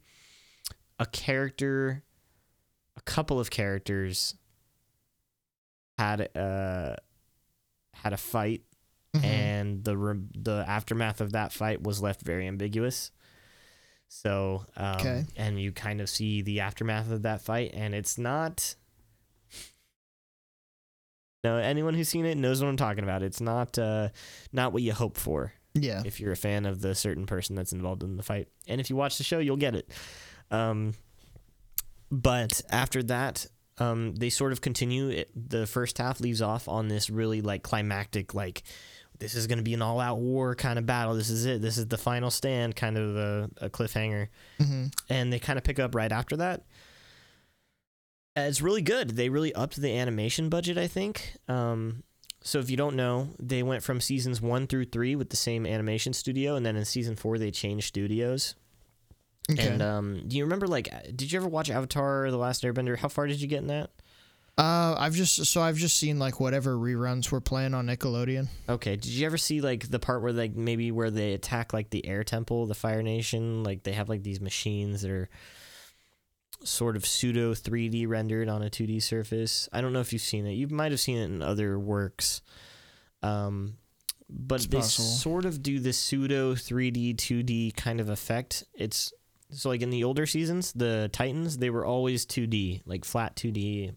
a 0.98 1.06
character, 1.06 2.02
a 2.96 3.00
couple 3.02 3.38
of 3.40 3.50
characters 3.50 4.34
had 5.98 6.36
uh 6.36 6.96
had 7.94 8.12
a 8.12 8.16
fight 8.16 8.62
Mhm. 9.14 9.24
and 9.24 9.84
the 9.84 9.96
re- 9.96 10.26
the 10.34 10.64
aftermath 10.66 11.20
of 11.20 11.32
that 11.32 11.52
fight 11.52 11.82
was 11.84 12.02
left 12.02 12.22
very 12.22 12.48
ambiguous. 12.48 13.12
So, 14.08 14.66
um, 14.76 14.96
Okay. 14.96 15.24
and 15.36 15.60
you 15.60 15.70
kind 15.70 16.00
of 16.00 16.08
see 16.10 16.42
the 16.42 16.58
aftermath 16.60 17.10
of 17.10 17.22
that 17.22 17.40
fight, 17.40 17.70
and 17.74 17.94
it's 17.94 18.18
not. 18.18 18.74
No, 21.44 21.58
anyone 21.58 21.92
who's 21.92 22.08
seen 22.08 22.24
it 22.24 22.38
knows 22.38 22.62
what 22.62 22.68
I'm 22.68 22.76
talking 22.76 23.04
about. 23.04 23.22
It's 23.22 23.40
not 23.40 23.78
uh, 23.78 24.08
not 24.52 24.72
what 24.72 24.82
you 24.82 24.92
hope 24.92 25.18
for 25.18 25.52
yeah. 25.74 26.02
if 26.04 26.18
you're 26.18 26.32
a 26.32 26.36
fan 26.36 26.64
of 26.64 26.80
the 26.80 26.94
certain 26.94 27.26
person 27.26 27.54
that's 27.54 27.72
involved 27.72 28.02
in 28.02 28.16
the 28.16 28.22
fight. 28.22 28.48
And 28.66 28.80
if 28.80 28.88
you 28.88 28.96
watch 28.96 29.18
the 29.18 29.24
show, 29.24 29.38
you'll 29.38 29.56
get 29.56 29.74
it. 29.76 29.90
Um, 30.50 30.94
but 32.10 32.62
after 32.70 33.02
that, 33.04 33.46
um, 33.78 34.14
they 34.14 34.30
sort 34.30 34.52
of 34.52 34.60
continue. 34.60 35.10
It, 35.10 35.30
the 35.34 35.66
first 35.66 35.98
half 35.98 36.20
leaves 36.20 36.40
off 36.40 36.68
on 36.68 36.88
this 36.88 37.10
really 37.10 37.42
like 37.42 37.62
climactic, 37.62 38.34
like 38.34 38.62
this 39.18 39.34
is 39.34 39.46
going 39.46 39.58
to 39.58 39.64
be 39.64 39.74
an 39.74 39.82
all-out 39.82 40.18
war 40.18 40.54
kind 40.54 40.78
of 40.78 40.86
battle. 40.86 41.14
This 41.14 41.30
is 41.30 41.44
it. 41.44 41.60
This 41.60 41.76
is 41.76 41.86
the 41.88 41.98
final 41.98 42.30
stand, 42.30 42.74
kind 42.74 42.96
of 42.96 43.16
a, 43.16 43.50
a 43.60 43.70
cliffhanger. 43.70 44.28
hmm 44.58 44.86
And 45.08 45.32
they 45.32 45.38
kind 45.38 45.58
of 45.58 45.64
pick 45.64 45.78
up 45.78 45.94
right 45.94 46.10
after 46.10 46.36
that. 46.38 46.62
Uh, 48.36 48.42
It's 48.42 48.60
really 48.62 48.82
good. 48.82 49.10
They 49.10 49.28
really 49.28 49.54
upped 49.54 49.76
the 49.76 49.96
animation 49.96 50.48
budget, 50.48 50.76
I 50.78 50.86
think. 50.86 51.36
Um, 51.48 52.02
so 52.42 52.58
if 52.58 52.68
you 52.70 52.76
don't 52.76 52.96
know, 52.96 53.28
they 53.38 53.62
went 53.62 53.82
from 53.82 54.00
seasons 54.00 54.40
one 54.42 54.66
through 54.66 54.86
three 54.86 55.16
with 55.16 55.30
the 55.30 55.36
same 55.36 55.66
animation 55.66 56.12
studio, 56.12 56.56
and 56.56 56.64
then 56.66 56.76
in 56.76 56.84
season 56.84 57.16
four 57.16 57.38
they 57.38 57.50
changed 57.50 57.86
studios. 57.88 58.54
Okay. 59.50 59.68
And 59.68 59.82
um, 59.82 60.22
do 60.26 60.36
you 60.36 60.44
remember 60.44 60.66
like, 60.66 60.88
did 61.16 61.30
you 61.30 61.38
ever 61.38 61.48
watch 61.48 61.70
Avatar: 61.70 62.30
The 62.30 62.36
Last 62.36 62.62
Airbender? 62.62 62.96
How 62.98 63.08
far 63.08 63.26
did 63.26 63.40
you 63.40 63.46
get 63.48 63.60
in 63.60 63.68
that? 63.68 63.90
uh, 64.56 64.94
I've 64.98 65.14
just 65.14 65.46
so 65.46 65.60
I've 65.62 65.76
just 65.76 65.96
seen 65.96 66.18
like 66.18 66.38
whatever 66.38 66.76
reruns 66.76 67.30
were 67.32 67.40
playing 67.40 67.74
on 67.74 67.86
Nickelodeon. 67.86 68.48
Okay. 68.68 68.96
Did 68.96 69.10
you 69.10 69.26
ever 69.26 69.36
see 69.36 69.60
like 69.60 69.90
the 69.90 69.98
part 69.98 70.22
where 70.22 70.32
like 70.32 70.54
maybe 70.54 70.92
where 70.92 71.10
they 71.10 71.32
attack 71.32 71.72
like 71.72 71.90
the 71.90 72.06
Air 72.06 72.24
Temple, 72.24 72.66
the 72.66 72.74
Fire 72.74 73.02
Nation? 73.02 73.64
Like 73.64 73.82
they 73.82 73.92
have 73.92 74.08
like 74.08 74.22
these 74.22 74.40
machines 74.40 75.02
that 75.02 75.10
are 75.10 75.28
sort 76.64 76.96
of 76.96 77.04
pseudo 77.06 77.54
3D 77.54 78.08
rendered 78.08 78.48
on 78.48 78.62
a 78.62 78.70
2D 78.70 79.02
surface. 79.02 79.68
I 79.72 79.80
don't 79.80 79.92
know 79.92 80.00
if 80.00 80.12
you've 80.12 80.22
seen 80.22 80.46
it. 80.46 80.52
You 80.52 80.68
might 80.68 80.92
have 80.92 81.00
seen 81.00 81.18
it 81.18 81.24
in 81.24 81.42
other 81.42 81.78
works. 81.78 82.42
Um, 83.22 83.76
but 84.28 84.56
It's 84.56 84.66
they 84.66 84.78
possible. 84.78 85.04
sort 85.04 85.44
of 85.44 85.62
do 85.62 85.78
this 85.78 85.98
pseudo 85.98 86.54
3D 86.54 87.16
2D 87.16 87.76
kind 87.76 88.00
of 88.00 88.08
effect. 88.08 88.64
It's 88.74 89.12
so 89.50 89.68
like 89.68 89.82
in 89.82 89.90
the 89.90 90.04
older 90.04 90.26
seasons, 90.26 90.72
the 90.72 91.08
Titans 91.12 91.58
they 91.58 91.70
were 91.70 91.84
always 91.84 92.26
2D, 92.26 92.82
like 92.86 93.04
flat 93.04 93.36
2D 93.36 93.94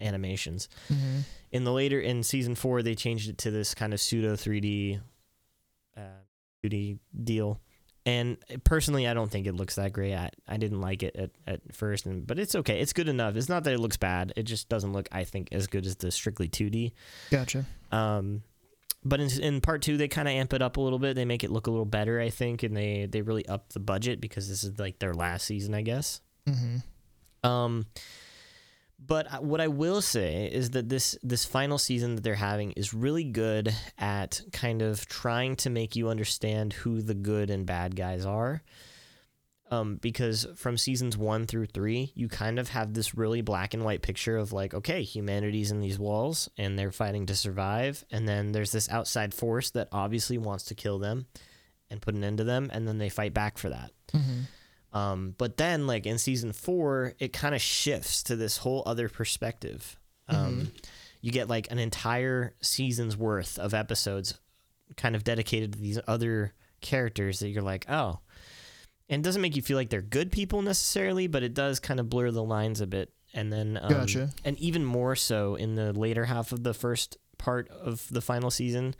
animations 0.00 0.68
Mm-hmm. 0.92 1.20
in 1.52 1.62
the 1.64 1.72
later 1.72 2.00
in 2.00 2.24
season 2.24 2.56
four 2.56 2.82
they 2.82 2.94
changed 2.96 3.28
it 3.30 3.38
to 3.38 3.50
this 3.52 3.72
kind 3.74 3.94
of 3.94 4.00
pseudo 4.00 4.34
3d 4.34 5.00
uh, 5.96 6.00
2d 6.64 6.98
deal 7.22 7.60
and 8.04 8.36
personally 8.64 9.06
i 9.06 9.14
don't 9.14 9.30
think 9.30 9.46
it 9.46 9.54
looks 9.54 9.76
that 9.76 9.92
great. 9.92 10.14
I, 10.14 10.30
I 10.48 10.56
didn't 10.56 10.80
like 10.80 11.02
it 11.02 11.14
at, 11.16 11.30
at 11.46 11.60
first 11.74 12.06
and, 12.06 12.26
but 12.26 12.38
it's 12.38 12.54
okay. 12.54 12.80
It's 12.80 12.92
good 12.92 13.08
enough. 13.08 13.36
It's 13.36 13.48
not 13.48 13.64
that 13.64 13.72
it 13.72 13.78
looks 13.78 13.96
bad. 13.96 14.32
It 14.36 14.42
just 14.44 14.68
doesn't 14.68 14.92
look 14.92 15.08
i 15.12 15.24
think 15.24 15.48
as 15.52 15.66
good 15.66 15.86
as 15.86 15.96
the 15.96 16.10
strictly 16.10 16.48
2d 16.48 16.92
Gotcha. 17.30 17.64
um, 17.90 18.42
but 19.04 19.20
in, 19.20 19.30
in 19.40 19.60
part 19.60 19.82
two 19.82 19.96
they 19.96 20.08
kind 20.08 20.28
of 20.28 20.32
amp 20.34 20.52
it 20.52 20.62
up 20.62 20.76
a 20.76 20.80
little 20.80 20.98
bit. 20.98 21.14
They 21.14 21.24
make 21.24 21.44
it 21.44 21.50
look 21.50 21.66
a 21.66 21.70
little 21.70 21.84
better 21.84 22.20
i 22.20 22.30
think 22.30 22.62
and 22.62 22.76
they 22.76 23.06
they 23.10 23.22
really 23.22 23.46
up 23.46 23.72
the 23.72 23.80
budget 23.80 24.20
because 24.20 24.48
this 24.48 24.64
is 24.64 24.78
like 24.78 24.98
their 24.98 25.14
last 25.14 25.46
season 25.46 25.74
i 25.74 25.82
guess. 25.82 26.20
Mm-hmm. 26.48 27.48
um, 27.48 27.86
but 29.06 29.42
what 29.42 29.60
I 29.60 29.68
will 29.68 30.02
say 30.02 30.48
is 30.52 30.70
that 30.70 30.88
this 30.88 31.16
this 31.22 31.44
final 31.44 31.78
season 31.78 32.14
that 32.14 32.22
they're 32.22 32.34
having 32.34 32.72
is 32.72 32.94
really 32.94 33.24
good 33.24 33.74
at 33.98 34.40
kind 34.52 34.82
of 34.82 35.06
trying 35.06 35.56
to 35.56 35.70
make 35.70 35.96
you 35.96 36.08
understand 36.08 36.72
who 36.72 37.02
the 37.02 37.14
good 37.14 37.50
and 37.50 37.66
bad 37.66 37.96
guys 37.96 38.24
are. 38.24 38.62
Um, 39.70 39.96
because 39.96 40.46
from 40.54 40.76
seasons 40.76 41.16
one 41.16 41.46
through 41.46 41.64
three, 41.64 42.12
you 42.14 42.28
kind 42.28 42.58
of 42.58 42.68
have 42.68 42.92
this 42.92 43.14
really 43.14 43.40
black 43.40 43.72
and 43.72 43.82
white 43.82 44.02
picture 44.02 44.36
of 44.36 44.52
like, 44.52 44.74
okay, 44.74 45.02
humanity's 45.02 45.70
in 45.70 45.80
these 45.80 45.98
walls 45.98 46.50
and 46.58 46.78
they're 46.78 46.92
fighting 46.92 47.24
to 47.26 47.34
survive, 47.34 48.04
and 48.10 48.28
then 48.28 48.52
there's 48.52 48.72
this 48.72 48.90
outside 48.90 49.32
force 49.32 49.70
that 49.70 49.88
obviously 49.90 50.36
wants 50.36 50.64
to 50.64 50.74
kill 50.74 50.98
them 50.98 51.24
and 51.88 52.02
put 52.02 52.14
an 52.14 52.22
end 52.22 52.36
to 52.38 52.44
them, 52.44 52.68
and 52.70 52.86
then 52.86 52.98
they 52.98 53.08
fight 53.08 53.32
back 53.32 53.56
for 53.56 53.70
that. 53.70 53.92
Mm-hmm. 54.12 54.40
Um, 54.92 55.34
but 55.38 55.56
then, 55.56 55.86
like 55.86 56.06
in 56.06 56.18
season 56.18 56.52
four, 56.52 57.14
it 57.18 57.32
kind 57.32 57.54
of 57.54 57.60
shifts 57.62 58.22
to 58.24 58.36
this 58.36 58.58
whole 58.58 58.82
other 58.86 59.08
perspective. 59.08 59.96
Um, 60.28 60.72
You 61.22 61.30
get 61.30 61.48
like 61.48 61.70
an 61.70 61.78
entire 61.78 62.54
season's 62.60 63.16
worth 63.16 63.58
of 63.58 63.74
episodes 63.74 64.38
kind 64.96 65.14
of 65.14 65.22
dedicated 65.24 65.72
to 65.72 65.78
these 65.78 66.00
other 66.08 66.52
characters 66.80 67.38
that 67.38 67.48
you're 67.50 67.62
like, 67.62 67.86
oh. 67.88 68.18
And 69.08 69.20
it 69.20 69.24
doesn't 69.24 69.40
make 69.42 69.54
you 69.56 69.62
feel 69.62 69.76
like 69.76 69.88
they're 69.88 70.02
good 70.02 70.32
people 70.32 70.62
necessarily, 70.62 71.28
but 71.28 71.42
it 71.42 71.54
does 71.54 71.78
kind 71.80 72.00
of 72.00 72.10
blur 72.10 72.30
the 72.32 72.42
lines 72.42 72.80
a 72.80 72.86
bit. 72.86 73.12
And 73.34 73.52
then, 73.52 73.78
um, 73.80 73.88
Gotcha. 73.92 74.30
and 74.44 74.58
even 74.58 74.84
more 74.84 75.14
so 75.14 75.54
in 75.54 75.74
the 75.76 75.92
later 75.92 76.24
half 76.24 76.50
of 76.52 76.64
the 76.64 76.74
first 76.74 77.16
part 77.38 77.68
of 77.70 78.06
the 78.10 78.20
final 78.20 78.50
season, 78.50 78.94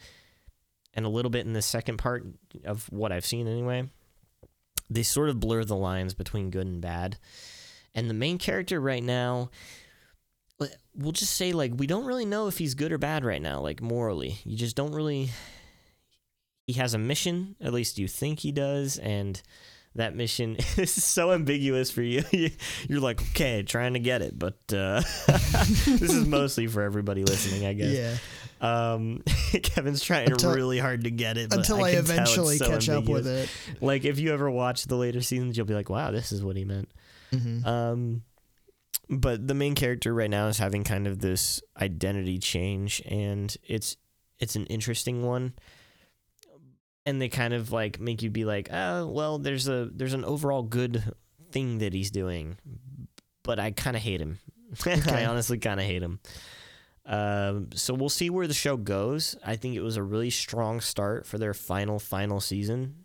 and 0.94 1.04
a 1.04 1.08
little 1.08 1.30
bit 1.30 1.44
in 1.46 1.54
the 1.54 1.62
second 1.62 1.96
part 1.96 2.24
of 2.64 2.86
what 2.92 3.10
I've 3.12 3.26
seen 3.26 3.48
anyway 3.48 3.88
they 4.90 5.02
sort 5.02 5.28
of 5.28 5.40
blur 5.40 5.64
the 5.64 5.76
lines 5.76 6.14
between 6.14 6.50
good 6.50 6.66
and 6.66 6.80
bad. 6.80 7.18
And 7.94 8.08
the 8.08 8.14
main 8.14 8.38
character 8.38 8.80
right 8.80 9.02
now, 9.02 9.50
we'll 10.94 11.12
just 11.12 11.34
say 11.34 11.52
like 11.52 11.72
we 11.76 11.86
don't 11.86 12.04
really 12.04 12.24
know 12.24 12.48
if 12.48 12.58
he's 12.58 12.74
good 12.74 12.92
or 12.92 12.98
bad 12.98 13.24
right 13.24 13.42
now, 13.42 13.60
like 13.60 13.80
morally. 13.80 14.38
You 14.44 14.56
just 14.56 14.76
don't 14.76 14.92
really. 14.92 15.30
He 16.66 16.74
has 16.74 16.94
a 16.94 16.98
mission, 16.98 17.56
at 17.60 17.72
least 17.72 17.98
you 17.98 18.06
think 18.06 18.40
he 18.40 18.52
does, 18.52 18.96
and 18.98 19.42
that 19.94 20.14
mission 20.14 20.56
is 20.76 20.92
so 20.92 21.32
ambiguous 21.32 21.90
for 21.90 22.02
you. 22.02 22.22
You're 22.88 23.00
like, 23.00 23.20
okay, 23.30 23.62
trying 23.62 23.94
to 23.94 23.98
get 23.98 24.22
it, 24.22 24.38
but 24.38 24.58
uh, 24.72 25.02
this 25.26 26.02
is 26.02 26.26
mostly 26.26 26.66
for 26.66 26.82
everybody 26.82 27.24
listening, 27.24 27.66
I 27.66 27.72
guess. 27.72 27.92
Yeah. 27.92 28.16
Um, 28.62 29.22
Kevin's 29.62 30.02
trying 30.02 30.30
Until- 30.30 30.54
really 30.54 30.78
hard 30.78 31.02
to 31.04 31.10
get 31.10 31.36
it 31.36 31.50
but 31.50 31.58
Until 31.58 31.82
I, 31.84 31.90
it's 31.90 32.08
eventually 32.08 32.56
so 32.58 32.68
catch 32.68 32.88
up 32.88 33.06
with 33.06 33.26
it. 33.26 33.50
like 33.80 34.04
if 34.04 34.20
you 34.20 34.32
ever 34.32 34.48
watch 34.48 34.84
the 34.84 34.94
later 34.96 35.20
seasons 35.20 35.56
you'll 35.56 35.66
be 35.66 35.74
like 35.74 35.90
wow 35.90 36.12
this 36.12 36.30
is 36.30 36.42
what 36.44 36.56
he 36.56 36.64
meant. 36.64 36.88
Mm-hmm. 37.32 37.66
um 37.66 38.22
but 39.10 39.46
the 39.46 39.54
main 39.54 39.74
character 39.74 40.14
right 40.14 40.30
now 40.30 40.46
is 40.46 40.58
having 40.58 40.84
kind 40.84 41.06
of 41.08 41.18
this 41.18 41.60
identity 41.80 42.38
change 42.38 43.02
and 43.04 43.54
it's 43.66 43.96
it's 44.38 44.54
an 44.56 44.66
interesting 44.66 45.22
one. 45.24 45.52
And 47.04 47.20
they 47.20 47.28
kind 47.28 47.52
of 47.52 47.72
like 47.72 47.98
make 47.98 48.22
you 48.22 48.30
be 48.30 48.44
like 48.44 48.68
oh 48.72 49.08
well 49.08 49.38
there's 49.38 49.66
a 49.66 49.90
there's 49.92 50.14
an 50.14 50.24
overall 50.24 50.62
good 50.62 51.02
thing 51.50 51.78
that 51.78 51.92
he's 51.92 52.10
doing 52.12 52.56
but 53.42 53.58
i 53.58 53.72
kind 53.72 53.96
of 53.96 54.02
hate 54.02 54.20
him. 54.20 54.38
I 54.86 55.26
honestly 55.26 55.58
kind 55.58 55.80
of 55.80 55.84
hate 55.86 56.00
him 56.02 56.20
um, 57.04 57.70
so 57.74 57.94
we'll 57.94 58.08
see 58.08 58.30
where 58.30 58.46
the 58.46 58.54
show 58.54 58.76
goes. 58.76 59.36
I 59.44 59.56
think 59.56 59.74
it 59.74 59.80
was 59.80 59.96
a 59.96 60.02
really 60.02 60.30
strong 60.30 60.80
start 60.80 61.26
for 61.26 61.38
their 61.38 61.54
final 61.54 61.98
final 61.98 62.40
season. 62.40 63.04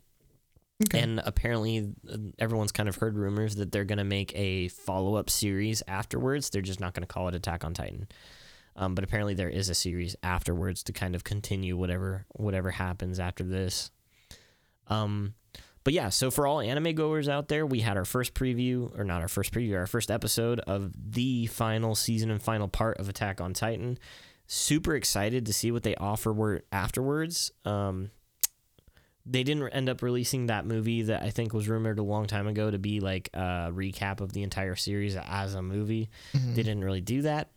Okay. 0.83 0.99
And 0.99 1.19
apparently, 1.25 1.93
uh, 2.11 2.17
everyone's 2.37 2.71
kind 2.71 2.87
of 2.87 2.97
heard 2.97 3.17
rumors 3.17 3.55
that 3.55 3.71
they're 3.71 3.83
going 3.83 3.97
to 3.97 4.03
make 4.03 4.31
a 4.35 4.67
follow 4.67 5.15
up 5.15 5.27
series 5.29 5.81
afterwards. 5.87 6.51
They're 6.51 6.61
just 6.61 6.79
not 6.79 6.93
going 6.93 7.01
to 7.01 7.11
call 7.11 7.27
it 7.27 7.33
Attack 7.33 7.65
on 7.65 7.73
Titan. 7.73 8.07
Um, 8.75 8.93
but 8.93 9.03
apparently, 9.03 9.33
there 9.33 9.49
is 9.49 9.69
a 9.69 9.75
series 9.75 10.15
afterwards 10.21 10.83
to 10.83 10.93
kind 10.93 11.15
of 11.15 11.23
continue 11.23 11.75
whatever 11.75 12.27
whatever 12.33 12.69
happens 12.69 13.19
after 13.19 13.43
this. 13.43 13.89
Um, 14.87 15.33
but 15.87 15.93
yeah, 15.93 16.09
so 16.09 16.29
for 16.29 16.45
all 16.45 16.59
anime 16.59 16.93
goers 16.95 17.29
out 17.29 17.47
there, 17.47 17.65
we 17.65 17.79
had 17.79 17.95
our 17.95 18.03
first 18.03 18.33
preview, 18.33 18.91
or 18.99 19.05
not 19.05 19.21
our 19.21 19.29
first 19.29 19.53
preview, 19.53 19.77
our 19.77 19.87
first 19.87 20.11
episode 20.11 20.59
of 20.67 20.91
the 21.13 21.45
final 21.45 21.95
season 21.95 22.29
and 22.29 22.41
final 22.41 22.67
part 22.67 22.97
of 22.97 23.07
Attack 23.07 23.39
on 23.39 23.53
Titan. 23.53 23.97
Super 24.47 24.95
excited 24.95 25.45
to 25.45 25.53
see 25.53 25.71
what 25.71 25.83
they 25.83 25.95
offer 25.95 26.33
were 26.33 26.63
afterwards. 26.73 27.53
Um, 27.63 28.11
they 29.25 29.45
didn't 29.45 29.65
end 29.69 29.87
up 29.87 30.01
releasing 30.01 30.47
that 30.47 30.65
movie 30.65 31.03
that 31.03 31.23
I 31.23 31.29
think 31.29 31.53
was 31.53 31.69
rumored 31.69 31.99
a 31.99 32.03
long 32.03 32.25
time 32.25 32.47
ago 32.47 32.69
to 32.69 32.77
be 32.77 32.99
like 32.99 33.29
a 33.33 33.71
recap 33.71 34.19
of 34.19 34.33
the 34.33 34.43
entire 34.43 34.75
series 34.75 35.15
as 35.15 35.53
a 35.53 35.61
movie. 35.61 36.09
Mhm. 36.33 36.55
They 36.55 36.63
didn't 36.63 36.83
really 36.83 36.99
do 36.99 37.21
that, 37.21 37.49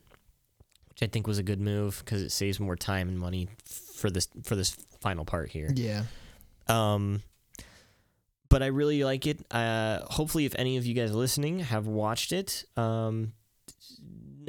which 0.91 1.03
I 1.03 1.09
think 1.09 1.27
was 1.27 1.39
a 1.39 1.43
good 1.43 1.61
move 1.61 2.01
because 2.05 2.23
it 2.23 2.31
saves 2.31 2.61
more 2.61 2.77
time 2.77 3.09
and 3.09 3.19
money 3.19 3.49
for 3.65 4.09
this 4.09 4.29
for 4.45 4.55
this 4.55 4.77
final 5.01 5.25
part 5.25 5.51
here. 5.51 5.73
Yeah. 5.75 6.05
Um, 6.69 7.25
but 8.51 8.63
I 8.63 8.67
really 8.67 9.03
like 9.05 9.27
it. 9.27 9.41
Uh, 9.51 10.01
hopefully, 10.03 10.45
if 10.45 10.55
any 10.59 10.77
of 10.77 10.85
you 10.85 10.93
guys 10.93 11.15
listening 11.15 11.61
have 11.61 11.87
watched 11.87 12.33
it, 12.33 12.65
um, 12.77 13.33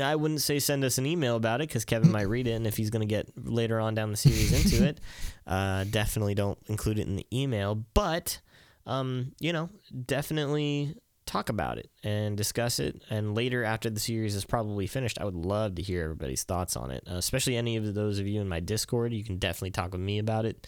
I 0.02 0.16
wouldn't 0.16 0.42
say 0.42 0.60
send 0.60 0.84
us 0.84 0.98
an 0.98 1.06
email 1.06 1.36
about 1.36 1.62
it 1.62 1.70
because 1.70 1.86
Kevin 1.86 2.12
might 2.12 2.28
read 2.28 2.48
it, 2.48 2.54
and 2.54 2.68
if 2.68 2.76
he's 2.76 2.90
going 2.90 3.08
to 3.08 3.14
get 3.14 3.30
later 3.38 3.80
on 3.80 3.96
down 3.96 4.12
the 4.12 4.18
series 4.18 4.66
into 4.66 4.86
it, 4.86 5.00
uh, 5.48 5.86
definitely 5.90 6.36
don't 6.36 6.58
include 6.68 7.00
it 7.00 7.08
in 7.08 7.16
the 7.16 7.28
email. 7.32 7.76
But 7.94 8.42
um, 8.86 9.34
you 9.40 9.54
know, 9.54 9.70
definitely 10.06 10.96
talk 11.28 11.50
about 11.50 11.78
it 11.78 11.90
and 12.04 12.36
discuss 12.36 12.80
it. 12.80 13.04
And 13.10 13.36
later, 13.36 13.64
after 13.64 13.90
the 13.90 14.00
series 14.00 14.36
is 14.36 14.44
probably 14.44 14.88
finished, 14.88 15.20
I 15.22 15.26
would 15.26 15.36
love 15.36 15.76
to 15.76 15.82
hear 15.82 16.04
everybody's 16.04 16.44
thoughts 16.44 16.76
on 16.76 16.90
it, 16.90 17.04
uh, 17.10 17.16
especially 17.16 17.56
any 17.56 17.78
of 17.78 17.94
those 17.94 18.18
of 18.18 18.28
you 18.28 18.42
in 18.42 18.50
my 18.50 18.60
Discord. 18.60 19.14
You 19.14 19.24
can 19.24 19.38
definitely 19.38 19.72
talk 19.72 19.92
with 19.92 20.02
me 20.02 20.18
about 20.18 20.46
it. 20.46 20.68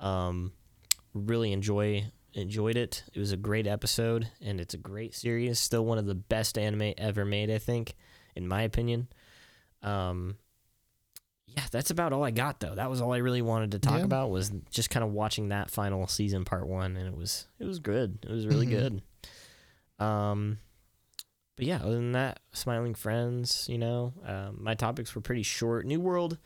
Um, 0.00 0.52
really 1.14 1.52
enjoy 1.52 2.10
enjoyed 2.34 2.76
it. 2.76 3.04
It 3.12 3.18
was 3.18 3.32
a 3.32 3.36
great 3.36 3.66
episode, 3.66 4.28
and 4.40 4.60
it's 4.60 4.74
a 4.74 4.78
great 4.78 5.14
series. 5.14 5.58
Still 5.58 5.84
one 5.84 5.98
of 5.98 6.06
the 6.06 6.14
best 6.14 6.58
anime 6.58 6.92
ever 6.98 7.24
made, 7.24 7.50
I 7.50 7.58
think, 7.58 7.94
in 8.34 8.46
my 8.48 8.62
opinion. 8.62 9.08
Um, 9.82 10.36
yeah, 11.46 11.64
that's 11.70 11.90
about 11.90 12.12
all 12.12 12.24
I 12.24 12.30
got 12.32 12.58
though. 12.60 12.74
That 12.74 12.90
was 12.90 13.00
all 13.00 13.12
I 13.12 13.18
really 13.18 13.42
wanted 13.42 13.72
to 13.72 13.78
talk 13.78 13.98
Yeah. 13.98 14.04
about 14.04 14.30
was 14.30 14.50
just 14.70 14.90
kind 14.90 15.04
of 15.04 15.12
watching 15.12 15.50
that 15.50 15.70
final 15.70 16.06
season, 16.08 16.44
part 16.44 16.66
one, 16.66 16.96
and 16.96 17.06
it 17.06 17.16
was 17.16 17.46
it 17.58 17.64
was 17.64 17.78
good. 17.78 18.18
It 18.22 18.30
was 18.30 18.46
really 18.46 18.66
Mhm. 18.66 18.70
good. 19.98 20.04
Um, 20.04 20.58
but 21.56 21.66
yeah, 21.66 21.76
other 21.82 21.94
than 21.94 22.12
that, 22.12 22.40
smiling 22.52 22.94
friends. 22.94 23.68
You 23.68 23.78
know, 23.78 24.12
um, 24.24 24.56
my 24.60 24.74
topics 24.74 25.14
were 25.14 25.20
pretty 25.20 25.44
short. 25.44 25.86
New 25.86 26.00
World. 26.00 26.38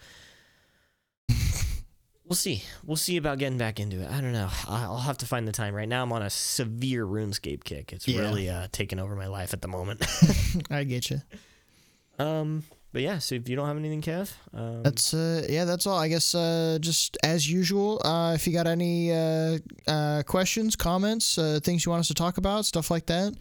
We'll 2.29 2.37
see. 2.37 2.63
We'll 2.85 2.97
see 2.97 3.17
about 3.17 3.39
getting 3.39 3.57
back 3.59 3.81
into 3.81 4.03
it. 4.03 4.11
I 4.11 4.21
don't 4.21 4.33
know. 4.33 4.49
I'll 4.69 4.99
have 4.99 5.19
to 5.19 5.27
find 5.27 5.49
the 5.49 5.53
time. 5.53 5.75
Right 5.75 5.89
now, 5.89 6.03
I'm 6.03 6.13
on 6.13 6.21
a 6.23 6.29
severe 6.31 7.07
RuneScape 7.07 7.65
kick. 7.65 7.93
It's 7.93 8.07
Yeah. 8.07 8.21
really 8.21 8.51
uh, 8.51 8.69
taking 8.71 8.99
over 8.99 9.17
my 9.17 9.27
life 9.29 9.55
at 9.55 9.63
the 9.63 9.69
moment. 9.69 10.05
I 10.71 10.85
get 10.85 11.11
you. 11.11 11.23
Um, 12.19 12.65
but 12.93 13.03
yeah, 13.03 13.19
so 13.19 13.35
if 13.35 13.49
you 13.49 13.57
don't 13.57 13.67
have 13.69 13.77
anything, 13.77 14.03
Kev, 14.03 14.33
um, 14.55 14.83
That's 14.83 15.13
uh 15.15 15.47
yeah, 15.49 15.65
that's 15.65 15.87
all. 15.87 15.99
I 15.99 16.09
guess 16.09 16.35
uh 16.35 16.79
just 16.81 17.17
as 17.23 17.49
usual, 17.49 18.01
uh 18.05 18.33
if 18.35 18.47
you 18.47 18.53
got 18.53 18.67
any 18.67 19.13
uh 19.13 19.59
uh 19.87 20.23
questions, 20.25 20.75
comments, 20.75 21.39
uh 21.39 21.61
things 21.63 21.85
you 21.87 21.91
want 21.91 22.01
us 22.01 22.09
to 22.09 22.15
talk 22.15 22.39
about, 22.39 22.65
stuff 22.65 22.91
like 22.91 23.07
that, 23.07 23.35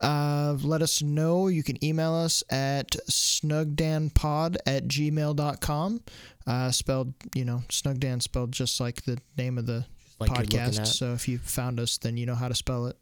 uh 0.00 0.56
let 0.62 0.82
us 0.82 1.02
know. 1.02 1.48
You 1.48 1.62
can 1.62 1.82
email 1.84 2.14
us 2.14 2.42
at 2.50 2.90
snugdanpod 3.08 4.56
at 4.66 4.86
gmail.com. 4.88 6.00
Uh 6.46 6.70
spelled, 6.70 7.12
you 7.34 7.44
know, 7.44 7.62
snugdan 7.70 8.20
spelled 8.20 8.52
just 8.52 8.80
like 8.80 9.02
the 9.02 9.18
name 9.36 9.58
of 9.58 9.66
the 9.66 9.84
like 10.18 10.30
podcast. 10.30 10.86
So 10.86 11.12
if 11.12 11.28
you 11.28 11.38
found 11.38 11.78
us 11.80 11.98
then 11.98 12.16
you 12.16 12.26
know 12.26 12.34
how 12.34 12.48
to 12.48 12.54
spell 12.54 12.86
it. 12.86 12.96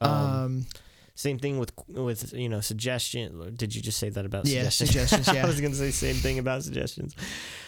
Um, 0.00 0.10
Um, 0.10 0.66
Same 1.14 1.38
thing 1.38 1.58
with 1.58 1.72
with 1.88 2.32
you 2.32 2.48
know 2.48 2.60
suggestion. 2.60 3.54
Did 3.56 3.74
you 3.74 3.82
just 3.82 3.98
say 3.98 4.08
that 4.10 4.24
about 4.24 4.46
Yeah, 4.46 4.68
suggestions? 4.68 5.10
suggestions, 5.10 5.26
yeah. 5.34 5.44
I 5.44 5.48
was 5.48 5.60
gonna 5.60 5.74
say 5.74 5.90
same 5.90 6.14
thing 6.16 6.38
about 6.38 6.62
suggestions. 6.62 7.14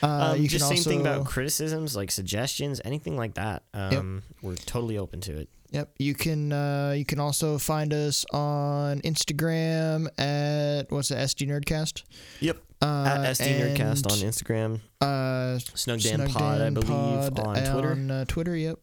uh, 0.03 0.07
um, 0.35 0.41
you 0.41 0.47
just 0.49 0.69
same 0.69 0.85
thing 0.85 1.01
about 1.01 1.25
criticisms, 1.27 1.97
like 1.97 2.11
suggestions, 2.13 2.81
anything 2.85 3.17
like 3.17 3.35
that. 3.35 3.63
Um, 3.75 4.23
we're 4.43 4.55
totally 4.57 4.99
open 4.99 5.21
to 5.23 5.37
it. 5.37 5.49
Yep, 5.73 5.91
you 5.99 6.15
can 6.15 6.53
uh, 6.53 6.95
you 6.97 7.05
can 7.05 7.21
also 7.21 7.57
find 7.59 7.93
us 7.95 8.25
on 8.33 9.01
Instagram 9.03 10.09
at 10.19 10.91
what's 10.91 11.11
it 11.13 11.17
SD 11.19 11.47
Nerdcast. 11.49 12.03
Yep. 12.41 12.59
Uh, 12.83 13.05
At 13.25 13.37
SD 13.37 13.61
Nerdcast 13.61 14.11
on 14.11 14.19
Instagram, 14.29 14.81
uh, 15.03 15.59
Snug 15.59 16.01
Dan 16.01 16.27
Pod, 16.29 16.61
I 16.63 16.71
believe, 16.71 17.35
Pod 17.35 17.39
on 17.59 17.73
Twitter. 17.73 17.91
On 17.93 18.11
uh, 18.11 18.25
Twitter, 18.25 18.57
yep. 18.57 18.79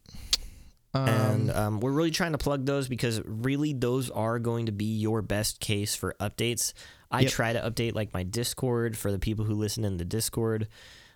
Um, 0.93 1.07
and 1.09 1.51
um, 1.51 1.79
we're 1.79 1.91
really 1.91 2.11
trying 2.11 2.31
to 2.33 2.37
plug 2.37 2.65
those 2.65 2.87
because 2.87 3.21
really 3.25 3.73
those 3.73 4.09
are 4.11 4.39
going 4.39 4.67
to 4.67 4.71
be 4.71 4.85
your 4.85 5.21
best 5.21 5.59
case 5.59 5.95
for 5.95 6.15
updates. 6.19 6.73
I 7.11 7.21
Yep. 7.21 7.31
try 7.31 7.53
to 7.53 7.59
update 7.59 7.95
like 7.95 8.13
my 8.13 8.23
Discord 8.23 8.97
for 8.97 9.11
the 9.11 9.19
people 9.19 9.45
who 9.45 9.55
listen 9.55 9.83
in 9.83 9.97
the 9.97 10.05
Discord 10.05 10.67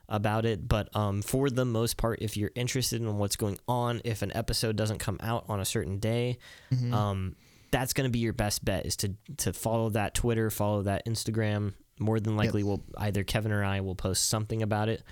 about 0.09 0.45
it, 0.45 0.67
but 0.67 0.93
um, 0.95 1.21
for 1.21 1.49
the 1.49 1.65
most 1.65 1.97
part, 1.97 2.19
if 2.21 2.35
you're 2.35 2.51
interested 2.55 3.01
in 3.01 3.17
what's 3.17 3.35
going 3.35 3.57
on, 3.67 4.01
if 4.03 4.21
an 4.21 4.31
episode 4.35 4.75
doesn't 4.75 4.99
come 4.99 5.17
out 5.21 5.45
on 5.47 5.59
a 5.59 5.65
certain 5.65 5.99
day, 5.99 6.37
mhm. 6.71 6.93
um, 6.93 7.35
that's 7.71 7.93
going 7.93 8.05
to 8.05 8.11
be 8.11 8.19
your 8.19 8.33
best 8.33 8.63
bet 8.63 8.85
is 8.85 8.97
to 8.97 9.15
to 9.37 9.53
follow 9.53 9.89
that 9.89 10.13
Twitter, 10.13 10.49
follow 10.49 10.83
that 10.83 11.05
Instagram. 11.05 11.73
More 11.99 12.19
than 12.19 12.35
likely, 12.35 12.63
will 12.63 12.83
either 12.97 13.23
Kevin 13.23 13.51
or 13.51 13.63
I 13.63 13.81
will 13.81 13.95
post 13.95 14.27
something 14.27 14.63
about 14.63 14.89
it. 14.89 15.03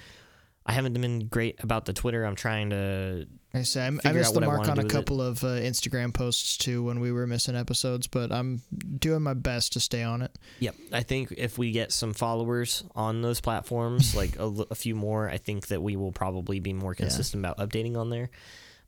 I 0.70 0.72
haven't 0.72 0.94
been 0.94 1.28
great 1.28 1.64
about 1.64 1.86
the 1.86 1.94
Twitter. 1.94 2.24
I'm 2.24 2.36
trying 2.36 2.70
to 2.70 3.26
I 3.56 3.64
say 3.64 3.82
I, 3.82 3.88
I 3.88 4.12
missed 4.14 4.36
the 4.36 4.42
mark 4.42 4.68
on 4.70 4.78
a 4.78 4.84
couple 4.84 5.20
of 5.20 5.44
uh, 5.44 5.48
Instagram 5.48 6.14
posts 6.14 6.58
too 6.58 6.84
when 6.84 7.00
we 7.00 7.12
were 7.12 7.26
missing 7.26 7.56
episodes, 7.56 8.06
but 8.06 8.32
I'm 8.32 8.62
doing 9.00 9.24
my 9.24 9.34
best 9.34 9.74
to 9.74 9.80
stay 9.80 10.04
on 10.04 10.22
it. 10.22 10.32
Yep, 10.60 10.76
I 10.94 11.02
think 11.02 11.34
if 11.36 11.58
we 11.58 11.72
get 11.72 11.92
some 11.92 12.14
followers 12.14 12.84
on 12.96 13.24
those 13.24 13.42
platforms, 13.42 14.16
like 14.22 14.38
a, 14.38 14.46
a 14.70 14.76
few 14.76 14.94
more, 14.94 15.28
I 15.28 15.38
think 15.38 15.70
that 15.70 15.82
we 15.82 15.96
will 15.96 16.12
probably 16.12 16.60
be 16.60 16.74
more 16.74 16.92
Yeah. 16.92 17.06
consistent 17.08 17.44
about 17.44 17.58
updating 17.58 17.98
on 17.98 18.12
there. 18.12 18.30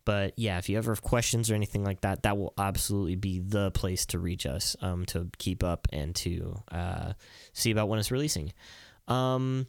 But 0.06 0.34
yeah, 0.38 0.60
if 0.60 0.70
you 0.70 0.78
ever 0.78 0.92
have 0.92 1.02
questions 1.02 1.50
or 1.50 1.56
anything 1.56 1.84
like 1.84 2.02
that, 2.02 2.22
that 2.22 2.38
will 2.38 2.54
absolutely 2.60 3.16
be 3.16 3.40
the 3.40 3.72
place 3.72 4.06
to 4.08 4.20
reach 4.20 4.46
us 4.46 4.76
um, 4.82 5.08
to 5.08 5.30
keep 5.40 5.64
up 5.64 5.88
and 5.92 6.16
to 6.18 6.62
uh, 6.72 7.14
see 7.54 7.72
about 7.72 7.90
when 7.90 7.98
it's 7.98 8.12
releasing. 8.12 8.54
Um, 9.08 9.66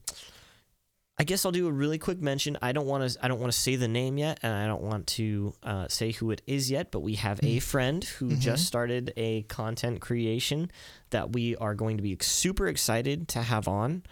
I 1.18 1.24
guess 1.24 1.44
I'll 1.44 1.52
do 1.52 1.68
a 1.68 1.72
really 1.72 1.98
quick 1.98 2.20
mention. 2.22 2.56
I 2.62 2.72
don't 2.72 2.86
want 2.86 3.08
to. 3.12 3.24
I 3.24 3.28
don't 3.28 3.38
want 3.38 3.52
to 3.52 3.58
say 3.58 3.76
the 3.76 3.86
name 3.86 4.16
yet, 4.16 4.40
and 4.42 4.52
I 4.52 4.66
don't 4.66 4.82
want 4.82 5.06
to 5.08 5.52
uh, 5.62 5.86
say 5.88 6.10
who 6.12 6.30
it 6.30 6.40
is 6.46 6.70
yet. 6.70 6.90
But 6.90 7.00
we 7.00 7.14
have 7.16 7.38
a 7.42 7.58
friend 7.60 8.02
who 8.02 8.30
Mhm. 8.30 8.40
just 8.40 8.66
started 8.66 9.12
a 9.16 9.42
content 9.42 10.00
creation 10.00 10.70
that 11.10 11.32
we 11.32 11.54
are 11.56 11.74
going 11.74 11.98
to 11.98 12.02
be 12.02 12.16
super 12.20 12.66
excited 12.66 13.28
to 13.28 13.42
have 13.42 13.68
on. 13.68 14.02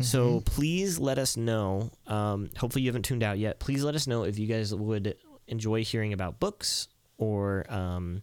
So 0.00 0.42
please 0.44 0.98
let 0.98 1.18
us 1.18 1.36
know. 1.36 1.90
Um, 2.06 2.50
hopefully 2.56 2.82
you 2.82 2.88
haven't 2.88 3.02
tuned 3.04 3.22
out 3.24 3.38
yet. 3.38 3.58
Please 3.60 3.82
let 3.82 3.94
us 3.96 4.06
know 4.06 4.22
if 4.24 4.38
you 4.38 4.46
guys 4.46 4.72
would 4.74 5.16
enjoy 5.48 5.82
hearing 5.84 6.12
about 6.12 6.38
books 6.38 6.86
or 7.16 7.64
um, 7.68 8.22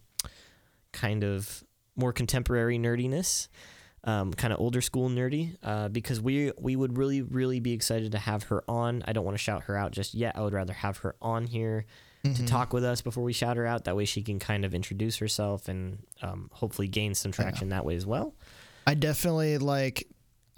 kind 0.92 1.22
of 1.24 1.64
more 1.96 2.12
contemporary 2.14 2.78
nerdiness, 2.78 3.48
um, 4.06 4.32
kind 4.32 4.52
of 4.52 4.60
older 4.60 4.80
school 4.80 5.08
nerdy. 5.10 5.56
Uh, 5.62 5.88
because 5.88 6.20
we 6.20 6.52
we 6.58 6.76
would 6.76 6.96
really 6.96 7.22
really 7.22 7.60
be 7.60 7.72
excited 7.72 8.12
to 8.12 8.18
have 8.18 8.44
her 8.44 8.64
on. 8.68 9.02
I 9.06 9.12
don't 9.12 9.24
want 9.24 9.34
to 9.36 9.42
shout 9.42 9.64
her 9.64 9.76
out 9.76 9.92
just 9.92 10.14
yet. 10.14 10.36
I 10.36 10.40
would 10.42 10.52
rather 10.54 10.72
have 10.72 10.98
her 10.98 11.14
on 11.20 11.46
here 11.46 11.84
to 12.24 12.30
Mhm. 12.30 12.46
talk 12.46 12.72
with 12.72 12.82
us 12.84 13.02
before 13.02 13.22
we 13.22 13.32
shout 13.32 13.56
her 13.56 13.66
out. 13.66 13.84
That 13.84 13.94
way 13.96 14.04
she 14.04 14.22
can 14.22 14.38
kind 14.38 14.64
of 14.64 14.74
introduce 14.74 15.18
herself 15.18 15.68
and 15.68 15.98
um, 16.22 16.50
hopefully 16.52 16.88
gain 16.88 17.14
some 17.14 17.30
traction 17.32 17.68
that 17.68 17.84
way 17.84 17.94
as 17.96 18.06
well. 18.06 18.34
I 18.86 18.94
definitely 18.94 19.58
like. 19.58 20.08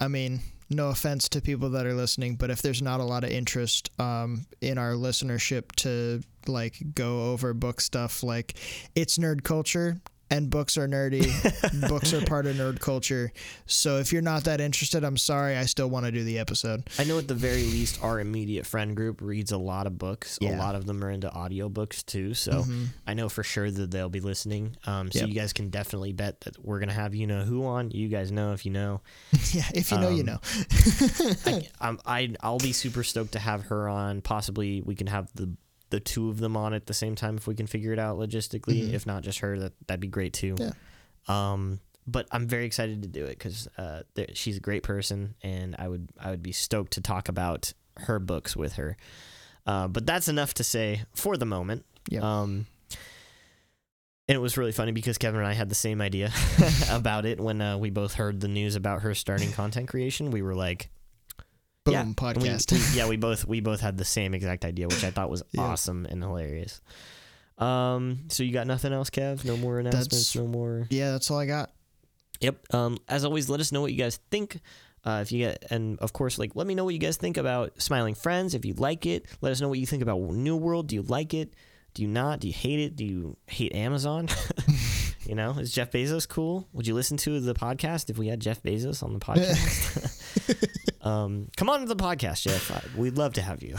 I 0.01 0.07
mean, 0.07 0.39
no 0.69 0.87
offense 0.89 1.27
to 1.29 1.41
people 1.41 1.71
that 1.71 1.85
are 1.85 1.93
listening, 1.93 2.35
but 2.37 2.49
if 2.49 2.61
there's 2.61 2.81
not 2.81 3.01
a 3.01 3.03
lot 3.03 3.23
of 3.25 3.31
interest 3.31 3.89
um, 3.99 4.45
in 4.61 4.77
our 4.77 4.93
listenership 4.93 5.73
to 5.77 6.21
like 6.47 6.79
go 6.95 7.31
over 7.33 7.53
book 7.53 7.81
stuff, 7.81 8.23
like 8.23 8.55
it's 8.95 9.17
nerd 9.17 9.43
culture 9.43 9.97
and 10.31 10.49
books 10.49 10.77
are 10.77 10.87
nerdy. 10.87 11.25
books 11.89 12.13
are 12.13 12.23
part 12.25 12.45
of 12.45 12.55
nerd 12.55 12.79
culture. 12.79 13.31
So 13.65 13.97
if 13.97 14.11
you're 14.13 14.21
not 14.21 14.43
that 14.45 14.61
interested, 14.61 15.03
I'm 15.03 15.17
sorry. 15.17 15.57
I 15.57 15.65
still 15.65 15.89
want 15.89 16.05
to 16.05 16.11
do 16.11 16.23
the 16.23 16.39
episode. 16.39 16.89
I 16.99 17.03
know 17.03 17.17
at 17.17 17.27
the 17.27 17.33
very 17.33 17.63
least 17.63 18.03
our 18.03 18.19
immediate 18.19 18.65
friend 18.65 18.95
group 18.95 19.21
reads 19.21 19.51
a 19.51 19.57
lot 19.57 19.87
of 19.87 19.97
books. 19.97 20.37
Yeah. 20.41 20.55
A 20.55 20.59
lot 20.59 20.75
of 20.75 20.85
them 20.85 21.03
are 21.03 21.09
into 21.09 21.29
audiobooks 21.29 22.05
too. 22.05 22.33
So 22.33 22.51
Mhm. 22.63 22.87
I 23.07 23.13
know 23.13 23.29
for 23.29 23.43
sure 23.43 23.69
that 23.71 23.91
they'll 23.91 24.09
be 24.09 24.19
listening. 24.19 24.75
Um, 24.85 25.11
so 25.11 25.19
Yep. 25.19 25.27
you 25.29 25.33
guys 25.33 25.53
can 25.53 25.69
definitely 25.69 26.13
bet 26.13 26.41
that 26.41 26.63
we're 26.63 26.79
gonna 26.79 26.93
have 26.93 27.15
you 27.15 27.27
know 27.27 27.43
who 27.43 27.65
on. 27.65 27.91
You 27.91 28.07
guys 28.07 28.31
know 28.31 28.53
if 28.53 28.65
you 28.65 28.71
know. 28.71 29.01
yeah, 29.51 29.63
if 29.73 29.91
you 29.91 29.97
know, 29.97 30.09
you 30.09 30.21
Um, 30.21 30.25
know. 30.25 30.39
I, 31.45 31.67
I'm, 31.81 31.99
I 32.05 32.35
I'll 32.41 32.57
be 32.59 32.71
super 32.73 33.03
stoked 33.03 33.33
to 33.33 33.39
have 33.39 33.65
her 33.65 33.87
on. 33.89 34.21
Possibly 34.21 34.81
we 34.81 34.95
can 34.95 35.07
have 35.07 35.29
the 35.35 35.49
the 35.89 35.99
two 35.99 36.29
of 36.29 36.39
them 36.39 36.55
on 36.55 36.73
at 36.73 36.85
the 36.85 36.93
same 36.93 37.15
time 37.15 37.37
if 37.37 37.47
we 37.47 37.55
can 37.55 37.67
figure 37.67 37.93
it 37.93 37.99
out 37.99 38.17
logistically. 38.17 38.89
Mhm. 38.89 38.93
If 38.93 39.05
not, 39.05 39.23
just 39.23 39.39
her. 39.39 39.57
That 39.59 39.73
that'd 39.87 39.99
be 39.99 40.07
great 40.07 40.33
too. 40.33 40.55
Yeah. 40.59 40.71
Um, 41.27 41.79
but 42.07 42.27
I'm 42.31 42.47
very 42.47 42.65
excited 42.65 43.01
to 43.03 43.07
do 43.07 43.25
it 43.25 43.37
because 43.37 43.67
uh, 43.77 44.01
there, 44.15 44.27
she's 44.33 44.57
a 44.57 44.61
great 44.61 44.83
person, 44.83 45.35
and 45.43 45.75
I 45.77 45.87
would 45.87 46.09
I 46.19 46.31
would 46.31 46.43
be 46.43 46.51
stoked 46.51 46.93
to 46.93 47.01
talk 47.01 47.29
about 47.29 47.73
her 47.97 48.19
books 48.19 48.55
with 48.55 48.73
her. 48.73 48.97
Uh, 49.65 49.87
but 49.87 50.05
that's 50.05 50.27
enough 50.27 50.53
to 50.55 50.63
say 50.63 51.03
for 51.13 51.37
the 51.37 51.45
moment. 51.45 51.85
Yep. 52.09 52.23
Um, 52.23 52.65
and 54.27 54.35
it 54.35 54.39
was 54.39 54.57
really 54.57 54.71
funny 54.71 54.91
because 54.91 55.17
Kevin 55.17 55.39
and 55.39 55.47
I 55.47 55.53
had 55.53 55.69
the 55.69 55.75
same 55.75 56.01
idea 56.01 56.31
about 56.91 57.25
it 57.25 57.39
when 57.39 57.61
uh, 57.61 57.77
we 57.77 57.89
both 57.89 58.13
heard 58.13 58.39
the 58.39 58.47
news 58.47 58.75
about 58.75 59.01
her 59.01 59.13
starting 59.13 59.51
content 59.51 59.87
creation. 59.89 60.31
We 60.31 60.41
were 60.41 60.55
like, 60.55 60.89
Boom, 61.85 61.93
yeah, 61.93 62.01
and 62.01 62.09
we- 62.09 62.13
podcast. 62.15 62.71
we- 62.93 62.97
yeah, 62.97 63.07
we 63.09 63.17
both 63.17 63.45
we 63.45 63.61
both 63.61 63.79
had 63.81 63.97
the 63.97 64.05
same 64.05 64.33
exact 64.33 64.65
idea, 64.65 64.87
which 64.87 65.03
I 65.03 65.11
thought 65.11 65.29
was 65.29 65.43
Yeah. 65.51 65.61
awesome 65.61 66.05
and 66.05 66.21
hilarious. 66.23 66.81
Um, 67.57 68.25
so 68.29 68.43
you 68.43 68.53
got 68.53 68.67
nothing 68.67 68.93
else, 68.93 69.09
Kev? 69.09 69.43
No 69.45 69.57
more 69.57 69.79
announcements. 69.79 70.33
That's- 70.33 70.35
no 70.35 70.47
more. 70.47 70.87
yeah, 70.89 71.11
that's 71.11 71.29
all 71.29 71.39
I 71.39 71.45
got. 71.45 71.71
Yep. 72.41 72.73
Um, 72.73 72.97
as 73.09 73.25
always, 73.25 73.49
let 73.49 73.59
us 73.59 73.71
know 73.71 73.81
what 73.81 73.91
you 73.91 73.97
guys 73.97 74.19
think. 74.31 74.59
Uh, 75.05 75.19
if 75.21 75.31
you 75.31 75.39
get, 75.39 75.65
and 75.69 75.97
of 75.99 76.11
course, 76.13 76.37
like, 76.37 76.55
let 76.55 76.67
me 76.67 76.75
know 76.75 76.83
what 76.85 76.93
you 76.93 76.99
guys 76.99 77.17
think 77.17 77.37
about 77.37 77.81
Smiling 77.81 78.15
Friends. 78.15 78.53
If 78.53 78.65
you 78.65 78.73
like 78.75 79.05
it, 79.05 79.25
let 79.41 79.51
us 79.51 79.59
know 79.61 79.69
what 79.69 79.79
you 79.79 79.85
think 79.85 80.01
about 80.03 80.19
New 80.19 80.55
World. 80.57 80.87
Do 80.87 80.95
you 80.95 81.01
like 81.03 81.33
it? 81.33 81.53
Do 81.93 82.01
you 82.01 82.07
not? 82.07 82.39
Do 82.41 82.47
you 82.47 82.53
hate 82.53 82.79
it? 82.79 82.95
Do 82.95 83.03
you 83.05 83.37
hate 83.47 83.73
Amazon? 83.73 84.27
you 85.29 85.35
know, 85.35 85.51
is 85.59 85.71
Jeff 85.71 85.91
Bezos 85.91 86.27
cool? 86.27 86.67
Would 86.73 86.87
you 86.87 86.95
listen 86.95 87.15
to 87.17 87.39
the 87.39 87.53
podcast 87.53 88.09
if 88.09 88.17
we 88.17 88.29
had 88.29 88.39
Jeff 88.39 88.63
Bezos 88.63 89.03
on 89.03 89.13
the 89.13 89.19
podcast? 89.19 90.65
um, 91.05 91.49
come 91.55 91.69
on 91.69 91.81
to 91.81 91.85
the 91.85 91.95
podcast, 91.95 92.41
Jeff. 92.41 92.95
We'd 92.95 93.15
love 93.15 93.33
to 93.33 93.41
have 93.43 93.61
you. 93.61 93.75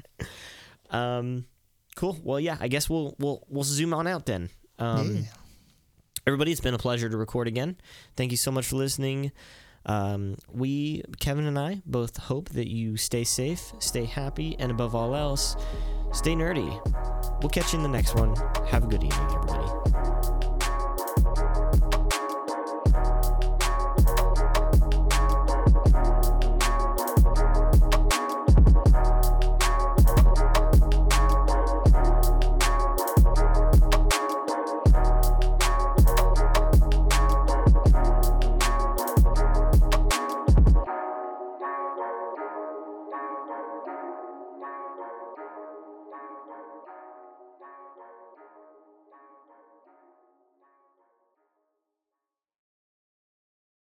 um, 0.90 1.46
cool. 1.96 2.18
Well, 2.22 2.38
yeah, 2.38 2.58
I 2.60 2.68
guess 2.68 2.90
we'll 2.90 3.16
we'll 3.18 3.46
we'll 3.48 3.64
zoom 3.64 3.94
on 3.94 4.06
out 4.06 4.26
then. 4.26 4.50
Um, 4.78 5.16
yeah. 5.16 5.22
everybody 6.26 6.52
it's 6.52 6.60
been 6.60 6.74
a 6.74 6.78
pleasure 6.78 7.08
to 7.08 7.16
record 7.16 7.48
again 7.48 7.76
thank 8.16 8.30
you 8.30 8.36
so 8.36 8.52
much 8.52 8.66
for 8.66 8.76
listening 8.76 9.32
um, 9.86 10.36
we 10.52 11.02
kevin 11.18 11.46
and 11.46 11.58
i 11.58 11.82
both 11.84 12.16
hope 12.16 12.48
that 12.50 12.68
you 12.68 12.96
stay 12.96 13.24
safe 13.24 13.72
stay 13.80 14.04
happy 14.04 14.54
and 14.60 14.70
above 14.70 14.94
all 14.94 15.16
else 15.16 15.56
stay 16.12 16.36
nerdy 16.36 16.70
we'll 17.42 17.50
catch 17.50 17.72
you 17.72 17.78
in 17.78 17.82
the 17.82 17.88
next 17.88 18.14
one 18.14 18.36
have 18.68 18.84
a 18.84 18.86
good 18.86 19.02
evening 19.02 19.28
everybody 19.32 20.37